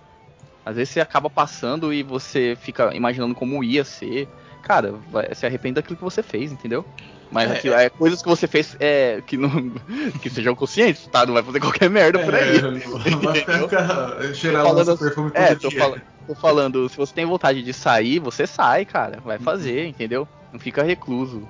Às 0.64 0.76
vezes 0.76 0.95
você 0.95 1.01
acaba 1.01 1.28
passando 1.28 1.93
e 1.93 2.03
você 2.03 2.57
fica 2.59 2.95
imaginando 2.95 3.35
como 3.35 3.62
ia 3.62 3.85
ser. 3.85 4.26
Cara, 4.62 4.95
vai, 5.12 5.35
se 5.35 5.45
arrepende 5.45 5.74
daquilo 5.74 5.97
que 5.97 6.03
você 6.03 6.22
fez, 6.22 6.51
entendeu? 6.51 6.82
Mas 7.30 7.51
é, 7.51 7.57
aquilo, 7.57 7.74
é, 7.74 7.91
coisas 7.91 8.22
que 8.22 8.28
você 8.28 8.47
fez 8.47 8.74
é, 8.80 9.22
que, 9.26 9.37
não, 9.37 9.51
que 10.22 10.30
sejam 10.30 10.55
conscientes, 10.55 11.07
tá? 11.09 11.26
Não 11.26 11.35
vai 11.35 11.43
fazer 11.43 11.61
qualquer 11.61 11.91
merda 11.91 12.20
por 12.20 12.35
aí. 12.35 12.57
É, 12.57 12.61
vai 13.20 13.35
ficar 13.35 14.16
cheirando 14.35 14.64
falando, 14.64 14.99
perfume 14.99 15.30
todo 15.30 15.74
é, 15.74 15.78
fal 15.78 15.97
tô 16.25 16.35
falando, 16.35 16.89
se 16.89 16.97
você 16.97 17.12
tem 17.12 17.25
vontade 17.25 17.62
de 17.62 17.72
sair, 17.72 18.18
você 18.18 18.47
sai, 18.47 18.85
cara. 18.85 19.20
Vai 19.25 19.39
fazer, 19.39 19.87
entendeu? 19.87 20.27
Não 20.53 20.59
fica 20.59 20.83
recluso. 20.83 21.49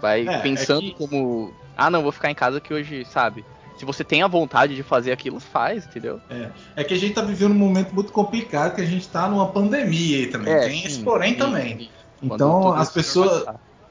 Vai 0.00 0.26
é, 0.26 0.38
pensando 0.38 0.82
que... 0.82 0.94
como. 0.94 1.52
Ah, 1.76 1.90
não, 1.90 2.02
vou 2.02 2.12
ficar 2.12 2.30
em 2.30 2.34
casa 2.34 2.60
que 2.60 2.72
hoje, 2.72 3.04
sabe? 3.04 3.44
Se 3.76 3.84
você 3.84 4.02
tem 4.02 4.22
a 4.22 4.26
vontade 4.26 4.74
de 4.74 4.82
fazer 4.82 5.12
aquilo, 5.12 5.38
faz, 5.38 5.84
entendeu? 5.84 6.20
É, 6.30 6.48
é 6.76 6.84
que 6.84 6.94
a 6.94 6.96
gente 6.96 7.14
tá 7.14 7.20
vivendo 7.20 7.50
um 7.50 7.58
momento 7.58 7.94
muito 7.94 8.10
complicado, 8.10 8.74
que 8.74 8.80
a 8.80 8.86
gente 8.86 9.06
tá 9.08 9.28
numa 9.28 9.48
pandemia 9.48 10.18
aí 10.18 10.26
também. 10.28 10.52
É, 10.52 10.60
tem 10.60 10.80
sim, 10.80 10.86
esse 10.86 11.00
porém 11.00 11.32
sim, 11.32 11.38
também. 11.38 11.78
Sim. 11.78 11.88
Então 12.22 12.72
as 12.72 12.90
pessoas. 12.90 13.44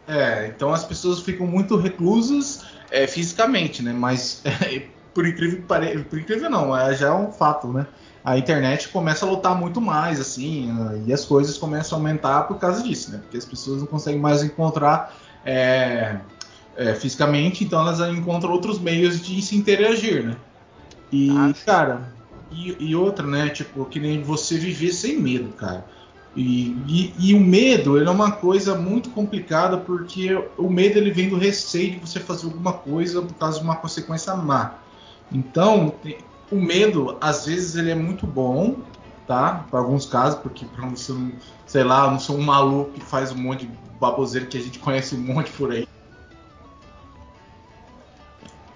É, 0.07 0.47
então 0.47 0.73
as 0.73 0.84
pessoas 0.84 1.19
ficam 1.22 1.45
muito 1.47 1.76
reclusas 1.77 2.65
é, 2.89 3.06
fisicamente, 3.07 3.84
né? 3.84 3.93
Mas 3.93 4.41
é, 4.45 4.84
por 5.14 5.27
incrível 5.27 5.57
que 5.57 5.64
pareça, 5.64 6.03
por 6.03 6.19
incrível 6.19 6.49
não, 6.49 6.76
é, 6.76 6.95
já 6.95 7.07
é 7.07 7.14
um 7.14 7.31
fato, 7.31 7.68
né? 7.68 7.85
A 8.26 8.38
internet 8.39 8.89
começa 8.89 9.23
a 9.23 9.30
lotar 9.30 9.56
muito 9.56 9.80
mais, 9.80 10.19
assim, 10.19 10.73
e 11.06 11.14
as 11.14 11.23
coisas 11.23 11.60
começam 11.60 11.97
a 11.97 12.02
aumentar 12.02 12.43
por 12.43 12.57
causa 12.57 12.81
disso, 12.81 13.11
né? 13.11 13.19
Porque 13.19 13.38
as 13.38 13.45
pessoas 13.45 13.81
não 13.81 13.85
conseguem 13.85 14.19
mais 14.19 14.43
encontrar 14.43 15.15
é, 15.45 16.18
é, 16.76 16.95
fisicamente, 16.95 17.64
então 17.64 17.80
elas 17.80 17.99
encontram 18.10 18.52
outros 18.52 18.80
meios 18.80 19.23
de 19.23 19.39
se 19.43 19.56
interagir, 19.56 20.26
né? 20.26 20.35
E, 21.11 21.30
ah, 21.30 21.53
cara, 21.64 22.02
e, 22.52 22.76
e 22.80 22.95
outra, 22.95 23.27
né? 23.27 23.49
Tipo, 23.49 23.85
que 23.85 23.99
nem 23.99 24.23
você 24.23 24.57
viver 24.57 24.91
sem 24.91 25.19
medo, 25.19 25.53
cara. 25.53 25.85
E, 26.35 26.76
e, 26.88 27.14
e, 27.18 27.34
o 27.34 27.39
medo 27.39 27.95
ele 27.95 28.10
é 28.10 28.11
uma 28.11 28.31
coisa 28.31 28.76
muito 28.76 29.10
complicada 29.11 29.77
porque 29.77 30.35
o 30.57 30.69
medo 30.69 30.97
ele 30.97 31.10
vem 31.10 31.30
do 31.30 31.38
receio 31.38 31.91
de 31.91 31.99
você 31.99 32.19
fazer 32.19 32.47
alguma 32.47 32.73
coisa 32.73 33.22
por 33.22 33.34
causa 33.35 33.60
de 33.60 33.64
uma 33.64 33.77
consequência 33.77 34.35
má. 34.35 34.73
Então, 35.31 35.93
o 36.51 36.55
medo 36.55 37.17
às 37.19 37.45
vezes 37.45 37.76
ele 37.76 37.91
é 37.91 37.95
muito 37.95 38.27
bom, 38.27 38.76
tá? 39.27 39.65
Para 39.69 39.80
alguns 39.80 40.05
casos, 40.05 40.39
porque 40.39 40.65
para 40.65 40.88
você 40.88 41.11
não, 41.11 41.31
sei 41.65 41.84
lá, 41.84 42.09
não 42.09 42.19
sou 42.19 42.38
um 42.38 42.43
maluco 42.43 42.91
que 42.91 43.01
faz 43.01 43.31
um 43.31 43.38
monte 43.38 43.65
de 43.65 43.73
baboseiro 43.99 44.47
que 44.47 44.57
a 44.57 44.61
gente 44.61 44.80
conhece 44.80 45.15
um 45.15 45.19
monte 45.19 45.51
por 45.51 45.72
aí. 45.72 45.88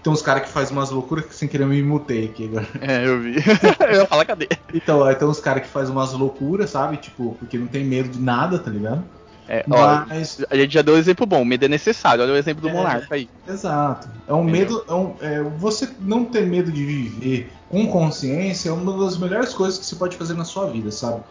Tem 0.02 0.10
uns 0.10 0.22
caras 0.22 0.44
que 0.44 0.48
fazem 0.48 0.74
umas 0.74 0.90
loucuras 0.90 1.26
que 1.26 1.34
sem 1.34 1.46
querer 1.46 1.66
me 1.66 1.82
mutei 1.82 2.24
aqui 2.24 2.46
agora. 2.46 2.66
É, 2.80 3.06
eu 3.06 3.20
vi. 3.20 3.36
eu 3.92 4.06
falar, 4.06 4.24
cadê? 4.24 4.48
Então, 4.72 5.04
aí 5.04 5.14
tem 5.14 5.28
uns 5.28 5.40
caras 5.40 5.62
que 5.62 5.68
fazem 5.68 5.92
umas 5.92 6.12
loucuras, 6.14 6.70
sabe? 6.70 6.96
Tipo, 6.96 7.36
porque 7.38 7.58
não 7.58 7.66
tem 7.66 7.84
medo 7.84 8.08
de 8.08 8.18
nada, 8.18 8.58
tá 8.58 8.70
ligado? 8.70 9.04
É, 9.50 9.64
Mas... 9.66 10.38
ó, 10.40 10.46
a 10.48 10.56
gente 10.56 10.72
já 10.72 10.80
deu 10.80 10.94
um 10.94 10.96
exemplo 10.96 11.26
bom, 11.26 11.42
o 11.42 11.44
medo 11.44 11.64
é 11.64 11.68
necessário. 11.68 12.22
Olha 12.22 12.34
o 12.34 12.36
exemplo 12.36 12.62
do 12.62 12.68
é, 12.68 12.72
Monarca 12.72 13.16
aí. 13.16 13.28
Exato. 13.48 14.08
É 14.28 14.32
um 14.32 14.48
Entendeu? 14.48 14.60
medo. 14.60 14.84
É 14.88 14.94
um, 14.94 15.14
é, 15.20 15.42
você 15.42 15.90
não 15.98 16.24
ter 16.24 16.46
medo 16.46 16.70
de 16.70 16.84
viver 16.84 17.52
com 17.68 17.88
consciência 17.88 18.68
é 18.68 18.72
uma 18.72 19.04
das 19.04 19.18
melhores 19.18 19.52
coisas 19.52 19.76
que 19.76 19.84
você 19.84 19.96
pode 19.96 20.16
fazer 20.16 20.34
na 20.34 20.44
sua 20.44 20.70
vida, 20.70 20.92
sabe? 20.92 21.22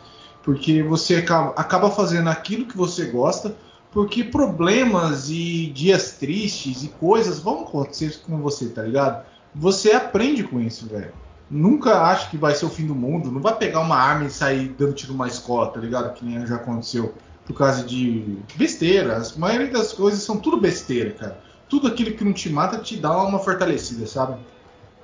Porque 0.44 0.84
você 0.84 1.16
acaba, 1.16 1.54
acaba 1.56 1.90
fazendo 1.90 2.30
aquilo 2.30 2.66
que 2.66 2.76
você 2.76 3.06
gosta, 3.06 3.56
porque 3.90 4.22
problemas 4.22 5.30
e 5.30 5.68
dias 5.68 6.12
tristes 6.12 6.84
e 6.84 6.90
coisas 6.90 7.40
vão 7.40 7.62
acontecer 7.62 8.20
com 8.26 8.38
você, 8.40 8.68
tá 8.68 8.82
ligado? 8.82 9.26
Você 9.56 9.94
aprende 9.94 10.44
com 10.44 10.60
isso, 10.60 10.88
velho. 10.88 11.14
Nunca 11.50 12.02
acho 12.04 12.30
que 12.30 12.38
vai 12.38 12.54
ser 12.54 12.66
o 12.66 12.70
fim 12.70 12.86
do 12.86 12.94
mundo. 12.94 13.32
Não 13.32 13.42
vai 13.42 13.56
pegar 13.56 13.80
uma 13.80 13.96
arma 13.96 14.26
e 14.26 14.30
sair 14.30 14.68
dando 14.78 14.94
tiro 14.94 15.14
numa 15.14 15.28
escola, 15.28 15.72
tá 15.72 15.80
ligado? 15.80 16.14
Que 16.14 16.26
nem 16.26 16.46
já 16.46 16.56
aconteceu 16.56 17.14
por 17.50 17.58
causa 17.58 17.84
de 17.84 18.38
besteira. 18.56 19.18
A 19.18 19.40
maioria 19.40 19.72
das 19.72 19.92
coisas 19.92 20.22
são 20.22 20.38
tudo 20.38 20.62
besteira, 20.62 21.10
cara. 21.10 21.42
Tudo 21.68 21.88
aquilo 21.88 22.16
que 22.16 22.24
não 22.24 22.32
te 22.32 22.48
mata 22.48 22.78
te 22.78 22.96
dá 22.96 23.24
uma 23.24 23.40
fortalecida, 23.40 24.06
sabe? 24.06 24.40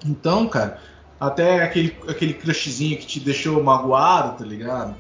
Então, 0.06 0.48
cara, 0.48 0.80
até 1.20 1.64
aquele, 1.64 1.98
aquele 2.08 2.36
crushzinho 2.36 3.00
que 3.00 3.08
te 3.08 3.20
deixou 3.20 3.64
magoado, 3.64 4.38
tá 4.38 4.46
ligado? 4.46 4.96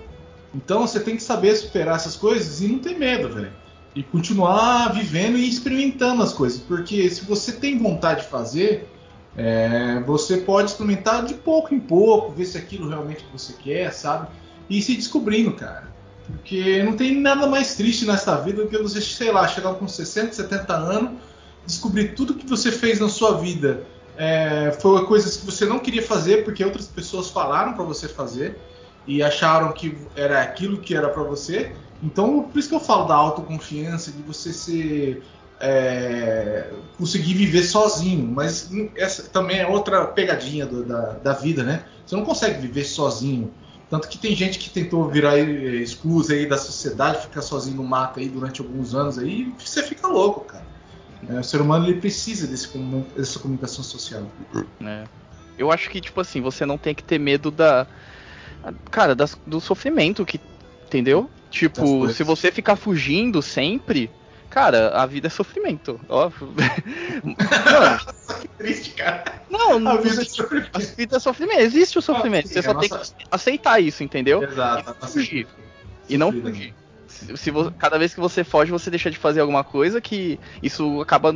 Então 0.56 0.88
você 0.88 1.00
tem 1.00 1.16
que 1.16 1.22
saber 1.22 1.56
superar 1.56 1.98
essas 1.98 2.16
coisas 2.16 2.62
e 2.62 2.68
não 2.68 2.80
ter 2.80 2.98
medo, 2.98 3.30
velho. 3.30 3.54
E 3.94 4.02
continuar 4.02 4.92
vivendo 4.92 5.38
e 5.38 5.48
experimentando 5.48 6.24
as 6.24 6.34
coisas. 6.34 6.60
Porque 6.60 7.08
se 7.12 7.26
você 7.26 7.52
tem 7.52 7.78
vontade 7.78 8.22
de 8.22 8.28
fazer, 8.28 8.90
é, 9.38 10.00
você 10.00 10.38
pode 10.38 10.72
experimentar 10.72 11.24
de 11.24 11.36
pouco 11.36 11.76
em 11.76 11.80
pouco, 11.80 12.32
ver 12.32 12.46
se 12.46 12.58
aquilo 12.58 12.90
realmente 12.90 13.24
você 13.32 13.54
quer, 13.54 13.94
sabe? 13.94 14.30
E 14.68 14.82
se 14.82 14.96
descobrindo, 14.96 15.54
cara. 15.54 15.95
Porque 16.28 16.82
não 16.84 16.94
tem 16.94 17.20
nada 17.20 17.48
mais 17.48 17.76
triste 17.76 18.06
nessa 18.06 18.36
vida 18.38 18.64
do 18.64 18.70
que 18.70 18.78
você, 18.78 19.00
sei 19.02 19.32
lá, 19.32 19.48
chegar 19.48 19.74
com 19.76 19.88
60, 19.88 20.34
70 20.34 20.74
anos, 20.74 21.12
descobrir 21.66 22.16
tudo 22.16 22.34
que 22.34 22.48
você 22.48 22.72
fez 22.72 23.00
na 23.00 23.10
sua 23.10 23.38
vida 23.38 23.86
é, 24.18 24.72
foi 24.80 25.06
coisas 25.06 25.38
que 25.38 25.46
você 25.46 25.66
não 25.66 25.80
queria 25.80 26.02
fazer 26.02 26.44
porque 26.44 26.64
outras 26.64 26.88
pessoas 26.88 27.30
falaram 27.30 27.74
para 27.74 27.84
você 27.84 28.08
fazer 28.08 28.58
e 29.06 29.22
acharam 29.22 29.72
que 29.72 29.98
era 30.16 30.42
aquilo 30.42 30.78
que 30.78 30.96
era 30.96 31.10
para 31.10 31.24
você. 31.24 31.76
Então, 32.02 32.44
por 32.44 32.58
isso 32.58 32.70
que 32.70 32.76
eu 32.76 32.80
falo 32.80 33.06
da 33.06 33.16
autoconfiança, 33.16 34.12
de 34.12 34.22
você 34.24 35.22
é, 35.60 36.70
conseguir 36.98 37.34
viver 37.34 37.64
sozinho. 37.64 38.26
Mas 38.28 38.70
essa 38.96 39.24
também 39.24 39.60
é 39.60 39.68
outra 39.68 40.06
pegadinha 40.08 40.66
do, 40.66 40.84
da, 40.84 41.02
da 41.14 41.34
vida, 41.34 41.64
né? 41.64 41.84
Você 42.06 42.16
não 42.16 42.26
consegue 42.26 42.60
viver 42.60 42.84
sozinho. 42.84 43.54
Tanto 43.90 44.08
que 44.08 44.18
tem 44.18 44.36
gente 44.36 44.58
que 44.58 44.70
tentou 44.70 45.08
virar 45.10 45.38
exclusa 45.38 46.34
aí 46.34 46.48
da 46.48 46.58
sociedade, 46.58 47.22
ficar 47.22 47.42
sozinho 47.42 47.78
no 47.78 47.84
mato 47.84 48.20
aí 48.20 48.28
durante 48.28 48.62
alguns 48.62 48.96
anos 48.96 49.18
aí, 49.20 49.54
você 49.60 49.84
fica 49.84 50.08
louco, 50.08 50.42
cara. 50.42 50.66
É, 51.30 51.40
o 51.40 51.44
ser 51.44 51.62
humano 51.62 51.88
ele 51.88 52.00
precisa 52.00 52.48
desse, 52.48 52.70
dessa 53.16 53.40
comunicação 53.40 53.84
social. 53.84 54.24
É. 54.84 55.04
Eu 55.58 55.72
acho 55.72 55.90
que, 55.90 56.02
tipo 56.02 56.20
assim, 56.20 56.42
você 56.42 56.66
não 56.66 56.78
tem 56.78 56.94
que 56.94 57.04
ter 57.04 57.20
medo 57.20 57.50
da. 57.50 57.88
Cara, 58.92 59.16
das, 59.16 59.38
do 59.46 59.62
sofrimento 59.62 60.26
que. 60.26 60.40
Entendeu? 60.86 61.30
Tipo, 61.50 62.10
se 62.12 62.24
você 62.24 62.52
ficar 62.52 62.76
fugindo 62.76 63.42
sempre, 63.42 64.12
cara, 64.50 64.90
a 64.90 65.06
vida 65.06 65.28
é 65.28 65.30
sofrimento. 65.30 66.00
Ó. 66.10 66.30
que 68.42 68.48
triste, 68.58 68.92
cara. 68.92 69.24
Não, 69.50 69.88
a 69.88 69.98
vida 69.98 70.22
é 70.22 70.26
sofrimento. 70.26 70.70
A 70.74 70.80
vida 70.80 71.18
é 71.18 71.20
sofrimento. 71.20 71.62
Existe 71.62 71.98
o 71.98 72.02
sofrimento. 72.02 72.46
Ah, 72.46 72.48
sim, 72.48 72.54
você 72.54 72.64
só 72.64 72.74
nossa... 72.74 72.88
tem 72.88 72.98
que 72.98 73.28
aceitar 73.32 73.80
isso, 73.80 74.04
entendeu? 74.04 74.44
Exato. 74.44 74.90
E 74.90 75.02
não 75.02 75.08
fugir. 75.08 75.48
E 76.10 76.18
não 76.18 76.32
fugir 76.32 76.74
se 77.36 77.52
você, 77.52 77.72
cada 77.78 77.98
vez 77.98 78.14
que 78.14 78.20
você 78.20 78.44
foge, 78.44 78.72
você 78.72 78.90
deixa 78.90 79.10
de 79.10 79.18
fazer 79.18 79.40
alguma 79.40 79.64
coisa 79.64 80.02
que 80.02 80.40
isso 80.62 81.02
acaba. 81.02 81.34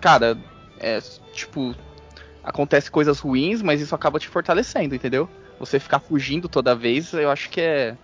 Cara, 0.00 0.38
é 0.78 1.00
tipo. 1.32 1.74
Acontece 2.42 2.90
coisas 2.90 3.20
ruins, 3.20 3.62
mas 3.62 3.80
isso 3.80 3.94
acaba 3.94 4.18
te 4.18 4.28
fortalecendo, 4.28 4.96
entendeu? 4.96 5.28
Você 5.60 5.78
ficar 5.78 6.00
fugindo 6.00 6.48
toda 6.48 6.74
vez, 6.74 7.12
eu 7.12 7.30
acho 7.30 7.48
que 7.50 7.60
é. 7.60 7.96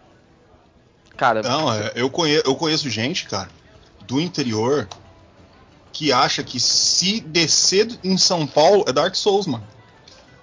Cara. 1.16 1.42
Não, 1.42 1.72
é, 1.72 1.92
eu, 1.96 2.08
conheço, 2.08 2.44
eu 2.46 2.54
conheço 2.54 2.88
gente, 2.88 3.26
cara, 3.26 3.48
do 4.08 4.20
interior 4.20 4.88
que 5.92 6.12
acha 6.12 6.42
que 6.42 6.58
se 6.58 7.20
descer 7.20 7.98
em 8.02 8.16
São 8.16 8.46
Paulo 8.46 8.84
é 8.88 8.92
Dark 8.92 9.14
Souls, 9.14 9.46
mano. 9.46 9.64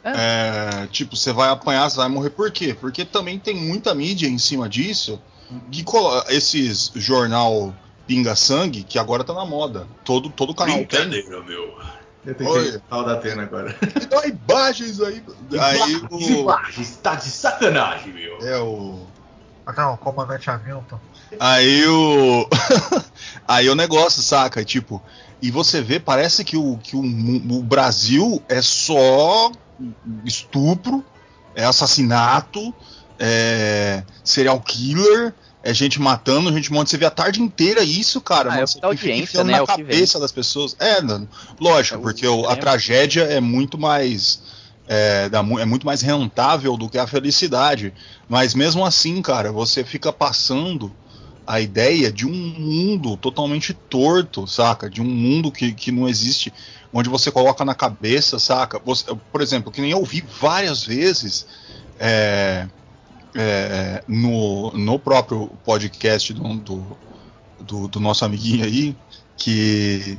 É. 0.03 0.83
É, 0.83 0.87
tipo, 0.87 1.15
você 1.15 1.33
vai 1.33 1.49
apanhar, 1.49 1.89
você 1.89 1.97
vai 1.97 2.07
morrer. 2.07 2.29
Por 2.29 2.51
quê? 2.51 2.75
Porque 2.79 3.03
também 3.03 3.39
tem 3.39 3.55
muita 3.55 3.93
mídia 3.95 4.27
em 4.27 4.37
cima 4.37 4.69
disso 4.69 5.19
que 5.71 5.83
esses 6.29 6.91
jornal 6.95 7.73
Pinga 8.07 8.35
Sangue, 8.35 8.83
que 8.83 8.99
agora 8.99 9.23
tá 9.23 9.33
na 9.33 9.45
moda. 9.45 9.87
Todo, 10.03 10.29
todo 10.29 10.53
canal 10.53 10.77
Brincadeira, 10.77 11.37
tem. 11.37 11.45
meu. 11.45 11.75
Eu 12.25 12.33
tenho 12.33 12.53
que 12.53 12.81
falar 12.89 13.03
da 13.03 13.13
Atena 13.13 13.43
agora. 13.43 13.75
Dá 14.09 14.25
imagens 14.27 14.99
aí. 14.99 15.23
aí 15.59 16.01
o... 16.09 16.19
Imagens, 16.19 16.97
tá 16.97 17.15
de 17.15 17.29
sacanagem, 17.29 18.13
meu. 18.13 18.37
É 18.39 18.57
o. 18.59 19.05
Ah, 19.65 19.73
não, 19.73 19.97
comandante 19.97 20.49
Hamilton. 20.49 20.99
Aí 21.39 21.85
o. 21.87 22.47
aí 23.47 23.69
o 23.69 23.75
negócio, 23.75 24.21
saca? 24.21 24.63
Tipo, 24.63 25.01
e 25.41 25.49
você 25.49 25.81
vê, 25.81 25.99
parece 25.99 26.43
que 26.43 26.55
o, 26.55 26.77
que 26.77 26.95
o, 26.95 27.01
o 27.01 27.63
Brasil 27.63 28.41
é 28.47 28.61
só 28.61 29.51
estupro, 30.23 31.03
é 31.55 31.65
assassinato, 31.65 32.73
é, 33.19 34.03
serial 34.23 34.59
killer, 34.61 35.33
é 35.63 35.73
gente 35.73 35.99
matando, 35.99 36.53
gente 36.53 36.71
morrendo. 36.71 36.89
Você 36.89 36.97
vê 36.97 37.05
a 37.05 37.11
tarde 37.11 37.41
inteira 37.41 37.83
isso, 37.83 38.21
cara. 38.21 38.53
Ah, 38.53 38.59
é 38.59 38.61
você 38.61 38.79
audiência, 38.81 39.43
né? 39.43 39.53
na 39.53 39.63
é 39.63 39.65
cabeça 39.65 40.19
das 40.19 40.31
pessoas. 40.31 40.75
É, 40.79 40.99
lógico, 41.59 41.97
é 41.97 42.01
porque 42.01 42.27
o, 42.27 42.47
a 42.47 42.55
tragédia 42.55 43.23
é 43.23 43.41
muito 43.41 43.77
mais. 43.77 44.41
É, 44.87 45.29
é, 45.31 45.65
muito 45.65 45.85
mais 45.85 46.01
rentável 46.01 46.77
do 46.77 46.87
que 46.87 46.97
a 46.97 47.07
felicidade. 47.07 47.93
Mas 48.29 48.53
mesmo 48.53 48.85
assim, 48.85 49.21
cara, 49.21 49.51
você 49.51 49.83
fica 49.83 50.13
passando 50.13 50.91
a 51.47 51.59
ideia 51.59 52.11
de 52.11 52.25
um 52.25 52.31
mundo 52.31 53.17
totalmente 53.17 53.73
torto, 53.73 54.47
saca? 54.47 54.89
De 54.89 55.01
um 55.01 55.05
mundo 55.05 55.51
que, 55.51 55.73
que 55.73 55.91
não 55.91 56.07
existe, 56.07 56.51
onde 56.93 57.09
você 57.09 57.31
coloca 57.31 57.63
na 57.63 57.75
cabeça, 57.75 58.39
saca? 58.39 58.79
Você, 58.83 59.05
por 59.31 59.41
exemplo, 59.41 59.71
que 59.71 59.81
nem 59.81 59.91
eu 59.91 59.99
ouvi 59.99 60.23
várias 60.39 60.83
vezes. 60.83 61.47
É, 61.99 62.67
é, 63.35 64.03
no, 64.07 64.71
no 64.71 64.97
próprio 64.97 65.47
podcast 65.65 66.33
do, 66.33 66.55
do, 66.55 66.97
do, 67.59 67.87
do 67.89 67.99
nosso 67.99 68.23
amiguinho 68.23 68.63
aí, 68.63 68.95
que 69.37 70.17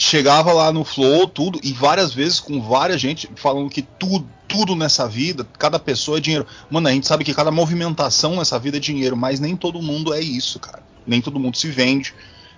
chegava 0.00 0.52
lá 0.52 0.72
no 0.72 0.84
Flow, 0.84 1.28
tudo, 1.28 1.60
e 1.62 1.72
várias 1.72 2.14
vezes 2.14 2.40
com 2.40 2.60
várias 2.60 3.00
gente 3.00 3.28
falando 3.36 3.68
que 3.68 3.82
tudo, 3.82 4.26
tudo 4.48 4.74
nessa 4.74 5.06
vida, 5.06 5.46
cada 5.58 5.78
pessoa 5.78 6.18
é 6.18 6.20
dinheiro. 6.20 6.46
Mano, 6.70 6.88
a 6.88 6.92
gente 6.92 7.06
sabe 7.06 7.24
que 7.24 7.34
cada 7.34 7.50
movimentação 7.50 8.36
nessa 8.36 8.58
vida 8.58 8.78
é 8.78 8.80
dinheiro, 8.80 9.16
mas 9.16 9.40
nem 9.40 9.54
todo 9.54 9.82
mundo 9.82 10.14
é 10.14 10.20
isso, 10.20 10.58
cara. 10.58 10.82
Nem 11.06 11.20
todo 11.20 11.38
mundo 11.38 11.56
se 11.56 11.68
vende, 11.68 12.14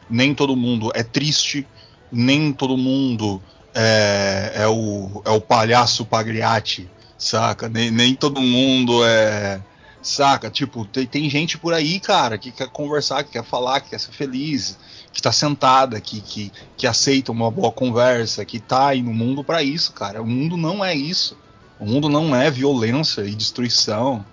nem 0.08 0.34
todo 0.34 0.54
mundo 0.54 0.92
é 0.94 1.02
triste, 1.02 1.66
nem 2.10 2.52
todo 2.52 2.76
mundo 2.76 3.42
é, 3.74 4.52
é, 4.56 4.68
o, 4.68 5.22
é 5.24 5.30
o 5.30 5.40
palhaço 5.40 6.04
Pagliatti 6.04 6.88
saca? 7.22 7.68
Nem, 7.68 7.90
nem 7.90 8.14
todo 8.14 8.40
mundo 8.40 9.04
é. 9.04 9.60
Saca? 10.02 10.50
Tipo, 10.50 10.84
tem, 10.84 11.06
tem 11.06 11.30
gente 11.30 11.56
por 11.56 11.72
aí, 11.72 12.00
cara, 12.00 12.36
que 12.36 12.50
quer 12.50 12.68
conversar, 12.68 13.22
que 13.22 13.30
quer 13.30 13.44
falar, 13.44 13.80
que 13.80 13.90
quer 13.90 14.00
ser 14.00 14.10
feliz, 14.10 14.76
que 15.12 15.22
tá 15.22 15.30
sentada, 15.30 16.00
que, 16.00 16.20
que, 16.20 16.52
que 16.76 16.86
aceita 16.88 17.30
uma 17.30 17.50
boa 17.50 17.70
conversa, 17.70 18.44
que 18.44 18.58
tá 18.58 18.88
aí 18.88 19.00
no 19.00 19.14
mundo 19.14 19.44
para 19.44 19.62
isso, 19.62 19.92
cara. 19.92 20.20
O 20.20 20.26
mundo 20.26 20.56
não 20.56 20.84
é 20.84 20.92
isso. 20.92 21.38
O 21.78 21.86
mundo 21.86 22.08
não 22.08 22.34
é 22.34 22.50
violência 22.50 23.22
e 23.22 23.34
destruição. 23.34 24.24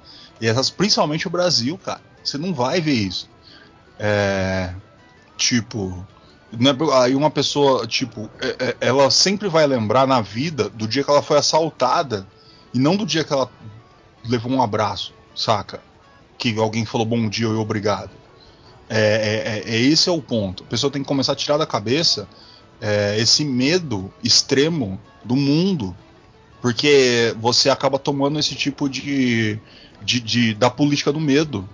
E 0.41 0.47
essas, 0.47 0.69
principalmente 0.69 1.27
o 1.27 1.31
Brasil, 1.31 1.77
cara. 1.77 2.01
Você 2.23 2.37
não 2.37 2.53
vai 2.53 2.81
ver 2.81 2.93
isso. 2.93 3.29
É. 3.97 4.73
Tipo. 5.37 6.05
É 6.51 7.03
aí 7.03 7.13
uma 7.13 7.29
pessoa, 7.29 7.85
tipo, 7.85 8.27
é, 8.41 8.47
é, 8.69 8.75
ela 8.81 9.11
sempre 9.11 9.47
vai 9.47 9.67
lembrar 9.67 10.07
na 10.07 10.19
vida 10.19 10.67
do 10.67 10.87
dia 10.87 11.03
que 11.03 11.09
ela 11.11 11.21
foi 11.21 11.37
assaltada 11.37 12.25
e 12.73 12.79
não 12.79 12.95
do 12.95 13.05
dia 13.05 13.23
que 13.23 13.31
ela 13.31 13.47
levou 14.27 14.51
um 14.51 14.59
abraço, 14.59 15.13
saca? 15.39 15.81
Que 16.37 16.57
alguém 16.57 16.85
falou 16.85 17.05
bom 17.05 17.27
dia 17.29 17.47
e 17.47 17.53
obrigado. 17.53 18.11
É, 18.89 19.63
é, 19.67 19.71
é, 19.73 19.75
é, 19.75 19.81
esse 19.81 20.09
é 20.09 20.11
o 20.11 20.21
ponto. 20.21 20.63
A 20.63 20.67
pessoa 20.67 20.91
tem 20.91 21.01
que 21.01 21.07
começar 21.07 21.33
a 21.33 21.35
tirar 21.35 21.57
da 21.57 21.65
cabeça 21.65 22.27
é, 22.81 23.17
esse 23.19 23.45
medo 23.45 24.11
extremo 24.23 24.99
do 25.23 25.35
mundo. 25.35 25.95
Porque 26.61 27.33
você 27.39 27.69
acaba 27.69 27.97
tomando 27.97 28.37
esse 28.37 28.53
tipo 28.53 28.89
de, 28.89 29.57
de, 30.01 30.19
de, 30.19 30.53
da 30.53 30.69
política 30.69 31.13
do 31.13 31.19
medo. 31.19 31.67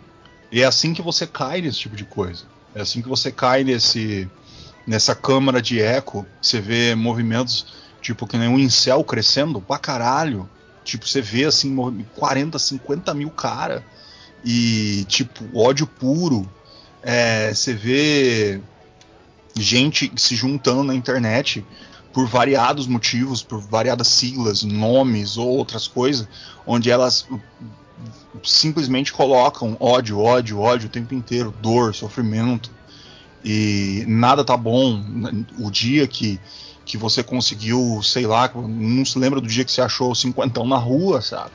E 0.51 0.61
é 0.61 0.65
assim 0.65 0.93
que 0.93 1.01
você 1.01 1.25
cai 1.25 1.61
nesse 1.61 1.79
tipo 1.79 1.95
de 1.95 2.05
coisa. 2.05 2.45
É 2.75 2.81
assim 2.81 3.01
que 3.01 3.09
você 3.09 3.31
cai 3.31 3.63
nesse, 3.63 4.29
nessa 4.85 5.15
câmara 5.15 5.59
de 5.61 5.81
eco. 5.81 6.25
Você 6.39 6.59
vê 6.59 6.93
movimentos 6.93 7.65
tipo 8.01 8.27
que 8.27 8.37
nem 8.37 8.47
um 8.47 8.59
incel 8.59 9.03
crescendo 9.03 9.59
pra 9.59 9.79
caralho. 9.79 10.47
Tipo, 10.85 11.07
você 11.07 11.19
vê 11.19 11.45
assim 11.45 11.75
40, 12.15 12.57
50 12.59 13.13
mil 13.15 13.31
cara 13.31 13.83
e 14.45 15.03
tipo 15.09 15.43
ódio 15.57 15.87
puro. 15.87 16.47
É, 17.01 17.53
você 17.53 17.73
vê 17.73 18.61
gente 19.57 20.11
se 20.15 20.35
juntando 20.35 20.83
na 20.83 20.93
internet 20.93 21.65
por 22.13 22.27
variados 22.27 22.85
motivos, 22.87 23.41
por 23.41 23.59
variadas 23.59 24.07
siglas, 24.07 24.63
nomes 24.63 25.37
ou 25.37 25.49
outras 25.49 25.87
coisas, 25.87 26.27
onde 26.65 26.89
elas 26.91 27.27
simplesmente 28.43 29.11
colocam 29.11 29.75
ódio, 29.79 30.19
ódio, 30.19 30.59
ódio 30.59 30.87
o 30.87 30.91
tempo 30.91 31.15
inteiro, 31.15 31.53
dor, 31.61 31.95
sofrimento. 31.95 32.69
E 33.43 34.05
nada 34.07 34.43
tá 34.45 34.55
bom. 34.55 35.03
O 35.59 35.71
dia 35.71 36.07
que, 36.07 36.39
que 36.85 36.97
você 36.97 37.23
conseguiu, 37.23 37.99
sei 38.03 38.27
lá, 38.27 38.49
não 38.53 39.03
se 39.03 39.17
lembra 39.17 39.41
do 39.41 39.47
dia 39.47 39.65
que 39.65 39.71
você 39.71 39.81
achou 39.81 40.11
o 40.11 40.15
cinquentão 40.15 40.67
na 40.67 40.77
rua, 40.77 41.21
sabe? 41.21 41.51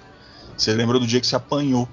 Você 0.57 0.73
lembra 0.73 0.99
do 0.99 1.07
dia 1.07 1.21
que 1.21 1.27
você 1.27 1.37
apanhou. 1.37 1.89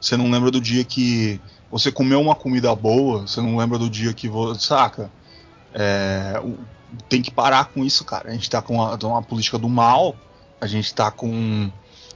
Você 0.00 0.16
não 0.16 0.30
lembra 0.30 0.50
do 0.50 0.60
dia 0.60 0.84
que 0.84 1.40
você 1.70 1.90
comeu 1.90 2.20
uma 2.20 2.34
comida 2.34 2.74
boa. 2.74 3.26
Você 3.26 3.40
não 3.40 3.56
lembra 3.56 3.78
do 3.78 3.90
dia 3.90 4.12
que 4.14 4.28
você. 4.28 4.60
Saca? 4.60 5.10
É, 5.74 6.40
tem 7.08 7.20
que 7.20 7.30
parar 7.30 7.66
com 7.66 7.84
isso, 7.84 8.04
cara. 8.04 8.30
A 8.30 8.32
gente 8.32 8.48
tá 8.48 8.62
com 8.62 8.74
uma, 8.76 8.94
uma 8.94 9.22
política 9.22 9.58
do 9.58 9.68
mal. 9.68 10.16
A 10.60 10.66
gente 10.66 10.94
tá 10.94 11.10
com 11.10 11.70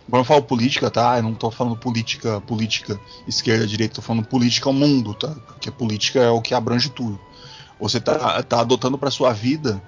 quando 0.08 0.22
eu 0.22 0.24
falo 0.24 0.42
política, 0.42 0.90
tá? 0.90 1.18
Eu 1.18 1.22
não 1.22 1.34
tô 1.34 1.50
falando 1.52 1.76
política, 1.76 2.40
política 2.40 2.98
esquerda, 3.28 3.64
direita, 3.64 3.96
tô 3.96 4.02
falando 4.02 4.26
política 4.26 4.68
ao 4.68 4.72
mundo, 4.72 5.14
tá? 5.14 5.28
Porque 5.46 5.70
política 5.70 6.18
é 6.18 6.30
o 6.30 6.40
que 6.40 6.52
abrange 6.52 6.90
tudo. 6.90 7.20
Você 7.78 8.00
tá, 8.00 8.42
tá 8.42 8.60
adotando 8.60 8.98
para 8.98 9.10
sua 9.10 9.32
vida 9.32 9.80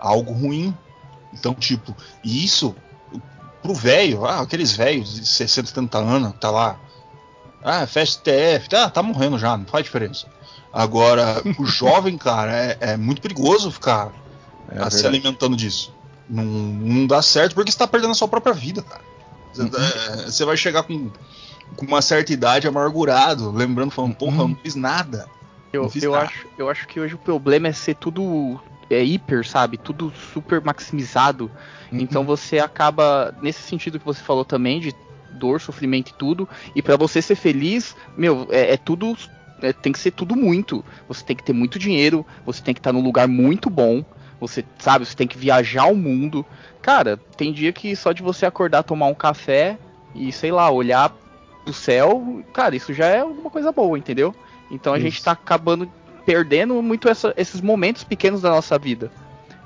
algo 0.00 0.32
ruim. 0.32 0.76
Então, 1.32 1.54
tipo, 1.54 1.94
e 2.24 2.44
isso 2.44 2.74
pro 3.62 3.74
velho, 3.74 4.24
ah, 4.24 4.40
aqueles 4.40 4.72
velhos 4.72 5.14
de 5.14 5.26
60, 5.26 5.68
70 5.68 5.98
anos, 5.98 6.34
tá 6.40 6.50
lá. 6.50 6.78
Ah, 7.62 7.86
festa 7.86 8.22
TF, 8.22 8.68
tá, 8.68 8.88
tá 8.88 9.02
morrendo 9.02 9.38
já, 9.38 9.56
não 9.56 9.66
faz 9.66 9.84
diferença. 9.84 10.26
Agora, 10.72 11.42
o 11.58 11.64
jovem, 11.66 12.16
cara, 12.16 12.52
é, 12.52 12.76
é, 12.80 12.96
muito 12.96 13.20
perigoso 13.20 13.70
ficar 13.70 14.12
é, 14.70 14.88
se 14.90 15.06
alimentando 15.06 15.56
disso. 15.56 15.92
Não, 16.28 16.44
não 16.44 17.06
dá 17.06 17.20
certo 17.20 17.54
porque 17.54 17.70
você 17.70 17.78
tá 17.78 17.86
perdendo 17.86 18.12
a 18.12 18.14
sua 18.14 18.28
própria 18.28 18.54
vida, 18.54 18.82
cara. 18.82 19.02
Uhum. 19.58 19.70
Você 20.24 20.44
vai 20.44 20.56
chegar 20.56 20.84
com, 20.84 21.10
com 21.76 21.86
uma 21.86 22.00
certa 22.00 22.32
idade 22.32 22.68
amargurado, 22.68 23.50
lembrando, 23.50 23.90
falando, 23.90 24.14
porra, 24.14 24.42
eu 24.42 24.48
não 24.48 24.56
fiz 24.56 24.74
nada. 24.74 25.28
Eu, 25.72 25.90
eu, 26.00 26.12
nada. 26.12 26.24
Acho, 26.24 26.46
eu 26.56 26.70
acho 26.70 26.86
que 26.86 27.00
hoje 27.00 27.14
o 27.14 27.18
problema 27.18 27.68
é 27.68 27.72
ser 27.72 27.96
tudo 27.96 28.60
é, 28.90 29.02
hiper, 29.02 29.46
sabe? 29.46 29.78
Tudo 29.78 30.12
super 30.32 30.60
maximizado. 30.60 31.50
Uhum. 31.90 32.00
Então 32.00 32.24
você 32.24 32.58
acaba, 32.58 33.34
nesse 33.40 33.62
sentido 33.62 33.98
que 33.98 34.04
você 34.04 34.20
falou 34.22 34.44
também, 34.44 34.80
de 34.80 34.94
dor, 35.32 35.60
sofrimento 35.60 36.10
e 36.10 36.14
tudo, 36.14 36.48
e 36.74 36.82
para 36.82 36.96
você 36.96 37.22
ser 37.22 37.36
feliz, 37.36 37.96
meu, 38.16 38.48
é, 38.50 38.74
é 38.74 38.76
tudo. 38.76 39.16
é, 39.62 39.72
tem 39.72 39.92
que 39.92 39.98
ser 39.98 40.10
tudo 40.10 40.36
muito. 40.36 40.84
Você 41.08 41.24
tem 41.24 41.36
que 41.36 41.44
ter 41.44 41.52
muito 41.52 41.78
dinheiro, 41.78 42.26
você 42.44 42.62
tem 42.62 42.74
que 42.74 42.80
estar 42.80 42.92
num 42.92 43.02
lugar 43.02 43.28
muito 43.28 43.70
bom, 43.70 44.04
você 44.40 44.64
sabe, 44.78 45.06
você 45.06 45.16
tem 45.16 45.28
que 45.28 45.38
viajar 45.38 45.86
o 45.86 45.96
mundo. 45.96 46.44
Cara, 46.82 47.16
tem 47.36 47.52
dia 47.52 47.72
que 47.72 47.94
só 47.94 48.12
de 48.12 48.22
você 48.22 48.44
acordar, 48.44 48.82
tomar 48.82 49.06
um 49.06 49.14
café 49.14 49.78
e, 50.14 50.32
sei 50.32 50.50
lá, 50.50 50.70
olhar 50.70 51.14
pro 51.64 51.72
céu, 51.72 52.42
cara, 52.52 52.74
isso 52.74 52.92
já 52.92 53.06
é 53.06 53.20
alguma 53.20 53.50
coisa 53.50 53.70
boa, 53.70 53.98
entendeu? 53.98 54.34
Então 54.70 54.94
a 54.94 54.98
Isso. 54.98 55.06
gente 55.06 55.22
tá 55.22 55.32
acabando 55.32 55.90
perdendo 56.24 56.80
muito 56.82 57.08
essa- 57.08 57.34
esses 57.36 57.60
momentos 57.60 58.04
pequenos 58.04 58.40
da 58.42 58.50
nossa 58.50 58.78
vida. 58.78 59.10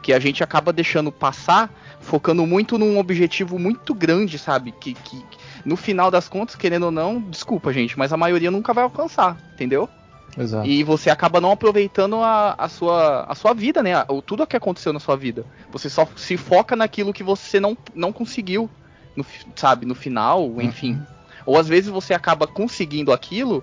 Que 0.02 0.12
a 0.12 0.18
gente 0.18 0.42
acaba 0.44 0.72
deixando 0.72 1.10
passar, 1.10 1.72
focando 2.00 2.46
muito 2.46 2.78
num 2.78 2.98
objetivo 2.98 3.58
muito 3.58 3.94
grande, 3.94 4.38
sabe? 4.38 4.72
Que, 4.72 4.92
que 4.94 5.24
no 5.64 5.76
final 5.76 6.10
das 6.10 6.28
contas, 6.28 6.56
querendo 6.56 6.84
ou 6.84 6.90
não, 6.90 7.20
desculpa, 7.20 7.72
gente, 7.72 7.98
mas 7.98 8.12
a 8.12 8.16
maioria 8.16 8.50
nunca 8.50 8.74
vai 8.74 8.84
alcançar, 8.84 9.36
entendeu? 9.54 9.88
Exato. 10.36 10.66
E 10.66 10.82
você 10.82 11.10
acaba 11.10 11.40
não 11.40 11.52
aproveitando 11.52 12.16
a, 12.16 12.54
a, 12.58 12.68
sua, 12.68 13.24
a 13.28 13.34
sua 13.34 13.54
vida, 13.54 13.82
né? 13.82 13.92
O, 14.08 14.20
tudo 14.20 14.46
que 14.46 14.56
aconteceu 14.56 14.92
na 14.92 14.98
sua 15.00 15.16
vida. 15.16 15.46
Você 15.70 15.88
só 15.88 16.06
se 16.16 16.36
foca 16.36 16.74
naquilo 16.76 17.12
que 17.12 17.22
você 17.22 17.58
não, 17.60 17.76
não 17.94 18.12
conseguiu, 18.12 18.68
no, 19.16 19.24
sabe, 19.54 19.86
no 19.86 19.94
final, 19.94 20.60
enfim. 20.60 21.00
Ou 21.46 21.56
às 21.56 21.68
vezes 21.68 21.88
você 21.88 22.12
acaba 22.12 22.46
conseguindo 22.46 23.12
aquilo 23.12 23.62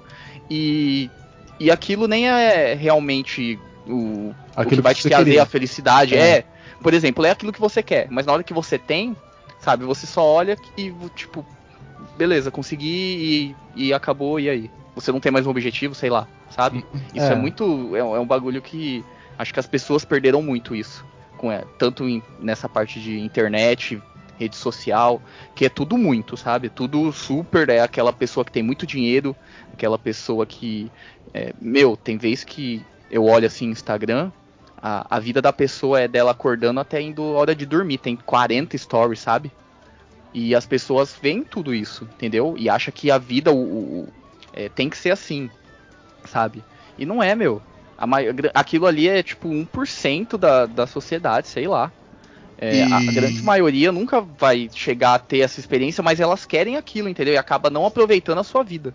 e, 0.49 1.09
e 1.60 1.69
aquilo 1.72 2.07
nem 2.07 2.28
é 2.30 2.73
realmente 2.73 3.60
o, 3.88 4.34
o 4.56 4.65
que 4.65 4.82
vai 4.82 4.94
que 4.94 5.02
te 5.02 5.10
trazer 5.10 5.26
queria. 5.26 5.44
a 5.44 5.45
felicidade. 5.45 6.15
É. 6.15 6.38
É. 6.38 6.45
por 6.82 6.94
exemplo, 6.94 7.26
é 7.26 7.32
aquilo 7.32 7.52
que 7.53 7.60
você 7.60 7.82
quer, 7.84 8.07
mas 8.10 8.26
na 8.26 8.34
hora 8.34 8.44
que 8.44 8.53
você 8.53 8.78
tem, 8.78 9.15
sabe, 9.60 9.86
você 9.86 10.07
só 10.07 10.23
olha 10.26 10.57
e, 10.78 10.91
tipo, 11.15 11.45
beleza, 12.18 12.49
consegui 12.52 13.56
e, 13.76 13.86
e 13.88 13.94
acabou, 13.94 14.40
e 14.40 14.49
aí? 14.49 14.72
Você 14.95 15.11
não 15.11 15.19
tem 15.19 15.32
mais 15.32 15.45
um 15.48 15.49
objetivo, 15.52 15.95
sei 15.95 16.10
lá, 16.10 16.28
sabe? 16.49 16.86
Isso 17.14 17.26
é, 17.26 17.32
É. 17.32 17.36
muito. 17.36 17.95
É, 17.95 18.03
um- 18.03 18.15
é 18.15 18.19
um 18.19 18.26
bagulho 18.26 18.61
que. 18.61 19.03
Acho 19.38 19.53
que 19.53 19.60
as 19.60 19.65
pessoas 19.68 20.03
perderam 20.03 20.41
muito 20.41 20.76
isso. 20.76 21.06
Com, 21.38 21.52
é, 21.52 21.64
tanto 21.78 22.07
em- 22.10 22.22
nessa 22.40 22.68
parte 22.68 22.99
de 22.99 23.19
internet, 23.19 24.02
rede 24.41 24.55
social, 24.55 25.22
que 25.55 25.65
é 25.65 25.69
tudo 25.69 25.97
muito, 25.97 26.35
sabe? 26.35 26.69
Tudo 26.69 27.11
super. 27.11 27.69
É 27.69 27.80
aquela 27.81 28.11
pessoa 28.11 28.43
que 28.43 28.51
tem 28.51 28.63
muito 28.63 28.85
dinheiro, 28.88 29.35
aquela 29.73 29.97
pessoa 29.97 30.45
que. 30.45 30.91
é, 31.34 31.53
meu, 31.61 31.95
tem 31.95 32.18
vez 32.18 32.43
que 32.43 32.81
eu 33.09 33.26
olho 33.26 33.45
assim 33.47 33.65
Instagram. 33.69 34.31
A, 34.81 35.15
a 35.18 35.19
vida 35.19 35.41
da 35.41 35.53
pessoa 35.53 35.99
é 36.01 36.07
dela 36.07 36.31
acordando 36.31 36.80
até 36.80 36.99
indo 37.01 37.22
hora 37.23 37.53
de 37.53 37.65
dormir. 37.65 37.99
Tem 37.99 38.15
40 38.18 38.77
stories, 38.77 39.19
sabe? 39.19 39.51
E 40.34 40.55
as 40.55 40.65
pessoas 40.65 41.15
veem 41.22 41.43
tudo 41.43 41.73
isso, 41.76 42.03
entendeu? 42.15 42.55
E 42.57 42.69
acham 42.69 42.91
que 42.95 43.11
a 43.11 43.18
vida 43.18 43.51
o, 43.51 43.57
o- 43.57 44.07
é, 44.53 44.69
tem 44.69 44.89
que 44.89 44.97
ser 44.97 45.11
assim, 45.11 45.49
sabe? 46.26 46.63
E 46.97 47.05
não 47.05 47.22
é, 47.22 47.35
meu. 47.35 47.61
A 47.97 48.07
mai- 48.07 48.31
gra- 48.34 48.51
aquilo 48.55 48.88
ali 48.88 49.07
é 49.07 49.22
tipo 49.22 49.49
1% 49.49 50.38
da, 50.38 50.65
da 50.65 50.88
sociedade, 50.88 51.47
sei 51.47 51.68
lá. 51.68 51.91
É, 52.61 52.83
a, 52.83 52.97
a 52.97 53.03
E- 53.03 53.07
grande 53.07 53.41
maioria 53.41 53.91
nunca 53.91 54.21
vai 54.21 54.69
chegar 54.71 55.15
a 55.15 55.19
ter 55.19 55.39
essa 55.39 55.59
experiência, 55.59 56.03
mas 56.03 56.19
elas 56.19 56.45
querem 56.45 56.77
aquilo, 56.77 57.09
entendeu? 57.09 57.33
E 57.33 57.38
acaba 57.38 57.69
não 57.71 57.85
aproveitando 57.88 58.38
a 58.38 58.43
sua 58.43 58.63
vida. 58.63 58.93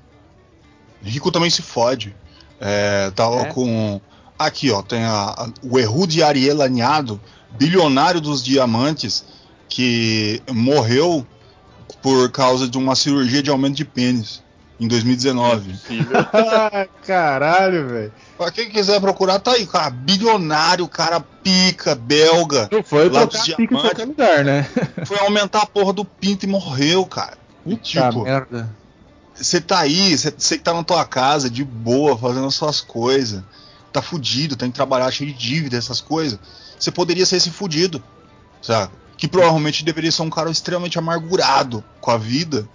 Rico 1.02 1.32
também 1.32 1.51
se 1.51 1.62
fode. 1.62 2.14
É, 2.60 3.10
tava 3.10 3.43
É. 3.43 3.52
com. 3.52 4.01
Aqui, 4.38 4.70
ó, 4.70 4.82
tem 4.82 5.02
a, 5.02 5.12
a- 5.30 5.48
o 5.62 5.78
Ehud 5.78 6.22
Ariel 6.22 6.62
Aninhado, 6.62 7.20
bilionário 7.59 8.20
dos 8.20 8.43
diamantes, 8.43 9.24
que 9.68 10.40
morreu 10.52 11.26
por 12.02 12.30
causa 12.30 12.68
de 12.68 12.78
uma 12.78 12.94
cirurgia 12.94 13.43
de 13.43 13.51
aumento 13.51 13.76
de 13.76 13.84
pênis 13.84 14.43
em 14.78 14.86
2019. 14.86 15.74
Ah, 16.32 16.86
caralho, 17.07 17.89
velho. 17.89 18.12
Pra 18.36 18.51
quem 18.51 18.69
quiser 18.69 19.01
procurar, 19.01 19.39
tá 19.39 19.53
aí, 19.53 19.66
cara. 19.66 19.90
Bilionário, 19.90 20.86
cara 20.89 21.20
pica, 21.20 21.94
belga. 21.94 22.69
Não 22.70 22.82
foi 22.82 23.09
trocar 23.09 23.27
dos 23.27 23.55
pica 23.55 23.62
em 23.62 23.81
qualquer 23.81 24.05
lugar, 24.05 24.44
né? 24.44 24.69
Foi 25.07 25.19
aumentar 25.19 25.62
a 25.62 25.66
porra 25.66 25.93
do 25.93 26.05
pinto 26.05 26.44
e 26.44 26.48
morreu, 26.48 27.07
cara. 27.07 27.39
Puta 27.65 27.82
tipo, 27.82 28.23
merda. 28.23 28.69
Você 29.35 29.61
tá 29.61 29.81
aí, 29.81 30.16
você 30.16 30.32
você 30.36 30.57
que 30.57 30.65
tá 30.65 30.73
na 30.73 30.82
tua 30.82 31.05
casa, 31.05 31.51
de 31.51 31.65
boa, 31.65 32.16
fazendo 32.16 32.47
as 32.47 32.55
suas 32.55 32.81
coisas. 32.81 33.43
Tá 33.93 34.03
fudido, 34.03 34.57
tem 34.57 34.70
que 34.70 34.77
trabalhar 34.77 35.11
cheio 35.11 35.32
de 35.32 35.39
dívida, 35.39 35.77
essas 35.77 36.01
coisas. 36.01 36.39
Você 36.78 36.90
poderia 36.90 37.24
ser 37.24 37.36
esse 37.36 37.51
fudido, 37.51 38.03
sabe? 38.61 38.93
Que 39.16 39.27
provavelmente 39.27 39.85
deveria 39.85 40.12
ser 40.12 40.23
um 40.23 40.31
cara 40.31 40.51
extremamente 40.51 40.98
amargurado 40.98 41.82
com 42.01 42.11
a 42.11 42.19
vida 42.19 42.69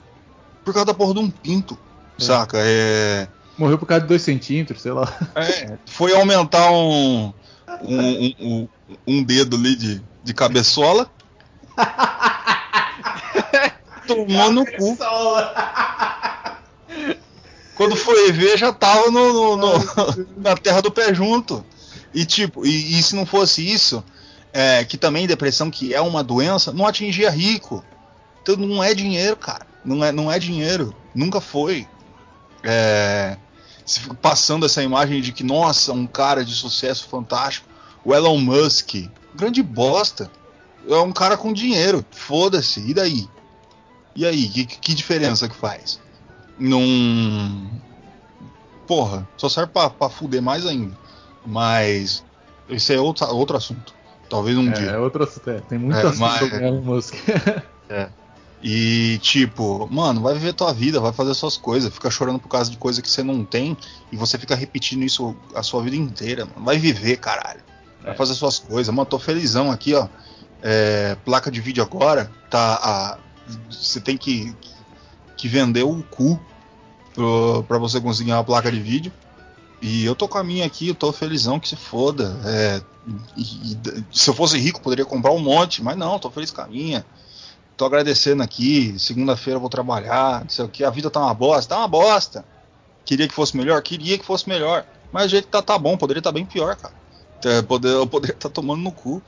por 0.63 0.73
causa 0.73 0.87
da 0.87 0.93
porra 0.93 1.13
de 1.13 1.19
um 1.19 1.29
pinto, 1.29 1.77
É. 2.21 2.25
saca? 2.25 2.57
É. 2.59 3.27
Morreu 3.57 3.77
por 3.77 3.85
causa 3.85 4.01
de 4.01 4.07
2 4.07 4.21
centímetros, 4.21 4.81
sei 4.81 4.91
lá. 4.91 5.11
é, 5.35 5.77
foi 5.85 6.15
aumentar 6.15 6.71
um. 6.71 7.33
Um, 7.83 8.33
um, 8.39 8.67
um- 9.07 9.23
dedo 9.23 9.55
ali 9.55 9.75
de, 9.75 10.01
de 10.23 10.33
cabeçola. 10.33 11.09
Tomou 14.07 14.51
no 14.51 14.65
cu. 14.65 14.97
Quando 17.75 17.95
foi 17.95 18.31
ver, 18.31 18.57
já 18.57 18.71
tava 18.73 19.09
no, 19.09 19.33
no- 19.33 19.57
no- 19.57 20.27
na 20.37 20.55
terra 20.55 20.81
do 20.81 20.91
pé 20.91 21.13
junto. 21.13 21.63
E 22.13 22.25
tipo, 22.25 22.65
e, 22.65 22.99
e 22.99 23.03
se 23.03 23.15
não 23.15 23.25
fosse 23.25 23.65
isso, 23.67 24.03
é, 24.51 24.83
que 24.83 24.97
também 24.97 25.25
depressão, 25.25 25.71
que 25.71 25.93
é 25.93 26.01
uma 26.01 26.23
doença, 26.23 26.73
não 26.73 26.85
atingia 26.85 27.29
rico. 27.29 27.83
Então 28.41 28.55
não 28.57 28.83
é 28.83 28.93
dinheiro, 28.93 29.37
cara. 29.37 29.65
Não 29.83 30.03
é, 30.03 30.11
não 30.11 30.31
é 30.31 30.37
dinheiro. 30.37 30.93
Nunca 31.15 31.39
foi. 31.39 31.87
É, 32.63 33.37
passando 34.21 34.65
essa 34.65 34.81
imagem 34.83 35.21
de 35.21 35.31
que, 35.31 35.43
nossa, 35.43 35.91
um 35.93 36.05
cara 36.07 36.43
de 36.45 36.53
sucesso 36.53 37.07
fantástico. 37.07 37.67
O 38.03 38.13
Elon 38.15 38.37
Musk, 38.39 38.95
grande 39.35 39.61
bosta. 39.61 40.29
É 40.87 40.95
um 40.95 41.11
cara 41.11 41.37
com 41.37 41.53
dinheiro. 41.53 42.03
Foda-se. 42.11 42.79
E 42.89 42.93
daí? 42.93 43.27
E 44.15 44.25
aí? 44.25 44.47
Que, 44.49 44.65
que 44.65 44.93
diferença 44.95 45.47
que 45.47 45.55
faz? 45.55 45.99
Não. 46.57 47.69
Porra, 48.87 49.27
só 49.37 49.47
serve 49.47 49.71
pra, 49.71 49.89
pra 49.89 50.09
fuder 50.09 50.41
mais 50.41 50.65
ainda. 50.65 50.97
Mas. 51.45 52.23
Isso 52.69 52.91
é 52.93 52.99
outro, 52.99 53.25
outro 53.27 53.57
assunto. 53.57 53.93
Talvez 54.29 54.57
um 54.57 54.69
É, 54.69 54.73
dia. 54.73 54.89
é 54.91 54.97
outro 54.97 55.23
assunto. 55.23 55.49
é, 55.49 55.59
tem 55.61 55.77
muito 55.77 55.97
É, 55.97 56.01
assunto 56.01 56.19
mas- 56.19 56.39
sobre 56.39 56.65
Elon 56.65 56.81
Musk. 56.81 57.13
E 58.63 59.17
tipo, 59.23 59.87
mano, 59.91 60.21
vai 60.21 60.33
viver 60.35 60.53
tua 60.53 60.71
vida, 60.71 60.99
vai 60.99 61.11
fazer 61.11 61.33
suas 61.33 61.57
coisas, 61.57 61.91
fica 61.91 62.11
chorando 62.11 62.37
por 62.39 62.47
causa 62.47 62.69
de 62.69 62.77
coisa 62.77 63.01
que 63.01 63.09
você 63.09 63.23
não 63.23 63.43
tem 63.43 63.75
e 64.11 64.15
você 64.15 64.37
fica 64.37 64.53
repetindo 64.55 65.03
isso 65.03 65.35
a 65.55 65.63
sua 65.63 65.81
vida 65.81 65.95
inteira, 65.95 66.45
mano. 66.45 66.63
Vai 66.65 66.77
viver, 66.77 67.17
caralho. 67.17 67.61
Vai 68.03 68.11
É. 68.13 68.15
fazer 68.15 68.35
suas 68.35 68.59
coisas. 68.59 68.93
Mano, 68.93 69.05
tô 69.07 69.17
felizão 69.17 69.71
aqui, 69.71 69.93
ó. 69.95 70.07
É, 70.61 71.15
placa 71.25 71.49
de 71.49 71.59
vídeo 71.59 71.83
agora, 71.83 72.31
tá. 72.49 72.75
a- 72.83 73.17
Você 73.69 73.99
tem 73.99 74.15
que, 74.15 74.55
que 75.35 75.47
vendeu 75.47 75.89
o 75.89 76.03
cu 76.03 76.39
pra 77.67 77.77
você 77.77 77.99
conseguir 77.99 78.31
uma 78.31 78.43
placa 78.43 78.71
de 78.71 78.79
vídeo. 78.79 79.11
E 79.81 80.05
eu 80.05 80.15
tô 80.15 80.27
com 80.27 80.37
a 80.37 80.43
minha 80.43 80.65
aqui, 80.65 80.89
eu 80.89 80.95
tô 80.95 81.11
felizão 81.11 81.59
que 81.59 81.67
se 81.67 81.75
foda. 81.75 82.39
É, 82.45 82.81
e- 83.35 83.73
e- 83.73 83.77
se 84.13 84.29
eu 84.29 84.33
fosse 84.33 84.57
rico, 84.59 84.79
poderia 84.81 85.03
comprar 85.03 85.31
um 85.31 85.39
monte, 85.39 85.81
mas 85.83 85.97
não, 85.97 86.19
tô 86.19 86.29
feliz 86.29 86.51
com 86.51 86.61
a 86.61 86.67
minha. 86.67 87.03
Tô 87.81 87.87
agradecendo 87.87 88.43
aqui, 88.43 88.93
segunda-feira 88.99 89.57
vou 89.57 89.67
trabalhar, 89.67 90.41
não 90.41 90.49
sei 90.51 90.63
o 90.63 90.67
que, 90.69 90.83
a 90.83 90.91
vida 90.91 91.09
tá 91.09 91.19
uma 91.19 91.33
bosta, 91.33 91.73
tá 91.73 91.79
uma 91.79 91.87
bosta. 91.87 92.45
Queria 93.03 93.27
que 93.27 93.33
fosse 93.33 93.57
melhor? 93.57 93.81
Queria 93.81 94.19
que 94.19 94.23
fosse 94.23 94.47
melhor. 94.47 94.85
Mas 95.11 95.25
o 95.25 95.29
jeito 95.29 95.45
que 95.45 95.51
tá, 95.51 95.63
tá 95.63 95.79
bom, 95.79 95.97
poderia 95.97 96.19
estar 96.19 96.31
bem 96.31 96.45
pior, 96.45 96.75
cara. 96.75 96.93
Poder, 97.67 97.89
eu 97.89 98.05
poderia 98.05 98.35
estar 98.35 98.49
tomando 98.49 98.83
no 98.83 98.91
cu. 98.91 99.19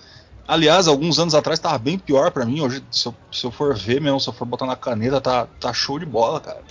Aliás, 0.48 0.88
alguns 0.88 1.18
anos 1.18 1.34
atrás 1.34 1.58
tava 1.58 1.80
bem 1.80 1.98
pior 1.98 2.30
pra 2.30 2.46
mim. 2.46 2.62
Hoje, 2.62 2.84
se 2.92 3.08
eu, 3.08 3.16
se 3.32 3.44
eu 3.44 3.50
for 3.50 3.76
ver 3.76 4.00
mesmo, 4.00 4.20
se 4.20 4.30
eu 4.30 4.34
for 4.34 4.46
botar 4.46 4.68
na 4.68 4.76
caneta, 4.76 5.20
tá, 5.20 5.48
tá 5.60 5.74
show 5.74 5.98
de 5.98 6.06
bola, 6.06 6.40
cara. 6.40 6.62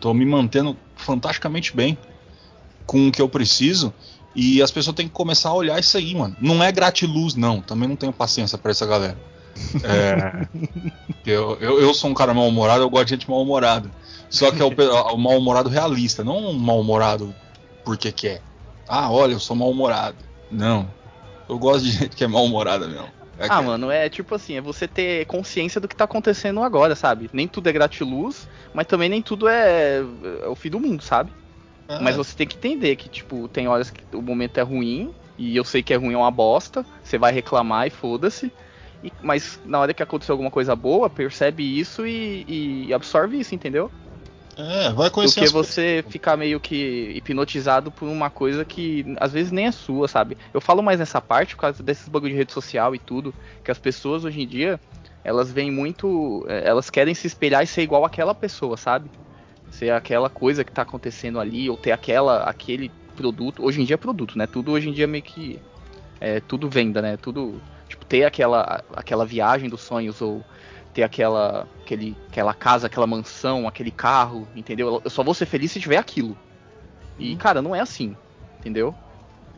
Tô 0.00 0.14
me 0.14 0.24
mantendo 0.24 0.74
fantasticamente 0.96 1.76
bem 1.76 1.98
com 2.86 3.08
o 3.08 3.12
que 3.12 3.20
eu 3.20 3.28
preciso. 3.28 3.92
E 4.34 4.62
as 4.62 4.70
pessoas 4.70 4.96
têm 4.96 5.06
que 5.06 5.12
começar 5.12 5.50
a 5.50 5.54
olhar 5.54 5.78
isso 5.78 5.98
aí, 5.98 6.14
mano. 6.14 6.34
Não 6.40 6.64
é 6.64 6.72
gratiluz, 6.72 7.34
não. 7.34 7.60
Também 7.60 7.86
não 7.86 7.94
tenho 7.94 8.10
paciência 8.10 8.56
pra 8.56 8.70
essa 8.70 8.86
galera. 8.86 9.35
É, 9.84 10.46
eu, 11.24 11.56
eu, 11.60 11.80
eu 11.80 11.94
sou 11.94 12.10
um 12.10 12.14
cara 12.14 12.32
mal-humorado, 12.34 12.82
eu 12.82 12.90
gosto 12.90 13.06
de 13.06 13.10
gente 13.14 13.28
mal-humorada. 13.30 13.90
Só 14.30 14.50
que 14.50 14.60
é 14.60 14.64
o, 14.64 14.68
o 15.14 15.18
mal-humorado 15.18 15.68
realista, 15.68 16.24
não 16.24 16.38
um 16.38 16.52
mal-humorado 16.58 17.34
porque 17.84 18.10
quer. 18.10 18.42
Ah, 18.88 19.10
olha, 19.10 19.32
eu 19.32 19.40
sou 19.40 19.56
mal-humorado. 19.56 20.16
Não. 20.50 20.88
Eu 21.48 21.58
gosto 21.58 21.84
de 21.84 21.92
gente 21.92 22.16
que 22.16 22.24
é 22.24 22.26
mal-humorada 22.26 22.86
mesmo. 22.86 23.08
É 23.38 23.46
Ah, 23.48 23.58
que- 23.60 23.64
mano, 23.66 23.90
é 23.90 24.08
tipo 24.08 24.34
assim, 24.34 24.54
é 24.56 24.60
você 24.60 24.88
ter 24.88 25.26
consciência 25.26 25.80
do 25.80 25.86
que 25.86 25.94
tá 25.94 26.04
acontecendo 26.04 26.62
agora, 26.62 26.94
sabe? 26.96 27.28
Nem 27.32 27.46
tudo 27.46 27.68
é 27.68 27.72
gratiluz, 27.72 28.48
mas 28.72 28.86
também 28.86 29.08
nem 29.08 29.22
tudo 29.22 29.46
é, 29.48 29.98
é 30.42 30.48
o 30.48 30.54
fim 30.54 30.70
do 30.70 30.80
mundo, 30.80 31.02
sabe? 31.02 31.30
é, 31.88 32.00
Mas 32.00 32.16
você 32.16 32.34
tem 32.34 32.46
que 32.46 32.56
entender 32.56 32.96
que, 32.96 33.08
tipo, 33.08 33.46
tem 33.48 33.68
horas 33.68 33.90
que 33.90 34.02
o 34.16 34.22
momento 34.22 34.58
é 34.58 34.62
ruim, 34.62 35.12
e 35.38 35.54
eu 35.56 35.64
sei 35.64 35.82
que 35.82 35.92
é 35.92 35.96
ruim 35.96 36.14
é 36.14 36.18
uma 36.18 36.30
bosta, 36.30 36.84
você 37.04 37.18
vai 37.18 37.32
reclamar 37.32 37.86
e 37.86 37.90
foda-se. 37.90 38.50
E- 39.02 39.12
Mas 39.20 39.58
na 39.64 39.78
hora 39.80 39.94
que 39.94 40.02
aconteceu 40.02 40.32
alguma 40.34 40.50
coisa 40.50 40.74
boa, 40.76 41.08
percebe 41.10 41.62
isso 41.78 42.06
e, 42.06 42.86
e 42.88 42.92
absorve 42.94 43.38
isso, 43.38 43.54
entendeu? 43.54 43.90
é, 44.56 44.92
vai 44.92 45.10
Do 45.10 45.10
conhecer 45.10 45.40
que 45.40 45.44
as 45.44 45.52
você 45.52 46.04
ficar 46.08 46.36
meio 46.36 46.60
que 46.60 47.12
hipnotizado 47.16 47.90
por 47.90 48.06
uma 48.08 48.30
coisa 48.30 48.64
que 48.64 49.04
às 49.18 49.32
vezes 49.32 49.50
nem 49.52 49.66
é 49.66 49.72
sua, 49.72 50.08
sabe? 50.08 50.36
Eu 50.52 50.60
falo 50.60 50.82
mais 50.82 50.98
nessa 50.98 51.20
parte 51.20 51.54
por 51.54 51.62
causa 51.62 51.82
desses 51.82 52.08
bagulho 52.08 52.32
de 52.32 52.38
rede 52.38 52.52
social 52.52 52.94
e 52.94 52.98
tudo, 52.98 53.34
que 53.64 53.70
as 53.70 53.78
pessoas 53.78 54.24
hoje 54.24 54.40
em 54.42 54.46
dia, 54.46 54.80
elas 55.24 55.50
vêm 55.50 55.70
muito. 55.70 56.44
eh, 56.48 56.68
Elas 56.68 56.90
querem 56.90 57.14
se 57.14 57.26
espelhar 57.26 57.62
e 57.62 57.66
ser 57.66 57.82
igual 57.82 58.04
àquela 58.04 58.34
pessoa, 58.34 58.76
sabe? 58.76 59.10
Ser 59.70 59.90
aquela 59.90 60.30
coisa 60.30 60.64
que 60.64 60.72
tá 60.72 60.82
acontecendo 60.82 61.40
ali, 61.40 61.68
ou 61.70 61.76
ter 61.76 61.92
aquela, 61.92 62.44
aquele 62.44 62.92
produto. 63.14 63.64
Hoje 63.64 63.80
em 63.82 63.84
dia 63.84 63.94
é 63.94 63.96
produto, 63.98 64.38
né? 64.38 64.46
Tudo 64.46 64.72
hoje 64.72 64.88
em 64.88 64.92
dia 64.92 65.04
é 65.04 65.06
meio 65.06 65.22
que. 65.24 65.60
É 66.20 66.40
tudo 66.40 66.68
venda, 66.68 67.02
né? 67.02 67.16
Tudo. 67.16 67.62
Tipo, 67.88 68.04
ter 68.04 68.24
aquela, 68.24 68.82
aquela 68.94 69.24
viagem 69.24 69.68
dos 69.68 69.80
sonhos, 69.80 70.20
ou 70.20 70.44
ter 70.92 71.02
aquela, 71.02 71.68
aquele, 71.82 72.16
aquela 72.28 72.54
casa, 72.54 72.86
aquela 72.86 73.06
mansão, 73.06 73.68
aquele 73.68 73.90
carro, 73.90 74.48
entendeu? 74.56 75.00
Eu 75.04 75.10
só 75.10 75.22
vou 75.22 75.34
ser 75.34 75.46
feliz 75.46 75.70
se 75.70 75.80
tiver 75.80 75.98
aquilo. 75.98 76.36
E, 77.18 77.36
cara, 77.36 77.62
não 77.62 77.74
é 77.74 77.80
assim, 77.80 78.16
entendeu? 78.58 78.94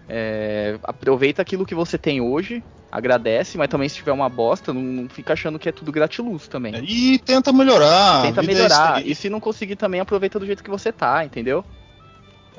É, 0.09 0.79
aproveita 0.83 1.43
aquilo 1.43 1.67
que 1.67 1.75
você 1.75 1.99
tem 1.99 2.21
hoje, 2.21 2.63
agradece, 2.91 3.59
mas 3.59 3.69
também 3.69 3.89
se 3.89 3.97
tiver 3.97 4.13
uma 4.13 4.29
bosta, 4.29 4.73
não, 4.73 4.81
não 4.81 5.09
fica 5.09 5.33
achando 5.33 5.59
que 5.59 5.69
é 5.69 5.73
tudo 5.73 5.93
gratiluz 5.93 6.49
também. 6.49 6.75
É, 6.75 6.81
E 6.83 7.19
tenta 7.19 7.53
melhorar. 7.53 8.23
Tenta 8.23 8.41
é 8.43 8.47
melhorar. 8.47 8.95
aí. 8.97 9.11
e 9.11 9.15
se 9.15 9.29
não 9.29 9.41
conseguir 9.41 9.77
também, 9.77 10.01
aproveita 10.01 10.39
do 10.39 10.47
jeito 10.47 10.65
que 10.65 10.71
você 10.71 10.91
tá, 10.91 11.25
entendeu? 11.25 11.65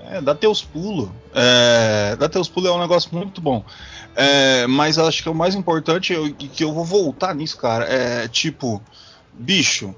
É, 0.01 0.21
dá 0.21 0.33
teus 0.33 0.63
pulos. 0.63 1.11
É, 1.33 2.15
dá 2.15 2.29
teus 2.29 2.49
pulos 2.49 2.69
é 2.69 2.73
um 2.73 2.79
negócio 2.79 3.09
muito 3.15 3.41
bom. 3.41 3.65
É, 4.15 4.65
mas 4.67 4.97
acho 4.97 5.21
que 5.23 5.29
o 5.29 5.35
mais 5.35 5.55
importante, 5.55 6.13
eu- 6.13 6.33
que 6.35 6.63
eu 6.63 6.73
vou 6.73 6.85
voltar 6.85 7.35
nisso, 7.35 7.57
cara, 7.57 7.85
é 7.85 8.27
tipo, 8.27 8.83
bicho, 9.31 9.95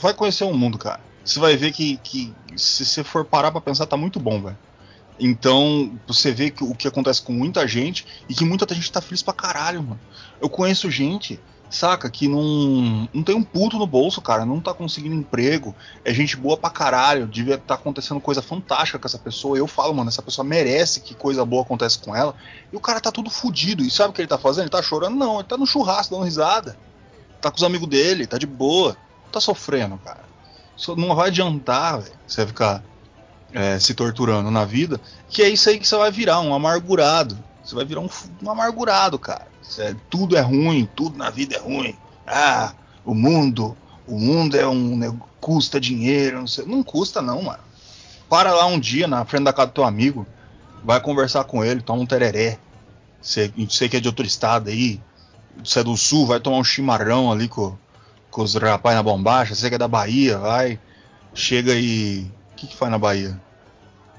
vai 0.00 0.14
conhecer 0.14 0.44
o 0.44 0.54
mundo, 0.54 0.78
cara. 0.78 1.00
Você 1.24 1.38
vai 1.38 1.56
ver 1.56 1.72
que, 1.72 1.98
que 1.98 2.36
se 2.56 2.84
você 2.84 3.04
for 3.04 3.24
parar 3.24 3.50
pra 3.50 3.60
pensar, 3.60 3.86
tá 3.86 3.96
muito 3.96 4.20
bom, 4.20 4.42
velho. 4.42 4.58
Então, 5.18 6.00
você 6.06 6.32
vê 6.32 6.50
que, 6.50 6.64
o 6.64 6.74
que 6.74 6.88
acontece 6.88 7.22
com 7.22 7.32
muita 7.32 7.66
gente 7.68 8.04
e 8.28 8.34
que 8.34 8.44
muita 8.44 8.72
gente 8.74 8.90
tá 8.90 9.00
feliz 9.00 9.22
pra 9.22 9.32
caralho, 9.34 9.82
mano. 9.82 10.00
Eu 10.40 10.50
conheço 10.50 10.90
gente, 10.90 11.42
saca, 11.70 12.08
que 12.08 12.28
não, 12.28 13.08
não 13.12 13.22
tem 13.22 13.34
um 13.34 13.42
puto 13.42 13.78
no 13.78 13.86
bolso, 13.86 14.20
cara, 14.20 14.44
não 14.44 14.60
tá 14.60 14.72
conseguindo 14.72 15.14
emprego, 15.14 15.74
é 16.04 16.12
gente 16.12 16.36
boa 16.36 16.56
pra 16.56 16.70
caralho, 16.70 17.26
devia 17.26 17.56
estar 17.56 17.74
acontecendo 17.74 18.20
coisa 18.20 18.40
fantástica 18.40 18.98
com 18.98 19.06
essa 19.06 19.18
pessoa. 19.18 19.58
Eu 19.58 19.66
falo, 19.66 19.94
mano, 19.94 20.08
essa 20.08 20.22
pessoa 20.22 20.44
merece 20.44 21.00
que 21.00 21.14
coisa 21.14 21.44
boa 21.44 21.62
acontece 21.62 21.98
com 21.98 22.14
ela. 22.14 22.34
E 22.72 22.76
o 22.76 22.80
cara 22.80 23.00
tá 23.00 23.10
tudo 23.10 23.30
fudido. 23.30 23.82
E 23.82 23.90
sabe 23.90 24.10
o 24.10 24.12
que 24.12 24.20
ele 24.20 24.28
tá 24.28 24.38
fazendo? 24.38 24.64
Ele 24.64 24.70
tá 24.70 24.82
chorando? 24.82 25.16
Não, 25.16 25.36
ele 25.40 25.48
tá 25.48 25.56
no 25.56 25.66
churrasco, 25.66 26.14
dando 26.14 26.24
risada. 26.24 26.76
Tá 27.40 27.50
com 27.50 27.56
os 27.56 27.64
amigos 27.64 27.88
dele, 27.88 28.26
tá 28.26 28.38
de 28.38 28.46
boa. 28.46 28.96
Tá 29.32 29.40
sofrendo, 29.40 29.98
cara. 29.98 30.24
Isso 30.76 30.94
não 30.96 31.14
vai 31.14 31.28
adiantar, 31.28 32.00
velho, 32.00 32.14
você 32.26 32.46
ficar 32.46 32.82
é, 33.52 33.78
se 33.78 33.94
torturando 33.94 34.50
na 34.50 34.64
vida. 34.64 35.00
Que 35.28 35.42
é 35.42 35.48
isso 35.48 35.68
aí 35.68 35.78
que 35.78 35.86
você 35.86 35.96
vai 35.96 36.10
virar, 36.10 36.40
um 36.40 36.54
amargurado. 36.54 37.38
Você 37.64 37.74
vai 37.74 37.84
virar 37.84 38.00
um, 38.00 38.08
um 38.42 38.50
amargurado, 38.50 39.18
cara. 39.18 39.46
Cê- 39.62 39.96
tudo 40.10 40.36
é 40.36 40.40
ruim, 40.40 40.88
tudo 40.94 41.16
na 41.16 41.30
vida 41.30 41.56
é 41.56 41.58
ruim. 41.58 41.96
Ah, 42.26 42.72
o 43.04 43.14
mundo, 43.14 43.76
o 44.06 44.18
mundo 44.18 44.56
é 44.56 44.66
um 44.66 44.96
nego- 44.96 45.28
custa 45.40 45.80
dinheiro, 45.80 46.38
não 46.40 46.46
sei. 46.46 46.64
Não 46.66 46.82
custa 46.82 47.22
não, 47.22 47.42
mano. 47.42 47.62
Para 48.28 48.52
lá 48.52 48.66
um 48.66 48.78
dia 48.78 49.06
na 49.08 49.24
frente 49.24 49.44
da 49.44 49.52
casa 49.52 49.68
do 49.68 49.74
teu 49.74 49.84
amigo, 49.84 50.26
vai 50.82 51.00
conversar 51.00 51.44
com 51.44 51.64
ele, 51.64 51.80
toma 51.80 52.02
um 52.02 52.06
tereré. 52.06 52.58
Você, 53.20 53.50
você 53.56 53.88
que 53.88 53.96
é 53.96 54.00
de 54.00 54.08
outro 54.08 54.26
estado 54.26 54.68
aí, 54.68 55.00
você 55.64 55.80
é 55.80 55.84
do 55.84 55.96
sul, 55.96 56.26
vai 56.26 56.40
tomar 56.40 56.58
um 56.58 56.64
chimarrão 56.64 57.32
ali 57.32 57.48
com, 57.48 57.74
com 58.30 58.42
os 58.42 58.54
rapazes 58.54 58.96
na 58.96 59.02
bombacha, 59.02 59.54
você 59.54 59.68
que 59.70 59.76
é 59.76 59.78
da 59.78 59.88
Bahia, 59.88 60.36
vai, 60.38 60.78
chega 61.34 61.74
e. 61.74 62.30
O 62.52 62.56
que, 62.56 62.66
que 62.66 62.76
faz 62.76 62.90
na 62.90 62.98
Bahia? 62.98 63.40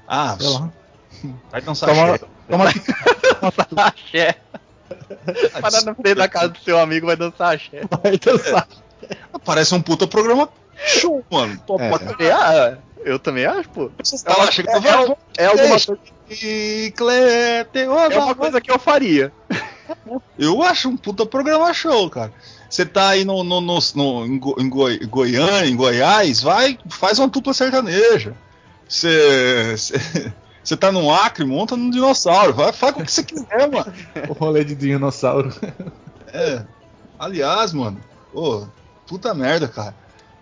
Ah, 0.08 0.36
Sei 0.38 0.48
lá. 0.48 0.72
vai 1.50 1.60
dançar 1.62 1.88
Toma- 1.88 2.12
axé. 2.68 2.80
Toma 3.68 3.86
Axé. 3.86 4.36
Parar 5.60 5.82
na 5.82 5.94
frente 5.94 6.14
da 6.14 6.28
casa 6.28 6.48
do 6.50 6.58
seu 6.60 6.78
amigo 6.78 7.06
vai 7.06 7.16
dançar 7.16 7.54
axé. 7.54 7.82
vai 8.02 8.16
dançar. 8.18 8.68
Parece 9.44 9.74
um 9.74 9.82
puta 9.82 10.06
programa 10.06 10.48
show, 10.76 11.24
mano. 11.30 11.58
Top 11.66 11.82
É. 11.82 11.90
caralho. 11.90 12.32
Ah, 12.32 12.78
eu 13.04 13.18
também 13.18 13.44
acho, 13.46 13.68
pô. 13.70 13.90
Tá 14.24 14.36
lá, 14.36 14.50
chega, 14.50 14.70
é, 14.70 14.74
é, 15.38 15.42
é 15.44 15.46
alguma 15.46 15.78
coisa, 15.78 15.98
é 18.14 18.18
uma 18.18 18.34
coisa 18.34 18.60
que 18.60 18.70
eu 18.70 18.78
faria. 18.78 19.32
Eu 20.38 20.62
acho 20.62 20.88
um 20.88 20.96
puta 20.96 21.24
programa 21.26 21.72
show, 21.72 22.08
cara. 22.10 22.32
Você 22.68 22.84
tá 22.84 23.10
aí 23.10 23.24
no, 23.24 23.44
no, 23.44 23.60
no, 23.60 23.78
no- 23.94 24.26
em, 24.26 24.38
Go- 24.38 24.56
em 24.58 24.68
Goi- 24.68 24.98
Goiânia, 25.06 25.66
em 25.70 25.76
Goiás, 25.76 26.42
vai, 26.42 26.76
faz 26.88 27.18
uma 27.20 27.28
dupla 27.28 27.54
sertaneja. 27.54 28.34
Você 28.88 29.76
você- 30.68 30.76
tá 30.76 30.90
no 30.92 31.12
Acre, 31.12 31.44
monta 31.44 31.76
num 31.76 31.90
dinossauro. 31.90 32.52
Vai, 32.54 32.72
faz 32.72 32.94
o 32.96 33.04
que 33.04 33.10
você 33.12 33.22
quiser, 33.22 33.70
mano. 33.70 33.92
O 34.28 34.32
rolê 34.32 34.64
de 34.64 34.74
dinossauro. 34.74 35.52
É. 36.32 36.62
Aliás, 37.18 37.72
mano, 37.72 37.98
ô, 38.34 38.66
puta 39.06 39.32
merda, 39.32 39.66
cara. 39.68 39.94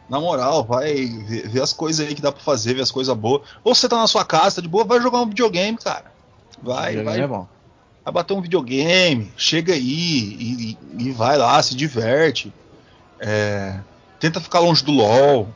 Na 0.08 0.20
moral, 0.20 0.64
vai 0.64 0.92
ver, 1.06 1.48
ver 1.48 1.62
as 1.62 1.72
coisas 1.72 2.06
aí 2.06 2.14
que 2.14 2.20
dá 2.20 2.30
pra 2.32 2.42
fazer, 2.42 2.74
ver 2.74 2.82
as 2.82 2.90
coisas 2.90 3.16
boas. 3.16 3.42
Ou 3.62 3.74
você 3.74 3.88
tá 3.88 3.96
na 3.96 4.06
sua 4.06 4.24
casa, 4.24 4.56
tá 4.56 4.62
de 4.62 4.68
boa, 4.68 4.84
vai 4.84 5.00
jogar 5.00 5.20
um 5.20 5.28
videogame, 5.28 5.78
cara. 5.78 6.12
Vai, 6.62 7.02
vai, 7.02 7.20
É 7.20 7.26
bom. 7.26 7.46
vai 8.04 8.12
bater 8.12 8.34
um 8.34 8.40
videogame, 8.42 9.32
chega 9.36 9.72
aí 9.72 9.80
e, 9.80 10.70
e- 10.72 10.78
e 11.06 11.10
vai 11.12 11.36
lá, 11.38 11.62
se 11.62 11.74
diverte. 11.74 12.52
É, 13.20 13.78
tenta 14.20 14.40
ficar 14.40 14.58
longe 14.58 14.84
do 14.84 14.92
LOL. 14.92 15.48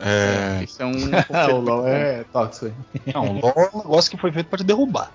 É, 0.00 0.64
Isso 0.64 0.82
é 0.82 0.86
um. 0.86 0.92
o 1.54 1.60
LOL 1.60 1.86
é 1.86 2.24
tóxico. 2.32 2.74
não, 3.14 3.36
o 3.36 3.40
LOL 3.40 3.54
é 3.56 3.70
um 3.74 3.78
negócio 3.78 4.10
que 4.10 4.16
foi 4.16 4.32
feito 4.32 4.48
pra 4.48 4.58
te 4.58 4.64
derrubar. 4.64 5.12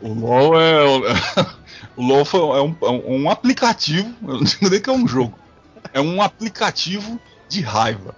O 0.00 0.14
LOL 0.14 0.58
é. 0.58 0.84
O 1.96 2.02
LOL 2.02 2.24
foi, 2.24 2.40
é, 2.40 2.62
um, 2.62 2.76
é 2.82 2.90
um 2.90 3.30
aplicativo, 3.30 4.14
eu 4.22 4.34
não 4.34 4.44
digo 4.44 4.70
nem 4.70 4.80
que 4.80 4.88
é 4.88 4.92
um 4.92 5.06
jogo. 5.06 5.38
É 5.92 6.00
um 6.00 6.22
aplicativo 6.22 7.20
de 7.48 7.60
raiva. 7.60 8.14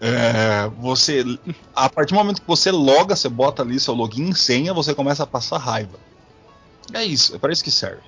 É, 0.00 0.68
você. 0.78 1.24
A 1.74 1.88
partir 1.88 2.14
do 2.14 2.18
momento 2.18 2.40
que 2.40 2.48
você 2.48 2.70
loga, 2.70 3.14
você 3.14 3.28
bota 3.28 3.62
ali 3.62 3.78
seu 3.78 3.94
login 3.94 4.30
e 4.30 4.34
senha, 4.34 4.74
você 4.74 4.94
começa 4.94 5.22
a 5.22 5.26
passar 5.26 5.58
raiva. 5.58 5.98
É 6.92 7.04
isso, 7.04 7.36
é 7.36 7.38
para 7.38 7.52
isso 7.52 7.62
que 7.62 7.70
serve. 7.70 8.02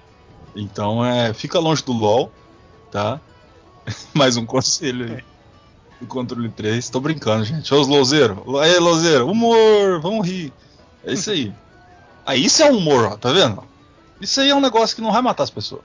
Então 0.57 1.05
é. 1.05 1.32
Fica 1.32 1.61
longe 1.61 1.85
do 1.85 1.93
LOL, 1.93 2.32
tá? 2.90 3.20
Mais 4.12 4.36
um 4.36 4.44
conselho 4.44 5.15
aí. 5.15 5.32
Do 6.03 6.09
controle 6.09 6.49
3. 6.49 6.91
Tô 6.91 6.99
brincando, 6.99 7.45
gente. 7.45 7.73
Os 7.73 7.87
Louzeiro. 7.87 8.59
Aí, 8.59 8.77
Louzeiro. 8.81 9.31
Humor, 9.31 10.01
vamos 10.01 10.27
rir. 10.27 10.53
É 11.05 11.12
isso 11.12 11.31
aí. 11.31 11.55
Aí 12.27 12.43
isso 12.45 12.61
é 12.61 12.69
humor, 12.69 13.05
ó, 13.05 13.16
tá 13.16 13.31
vendo? 13.31 13.62
Isso 14.20 14.41
aí 14.41 14.51
é 14.51 14.55
um 14.55 14.61
negócio 14.61 14.97
que 14.97 15.03
não 15.03 15.12
vai 15.12 15.23
matar 15.23 15.45
as 15.45 15.51
pessoas. 15.51 15.83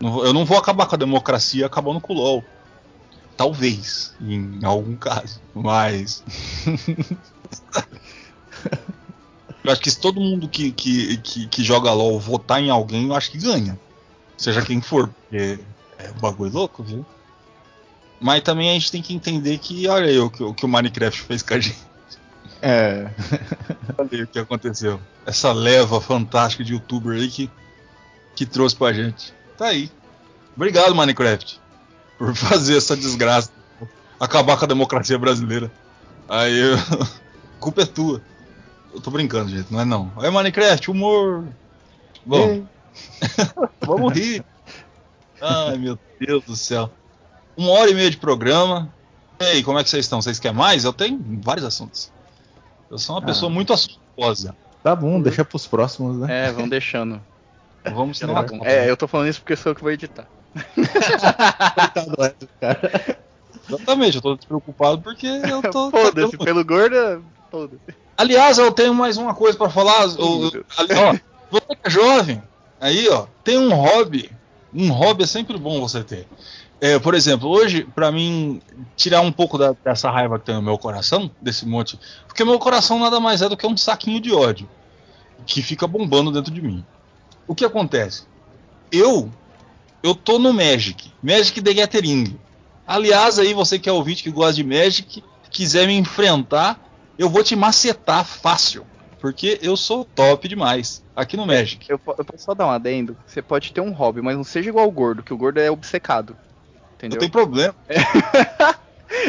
Eu 0.00 0.32
não 0.32 0.44
vou 0.44 0.56
acabar 0.56 0.86
com 0.86 0.94
a 0.94 0.98
democracia 0.98 1.66
acabando 1.66 2.00
com 2.00 2.12
o 2.12 2.16
LOL. 2.16 2.44
Talvez, 3.36 4.14
em 4.20 4.64
algum 4.64 4.94
caso. 4.94 5.40
Mas. 5.52 6.22
eu 9.64 9.72
acho 9.72 9.80
que 9.80 9.90
se 9.90 9.98
todo 9.98 10.20
mundo 10.20 10.48
que, 10.48 10.70
que, 10.70 11.16
que, 11.16 11.48
que 11.48 11.64
joga 11.64 11.92
LOL 11.92 12.20
votar 12.20 12.62
em 12.62 12.70
alguém, 12.70 13.08
eu 13.08 13.14
acho 13.14 13.32
que 13.32 13.38
ganha. 13.38 13.76
Seja 14.36 14.62
quem 14.62 14.80
for, 14.80 15.08
porque 15.08 15.58
é 15.98 16.10
um 16.16 16.20
bagulho 16.20 16.52
louco, 16.52 16.84
viu? 16.84 17.04
Mas 18.20 18.42
também 18.42 18.70
a 18.70 18.72
gente 18.72 18.90
tem 18.90 19.02
que 19.02 19.14
entender 19.14 19.58
que, 19.58 19.86
olha 19.88 20.06
aí 20.06 20.18
o 20.18 20.30
que, 20.30 20.42
o 20.42 20.54
que 20.54 20.64
o 20.64 20.68
Minecraft 20.68 21.22
fez 21.22 21.42
com 21.42 21.54
a 21.54 21.60
gente. 21.60 21.86
É. 22.62 23.10
Olha 23.98 24.08
aí 24.10 24.22
o 24.22 24.26
que 24.26 24.38
aconteceu. 24.38 25.00
Essa 25.24 25.52
leva 25.52 26.00
fantástica 26.00 26.64
de 26.64 26.72
youtuber 26.72 27.16
aí 27.16 27.28
que, 27.28 27.50
que 28.34 28.46
trouxe 28.46 28.74
pra 28.74 28.92
gente. 28.92 29.32
Tá 29.56 29.66
aí. 29.66 29.90
Obrigado, 30.54 30.94
Minecraft, 30.94 31.60
por 32.18 32.34
fazer 32.34 32.76
essa 32.76 32.96
desgraça. 32.96 33.50
Acabar 34.18 34.56
com 34.56 34.64
a 34.64 34.68
democracia 34.68 35.18
brasileira. 35.18 35.70
Aí, 36.28 36.58
eu... 36.58 36.76
culpa 37.60 37.82
é 37.82 37.86
tua. 37.86 38.22
Eu 38.92 39.00
tô 39.00 39.10
brincando, 39.10 39.50
gente, 39.50 39.70
não 39.70 39.80
é 39.80 39.84
não. 39.84 40.10
É 40.22 40.30
Minecraft, 40.30 40.90
humor. 40.90 41.44
Bom, 42.24 42.66
vamos 43.80 44.14
rir. 44.14 44.42
Ai, 45.40 45.76
meu 45.76 45.98
Deus 46.18 46.44
do 46.44 46.56
céu. 46.56 46.90
Uma 47.56 47.70
hora 47.72 47.90
e 47.90 47.94
meia 47.94 48.10
de 48.10 48.16
programa. 48.16 48.92
E 49.40 49.44
aí, 49.44 49.62
como 49.62 49.78
é 49.78 49.84
que 49.84 49.90
vocês 49.90 50.04
estão? 50.04 50.20
Vocês 50.20 50.38
querem 50.38 50.56
mais? 50.56 50.84
Eu 50.84 50.92
tenho 50.92 51.18
vários 51.42 51.64
assuntos. 51.64 52.10
Eu 52.90 52.98
sou 52.98 53.16
uma 53.16 53.22
Ah. 53.22 53.26
pessoa 53.26 53.50
muito 53.50 53.72
assuntosa. 53.72 54.54
Tá 54.82 54.94
bom, 54.94 55.20
deixa 55.20 55.44
pros 55.44 55.66
próximos, 55.66 56.16
né? 56.18 56.46
É, 56.48 56.52
vão 56.52 56.68
deixando. 56.68 57.20
Vamos 57.92 58.20
Eu 58.20 58.30
uma 58.30 58.44
é, 58.64 58.90
eu 58.90 58.96
tô 58.96 59.06
falando 59.06 59.28
isso 59.28 59.40
porque 59.40 59.56
sou 59.56 59.70
eu 59.72 59.76
que 59.76 59.82
vou 59.82 59.90
editar. 59.92 60.26
Coitado 60.74 62.16
do 62.16 62.24
Edson, 62.24 62.46
cara. 62.60 63.18
Exatamente, 63.68 64.16
eu 64.16 64.22
tô 64.22 64.36
despreocupado 64.36 65.00
porque 65.02 65.26
eu 65.26 65.60
tô. 65.70 65.90
Foda-se, 65.92 66.36
pelo 66.38 66.64
gordo, 66.64 67.24
foda-se. 67.50 67.96
Aliás, 68.16 68.58
eu 68.58 68.72
tenho 68.72 68.94
mais 68.94 69.16
uma 69.16 69.34
coisa 69.34 69.58
pra 69.58 69.68
falar. 69.68 70.02
ali, 70.02 70.14
ó, 70.94 71.14
você 71.50 71.66
que 71.76 71.80
é 71.84 71.90
jovem, 71.90 72.42
aí, 72.80 73.08
ó, 73.08 73.26
tem 73.44 73.58
um 73.58 73.74
hobby. 73.74 74.30
Um 74.72 74.90
hobby 74.90 75.24
é 75.24 75.26
sempre 75.26 75.58
bom 75.58 75.80
você 75.80 76.02
ter. 76.02 76.26
É, 76.80 76.98
por 76.98 77.14
exemplo, 77.14 77.48
hoje, 77.48 77.84
pra 77.94 78.12
mim 78.12 78.60
tirar 78.96 79.22
um 79.22 79.32
pouco 79.32 79.56
da- 79.56 79.74
dessa 79.84 80.10
raiva 80.10 80.38
que 80.38 80.44
tem 80.46 80.54
no 80.54 80.62
meu 80.62 80.76
coração, 80.76 81.30
desse 81.40 81.66
monte. 81.66 81.98
Porque 82.26 82.44
meu 82.44 82.58
coração 82.58 82.98
nada 82.98 83.18
mais 83.18 83.40
é 83.40 83.48
do 83.48 83.56
que 83.56 83.66
um 83.66 83.76
saquinho 83.76 84.20
de 84.20 84.32
ódio 84.32 84.68
que 85.46 85.62
fica 85.62 85.86
bombando 85.86 86.30
dentro 86.30 86.52
de 86.52 86.60
mim. 86.60 86.84
O 87.46 87.54
que 87.54 87.64
acontece? 87.64 88.24
Eu 88.92 89.30
eu 90.02 90.14
tô 90.14 90.38
no 90.38 90.52
Magic, 90.52 91.10
Magic 91.22 91.60
the 91.62 91.72
Gathering. 91.74 92.38
Aliás, 92.86 93.38
aí 93.38 93.52
você 93.54 93.78
que 93.78 93.88
é 93.88 93.92
ouvinte 93.92 94.22
que 94.22 94.30
gosta 94.30 94.52
de 94.54 94.62
Magic, 94.62 95.24
quiser 95.50 95.86
me 95.86 95.94
enfrentar, 95.96 96.78
eu 97.18 97.28
vou 97.28 97.42
te 97.42 97.56
macetar 97.56 98.24
fácil, 98.24 98.86
porque 99.18 99.58
eu 99.62 99.76
sou 99.76 100.04
top 100.04 100.46
demais 100.46 101.02
aqui 101.16 101.36
no 101.36 101.46
Magic. 101.46 101.90
Eu, 101.90 101.98
eu 102.18 102.24
posso 102.24 102.44
só 102.44 102.54
dar 102.54 102.66
um 102.66 102.70
adendo? 102.70 103.16
Você 103.26 103.40
pode 103.42 103.72
ter 103.72 103.80
um 103.80 103.90
hobby, 103.90 104.20
mas 104.22 104.36
não 104.36 104.44
seja 104.44 104.68
igual 104.68 104.86
o 104.86 104.92
gordo, 104.92 105.22
que 105.22 105.32
o 105.34 105.36
gordo 105.38 105.58
é 105.58 105.70
obcecado. 105.70 106.36
Não 107.02 107.08
Entendeu? 107.08 107.18
tem 107.18 107.28
problema. 107.28 107.74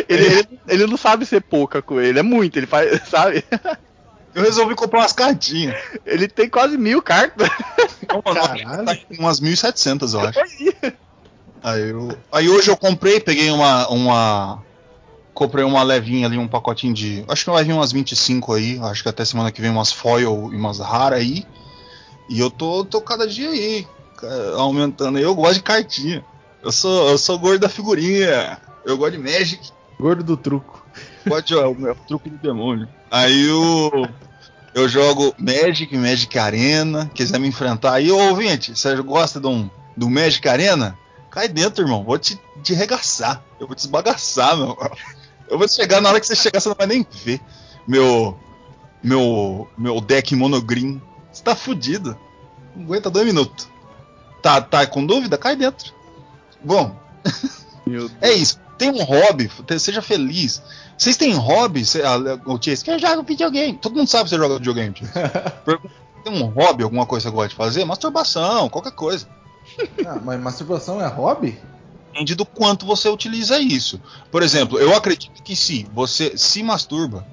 Ele, 0.09 0.25
ele, 0.25 0.59
ele 0.67 0.87
não 0.87 0.97
sabe 0.97 1.25
ser 1.25 1.41
pouca 1.41 1.81
com 1.81 2.01
ele, 2.01 2.17
é 2.17 2.23
muito, 2.23 2.57
ele 2.57 2.65
faz, 2.65 3.01
sabe? 3.07 3.43
Eu 4.33 4.43
resolvi 4.43 4.75
comprar 4.75 4.99
umas 4.99 5.13
cartinhas. 5.13 5.75
Ele 6.05 6.27
tem 6.27 6.49
quase 6.49 6.77
mil 6.77 7.01
cartas. 7.01 7.49
Caralho. 8.07 8.85
tá 8.85 8.95
com 8.95 9.15
umas 9.19 9.39
1.700, 9.39 10.13
eu 10.13 10.19
acho. 10.19 10.39
Aí, 11.63 11.89
eu, 11.89 12.17
aí 12.31 12.49
hoje 12.49 12.69
eu 12.69 12.77
comprei, 12.77 13.19
peguei 13.19 13.49
uma, 13.49 13.87
uma. 13.89 14.63
Comprei 15.33 15.63
uma 15.63 15.81
levinha 15.83 16.27
ali, 16.27 16.37
um 16.37 16.47
pacotinho 16.47 16.93
de. 16.93 17.25
Acho 17.27 17.45
que 17.45 17.49
vai 17.49 17.63
vir 17.63 17.73
umas 17.73 17.91
25 17.91 18.53
aí. 18.53 18.79
Acho 18.83 19.03
que 19.03 19.09
até 19.09 19.25
semana 19.25 19.51
que 19.51 19.61
vem 19.61 19.71
umas 19.71 19.91
foil 19.91 20.49
e 20.51 20.55
umas 20.55 20.79
raras 20.79 21.19
aí. 21.19 21.45
E 22.29 22.39
eu 22.39 22.51
tô, 22.51 22.85
tô 22.85 23.01
cada 23.01 23.27
dia 23.27 23.49
aí, 23.49 23.87
aumentando. 24.55 25.17
Eu 25.17 25.33
gosto 25.33 25.55
de 25.55 25.63
cartinha. 25.63 26.23
Eu 26.67 26.71
sou, 26.73 27.09
eu 27.11 27.17
sou 27.17 27.39
gordo 27.39 27.61
da 27.61 27.69
figurinha. 27.69 28.59
Eu 28.83 28.97
gosto 28.97 29.13
de 29.13 29.19
Magic. 29.19 29.71
Gordo 29.97 30.21
do 30.21 30.35
truco. 30.35 30.85
Gosto 31.25 31.45
de, 31.45 31.55
ó, 31.55 31.71
o 31.71 31.73
meu 31.73 31.95
truque 31.95 32.29
do 32.29 32.37
demônio. 32.39 32.89
Aí 33.09 33.47
eu. 33.47 34.05
Eu 34.75 34.89
jogo 34.89 35.33
Magic, 35.37 35.95
Magic 35.95 36.37
Arena. 36.37 37.09
Quiser 37.13 37.39
me 37.39 37.47
enfrentar 37.47 37.93
aí, 37.93 38.11
ô 38.11 38.17
ouvinte, 38.17 38.75
você 38.75 38.93
gosta 38.97 39.39
de 39.39 39.47
um, 39.47 39.69
do 39.95 40.09
Magic 40.09 40.45
Arena? 40.45 40.99
Cai 41.31 41.47
dentro, 41.47 41.85
irmão. 41.85 42.03
Vou 42.03 42.19
te, 42.19 42.37
te 42.61 42.73
regaçar. 42.73 43.41
Eu 43.61 43.65
vou 43.65 43.73
te 43.73 43.79
esbagaçar, 43.79 44.57
meu. 44.57 44.77
Eu 45.49 45.57
vou 45.57 45.69
chegar 45.69 46.01
na 46.01 46.09
hora 46.09 46.19
que 46.19 46.27
você 46.27 46.35
chegar, 46.35 46.59
você 46.59 46.67
não 46.67 46.75
vai 46.75 46.85
nem 46.87 47.07
ver. 47.23 47.39
Meu. 47.87 48.37
Meu. 49.01 49.69
Meu 49.77 50.01
deck 50.01 50.35
monogreen. 50.35 51.01
Você 51.31 51.41
tá 51.41 51.55
fudido. 51.55 52.17
Não 52.75 52.83
aguenta 52.83 53.09
dois 53.09 53.25
minutos. 53.25 53.69
Tá, 54.41 54.59
tá 54.59 54.85
com 54.85 55.05
dúvida? 55.05 55.37
Cai 55.37 55.55
dentro. 55.55 55.95
Bom, 56.63 56.95
é 58.21 58.33
isso. 58.33 58.59
Tem 58.77 58.91
um 58.91 59.03
hobby, 59.03 59.49
seja 59.79 60.01
feliz. 60.01 60.61
Vocês 60.97 61.17
têm 61.17 61.33
hobby? 61.33 61.83
O 62.45 62.61
Chase, 62.61 62.83
que 62.83 62.91
eu 62.91 62.99
jogo 62.99 63.23
videogame. 63.23 63.77
Todo 63.77 63.95
mundo 63.95 64.07
sabe 64.07 64.25
que 64.25 64.29
você 64.29 64.37
joga 64.37 64.57
videogame, 64.57 64.93
Tem 66.23 66.33
um 66.33 66.45
hobby, 66.45 66.83
alguma 66.83 67.05
coisa 67.05 67.25
que 67.25 67.31
você 67.31 67.35
gosta 67.35 67.49
de 67.49 67.55
fazer? 67.55 67.85
Masturbação, 67.85 68.69
qualquer 68.69 68.91
coisa. 68.91 69.27
Ah, 70.05 70.17
mas 70.23 70.39
masturbação 70.39 71.01
é 71.01 71.07
hobby? 71.07 71.59
Depende 72.13 72.35
do 72.35 72.45
quanto 72.45 72.85
você 72.85 73.09
utiliza 73.09 73.59
isso. 73.59 74.01
Por 74.31 74.41
exemplo, 74.41 74.79
eu 74.79 74.95
acredito 74.95 75.43
que 75.43 75.55
se 75.55 75.85
você 75.93 76.37
se 76.37 76.63
masturba, 76.63 77.27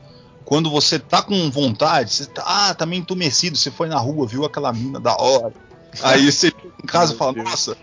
quando 0.45 0.69
você 0.69 0.99
tá 0.99 1.23
com 1.23 1.51
vontade, 1.51 2.13
você 2.13 2.27
tá, 2.27 2.43
ah, 2.45 2.75
tá 2.75 2.85
meio 2.85 3.01
entumecido, 3.01 3.57
você 3.57 3.71
foi 3.71 3.89
na 3.89 3.99
rua, 3.99 4.27
viu 4.27 4.45
aquela 4.45 4.73
mina 4.73 5.01
da 5.01 5.17
hora. 5.17 5.55
Aí 6.03 6.31
você 6.31 6.51
fica 6.51 6.73
em 6.83 6.87
casa 6.87 7.15
e 7.15 7.17
fala, 7.17 7.33
nossa, 7.33 7.77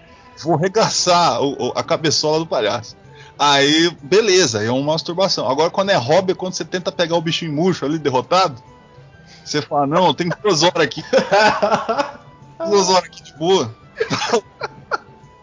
vou 0.44 0.56
regaçar 0.56 1.42
o- 1.42 1.70
o- 1.70 1.74
a 1.76 1.84
cabeçola 1.84 2.40
do 2.40 2.46
palhaço. 2.48 2.96
Aí, 3.40 3.90
beleza, 4.04 4.64
é 4.64 4.70
uma 4.70 4.94
masturbação. 4.94 5.50
Agora, 5.50 5.70
quando 5.72 5.90
é 5.90 5.96
hobby, 5.96 6.34
é 6.34 6.36
quando 6.36 6.54
você 6.54 6.64
tenta 6.66 6.92
pegar 6.92 7.16
o 7.16 7.22
bichinho 7.22 7.52
murcho 7.52 7.86
ali, 7.86 7.98
derrotado, 7.98 8.62
você 9.44 9.62
fala, 9.62 9.88
não, 9.88 10.14
tem 10.14 10.30
duas 10.44 10.62
horas 10.62 10.84
aqui, 10.84 11.04
duas 12.70 12.90
horas 12.90 13.06
aqui 13.06 13.24
de 13.24 13.34
boa. 13.34 13.74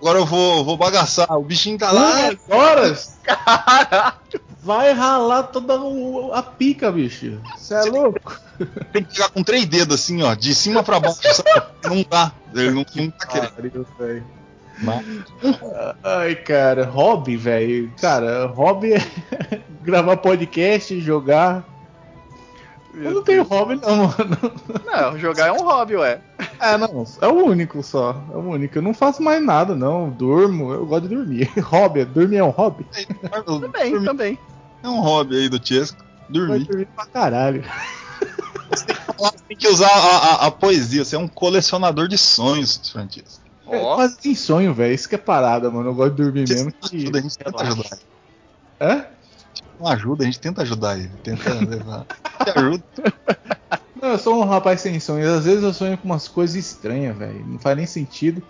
Agora 0.01 0.19
eu 0.21 0.25
vou, 0.27 0.65
vou 0.65 0.77
bagaçar. 0.77 1.27
O 1.33 1.43
bichinho 1.43 1.77
tá 1.77 1.91
lá. 1.91 2.31
Duas 2.31 2.39
horas? 2.49 3.19
Vai 4.63 4.93
ralar 4.93 5.45
toda 5.45 5.75
a 6.35 6.43
pica, 6.43 6.93
bicho. 6.93 7.41
Você 7.57 7.75
é 7.75 7.83
louco? 7.83 8.41
Tem 8.93 9.03
que 9.03 9.15
pegar 9.15 9.31
com 9.31 9.43
três 9.43 9.67
dedos 9.67 9.97
assim, 10.01 10.23
ó, 10.23 10.35
de 10.35 10.55
cima 10.55 10.85
pra 10.85 11.01
baixo. 11.01 11.19
sabe? 11.23 11.67
Não 11.85 12.05
dá. 12.09 12.31
Ele 12.55 12.71
não, 12.71 12.87
não 12.95 13.11
tá 13.11 13.27
querendo. 13.27 13.87
Velho. 14.81 15.25
Ai, 16.05 16.35
cara, 16.37 16.85
hobby, 16.85 17.37
velho. 17.37 17.93
Cara, 18.01 18.47
hobby 18.47 18.95
é 18.95 18.99
gravar 19.83 20.17
podcast, 20.19 20.99
jogar. 21.01 21.65
Eu 22.95 23.13
não 23.13 23.23
tenho 23.23 23.45
hobby, 23.45 23.77
não, 23.77 23.97
mano. 23.97 24.53
Não, 24.85 25.19
jogar 25.19 25.49
é 25.49 25.53
um 25.53 25.63
hobby, 25.63 25.95
ué. 25.97 26.21
É, 26.59 26.77
não, 26.77 27.05
é 27.21 27.29
o 27.29 27.45
único 27.45 27.83
só. 27.83 28.21
É 28.33 28.37
o 28.37 28.41
único. 28.41 28.79
Eu 28.79 28.83
não 28.83 28.93
faço 28.95 29.23
mais 29.23 29.41
nada, 29.45 29.75
não. 29.77 30.11
Durmo, 30.11 30.73
eu 30.73 30.85
gosto 30.87 31.07
de 31.09 31.15
dormir. 31.15 31.49
Hobby, 31.61 32.05
dormir 32.05 32.39
é 32.39 32.45
um 32.45 32.49
hobby? 32.51 32.85
Também, 33.61 33.91
Dormir 33.93 34.07
também. 34.07 34.39
É 34.83 34.89
um 34.89 35.01
hobby 35.01 35.37
aí 35.37 35.49
do 35.49 35.59
Tiesco. 35.61 35.99
Vai 35.99 36.31
Dormir. 36.31 36.65
dormir 36.65 36.87
pra 36.97 37.07
caralho. 37.07 37.63
Você 39.19 39.37
tem 39.49 39.57
que 39.57 39.69
usar 39.69 39.89
a, 39.89 40.17
a- 40.17 40.47
a 40.47 40.51
poesia. 40.51 41.05
Você 41.05 41.15
é 41.15 41.19
um 41.19 41.29
colecionador 41.29 42.09
de 42.09 42.19
sonhos, 42.19 42.81
Francisco. 42.91 43.45
É, 43.71 43.77
Ó, 43.77 43.97
quase 43.97 44.17
sem 44.21 44.35
sonho, 44.35 44.73
velho. 44.75 44.95
Isso 44.95 45.09
que 45.09 45.15
é 45.15 45.19
parada, 45.19 45.71
mano. 45.71 45.91
Eu 45.91 45.95
gosto 45.95 46.15
de 46.15 46.23
dormir 46.23 46.49
mesmo. 46.49 46.73
Que... 46.73 46.97
ajuda, 46.97 47.19
a 47.19 47.23
gente 47.23 47.39
tenta 47.39 47.63
ajudar. 47.63 47.99
Hã? 48.81 49.07
Não 49.79 49.87
ajuda, 49.87 50.23
a 50.23 50.27
gente 50.27 50.41
tenta 50.41 50.63
ajudar 50.63 50.99
ele. 50.99 51.11
Tenta 51.23 51.55
levar. 51.55 52.07
Te 52.45 52.59
ajuda. 52.59 52.85
Não, 54.01 54.11
eu 54.11 54.19
sou 54.19 54.41
um 54.41 54.45
rapaz 54.45 54.81
sem 54.81 54.99
sonhos. 54.99 55.29
Às 55.29 55.45
vezes 55.45 55.63
eu 55.63 55.73
sonho 55.73 55.99
com 55.99 56.07
umas 56.07 56.29
coisas 56.29 56.57
estranhas, 56.57 57.17
velho. 57.17 57.45
Não 57.47 57.59
faz 57.59 57.77
nem 57.77 57.87
sentido. 57.87 58.43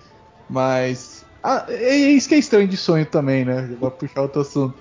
Mas. 0.49 1.25
Ah, 1.43 1.67
é 1.69 1.97
isso 1.97 2.29
que 2.29 2.35
é 2.35 2.39
estranho 2.39 2.69
de 2.69 2.77
sonho 2.77 3.07
também, 3.07 3.45
né? 3.45 3.69
Eu 3.71 3.79
Vou 3.79 3.91
puxar 3.91 4.23
outro 4.23 4.43
assunto. 4.43 4.79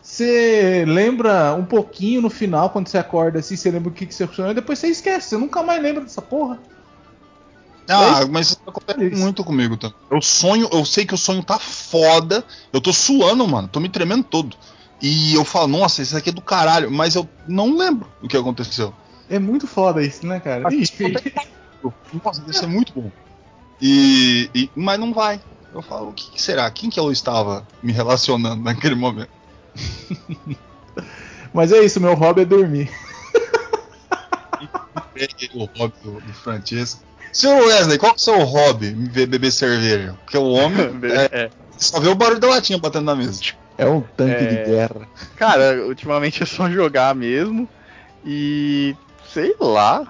Você 0.00 0.84
lembra 0.86 1.54
um 1.54 1.64
pouquinho 1.64 2.22
no 2.22 2.30
final, 2.30 2.70
quando 2.70 2.88
você 2.88 2.96
acorda 2.96 3.40
assim, 3.40 3.56
você 3.56 3.70
lembra 3.70 3.90
o 3.90 3.92
que, 3.92 4.06
que 4.06 4.14
você 4.14 4.26
sonhou, 4.26 4.52
e 4.52 4.54
depois 4.54 4.78
você 4.78 4.88
esquece, 4.88 5.28
você 5.28 5.36
nunca 5.36 5.62
mais 5.62 5.82
lembra 5.82 6.02
dessa 6.02 6.22
porra. 6.22 6.58
Ah, 7.88 8.26
mas 8.26 8.48
isso 8.48 8.60
acontece 8.66 9.04
Isso. 9.04 9.16
muito 9.16 9.42
comigo 9.42 9.76
também. 9.76 9.96
Eu 10.10 10.20
sonho, 10.20 10.68
eu 10.70 10.84
sei 10.84 11.06
que 11.06 11.14
o 11.14 11.18
sonho 11.18 11.42
tá 11.42 11.58
foda. 11.58 12.44
Eu 12.72 12.80
tô 12.80 12.92
suando, 12.92 13.48
mano. 13.48 13.68
Tô 13.68 13.80
me 13.80 13.88
tremendo 13.88 14.24
todo. 14.24 14.56
E 15.00 15.34
eu 15.34 15.44
falo, 15.44 15.68
nossa, 15.68 16.02
isso 16.02 16.16
aqui 16.16 16.28
é 16.28 16.32
do 16.32 16.42
caralho. 16.42 16.90
Mas 16.90 17.14
eu 17.14 17.26
não 17.46 17.76
lembro 17.76 18.10
o 18.20 18.28
que 18.28 18.36
aconteceu. 18.36 18.92
É 19.30 19.38
muito 19.38 19.66
foda 19.66 20.02
isso, 20.02 20.26
né, 20.26 20.38
cara? 20.38 20.62
Mas 20.62 20.74
Ixi. 20.74 21.14
Nossa, 22.22 22.42
deve 22.42 22.58
ser 22.58 22.66
muito 22.66 22.92
bom. 22.92 23.10
E, 23.80 24.50
e- 24.54 24.70
mas 24.74 24.98
não 24.98 25.12
vai. 25.12 25.40
Eu 25.72 25.82
falo, 25.82 26.10
o 26.10 26.12
que, 26.12 26.30
que 26.30 26.42
será? 26.42 26.70
Quem 26.70 26.90
que 26.90 26.98
eu 26.98 27.12
estava 27.12 27.66
me 27.82 27.92
relacionando 27.92 28.62
naquele 28.62 28.94
momento? 28.94 29.30
Mas 31.52 31.72
é 31.72 31.82
isso, 31.82 32.00
meu 32.00 32.14
hobby 32.14 32.42
é 32.42 32.44
dormir. 32.44 32.90
o 35.54 35.64
hobby 35.64 35.94
do, 36.02 36.20
do 36.20 36.32
Francesco. 36.34 37.02
Senhor 37.32 37.66
Wesley, 37.66 37.98
qual 37.98 38.14
que 38.14 38.18
é 38.18 38.22
o 38.22 38.24
seu 38.36 38.44
hobby? 38.44 38.90
Ver 39.10 39.26
beber 39.26 39.50
cerveja? 39.52 40.14
Porque 40.24 40.36
o 40.38 40.50
homem 40.50 40.78
é, 41.32 41.44
É. 41.44 41.50
só 41.76 42.00
vê 42.00 42.08
o 42.08 42.14
barulho 42.14 42.40
da 42.40 42.48
latinha 42.48 42.78
batendo 42.78 43.04
na 43.04 43.14
mesa. 43.16 43.40
É 43.76 43.86
um 43.86 44.00
tanque 44.00 44.44
É. 44.44 44.46
de 44.64 44.70
guerra. 44.70 45.08
Cara, 45.36 45.86
ultimamente 45.86 46.42
é 46.42 46.46
só 46.46 46.68
jogar 46.70 47.14
mesmo. 47.14 47.68
E. 48.24 48.94
sei 49.32 49.54
lá. 49.60 50.06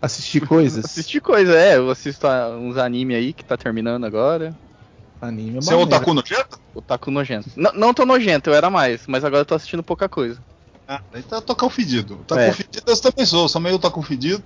Assistir 0.00 0.46
coisas. 0.46 0.84
Assistir 0.86 1.20
coisa, 1.20 1.56
é. 1.56 1.76
Eu 1.76 1.90
assisto 1.90 2.26
uns 2.60 2.76
anime 2.76 3.14
aí 3.14 3.32
que 3.32 3.44
tá 3.44 3.56
terminando 3.56 4.04
agora. 4.04 4.54
Anime 5.20 5.56
é 5.58 5.60
Você 5.60 5.72
é 5.72 5.76
otaku 5.76 6.12
nojento? 6.12 6.60
O 6.74 6.82
Taco 6.82 7.10
nojento. 7.10 7.48
N 7.56 7.70
não 7.74 7.94
tô 7.94 8.04
nojento, 8.04 8.50
eu 8.50 8.54
era 8.54 8.68
mais, 8.68 9.06
mas 9.06 9.24
agora 9.24 9.40
eu 9.42 9.46
tô 9.46 9.54
assistindo 9.54 9.82
pouca 9.82 10.08
coisa. 10.08 10.38
Ah, 10.86 11.00
aí 11.14 11.22
tá 11.22 11.40
tocar 11.40 11.64
o 11.64 11.70
fedido. 11.70 12.16
Taco 12.26 12.40
É. 12.42 12.52
fedido 12.52 12.82
eu 12.86 12.96
também 13.00 13.24
sou, 13.24 13.48
sou 13.48 13.60
meio 13.60 13.78
taco 13.78 14.02
fedido. 14.02 14.42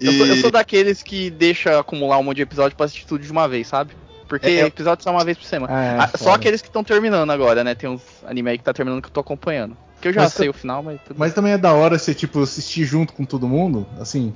Eu, 0.00 0.12
sou, 0.12 0.26
eu 0.26 0.36
sou 0.36 0.50
daqueles 0.50 1.02
que 1.02 1.30
deixa 1.30 1.78
acumular 1.78 2.18
um 2.18 2.22
monte 2.22 2.36
de 2.36 2.42
episódio 2.42 2.76
pra 2.76 2.86
assistir 2.86 3.06
tudo 3.06 3.22
de 3.22 3.30
uma 3.30 3.46
vez, 3.48 3.66
sabe? 3.66 3.92
Porque 4.28 4.46
É, 4.46 4.60
é- 4.60 4.66
episódio 4.66 5.02
só 5.02 5.10
uma 5.10 5.24
vez 5.24 5.36
por 5.36 5.44
semana. 5.44 5.72
Ah, 5.72 5.84
é, 5.84 5.98
Ah, 5.98 6.18
só 6.18 6.32
aqueles 6.34 6.62
que 6.62 6.68
estão 6.68 6.84
terminando 6.84 7.30
agora, 7.30 7.62
né? 7.64 7.74
Tem 7.74 7.90
uns 7.90 8.02
anime 8.24 8.50
aí 8.50 8.58
que 8.58 8.64
tá 8.64 8.72
terminando 8.72 9.02
que 9.02 9.08
eu 9.08 9.12
tô 9.12 9.20
acompanhando. 9.20 9.76
Que 10.00 10.08
eu 10.08 10.12
já 10.12 10.22
Mas 10.22 10.32
sei 10.32 10.46
tá- 10.46 10.50
o 10.50 10.54
final, 10.54 10.82
mas 10.82 11.00
tudo 11.06 11.18
Mas 11.18 11.34
também 11.34 11.52
é 11.52 11.58
da 11.58 11.74
hora 11.74 11.98
você, 11.98 12.14
tipo, 12.14 12.40
assistir 12.42 12.84
junto 12.84 13.12
com 13.12 13.24
todo 13.24 13.46
mundo. 13.48 13.86
Assim, 14.00 14.32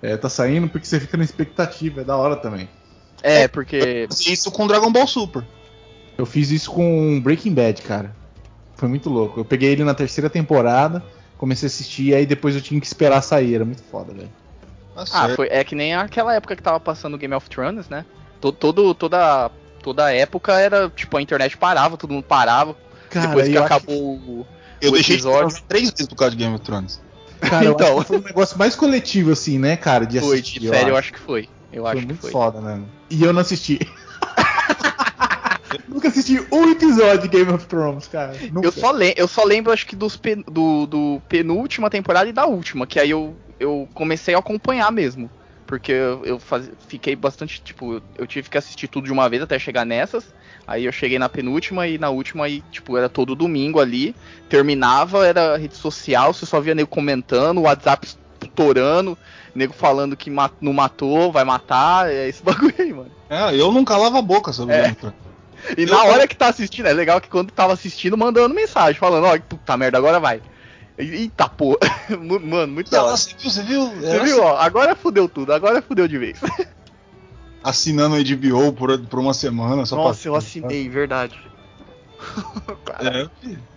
é, 0.00 0.16
tá 0.16 0.28
saindo 0.28 0.68
porque 0.68 0.86
você 0.86 1.00
fica 1.00 1.16
na 1.16 1.24
expectativa. 1.24 2.02
É 2.02 2.04
da 2.04 2.16
hora 2.16 2.36
também. 2.36 2.68
É, 3.22 3.48
porque. 3.48 4.06
Fiz 4.10 4.26
Isso 4.26 4.50
com 4.52 4.66
Dragon 4.66 4.92
Ball 4.92 5.06
Super. 5.08 5.42
Eu 6.16 6.26
fiz 6.26 6.50
isso 6.50 6.70
com 6.70 7.20
Breaking 7.20 7.54
Bad, 7.54 7.82
cara. 7.82 8.14
Foi 8.76 8.88
muito 8.88 9.08
louco. 9.08 9.40
Eu 9.40 9.44
peguei 9.44 9.70
ele 9.72 9.82
na 9.82 9.94
terceira 9.94 10.30
temporada, 10.30 11.02
comecei 11.36 11.66
a 11.66 11.70
assistir, 11.70 12.14
aí 12.14 12.26
depois 12.26 12.54
eu 12.54 12.60
tinha 12.60 12.80
que 12.80 12.86
esperar 12.86 13.22
sair. 13.22 13.54
Era 13.54 13.64
muito 13.64 13.82
foda, 13.82 14.12
velho. 14.12 14.30
Tá 15.06 15.24
Ah, 15.24 15.28
foi, 15.36 15.48
é 15.50 15.62
que 15.64 15.74
nem 15.74 15.94
aquela 15.94 16.34
época 16.34 16.56
que 16.56 16.62
tava 16.62 16.80
passando 16.80 17.16
Game 17.18 17.34
of 17.34 17.48
Thrones, 17.48 17.88
né? 17.88 18.04
To- 18.40 18.52
Todo, 18.52 18.94
toda, 18.94 19.50
toda 19.82 20.12
época 20.12 20.58
era, 20.58 20.88
tipo, 20.90 21.16
a 21.16 21.22
internet 21.22 21.56
parava, 21.56 21.96
todo 21.96 22.12
mundo 22.12 22.24
parava. 22.24 22.76
Cara, 23.10 23.28
depois 23.28 23.48
que 23.48 23.56
acabou 23.58 24.14
o. 24.16 24.46
eu 24.80 24.90
o 24.90 24.94
deixei 24.94 25.16
episódio- 25.16 25.56
de 25.56 25.62
três 25.64 25.90
vezes 25.90 26.06
por 26.06 26.16
causa 26.16 26.36
de 26.36 26.42
Game 26.42 26.54
of 26.54 26.64
Thrones. 26.64 27.00
Cara, 27.40 27.64
eu 27.64 27.72
Então. 27.72 27.86
acho 27.94 28.00
que 28.00 28.06
foi 28.08 28.18
um 28.18 28.22
negócio 28.22 28.58
mais 28.58 28.74
coletivo, 28.76 29.32
assim, 29.32 29.58
né, 29.58 29.76
cara? 29.76 30.04
De 30.06 30.20
Foi, 30.20 30.38
assistir. 30.38 30.60
de 30.60 30.68
série 30.68 30.90
eu 30.90 30.96
acho 30.96 31.12
que 31.12 31.18
foi. 31.20 31.48
Eu 31.72 31.82
Foi 31.84 31.92
acho 31.92 32.00
que 32.00 32.06
muito 32.06 32.20
foi. 32.20 32.30
foda, 32.30 32.60
né? 32.60 32.80
E 33.10 33.22
eu 33.22 33.32
não 33.32 33.40
assisti. 33.40 33.78
Nunca 35.86 36.08
assisti 36.08 36.40
um 36.50 36.70
episódio 36.70 37.22
de 37.22 37.28
Game 37.28 37.50
of 37.52 37.66
Thrones, 37.66 38.06
cara. 38.08 38.34
Nunca. 38.52 38.66
Eu 38.66 38.72
só, 38.72 38.92
eu 38.98 39.28
só 39.28 39.44
lembro, 39.44 39.72
acho 39.72 39.86
que 39.86 39.94
dos 39.96 40.16
pen- 40.16 40.44
do, 40.50 40.86
do 40.86 41.22
penúltima 41.28 41.90
temporada 41.90 42.28
e 42.28 42.32
da 42.32 42.46
última, 42.46 42.86
que 42.86 42.98
aí 42.98 43.10
eu, 43.10 43.36
eu 43.58 43.88
comecei 43.94 44.34
a 44.34 44.38
acompanhar 44.38 44.90
mesmo. 44.92 45.30
Porque 45.66 45.92
eu, 45.92 46.24
eu 46.24 46.38
faz- 46.40 46.70
fiquei 46.78 47.14
bastante, 47.14 47.62
tipo, 47.62 47.92
eu, 47.94 48.02
eu 48.16 48.26
tive 48.26 48.48
que 48.48 48.56
assistir 48.56 48.88
tudo 48.88 49.04
de 49.04 49.12
uma 49.12 49.28
vez 49.28 49.42
até 49.42 49.58
chegar 49.58 49.84
nessas. 49.84 50.32
Aí 50.66 50.84
eu 50.86 50.92
cheguei 50.92 51.18
na 51.18 51.28
penúltima 51.28 51.86
e 51.86 51.98
na 51.98 52.08
última 52.08 52.46
aí, 52.46 52.62
tipo, 52.70 52.96
era 52.96 53.08
todo 53.08 53.34
domingo 53.36 53.78
ali. 53.78 54.16
Terminava, 54.48 55.26
era 55.26 55.58
rede 55.58 55.76
social, 55.76 56.32
você 56.32 56.46
só 56.46 56.58
via 56.58 56.74
nego 56.74 56.88
comentando, 56.88 57.58
o 57.58 57.62
WhatsApp 57.62 58.08
estourando, 58.42 59.18
nego 59.54 59.74
falando 59.74 60.16
que 60.16 60.30
ma- 60.30 60.50
não 60.60 60.72
matou, 60.72 61.30
vai 61.30 61.44
matar, 61.44 62.10
é 62.10 62.28
esse 62.28 62.42
bagulho 62.44 62.74
aí, 62.78 62.92
mano. 62.92 63.12
É, 63.28 63.54
eu 63.54 63.70
não 63.70 63.84
calava 63.84 64.18
a 64.18 64.22
boca 64.22 64.52
sobre 64.52 64.74
É. 64.74 64.86
Of 64.86 64.96
Thrones. 64.96 65.16
E 65.76 65.82
Eu 65.82 65.88
na 65.88 66.04
hora 66.04 66.26
que 66.26 66.36
tá 66.36 66.48
assistindo, 66.48 66.86
é 66.86 66.92
legal 66.92 67.20
que 67.20 67.28
quando 67.28 67.50
tava 67.50 67.72
assistindo, 67.72 68.16
mandando 68.16 68.54
mensagem, 68.54 68.98
falando, 68.98 69.24
ó, 69.26 69.38
puta 69.38 69.76
merda, 69.76 69.98
agora 69.98 70.20
vai. 70.20 70.40
Eita 70.98 71.48
porra. 71.48 71.78
Mano, 72.42 72.72
muito 72.72 72.90
da 72.90 73.04
hora. 73.04 73.16
Você 73.16 73.32
viu? 73.32 73.50
Você 73.50 73.62
viu? 73.62 73.90
Você 73.90 74.06
Era 74.06 74.24
viu, 74.24 74.42
ó, 74.42 74.56
agora 74.56 74.96
fudeu 74.96 75.28
tudo, 75.28 75.52
agora 75.52 75.80
fudeu 75.80 76.08
de 76.08 76.18
vez. 76.18 76.40
Assinando 77.62 78.16
o 78.16 78.18
HBO 78.18 78.72
por, 78.72 78.98
por 79.06 79.20
uma 79.20 79.34
semana. 79.34 79.86
Só 79.86 79.96
Nossa, 79.96 80.22
pra... 80.22 80.30
eu 80.30 80.34
assinei, 80.34 80.88
verdade. 80.88 81.38
Cara, 82.84 83.30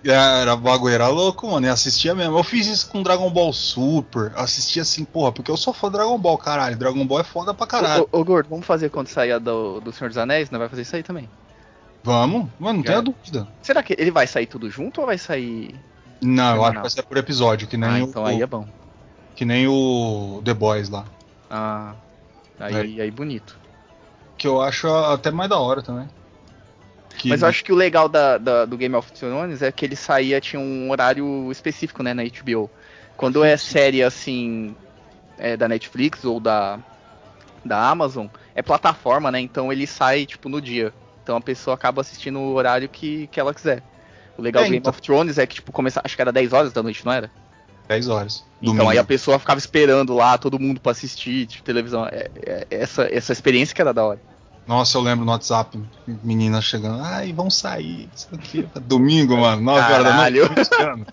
É, 0.03 0.41
era 0.41 0.56
bagulho, 0.56 0.93
era 0.93 1.07
louco, 1.07 1.48
mano. 1.48 1.65
E 1.65 1.69
assistia 1.69 2.15
mesmo. 2.15 2.38
Eu 2.38 2.43
fiz 2.43 2.68
isso 2.68 2.89
com 2.89 3.03
Dragon 3.03 3.30
Ball 3.30 3.53
Super. 3.53 4.31
Assistia 4.35 4.81
assim, 4.81 5.06
porra, 5.06 5.31
porque 5.31 5.52
eu 5.52 5.57
sou 5.57 5.73
fã 5.73 5.88
de 5.88 5.98
Dragon 5.98 6.18
Ball, 6.18 6.38
caralho. 6.38 6.76
Dragon 6.76 7.06
Ball 7.06 7.19
é 7.19 7.23
foda 7.23 7.53
pra 7.53 7.68
caralho. 7.68 8.07
Ô, 8.11 8.19
ô, 8.19 8.23
Gordo, 8.23 8.49
vamos 8.49 8.65
fazer 8.65 8.89
quando 8.89 9.07
sair 9.07 9.34
a 9.34 9.39
do, 9.39 9.80
do 9.80 9.91
Senhor 9.91 10.10
dos 10.10 10.18
Anéis? 10.18 10.49
Não 10.49 10.60
vai 10.60 10.69
fazer 10.69 10.81
isso 10.81 10.95
aí 10.95 11.03
também? 11.03 11.30
Vamos? 12.03 12.48
Mano, 12.60 12.80
não 12.80 12.84
Já. 12.84 12.93
tenha 12.93 13.02
dúvida. 13.02 13.48
Será 13.61 13.84
que 13.84 13.95
ele 13.98 14.10
vai 14.10 14.26
sair 14.26 14.48
tudo 14.48 14.69
junto 14.72 15.02
ou 15.02 15.07
vai 15.07 15.18
sair. 15.18 15.76
Não, 16.22 16.56
eu 16.56 16.64
acho 16.64 16.76
que 16.76 16.81
vai 16.81 16.89
ser 16.89 17.03
por 17.03 17.18
episódio, 17.18 17.68
que 17.68 17.77
nem, 17.77 17.89
Ah, 17.89 18.03
o, 18.06 18.10
então 18.10 18.26
aí 18.26 18.41
é 18.41 18.45
bom. 18.48 18.68
que 19.35 19.43
nem 19.45 19.68
o 19.68 20.41
The 20.45 20.53
Boys 20.53 20.89
lá. 20.89 21.06
Ah. 21.49 21.93
Aí, 22.60 23.02
aí 23.02 23.10
bonito. 23.11 23.57
Que 24.38 24.48
eu 24.48 24.61
acho 24.61 24.88
até 24.88 25.31
mais 25.31 25.49
da 25.49 25.57
hora 25.57 25.81
também. 25.81 26.07
Que- 27.18 27.30
Mas 27.30 27.41
eu 27.41 27.48
acho 27.48 27.64
que 27.64 27.72
o 27.73 27.76
legal 27.76 28.07
da, 28.07 28.38
da- 28.38 28.65
do 28.65 28.77
Game 28.77 28.95
of 28.95 29.11
Thrones 29.11 29.61
é 29.61 29.72
que 29.72 29.84
ele 29.85 29.95
saía, 29.95 30.39
tinha 30.39 30.60
um 30.60 30.89
horário 30.91 31.52
específico, 31.52 32.02
né, 32.03 32.14
na 32.14 32.23
HBO. 32.23 32.69
Quando 33.18 33.43
é 33.43 33.57
série 33.57 34.02
assim, 34.02 34.76
é, 35.38 35.57
da 35.57 35.68
Netflix 35.68 36.23
ou 36.23 36.39
da, 36.39 36.80
da 37.65 37.89
Amazon, 37.89 38.27
é 38.56 38.61
plataforma, 38.61 39.30
né? 39.31 39.39
Então 39.39 39.72
ele 39.72 39.85
sai, 39.85 40.26
tipo, 40.26 40.48
no 40.49 40.61
dia. 40.61 40.93
Então 41.23 41.35
a 41.38 41.41
pessoa 41.41 41.76
acaba 41.76 42.02
assistindo 42.02 42.39
o 42.39 42.53
horário 42.53 42.88
que, 42.89 43.27
que 43.27 43.39
ela 43.39 43.53
quiser. 43.53 43.84
O 44.38 44.41
legal 44.41 44.64
É, 44.64 44.66
do 44.66 44.70
Game 44.70 44.78
então. 44.80 44.90
of 44.91 45.02
Thrones 45.02 45.38
é 45.38 45.45
que, 45.45 45.56
tipo, 45.56 45.72
começa, 45.72 46.02
acho 46.03 46.16
que 46.16 46.22
era 46.22 46.32
10 46.32 46.53
horas 46.53 46.74
da 46.74 46.82
noite, 46.82 47.06
não 47.06 47.12
era? 47.12 47.30
10 47.88 48.08
horas. 48.08 48.45
Então 48.62 48.74
Domingo. 48.76 48.90
aí 48.91 48.98
a 48.98 49.03
pessoa 49.03 49.38
ficava 49.40 49.58
esperando 49.60 50.14
lá, 50.14 50.38
todo 50.38 50.60
mundo 50.60 50.80
pra 50.80 50.91
assistir, 50.94 51.45
tipo, 51.48 51.64
televisão. 51.64 52.06
É, 52.06 52.30
é- 52.45 52.68
essa, 52.72 53.03
essa 53.12 53.32
experiência 53.34 53.76
que 53.76 53.82
era 53.82 53.94
da 53.94 54.03
hora. 54.06 54.22
Nossa, 54.68 54.98
eu 54.98 55.02
lembro 55.02 55.26
no 55.26 55.32
WhatsApp, 55.32 55.78
meninas 56.24 56.64
chegando, 56.64 57.02
ai, 57.03 57.34
vão 57.34 57.49
sair, 57.49 58.08
aqui. 58.32 58.68
Domingo, 58.82 59.36
mano, 59.36 59.62
9 59.62 59.94
horas 59.94 60.06
da 60.06 60.14
noite. 60.14 60.40
Caralho. 60.40 60.49
Tá 60.49 60.56
me 60.62 60.66
tirando. 60.66 61.08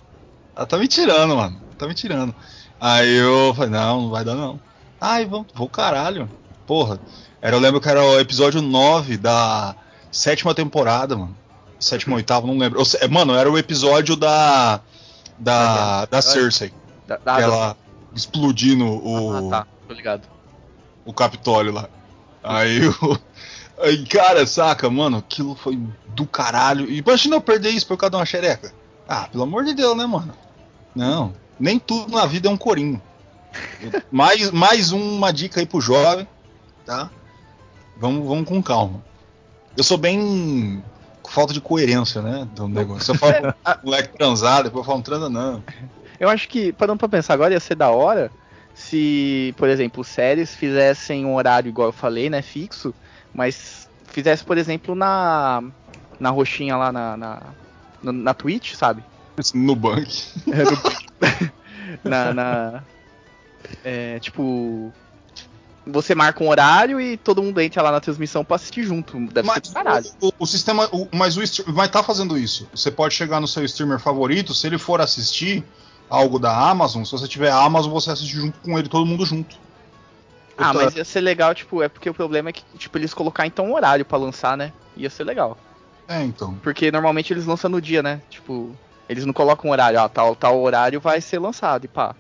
Ela 0.55 0.67
tá 0.67 0.79
me 0.79 0.89
tirando, 0.89 1.37
mano. 1.37 1.61
Tá 1.79 1.87
me 1.89 1.95
tirando. 1.95 2.35
Aí 2.81 3.17
eu 3.17 3.53
falei, 3.55 3.71
não, 3.71 4.03
não 4.03 4.11
vai 4.11 4.25
dar 4.25 4.35
não. 4.35 4.61
Ai, 5.01 5.25
vamos, 5.27 5.49
vou 5.55 5.69
caralho. 5.69 6.31
Porra. 6.67 7.01
Era, 7.41 7.57
eu 7.57 7.61
lembro 7.61 7.81
que 7.81 7.89
era 7.89 8.05
o 8.05 8.19
episódio 8.21 8.61
9 8.61 9.17
da 9.17 9.75
sétima 10.13 10.55
temporada, 10.55 11.17
mano. 11.17 11.37
Sétima 11.79 12.15
ou 12.15 12.17
oitava, 12.17 12.47
não 12.47 12.59
lembro. 12.59 12.83
Mano, 13.11 13.35
era 13.35 13.51
o 13.51 13.59
episódio 13.59 14.17
da. 14.17 14.81
Da, 15.39 16.05
da 16.07 16.21
Cersei. 16.21 16.73
Da, 17.07 17.17
da, 17.17 17.41
Ela 17.41 17.77
explodindo 18.15 18.85
o, 18.85 19.37
Ah, 19.37 19.51
tá, 19.51 19.67
tô 19.87 19.95
ligado. 19.95 20.29
o 21.05 21.13
Capitólio 21.13 21.73
lá. 21.73 21.89
Aí 22.43 22.87
o. 22.89 23.19
Aí, 23.81 24.05
cara, 24.07 24.45
saca, 24.45 24.91
mano, 24.91 25.19
aquilo 25.19 25.55
foi 25.55 25.79
do 26.09 26.27
caralho. 26.27 26.91
E 26.91 26.99
Imagina 26.99 27.37
eu 27.37 27.41
perder 27.41 27.71
isso 27.71 27.87
por 27.87 27.97
causa 27.97 28.11
de 28.11 28.17
uma 28.17 28.27
xereca. 28.27 28.73
Ah, 29.09 29.29
pelo 29.31 29.45
amor 29.45 29.65
de 29.65 29.73
Deus, 29.73 29.97
né, 29.97 30.05
mano? 30.05 30.33
Não, 30.95 31.33
nem 31.61 31.79
tudo 31.79 32.13
na 32.13 32.27
vida 32.27 32.49
é 32.49 32.51
um 32.51 32.57
corinho. 32.57 33.01
mais, 34.11 34.51
mais 34.51 34.91
uma 34.91 35.33
dica 35.33 35.61
aí 35.61 35.67
pro 35.67 35.81
jovem, 35.81 36.27
tá? 36.85 37.09
Vamos, 37.97 38.27
vamos 38.27 38.49
com 38.49 38.61
calma. 38.61 39.03
Eu 39.77 39.85
sou 39.85 39.97
bem 39.97 40.83
falta 41.29 41.53
de 41.53 41.61
coerência, 41.61 42.21
né, 42.23 42.47
do 42.51 42.69
negócio. 42.69 43.13
Eu 43.13 43.19
falo 43.19 43.35
moleque 43.85 44.17
transar, 44.17 44.63
depois 44.65 44.85
eu 44.87 44.91
falo 44.93 45.03
transa 45.03 45.29
não. 45.29 45.63
Eu 46.19 46.29
acho 46.29 46.49
que, 46.49 46.73
parando 46.73 46.99
pra 46.99 47.09
pensar 47.09 47.35
agora, 47.35 47.55
ia 47.55 47.61
ser 47.61 47.75
da 47.75 47.91
hora 47.91 48.33
se, 48.75 49.55
por 49.57 49.69
exemplo, 49.69 50.05
séries 50.05 50.55
fizessem 50.55 51.25
um 51.25 51.35
horário 51.35 51.69
igual 51.69 51.89
eu 51.89 51.93
falei, 51.93 52.31
né, 52.31 52.43
fixo, 52.43 52.95
mas 53.33 53.89
fizesse, 54.07 54.45
por 54.45 54.57
exemplo, 54.59 54.95
na 54.95 55.63
na 56.21 56.31
roxinha 56.31 56.77
lá 56.77 56.91
na, 56.91 57.17
na, 57.17 57.55
na, 58.03 58.13
na 58.13 58.35
Twitch, 58.35 58.75
sabe? 58.75 59.05
No 59.55 59.77
banco. 59.77 60.11
É, 60.51 60.65
no- 60.65 62.03
na, 62.05 62.33
na- 62.35 62.85
é, 63.85 64.19
tipo, 64.21 64.93
você 65.91 66.15
marca 66.15 66.43
um 66.45 66.49
horário 66.49 67.01
e 67.01 67.17
todo 67.17 67.43
mundo 67.43 67.61
entra 67.61 67.83
lá 67.83 67.91
na 67.91 68.01
transmissão 68.01 68.45
pra 68.45 68.57
assistir 68.57 68.83
junto. 68.85 69.19
Deve 69.33 69.49
ser 69.51 69.61
do 69.61 69.73
caralho. 69.73 70.07
o, 70.21 70.33
o 70.39 70.47
sistema, 70.47 70.89
o- 70.93 71.09
mas 71.15 71.37
o 71.37 71.73
vai 71.73 71.87
estar 71.87 72.03
fazendo 72.03 72.39
isso. 72.39 72.69
Você 72.75 72.91
pode 72.91 73.15
chegar 73.15 73.41
no 73.41 73.49
seu 73.49 73.65
streamer 73.65 73.99
favorito, 73.99 74.55
se 74.55 74.67
ele 74.67 74.79
for 74.79 75.01
assistir 75.01 75.65
algo 76.11 76.39
da 76.39 76.57
Amazon, 76.57 77.05
se 77.05 77.13
você 77.13 77.27
tiver 77.29 77.51
Amazon, 77.51 77.93
você 77.93 78.11
assiste 78.11 78.35
junto 78.37 78.59
com 78.61 78.79
ele, 78.79 78.89
todo 78.89 79.05
mundo 79.07 79.25
junto. 79.27 79.57
Ah, 80.57 80.69
Outra- 80.69 80.85
mas 80.87 80.97
ia 80.97 81.05
ser 81.05 81.21
legal, 81.21 81.55
tipo, 81.55 81.83
é 81.83 81.89
porque 81.89 82.11
o 82.11 82.15
problema 82.15 82.49
é 82.49 82.53
que, 82.53 82.63
tipo, 82.77 82.97
eles 82.99 83.15
colocar 83.15 83.47
então 83.47 83.67
um 83.67 83.75
horário 83.75 84.05
pra 84.05 84.19
lançar, 84.19 84.57
né? 84.57 84.73
Ia 84.97 85.09
ser 85.11 85.25
legal. 85.25 85.57
É, 86.09 86.23
então. 86.25 86.55
Porque 86.63 86.91
normalmente 86.91 87.33
eles 87.33 87.47
lançam 87.47 87.71
no 87.71 87.81
dia, 87.81 88.03
né? 88.03 88.21
Tipo, 88.29 88.75
eles 89.09 89.25
não 89.25 89.33
colocam 89.33 89.69
um 89.71 89.73
horário, 89.73 90.01
ó, 90.01 90.09
tal, 90.09 90.35
tal 90.35 90.61
horário 90.61 91.01
vai 91.01 91.21
ser 91.21 91.39
lançado 91.39 91.85
e 91.85 91.89
pá. 91.89 92.15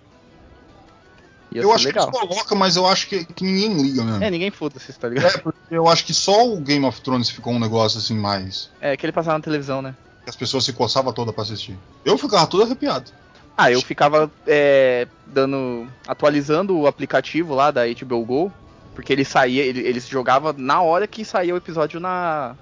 Ia 1.50 1.62
eu 1.62 1.72
acho 1.72 1.86
legal. 1.86 2.10
que 2.10 2.16
eles 2.16 2.28
colocam, 2.28 2.58
mas 2.58 2.76
eu 2.76 2.86
acho 2.86 3.08
que, 3.08 3.24
que 3.24 3.44
ninguém 3.44 3.82
liga 3.82 4.04
mesmo. 4.04 4.22
É, 4.22 4.30
ninguém 4.30 4.50
foda-se, 4.50 4.92
tá 4.92 5.08
ligado? 5.08 5.34
É, 5.34 5.38
porque 5.38 5.58
eu 5.70 5.88
acho 5.88 6.04
que 6.04 6.12
só 6.12 6.46
o 6.46 6.60
Game 6.60 6.84
of 6.84 7.00
Thrones 7.00 7.30
ficou 7.30 7.52
um 7.52 7.58
negócio 7.58 7.98
assim 7.98 8.14
mais. 8.14 8.70
É, 8.80 8.96
que 8.96 9.06
ele 9.06 9.12
passava 9.12 9.38
na 9.38 9.42
televisão, 9.42 9.80
né? 9.80 9.94
que 10.28 10.30
as 10.30 10.36
pessoas 10.36 10.64
se 10.64 10.74
coçavam 10.74 11.12
toda 11.12 11.32
pra 11.32 11.42
assistir. 11.42 11.76
Eu 12.04 12.18
ficava 12.18 12.46
todo 12.46 12.62
arrepiado. 12.62 13.10
Ah, 13.56 13.72
eu 13.72 13.80
ficava 13.80 14.30
é, 14.46 15.08
dando. 15.26 15.88
atualizando 16.06 16.78
o 16.78 16.86
aplicativo 16.86 17.54
lá 17.54 17.70
da 17.70 17.82
HBO 17.86 18.24
Go, 18.24 18.52
porque 18.94 19.12
ele 19.12 19.24
saía, 19.24 19.62
ele, 19.62 19.80
ele 19.80 20.00
se 20.00 20.10
jogava 20.10 20.54
na 20.56 20.82
hora 20.82 21.06
que 21.06 21.24
saía 21.24 21.54
o 21.54 21.56
episódio 21.56 21.98
na. 21.98 22.54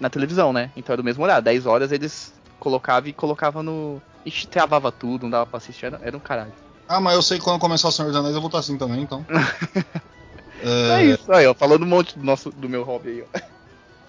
na 0.00 0.10
televisão, 0.10 0.52
né? 0.52 0.70
Então 0.76 0.92
era 0.92 1.00
do 1.00 1.04
mesmo 1.04 1.22
horário. 1.22 1.44
10 1.44 1.64
horas 1.64 1.92
eles 1.92 2.34
colocavam 2.58 3.08
e 3.08 3.12
colocavam 3.12 3.62
no. 3.62 4.02
Ixi, 4.26 4.48
travava 4.48 4.90
tudo, 4.90 5.22
não 5.22 5.30
dava 5.30 5.46
pra 5.46 5.58
assistir, 5.58 5.86
era, 5.86 6.00
era 6.02 6.16
um 6.16 6.20
caralho. 6.20 6.52
Ah, 6.88 7.00
mas 7.00 7.14
eu 7.14 7.22
sei 7.22 7.38
que 7.38 7.44
quando 7.44 7.60
começar 7.60 7.88
o 7.88 7.92
Senhor 7.92 8.08
dos 8.08 8.16
Anéis 8.16 8.34
eu 8.34 8.40
vou 8.40 8.48
estar 8.48 8.58
assim 8.58 8.76
também, 8.76 9.02
então. 9.02 9.24
É, 10.66 11.04
isso 11.04 11.30
aí, 11.30 11.46
ó. 11.46 11.52
Falando 11.52 11.82
um 11.82 11.88
monte 11.88 12.18
do, 12.18 12.24
nosso, 12.24 12.50
do 12.50 12.70
meu 12.70 12.84
hobby 12.84 13.10
aí, 13.10 13.22
ó. 13.22 13.40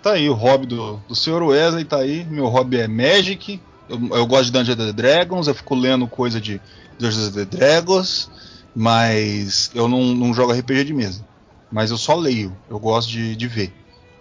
Tá 0.02 0.14
aí 0.14 0.30
o 0.30 0.34
hobby 0.34 0.68
do, 0.68 0.98
do 1.08 1.16
Sr. 1.16 1.44
Wesley, 1.44 1.84
tá 1.84 1.98
aí. 1.98 2.24
Meu 2.26 2.46
hobby 2.46 2.78
é 2.78 2.88
Magic. 2.88 3.60
Eu, 3.90 4.00
eu 4.16 4.26
gosto 4.26 4.46
de 4.46 4.52
Dungeons 4.52 4.80
and 4.80 4.94
Dragons, 4.94 5.48
eu 5.48 5.56
fico 5.56 5.76
lendo 5.76 6.08
coisa 6.08 6.40
de 6.40 6.62
Dungeons 6.98 7.36
and 7.36 7.46
Dragons, 7.46 8.30
mas 8.74 9.72
eu 9.74 9.88
não, 9.88 10.04
não 10.14 10.34
jogo 10.34 10.54
RPG 10.54 10.86
de 10.86 10.94
mesa. 10.94 11.26
Mas 11.72 11.92
eu 11.92 11.98
só 11.98 12.16
leio, 12.16 12.56
eu 12.70 12.80
gosto 12.80 13.10
de, 13.10 13.36
de 13.36 13.48
ver. 13.48 13.74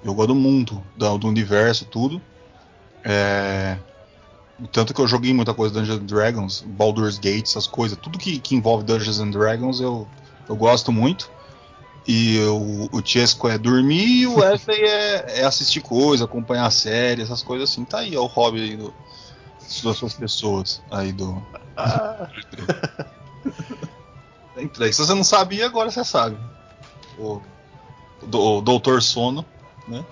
Eu 0.02 0.14
gosto 0.14 0.28
do 0.28 0.34
mundo, 0.34 0.82
do, 0.96 1.18
do 1.18 1.28
universo, 1.28 1.84
tudo. 1.84 2.20
É, 3.04 3.76
Tanto 4.70 4.94
que 4.94 5.00
eu 5.00 5.08
joguei 5.08 5.34
muita 5.34 5.52
coisa 5.52 5.74
Dungeons 5.74 6.00
and 6.00 6.06
Dragons, 6.06 6.60
Baldur's 6.60 7.18
Gate, 7.18 7.48
essas 7.48 7.66
coisas, 7.66 7.98
tudo 7.98 8.18
que, 8.18 8.38
que 8.38 8.54
envolve 8.54 8.84
Dungeons 8.84 9.18
and 9.18 9.30
Dragons 9.30 9.80
eu, 9.80 10.06
eu 10.48 10.56
gosto 10.56 10.92
muito. 10.92 11.28
E 12.06 12.38
o, 12.40 12.88
o 12.92 13.02
Chesco 13.04 13.48
é 13.48 13.56
dormir 13.58 14.06
e 14.20 14.26
o 14.26 14.36
Wesley 14.36 14.80
é, 14.82 15.40
é 15.40 15.44
assistir 15.44 15.80
coisa, 15.80 16.26
acompanhar 16.26 16.70
série, 16.70 17.22
essas 17.22 17.42
coisas 17.42 17.70
assim. 17.70 17.84
Tá 17.84 18.00
aí, 18.00 18.14
é 18.14 18.18
o 18.20 18.26
hobby 18.26 18.60
aí 18.62 18.76
do, 18.76 18.92
das 19.82 19.96
suas 19.96 20.14
pessoas 20.14 20.82
aí 20.90 21.12
do. 21.12 21.42
Três. 24.72 24.94
Se 24.96 25.04
você 25.04 25.14
não 25.14 25.24
sabia, 25.24 25.66
agora 25.66 25.90
você 25.90 26.04
sabe. 26.04 26.36
O, 27.18 27.40
o, 28.22 28.26
do- 28.26 28.40
o 28.40 28.60
Doutor 28.60 29.02
Sono, 29.02 29.44
né? 29.88 30.04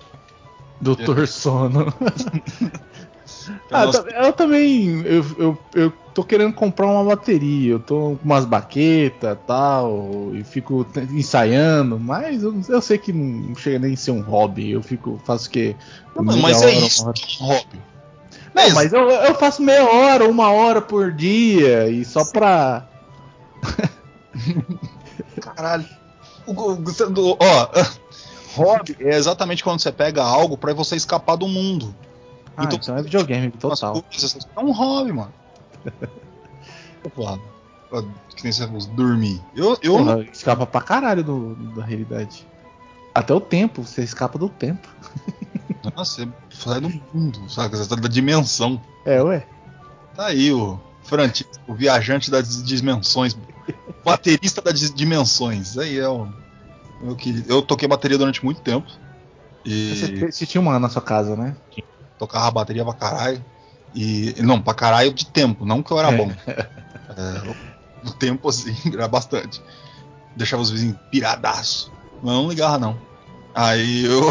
Doutor 0.81 1.27
Sono. 1.27 1.93
Ah, 3.73 4.25
eu 4.25 4.33
também. 4.33 5.01
Eu, 5.05 5.25
eu, 5.37 5.57
eu 5.73 5.93
tô 6.13 6.23
querendo 6.23 6.53
comprar 6.53 6.87
uma 6.87 7.03
bateria. 7.03 7.71
Eu 7.71 7.79
tô 7.79 8.17
com 8.17 8.19
umas 8.23 8.45
baquetas 8.45 9.33
e 9.33 9.47
tal. 9.47 10.31
E 10.33 10.43
fico 10.43 10.85
ensaiando. 11.11 11.99
Mas 11.99 12.43
eu, 12.43 12.53
eu 12.69 12.81
sei 12.81 12.97
que 12.97 13.11
não 13.11 13.55
chega 13.55 13.79
nem 13.79 13.93
a 13.93 13.97
ser 13.97 14.11
um 14.11 14.21
hobby. 14.21 14.71
Eu 14.71 14.81
fico. 14.83 15.19
Faço 15.25 15.47
o 15.47 15.51
quê? 15.51 15.75
Não, 16.15 16.37
mas 16.37 16.61
é 16.61 16.65
hora, 16.67 16.85
isso 16.85 17.03
é 17.03 17.43
um 17.43 17.47
hobby. 17.47 17.81
Não, 18.53 18.63
Mas- 18.63 18.73
mas 18.73 18.93
eu, 18.93 19.09
eu 19.09 19.35
faço 19.35 19.63
meia 19.63 19.83
hora, 19.83 20.29
uma 20.29 20.51
hora 20.51 20.81
por 20.81 21.11
dia. 21.11 21.89
E 21.89 22.05
só 22.05 22.23
pra. 22.25 22.87
Caralho. 25.41 25.85
O, 26.45 26.51
o, 26.51 27.37
ó, 27.39 27.69
hobby 28.55 28.95
é 28.99 29.15
exatamente 29.15 29.63
quando 29.63 29.79
você 29.79 29.91
pega 29.91 30.21
algo 30.23 30.57
pra 30.57 30.73
você 30.73 30.95
escapar 30.95 31.35
do 31.35 31.47
mundo. 31.47 31.95
Ah, 32.55 32.63
Então- 32.65 32.79
então, 32.81 32.97
é 32.97 33.01
videogame 33.03 33.51
total. 33.51 34.01
coisas, 34.03 34.47
É 34.55 34.59
um 34.59 34.71
hobby, 34.71 35.11
mano. 35.13 35.33
Claro. 37.15 37.41
Que 38.35 38.43
nem 38.43 38.51
você 38.53 38.65
falou, 38.65 38.81
dormir. 38.87 39.41
Eu, 39.55 39.77
eu 39.81 39.97
Porra, 39.97 40.21
escapa 40.31 40.65
pra 40.65 40.81
caralho 40.81 41.23
do, 41.23 41.55
da 41.75 41.83
realidade. 41.83 42.47
Até 43.13 43.33
o 43.33 43.39
tempo, 43.41 43.83
você 43.83 44.01
escapa 44.03 44.39
do 44.39 44.49
tempo. 44.49 44.87
Nossa, 45.95 46.25
você 46.49 46.63
sai 46.63 46.81
do 46.81 46.89
mundo, 47.13 47.49
sabe? 47.49 47.75
Você 47.77 47.83
sai 47.85 47.99
da 47.99 48.07
dimensão. 48.07 48.81
É, 49.05 49.21
ué. 49.21 49.45
Tá 50.15 50.27
aí 50.27 50.51
o 50.51 50.79
Francisco, 51.03 51.51
o 51.67 51.73
viajante 51.73 52.31
das 52.31 52.63
dimensões. 52.63 53.37
Baterista 54.03 54.61
das 54.61 54.91
dimensões. 54.93 55.77
Aí 55.77 55.99
é 55.99 56.07
o. 56.07 56.27
Eu, 57.03 57.17
eu 57.47 57.61
toquei 57.61 57.87
bateria 57.87 58.17
durante 58.17 58.43
muito 58.43 58.61
tempo. 58.61 58.87
E 59.65 59.93
Você, 59.95 60.31
você 60.31 60.45
tinha 60.45 60.61
uma 60.61 60.79
na 60.79 60.89
sua 60.89 61.01
casa, 61.01 61.35
né? 61.35 61.55
Tocava 62.27 62.51
bateria 62.51 62.83
pra 62.83 62.93
caralho. 62.93 63.43
E. 63.93 64.35
Não, 64.39 64.61
pra 64.61 64.73
caralho 64.73 65.13
de 65.13 65.25
tempo, 65.25 65.65
não 65.65 65.83
que 65.83 65.91
eu 65.91 65.99
era 65.99 66.11
bom. 66.11 66.31
É, 67.15 67.53
no 68.03 68.11
tempo 68.13 68.49
assim, 68.49 68.75
era 68.91 69.07
bastante. 69.07 69.61
Deixava 70.35 70.63
os 70.63 70.71
vizinhos 70.71 70.97
piradaço. 71.11 71.91
Mas 72.23 72.33
não 72.33 72.49
ligava 72.49 72.79
não. 72.79 72.97
Aí 73.53 74.05
eu. 74.05 74.29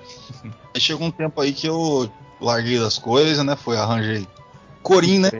aí 0.74 0.80
chegou 0.80 1.06
um 1.06 1.10
tempo 1.10 1.40
aí 1.40 1.52
que 1.52 1.66
eu 1.66 2.10
larguei 2.40 2.78
das 2.78 2.96
coisas, 2.96 3.44
né? 3.44 3.54
Foi, 3.54 3.76
arranjei. 3.76 4.26
Corim, 4.82 5.18
né? 5.18 5.30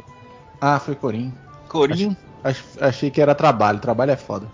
Ah, 0.60 0.78
foi 0.78 0.94
Corim. 0.94 1.32
Corim. 1.68 2.14
Ach- 2.44 2.62
Achei 2.80 3.10
que 3.10 3.20
era 3.22 3.34
trabalho. 3.34 3.78
Trabalho 3.78 4.10
é 4.10 4.16
foda. 4.16 4.46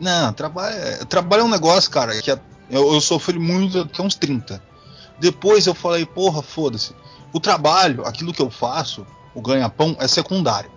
Não, 0.00 0.32
trabalho 0.32 0.76
é, 0.76 1.04
trabalho 1.04 1.42
é 1.42 1.44
um 1.44 1.48
negócio, 1.50 1.90
cara, 1.90 2.20
que 2.20 2.30
é- 2.32 2.40
eu, 2.70 2.92
eu 2.94 3.00
sofri 3.00 3.38
muito 3.38 3.80
até 3.80 4.02
uns 4.02 4.14
30. 4.16 4.60
Depois 5.18 5.66
eu 5.66 5.74
falei, 5.74 6.04
porra, 6.04 6.42
foda-se. 6.42 6.94
O 7.32 7.40
trabalho, 7.40 8.04
aquilo 8.06 8.32
que 8.32 8.42
eu 8.42 8.50
faço, 8.50 9.06
o 9.34 9.40
ganha-pão, 9.40 9.96
é 9.98 10.06
secundário. 10.08 10.70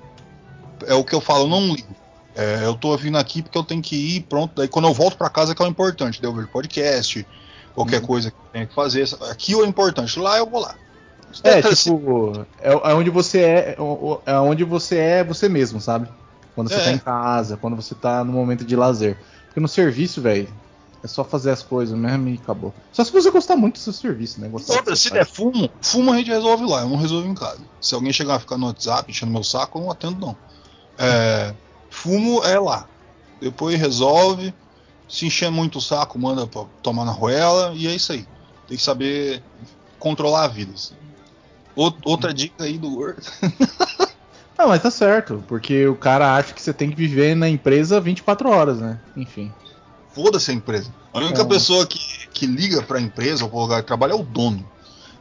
É 0.86 0.94
o 0.94 1.03
que 1.03 1.14
eu 1.14 1.22
falo, 1.22 1.45
eu 1.45 1.49
não 1.49 1.74
ligo. 1.74 1.95
É, 2.36 2.64
eu 2.64 2.74
tô 2.76 2.95
vindo 2.95 3.18
aqui 3.18 3.41
porque 3.41 3.57
eu 3.57 3.64
tenho 3.64 3.82
que 3.82 3.95
ir, 3.95 4.22
pronto. 4.22 4.53
Daí 4.56 4.68
quando 4.68 4.88
eu 4.88 4.94
volto 4.94 5.18
pra 5.18 5.30
casa 5.30 5.52
é 5.52 5.56
que 5.56 5.61
é 5.61 5.66
o 5.66 5.70
importante. 5.70 6.22
Daí 6.22 6.30
eu 6.32 6.36
vejo 6.36 6.48
podcast, 6.48 7.28
qualquer 7.74 7.99
Uhum. 8.02 8.07
coisa 8.07 8.32
que 8.32 8.38
eu 8.38 8.52
tenho 8.53 8.68
que 8.68 8.74
fazer. 8.74 9.07
Aqui 9.30 9.53
é 9.53 9.57
o 9.57 9.66
importante, 9.66 10.18
lá 10.20 10.38
eu 10.38 10.49
vou 10.49 10.61
lá. 10.61 10.76
É, 11.44 11.60
assim, 11.60 11.91
tipo, 11.91 12.45
é, 12.61 12.72
é 12.72 12.94
onde 12.94 13.10
você 13.10 13.40
é, 13.41 13.78
é 14.26 14.34
onde 14.40 14.64
você 14.64 14.98
é 14.98 15.24
você 15.24 15.48
mesmo, 15.49 15.80
sabe? 15.80 16.07
Quando 16.56 16.70
você 16.70 16.76
É. 16.76 16.84
tá 16.86 16.91
em 16.91 16.98
casa, 16.98 17.57
quando 17.57 17.76
você 17.76 17.94
tá 17.94 18.24
no 18.24 18.32
momento 18.34 18.66
de 18.66 18.76
lazer. 18.76 19.18
Porque 19.45 19.60
no 19.60 19.68
serviço, 19.68 20.22
velho, 20.22 20.48
é 21.04 21.08
só 21.08 21.24
fazer 21.24 21.52
as 21.52 21.64
coisas 21.64 21.98
mesmo 21.98 22.28
e 22.30 22.36
acabou. 22.36 22.74
Só 22.92 23.04
se 23.04 23.12
você 23.12 23.32
gostar 23.32 23.56
muito 23.56 23.76
do 23.76 23.80
seu 23.80 23.94
serviço, 23.94 24.40
né? 24.42 24.48
Gostar 24.50 24.74
se 24.96 25.10
der 25.12 25.26
fumo, 25.26 25.70
fumo 25.82 26.12
a 26.12 26.18
gente 26.18 26.30
resolve 26.30 26.66
lá, 26.66 26.82
eu 26.82 26.90
não 26.90 26.98
resolvo 26.98 27.28
em 27.28 27.34
casa. 27.36 27.62
Se 27.82 27.96
alguém 27.96 28.12
chegar 28.12 28.36
a 28.36 28.40
ficar 28.40 28.58
no 28.58 28.68
WhatsApp 28.68 29.10
enchendo 29.10 29.32
meu 29.32 29.44
saco, 29.44 29.78
eu 29.80 29.84
não 29.84 29.92
atendo 29.92 30.20
não. 30.20 30.36
É, 30.98 31.54
fumo 31.90 32.44
é 32.44 32.60
lá. 32.60 32.86
Depois 33.42 33.80
resolve. 33.80 34.54
Se 35.08 35.26
encher 35.26 35.50
muito 35.50 35.80
o 35.80 35.82
saco, 35.82 36.20
manda 36.20 36.46
pra 36.46 36.66
tomar 36.84 37.04
na 37.06 37.12
roela 37.12 37.72
e 37.74 37.88
é 37.88 37.96
isso 37.96 38.12
aí. 38.12 38.28
Tem 38.68 38.78
que 38.78 38.84
saber 38.84 39.42
controlar 39.98 40.44
a 40.44 40.48
vida. 40.48 40.72
assim. 40.76 40.94
Ou- 41.76 41.96
Outra 42.06 42.32
dica 42.34 42.64
aí 42.66 42.78
do 42.78 42.94
Word. 42.96 43.22
Ah, 44.62 44.68
mas 44.68 44.82
tá 44.84 44.92
certo, 44.92 45.42
porque 45.48 45.88
o 45.88 45.96
cara 45.96 46.36
acha 46.36 46.54
que 46.54 46.62
você 46.62 46.74
tem 46.74 46.90
que 46.90 46.96
viver 46.98 47.34
na 47.34 47.48
empresa 47.48 48.02
24 48.02 48.50
horas, 48.50 48.78
né? 48.78 49.00
Enfim. 49.16 49.54
Foda-se 50.22 50.52
a 50.52 50.54
empresa. 50.54 50.94
A 51.14 51.20
única 51.20 51.41
É. 51.41 51.46
pessoa 51.46 51.86
que, 51.88 52.00
que 52.34 52.46
liga 52.46 52.82
pra 52.82 53.00
empresa 53.00 53.44
ou 53.44 53.50
pro 53.50 53.60
lugar 53.60 53.82
de 53.82 53.88
trabalho 53.88 54.14
é 54.14 54.16
o 54.16 54.24
dono. 54.24 54.68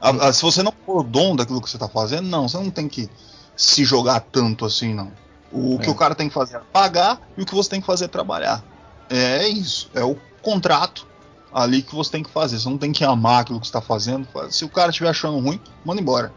A- 0.01 0.29
a- 0.29 0.33
se 0.33 0.43
você 0.43 0.63
não 0.63 0.73
for 0.85 1.01
o 1.01 1.03
dono 1.03 1.37
daquilo 1.37 1.61
que 1.61 1.71
você 1.71 1.79
tá 1.79 1.89
fazendo, 1.89 2.27
não, 2.29 2.49
você 2.49 2.57
não 2.57 2.71
tem 2.71 2.89
que 2.89 3.09
se 3.57 3.85
jogar 3.85 4.21
tanto 4.21 4.65
assim, 4.65 4.95
não. 4.95 5.13
O 5.53 5.79
que 5.79 5.89
É. 5.89 5.91
o 5.91 5.95
cara 5.95 6.15
tem 6.15 6.29
que 6.29 6.35
fazer 6.35 6.57
é 6.57 6.61
pagar 6.73 7.21
e 7.37 7.43
o 7.43 7.47
que 7.47 7.55
você 7.55 7.71
tem 7.71 7.81
que 7.81 7.87
fazer 7.87 8.07
é 8.07 8.09
trabalhar. 8.09 8.63
É 9.09 9.47
isso. 9.49 9.91
É 9.95 10.03
o 10.05 10.17
contrato 10.43 11.07
ali 11.53 11.81
que 11.83 11.95
você 11.95 12.11
tem 12.11 12.23
que 12.23 12.31
fazer. 12.31 12.59
Você 12.59 12.69
não 12.69 12.77
tem 12.79 12.93
que 12.93 13.03
amar 13.05 13.43
aquilo 13.43 13.59
que 13.61 13.67
você 13.67 13.73
tá 13.73 13.81
fazendo. 13.81 14.27
Se 14.51 14.65
o 14.65 14.69
cara 14.69 14.91
estiver 14.91 15.09
achando 15.11 15.39
ruim, 15.39 15.61
manda 15.85 16.01
embora. 16.01 16.33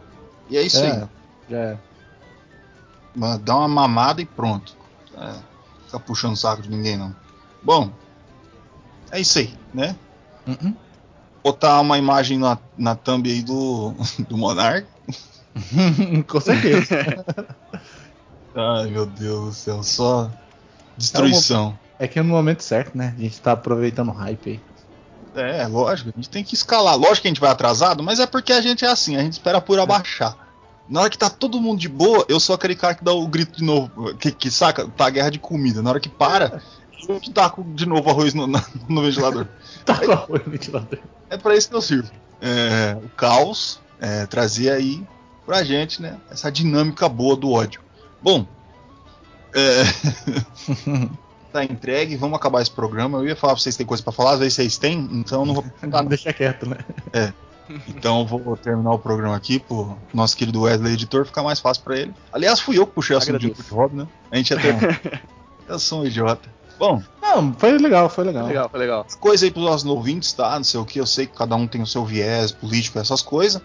E 0.50 0.58
é 0.58 0.62
isso 0.62 0.80
é, 0.80 0.92
aí. 0.92 1.04
já 1.50 1.58
é. 1.58 1.78
Dá 3.44 3.58
uma 3.58 3.68
mamada 3.68 4.22
e 4.22 4.26
pronto. 4.26 4.74
É, 5.18 5.34
fica 5.86 6.00
puxando 6.00 6.34
o 6.34 6.38
saco 6.38 6.62
de 6.62 6.70
ninguém, 6.70 6.96
não. 6.98 7.14
Bom, 7.62 7.92
é 9.12 9.20
isso 9.20 9.40
aí, 9.40 9.54
né? 9.74 9.96
Uhum. 10.48 10.76
botar 11.44 11.80
uma 11.82 11.98
imagem 11.98 12.40
na, 12.40 12.58
na 12.78 12.96
thumb 12.96 13.30
aí 13.30 13.42
do, 13.42 13.94
do 14.28 14.38
Monark. 14.38 14.88
Com 16.28 16.42
certeza. 16.42 17.26
Ai 18.56 18.90
meu 18.90 19.06
Deus 19.06 19.46
do 19.46 19.54
céu, 19.54 19.84
só 19.84 20.32
destruição. 20.98 21.78
É 21.98 22.08
que 22.08 22.20
é 22.20 22.24
no 22.24 22.30
momento 22.30 22.64
certo, 22.64 22.98
né? 22.98 23.14
A 23.18 23.22
gente 23.22 23.40
tá 23.40 23.52
aproveitando 23.52 24.10
o 24.10 24.14
hype 24.14 24.50
aí. 24.50 24.62
É, 25.36 25.66
lógico, 25.68 26.10
a 26.10 26.14
gente 26.16 26.30
tem 26.30 26.44
que 26.44 26.56
escalar. 26.56 26.98
Lógico 26.98 27.22
que 27.22 27.28
a 27.28 27.32
gente 27.32 27.40
vai 27.40 27.52
atrasado, 27.52 28.04
mas 28.04 28.20
é 28.20 28.26
porque 28.26 28.52
a 28.52 28.62
gente 28.62 28.84
é 28.84 28.90
assim, 28.90 29.16
a 29.16 29.22
gente 29.22 29.34
espera 29.34 29.62
por 29.62 29.80
abaixar. 29.80 30.36
Na 30.90 31.02
hora 31.02 31.10
que 31.10 31.18
tá 31.18 31.30
todo 31.30 31.62
mundo 31.62 31.80
de 31.80 31.88
boa, 31.88 32.26
eu 32.28 32.40
sou 32.40 32.54
aquele 32.54 32.76
cara 32.76 32.96
que 32.96 33.04
dá 33.04 33.14
o 33.14 33.26
grito 33.28 33.60
de 33.60 33.64
novo, 33.64 34.14
que, 34.16 34.32
que 34.32 34.52
saca, 34.52 34.88
tá 34.90 35.06
a 35.06 35.10
guerra 35.10 35.30
de 35.30 35.40
comida. 35.40 35.82
Na 35.82 35.90
hora 35.92 36.00
que 36.00 36.10
para, 36.10 36.62
taco 37.34 37.64
de 37.64 37.86
novo 37.86 38.10
arroz 38.10 38.34
no, 38.34 38.48
na- 38.48 38.64
no 38.90 39.02
ventilador. 39.02 39.48
Tá 39.86 39.96
com 39.98 40.12
arroz 40.12 40.46
no 40.46 40.52
ventilador. 40.52 41.00
É 41.30 41.38
pra 41.38 41.56
isso 41.56 41.70
que 41.70 41.76
eu 41.76 41.82
sirvo. 41.82 42.12
É, 42.42 42.96
o 43.04 43.10
caos, 43.10 43.80
é, 44.00 44.26
trazer 44.28 44.72
aí 44.72 45.06
pra 45.46 45.64
gente, 45.64 46.02
né, 46.02 46.18
essa 46.30 46.52
dinâmica 46.52 47.10
boa 47.10 47.36
do 47.36 47.52
ódio. 47.52 47.82
Bom, 48.22 48.46
é, 49.54 49.84
tá 51.52 51.64
entregue, 51.64 52.16
vamos 52.16 52.36
acabar 52.38 52.62
esse 52.62 52.72
programa. 52.72 53.18
Eu 53.20 53.28
ia 53.28 53.36
falar 53.36 53.54
pra 53.54 53.62
vocês 53.62 53.76
tem 53.76 53.86
coisa 53.86 54.04
pra 54.04 54.12
falar, 54.14 54.34
às 54.34 54.40
vezes 54.40 54.54
vocês 54.54 54.78
têm, 54.78 55.10
então 55.12 55.46
não 55.46 55.54
vou. 55.56 55.66
Deixa 56.08 56.32
quieto, 56.34 56.68
né? 56.70 56.78
Então 57.88 58.20
eu 58.20 58.26
vou 58.26 58.58
terminar 58.58 58.92
o 58.92 59.00
programa 59.00 59.36
aqui 59.36 59.60
pro 59.60 59.98
nosso 60.14 60.36
querido 60.36 60.62
Wesley 60.62 60.94
editor 60.94 61.26
ficar 61.26 61.42
mais 61.44 61.60
fácil 61.60 61.84
pra 61.84 61.98
ele. 61.98 62.14
Aliás, 62.34 62.60
fui 62.60 62.78
eu 62.78 62.86
que 62.86 62.94
puxei 62.94 63.16
o 63.16 63.20
assunto 63.20 63.40
de. 63.40 63.54
Rob, 63.72 63.96
né? 63.96 64.08
A 64.30 64.38
gente 64.38 64.52
ia 64.52 64.60
ter. 64.60 65.22
eu 65.68 65.80
sou 65.80 66.02
um 66.02 66.06
idiota. 66.06 66.50
Bom, 66.82 67.00
Não, 67.22 67.54
foi 67.54 67.78
legal, 67.78 68.10
foi 68.10 68.24
legal. 68.24 68.48
Legal, 68.48 68.68
foi 68.68 68.80
legal. 68.80 69.06
coisa 69.20 69.46
aí 69.46 69.52
pros 69.52 69.66
nossos 69.66 69.86
ouvintes, 69.86 70.34
tá? 70.34 70.56
Não 70.56 70.64
sei 70.64 70.80
o 70.80 70.86
que, 70.86 71.00
eu 71.00 71.06
sei 71.06 71.28
que 71.28 71.38
cada 71.38 71.56
um 71.56 71.68
tem 71.68 71.80
o 71.80 71.86
seu 71.86 72.04
viés 72.04 72.52
político, 72.52 72.98
essas 72.98 73.22
coisas. 73.22 73.62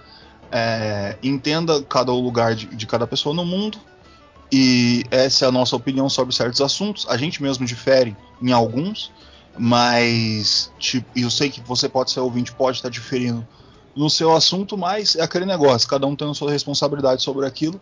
É, 0.53 1.17
entenda 1.23 1.83
cada 1.83 2.13
lugar 2.13 2.55
de, 2.55 2.67
de 2.67 2.87
cada 2.87 3.07
pessoa 3.07 3.35
no 3.35 3.43
mundo. 3.43 3.79
E 4.53 5.03
essa 5.11 5.47
é 5.47 5.49
a 5.49 5.51
nossa 5.51 5.75
opinião 5.75 6.11
sobre 6.11 6.35
certos 6.35 6.61
assuntos. 6.61 7.07
A 7.09 7.17
gente 7.17 7.43
mesmo 7.43 7.65
difere 7.65 8.15
em 8.43 8.53
alguns, 8.53 9.11
mas 9.57 10.71
tipo, 10.79 11.07
eu 11.19 11.31
sei 11.31 11.49
que 11.49 11.63
você 11.63 11.89
pode 11.89 12.11
ser 12.11 12.21
ouvinte, 12.21 12.53
pode 12.53 12.77
estar 12.77 12.91
diferindo 12.91 13.49
no 13.97 14.11
seu 14.11 14.37
assunto, 14.37 14.77
mas 14.77 15.17
é 15.17 15.23
aquele 15.23 15.47
negócio, 15.47 15.89
cada 15.89 16.07
um 16.07 16.15
tendo 16.15 16.35
sua 16.35 16.51
responsabilidade 16.51 17.23
sobre 17.23 17.47
aquilo 17.47 17.81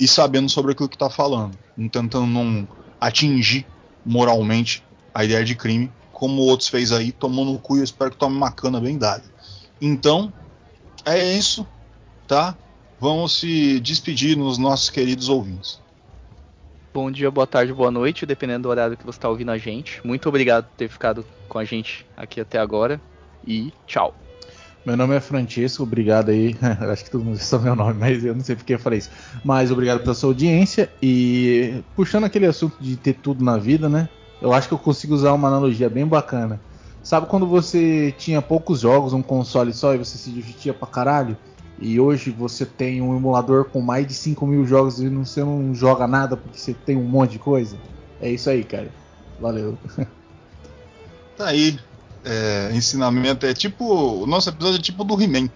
e 0.00 0.08
sabendo 0.08 0.48
sobre 0.48 0.72
aquilo 0.72 0.88
que 0.88 0.96
está 0.96 1.10
falando, 1.10 1.54
tentando 1.92 2.26
não 2.26 2.66
atingir 2.98 3.66
moralmente 4.04 4.84
a 5.14 5.24
ideia 5.24 5.44
de 5.44 5.54
crime, 5.54 5.90
como 6.12 6.42
outros 6.42 6.68
fez 6.68 6.92
aí, 6.92 7.12
tomou 7.12 7.44
no 7.44 7.58
cu 7.58 7.76
e 7.76 7.80
eu 7.80 7.84
espero 7.84 8.10
que 8.10 8.16
tome 8.16 8.36
uma 8.36 8.52
cana 8.52 8.80
bem 8.80 8.98
dada. 8.98 9.24
Então, 9.80 10.32
é 11.04 11.34
isso, 11.34 11.66
tá? 12.26 12.56
Vamos 13.00 13.38
se 13.38 13.80
despedir 13.80 14.36
nos 14.36 14.58
nossos 14.58 14.90
queridos 14.90 15.28
ouvintes. 15.28 15.80
Bom 16.92 17.10
dia, 17.10 17.30
boa 17.30 17.46
tarde, 17.46 17.72
boa 17.72 17.90
noite, 17.90 18.26
dependendo 18.26 18.64
do 18.64 18.68
horário 18.68 18.96
que 18.96 19.04
você 19.04 19.16
está 19.16 19.28
ouvindo 19.28 19.50
a 19.50 19.58
gente. 19.58 20.04
Muito 20.04 20.28
obrigado 20.28 20.64
por 20.66 20.76
ter 20.76 20.88
ficado 20.88 21.24
com 21.48 21.58
a 21.58 21.64
gente 21.64 22.04
aqui 22.16 22.40
até 22.40 22.58
agora. 22.58 23.00
E 23.46 23.72
tchau. 23.86 24.14
Meu 24.84 24.96
nome 24.96 25.14
é 25.14 25.20
Francisco, 25.20 25.82
obrigado 25.82 26.30
aí. 26.30 26.56
Acho 26.90 27.04
que 27.04 27.10
todo 27.10 27.24
mundo 27.24 27.38
sabe 27.38 27.64
meu 27.64 27.76
nome, 27.76 27.94
mas 27.94 28.24
eu 28.24 28.34
não 28.34 28.42
sei 28.42 28.56
porque 28.56 28.74
eu 28.74 28.78
falei 28.78 28.98
isso. 28.98 29.10
Mas 29.44 29.70
obrigado 29.70 30.00
pela 30.00 30.14
sua 30.14 30.30
audiência. 30.30 30.90
E 31.02 31.82
puxando 31.94 32.24
aquele 32.24 32.46
assunto 32.46 32.76
de 32.80 32.96
ter 32.96 33.14
tudo 33.14 33.44
na 33.44 33.58
vida, 33.58 33.88
né? 33.88 34.08
Eu 34.40 34.52
acho 34.52 34.68
que 34.68 34.74
eu 34.74 34.78
consigo 34.78 35.14
usar 35.14 35.34
uma 35.34 35.48
analogia 35.48 35.90
bem 35.90 36.06
bacana. 36.06 36.60
Sabe 37.02 37.26
quando 37.26 37.46
você 37.46 38.14
tinha 38.18 38.40
poucos 38.40 38.80
jogos, 38.80 39.12
um 39.12 39.22
console 39.22 39.72
só, 39.72 39.94
e 39.94 39.98
você 39.98 40.16
se 40.16 40.30
divertia 40.30 40.72
pra 40.72 40.86
caralho? 40.86 41.36
E 41.78 41.98
hoje 41.98 42.30
você 42.30 42.64
tem 42.64 43.00
um 43.00 43.16
emulador 43.16 43.64
com 43.64 43.80
mais 43.80 44.06
de 44.06 44.14
5 44.14 44.46
mil 44.46 44.66
jogos 44.66 45.00
e 45.00 45.08
você 45.08 45.42
não 45.42 45.74
joga 45.74 46.06
nada 46.06 46.36
porque 46.36 46.58
você 46.58 46.74
tem 46.74 46.96
um 46.96 47.04
monte 47.04 47.32
de 47.32 47.38
coisa? 47.38 47.76
É 48.20 48.30
isso 48.30 48.48
aí, 48.50 48.64
cara. 48.64 48.90
Valeu. 49.38 49.78
Tá 51.36 51.46
aí. 51.46 51.80
É, 52.24 52.70
ensinamento 52.72 53.46
é 53.46 53.54
tipo. 53.54 54.22
O 54.22 54.26
nosso 54.26 54.48
episódio 54.48 54.78
é 54.78 54.82
tipo 54.82 55.04
do 55.04 55.20
He-Man. 55.20 55.48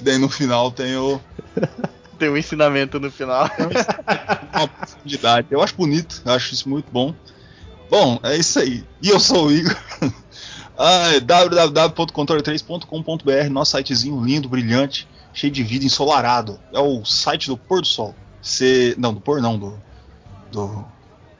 Daí 0.00 0.18
no 0.18 0.28
final 0.28 0.70
tem 0.70 0.96
o, 0.96 1.20
Tem 2.18 2.28
um 2.28 2.36
ensinamento 2.36 2.98
no 3.00 3.10
final. 3.10 3.48
uma 4.54 4.68
profundidade. 4.68 5.48
Eu 5.50 5.62
acho 5.62 5.74
bonito, 5.74 6.20
eu 6.24 6.32
acho 6.32 6.54
isso 6.54 6.68
muito 6.68 6.86
bom. 6.90 7.14
Bom, 7.90 8.18
é 8.22 8.36
isso 8.36 8.58
aí. 8.58 8.82
E 9.02 9.10
eu 9.10 9.20
sou 9.20 9.48
o 9.48 9.52
Igor. 9.52 9.76
ah, 10.78 11.12
é 11.14 11.20
www.controle3.com.br, 11.20 13.50
nosso 13.50 13.76
sitezinho 13.76 14.24
lindo, 14.24 14.48
brilhante, 14.48 15.06
cheio 15.32 15.52
de 15.52 15.62
vida, 15.62 15.84
ensolarado. 15.84 16.58
É 16.72 16.80
o 16.80 17.04
site 17.04 17.48
do 17.48 17.56
pôr 17.56 17.80
do 17.80 17.86
sol. 17.86 18.14
Cê, 18.40 18.94
não, 18.98 19.12
do 19.12 19.20
pôr 19.20 19.42
não, 19.42 19.58
do, 19.58 19.76
do. 20.50 20.84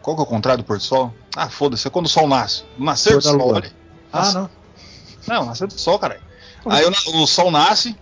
Qual 0.02 0.16
que 0.16 0.22
é 0.22 0.24
o 0.24 0.28
contrário 0.28 0.62
do 0.62 0.66
pôr 0.66 0.76
do 0.78 0.82
sol? 0.82 1.14
Ah, 1.36 1.48
foda-se, 1.48 1.86
é 1.86 1.90
quando 1.90 2.06
o 2.06 2.10
sol 2.10 2.26
nasce. 2.28 2.64
Nascer 2.78 3.16
do 3.16 3.22
sol, 3.22 3.54
olha. 3.54 3.72
Ah, 4.12 4.32
não. 4.32 4.50
Não, 5.26 5.44
nasceu 5.46 5.66
do 5.66 5.78
sol, 5.78 5.98
caralho. 5.98 6.20
Aí 6.66 6.84
o, 6.84 7.22
o 7.22 7.26
sol 7.26 7.50
nasce 7.50 7.96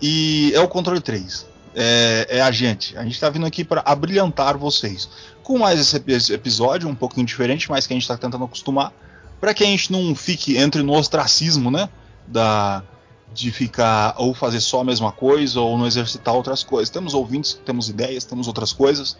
e 0.00 0.52
é 0.54 0.60
o 0.60 0.68
controle 0.68 1.00
3. 1.00 1.46
É, 1.74 2.26
é 2.30 2.40
a 2.40 2.50
gente. 2.50 2.96
A 2.96 3.04
gente 3.04 3.20
tá 3.20 3.28
vindo 3.28 3.46
aqui 3.46 3.64
para 3.64 3.82
abrilhantar 3.84 4.56
vocês. 4.56 5.08
Com 5.42 5.58
mais 5.58 5.78
esse 5.80 6.02
esse 6.06 6.32
episódio, 6.32 6.88
um 6.88 6.94
pouquinho 6.94 7.26
diferente, 7.26 7.70
mas 7.70 7.86
que 7.86 7.92
a 7.92 7.96
gente 7.96 8.08
tá 8.08 8.16
tentando 8.16 8.44
acostumar. 8.44 8.92
para 9.40 9.54
que 9.54 9.62
a 9.62 9.66
gente 9.66 9.92
não 9.92 10.14
fique 10.14 10.56
entre 10.56 10.82
no 10.82 10.94
ostracismo, 10.94 11.70
né? 11.70 11.88
Da, 12.26 12.82
de 13.32 13.50
ficar 13.50 14.14
ou 14.18 14.34
fazer 14.34 14.60
só 14.60 14.80
a 14.80 14.84
mesma 14.84 15.12
coisa 15.12 15.60
ou 15.60 15.78
não 15.78 15.86
exercitar 15.86 16.34
outras 16.34 16.62
coisas. 16.62 16.90
Temos 16.90 17.14
ouvintes, 17.14 17.54
temos 17.64 17.88
ideias, 17.88 18.24
temos 18.24 18.46
outras 18.46 18.72
coisas. 18.72 19.16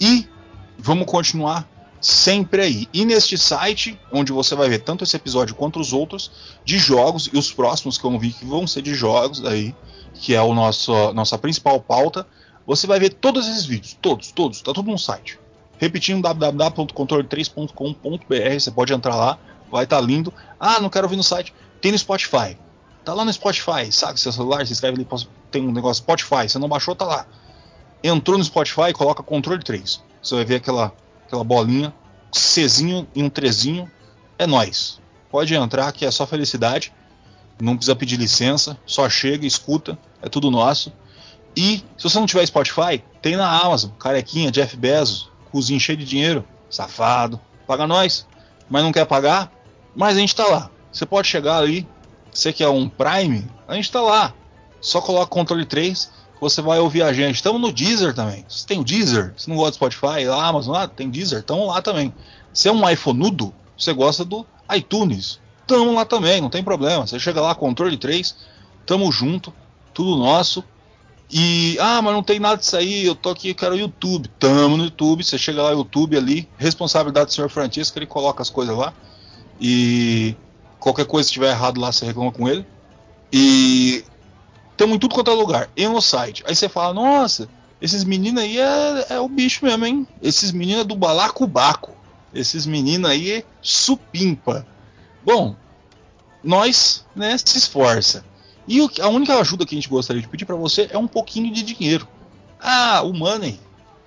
E 0.00 0.26
vamos 0.78 1.06
continuar 1.06 1.68
sempre 2.02 2.60
aí. 2.60 2.88
E 2.92 3.04
neste 3.04 3.38
site, 3.38 3.96
onde 4.12 4.32
você 4.32 4.56
vai 4.56 4.68
ver 4.68 4.80
tanto 4.80 5.04
esse 5.04 5.16
episódio 5.16 5.54
quanto 5.54 5.78
os 5.78 5.92
outros 5.92 6.32
de 6.64 6.76
jogos 6.76 7.30
e 7.32 7.38
os 7.38 7.52
próximos 7.52 7.96
que 7.96 8.04
eu 8.04 8.18
vi 8.18 8.32
que 8.32 8.44
vão 8.44 8.66
ser 8.66 8.82
de 8.82 8.94
jogos 8.94 9.44
aí, 9.44 9.72
que 10.14 10.34
é 10.34 10.42
o 10.42 10.52
nosso 10.52 11.12
nossa 11.12 11.38
principal 11.38 11.80
pauta, 11.80 12.26
você 12.66 12.86
vai 12.86 12.98
ver 12.98 13.10
todos 13.10 13.48
esses 13.48 13.64
vídeos, 13.64 13.96
todos, 14.02 14.32
todos, 14.32 14.60
tá 14.60 14.72
tudo 14.72 14.90
no 14.90 14.98
site. 14.98 15.38
Repetindo 15.78 16.22
www.controle3.com.br, 16.22 18.60
você 18.60 18.70
pode 18.70 18.92
entrar 18.92 19.16
lá, 19.16 19.38
vai 19.70 19.84
estar 19.84 20.00
lindo. 20.00 20.32
Ah, 20.58 20.80
não 20.80 20.90
quero 20.90 21.06
ouvir 21.06 21.16
no 21.16 21.24
site. 21.24 21.54
Tem 21.80 21.90
no 21.90 21.98
Spotify. 21.98 22.56
Tá 23.04 23.14
lá 23.14 23.24
no 23.24 23.32
Spotify, 23.32 23.90
sabe? 23.90 24.20
Seu 24.20 24.30
celular, 24.30 24.64
você 24.64 24.72
escreve 24.72 24.98
ali, 24.98 25.08
tem 25.50 25.66
um 25.66 25.72
negócio 25.72 26.02
Spotify, 26.02 26.48
você 26.48 26.56
não 26.58 26.68
baixou, 26.68 26.94
tá 26.94 27.04
lá. 27.04 27.26
Entrou 28.02 28.38
no 28.38 28.44
Spotify, 28.44 28.92
coloca 28.92 29.24
controle 29.24 29.62
3. 29.62 30.00
Você 30.22 30.36
vai 30.36 30.44
ver 30.44 30.56
aquela, 30.56 30.92
aquela 31.32 31.42
bolinha, 31.42 31.94
Czinho 32.30 33.08
e 33.14 33.22
um 33.22 33.30
trezinho. 33.30 33.90
É 34.38 34.46
nós. 34.46 35.00
Pode 35.30 35.54
entrar 35.54 35.90
que 35.92 36.04
é 36.04 36.10
só 36.10 36.26
felicidade. 36.26 36.92
Não 37.60 37.74
precisa 37.74 37.96
pedir 37.96 38.16
licença, 38.16 38.76
só 38.84 39.08
chega, 39.08 39.46
escuta, 39.46 39.98
é 40.20 40.28
tudo 40.28 40.50
nosso. 40.50 40.92
E 41.56 41.78
se 41.96 42.04
você 42.04 42.18
não 42.18 42.26
tiver 42.26 42.44
Spotify, 42.44 43.02
tem 43.20 43.36
na 43.36 43.48
Amazon, 43.48 43.90
carequinha, 43.98 44.50
Jeff 44.50 44.76
Bezos, 44.76 45.30
cozinho 45.50 45.78
cheio 45.78 45.96
de 45.96 46.04
dinheiro, 46.04 46.44
safado, 46.68 47.40
paga 47.66 47.86
nós. 47.86 48.26
Mas 48.68 48.82
não 48.82 48.92
quer 48.92 49.06
pagar? 49.06 49.52
Mas 49.94 50.16
a 50.16 50.20
gente 50.20 50.34
tá 50.34 50.46
lá. 50.46 50.70
Você 50.90 51.06
pode 51.06 51.28
chegar 51.28 51.58
ali, 51.58 51.86
você 52.32 52.52
que 52.52 52.64
é 52.64 52.68
um 52.68 52.88
Prime, 52.88 53.46
a 53.68 53.74
gente 53.74 53.90
tá 53.90 54.00
lá. 54.00 54.34
Só 54.80 55.00
coloca 55.00 55.26
controle 55.26 55.64
3, 55.64 56.10
você 56.42 56.60
vai 56.60 56.80
ouvir 56.80 57.02
a 57.02 57.12
gente. 57.12 57.36
Estamos 57.36 57.60
no 57.60 57.70
Deezer 57.70 58.12
também. 58.12 58.44
Você 58.48 58.66
tem 58.66 58.80
o 58.80 58.84
Deezer? 58.84 59.32
Você 59.36 59.48
não 59.48 59.56
gosta 59.56 59.70
do 59.70 59.74
Spotify? 59.74 60.24
Lá, 60.24 60.48
Amazon, 60.48 60.74
lá, 60.74 60.88
tem 60.88 61.08
Deezer? 61.08 61.38
Estamos 61.38 61.68
lá 61.68 61.80
também. 61.80 62.12
Se 62.52 62.68
é 62.68 62.72
um 62.72 62.90
iPhoneudo, 62.90 63.54
você 63.78 63.92
gosta 63.92 64.24
do 64.24 64.44
iTunes. 64.74 65.38
Tamo 65.68 65.94
lá 65.94 66.04
também, 66.04 66.40
não 66.40 66.50
tem 66.50 66.64
problema. 66.64 67.06
Você 67.06 67.16
chega 67.20 67.40
lá, 67.40 67.54
controle 67.54 67.96
3, 67.96 68.34
tamo 68.84 69.12
junto, 69.12 69.54
tudo 69.94 70.16
nosso. 70.16 70.64
E, 71.30 71.78
ah, 71.78 72.02
mas 72.02 72.12
não 72.12 72.24
tem 72.24 72.40
nada 72.40 72.56
disso 72.56 72.76
aí, 72.76 73.06
eu 73.06 73.14
tô 73.14 73.30
aqui, 73.30 73.50
eu 73.50 73.54
quero 73.54 73.76
YouTube. 73.76 74.28
Tamo 74.40 74.76
no 74.76 74.84
YouTube, 74.86 75.22
você 75.22 75.38
chega 75.38 75.62
lá, 75.62 75.70
YouTube 75.70 76.16
ali, 76.16 76.48
responsabilidade 76.58 77.26
do 77.26 77.32
senhor 77.34 77.48
Francisco, 77.50 77.96
ele 78.00 78.06
coloca 78.06 78.42
as 78.42 78.50
coisas 78.50 78.76
lá. 78.76 78.92
E 79.60 80.34
qualquer 80.80 81.06
coisa 81.06 81.28
que 81.28 81.30
estiver 81.30 81.52
errado 81.52 81.80
lá, 81.80 81.92
você 81.92 82.04
reclama 82.04 82.32
com 82.32 82.48
ele. 82.48 82.66
E 83.32 84.04
tamo 84.82 84.96
em 84.96 84.98
tudo 84.98 85.14
quanto 85.14 85.30
é 85.30 85.34
lugar, 85.34 85.70
e 85.76 85.86
no 85.86 86.02
site. 86.02 86.42
Aí 86.44 86.56
você 86.56 86.68
fala, 86.68 86.92
nossa, 86.92 87.48
esses 87.80 88.02
meninos 88.02 88.42
aí 88.42 88.58
é, 88.58 89.06
é 89.10 89.20
o 89.20 89.28
bicho 89.28 89.64
mesmo, 89.64 89.86
hein? 89.86 90.08
Esses 90.20 90.50
meninos 90.50 90.80
é 90.80 90.84
do 90.84 90.96
balacobaco. 90.96 91.92
Esses 92.34 92.66
meninos 92.66 93.08
aí 93.08 93.30
é 93.30 93.44
supimpa. 93.60 94.66
Bom, 95.24 95.54
nós, 96.42 97.06
né, 97.14 97.38
se 97.38 97.58
esforça. 97.58 98.24
E 98.66 98.80
o, 98.80 98.90
a 99.00 99.06
única 99.06 99.38
ajuda 99.38 99.64
que 99.64 99.72
a 99.72 99.78
gente 99.78 99.88
gostaria 99.88 100.20
de 100.20 100.26
pedir 100.26 100.46
para 100.46 100.56
você 100.56 100.88
é 100.90 100.98
um 100.98 101.06
pouquinho 101.06 101.52
de 101.52 101.62
dinheiro. 101.62 102.08
Ah, 102.60 103.02
o 103.02 103.12
money. 103.12 103.60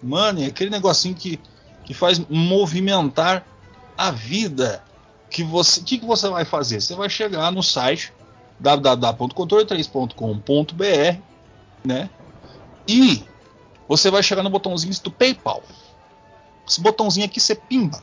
Money, 0.03 0.45
aquele 0.45 0.69
negocinho 0.69 1.15
que, 1.15 1.39
que 1.85 1.93
faz 1.93 2.19
movimentar 2.29 3.47
a 3.97 4.11
vida. 4.11 4.83
Que 5.29 5.41
você, 5.41 5.79
que, 5.79 5.99
que 5.99 6.05
você 6.05 6.27
vai 6.27 6.43
fazer? 6.43 6.81
Você 6.81 6.95
vai 6.95 7.09
chegar 7.09 7.49
no 7.49 7.63
site 7.63 8.11
www.controle3.com.br, 8.59 11.19
né? 11.83 12.09
E 12.87 13.23
você 13.87 14.09
vai 14.09 14.23
chegar 14.23 14.43
no 14.43 14.49
botãozinho 14.49 14.93
do 15.03 15.11
PayPal. 15.11 15.61
Esse 16.67 16.81
botãozinho 16.81 17.25
aqui 17.25 17.39
você 17.39 17.55
pimba. 17.55 18.01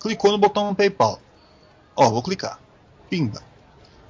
Clicou 0.00 0.30
no 0.30 0.38
botão 0.38 0.74
PayPal. 0.74 1.20
Ó, 1.94 2.10
vou 2.10 2.22
clicar. 2.22 2.60
Pimba. 3.08 3.42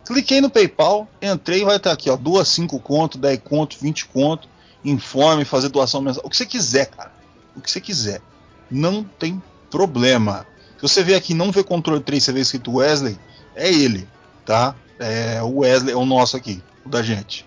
Cliquei 0.06 0.40
no 0.40 0.48
PayPal, 0.48 1.08
entrei, 1.20 1.64
vai 1.64 1.76
estar 1.76 1.90
aqui, 1.90 2.08
ó, 2.08 2.16
duas, 2.16 2.46
5 2.48 2.78
conto, 2.78 3.18
10 3.18 3.40
conto, 3.42 3.76
20 3.80 4.06
conto, 4.06 4.48
informe, 4.84 5.44
fazer 5.44 5.68
doação 5.68 6.00
mensal, 6.00 6.22
o 6.24 6.30
que 6.30 6.36
você 6.36 6.46
quiser, 6.46 6.86
cara. 6.86 7.12
O 7.56 7.60
que 7.60 7.68
você 7.68 7.80
quiser. 7.80 8.22
Não 8.70 9.02
tem 9.02 9.42
problema. 9.68 10.46
Se 10.76 10.82
você 10.82 11.02
vê 11.02 11.16
aqui 11.16 11.34
não 11.34 11.50
vê 11.50 11.64
controle 11.64 12.00
3, 12.00 12.22
você 12.22 12.32
vê 12.32 12.40
escrito 12.40 12.76
Wesley, 12.76 13.18
é 13.56 13.68
ele, 13.68 14.08
tá? 14.44 14.76
É 14.98 15.42
o 15.42 15.58
Wesley, 15.58 15.92
é 15.92 15.96
o 15.96 16.06
nosso 16.06 16.36
aqui, 16.36 16.62
o 16.84 16.88
da 16.88 17.02
gente. 17.02 17.46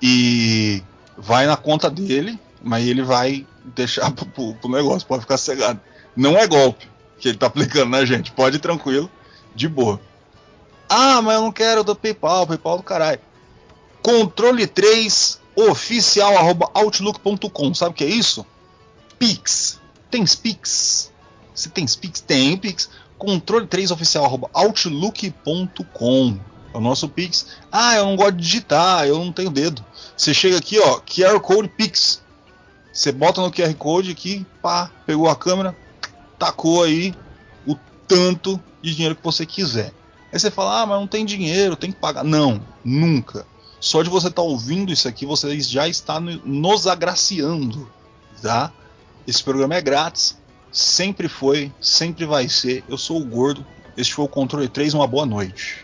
E 0.00 0.82
vai 1.16 1.46
na 1.46 1.56
conta 1.56 1.90
dele, 1.90 2.38
mas 2.62 2.86
ele 2.86 3.02
vai 3.02 3.46
deixar 3.64 4.10
pro, 4.12 4.26
pro, 4.26 4.54
pro 4.54 4.70
negócio, 4.70 5.06
pode 5.06 5.22
ficar 5.22 5.36
cegado. 5.36 5.80
Não 6.16 6.36
é 6.36 6.46
golpe 6.46 6.88
que 7.18 7.28
ele 7.28 7.38
tá 7.38 7.46
aplicando 7.46 7.90
na 7.90 8.04
gente, 8.04 8.32
pode 8.32 8.56
ir 8.56 8.60
tranquilo, 8.60 9.10
de 9.54 9.68
boa. 9.68 10.00
Ah, 10.88 11.22
mas 11.22 11.34
eu 11.36 11.42
não 11.42 11.52
quero 11.52 11.82
do 11.82 11.96
PayPal, 11.96 12.46
PayPal 12.46 12.76
do 12.76 12.82
caralho. 12.82 13.20
controle 14.02 14.66
3 14.66 15.40
oficial 15.56 16.36
arroba 16.36 16.70
outlook.com. 16.74 17.74
Sabe 17.74 17.92
o 17.92 17.94
que 17.94 18.04
é 18.04 18.08
isso? 18.08 18.44
Pix. 19.18 19.80
Tem 20.10 20.24
Pix? 20.24 21.10
Se 21.54 21.68
tem 21.70 21.86
Pix, 21.86 22.20
tem 22.20 22.56
Pix. 22.56 22.90
Controle 23.16 23.66
3 23.66 23.90
oficial 23.90 24.24
arroba 24.24 24.50
outlook.com. 24.52 26.38
O 26.74 26.80
nosso 26.80 27.08
Pix. 27.08 27.46
Ah, 27.70 27.96
eu 27.96 28.04
não 28.04 28.16
gosto 28.16 28.32
de 28.32 28.42
digitar, 28.42 29.06
eu 29.06 29.18
não 29.18 29.32
tenho 29.32 29.50
dedo. 29.50 29.84
Você 30.16 30.34
chega 30.34 30.58
aqui, 30.58 30.78
ó, 30.78 31.00
QR 31.00 31.40
Code 31.40 31.68
Pix. 31.68 32.20
Você 32.92 33.10
bota 33.10 33.40
no 33.40 33.50
QR 33.50 33.74
Code 33.74 34.10
aqui, 34.10 34.46
pá, 34.60 34.90
pegou 35.06 35.28
a 35.28 35.36
câmera, 35.36 35.74
tacou 36.38 36.82
aí 36.82 37.14
o 37.66 37.76
tanto 38.06 38.60
de 38.82 38.94
dinheiro 38.94 39.16
que 39.16 39.24
você 39.24 39.46
quiser. 39.46 39.92
Aí 40.32 40.38
você 40.38 40.50
fala, 40.50 40.82
ah, 40.82 40.86
mas 40.86 40.98
não 40.98 41.06
tem 41.06 41.24
dinheiro, 41.24 41.76
tem 41.76 41.92
que 41.92 41.98
pagar. 41.98 42.24
Não, 42.24 42.60
nunca. 42.84 43.46
Só 43.80 44.02
de 44.02 44.08
você 44.08 44.28
estar 44.28 44.42
tá 44.42 44.48
ouvindo 44.48 44.92
isso 44.92 45.06
aqui, 45.06 45.26
você 45.26 45.60
já 45.60 45.86
está 45.86 46.18
nos 46.18 46.86
agraciando, 46.86 47.90
tá? 48.40 48.72
Esse 49.26 49.44
programa 49.44 49.74
é 49.74 49.80
grátis, 49.80 50.38
sempre 50.72 51.28
foi, 51.28 51.72
sempre 51.80 52.24
vai 52.24 52.48
ser. 52.48 52.82
Eu 52.88 52.96
sou 52.96 53.20
o 53.20 53.24
Gordo, 53.24 53.64
este 53.96 54.14
foi 54.14 54.24
o 54.24 54.28
Controle 54.28 54.68
3, 54.68 54.94
uma 54.94 55.06
boa 55.06 55.26
noite. 55.26 55.83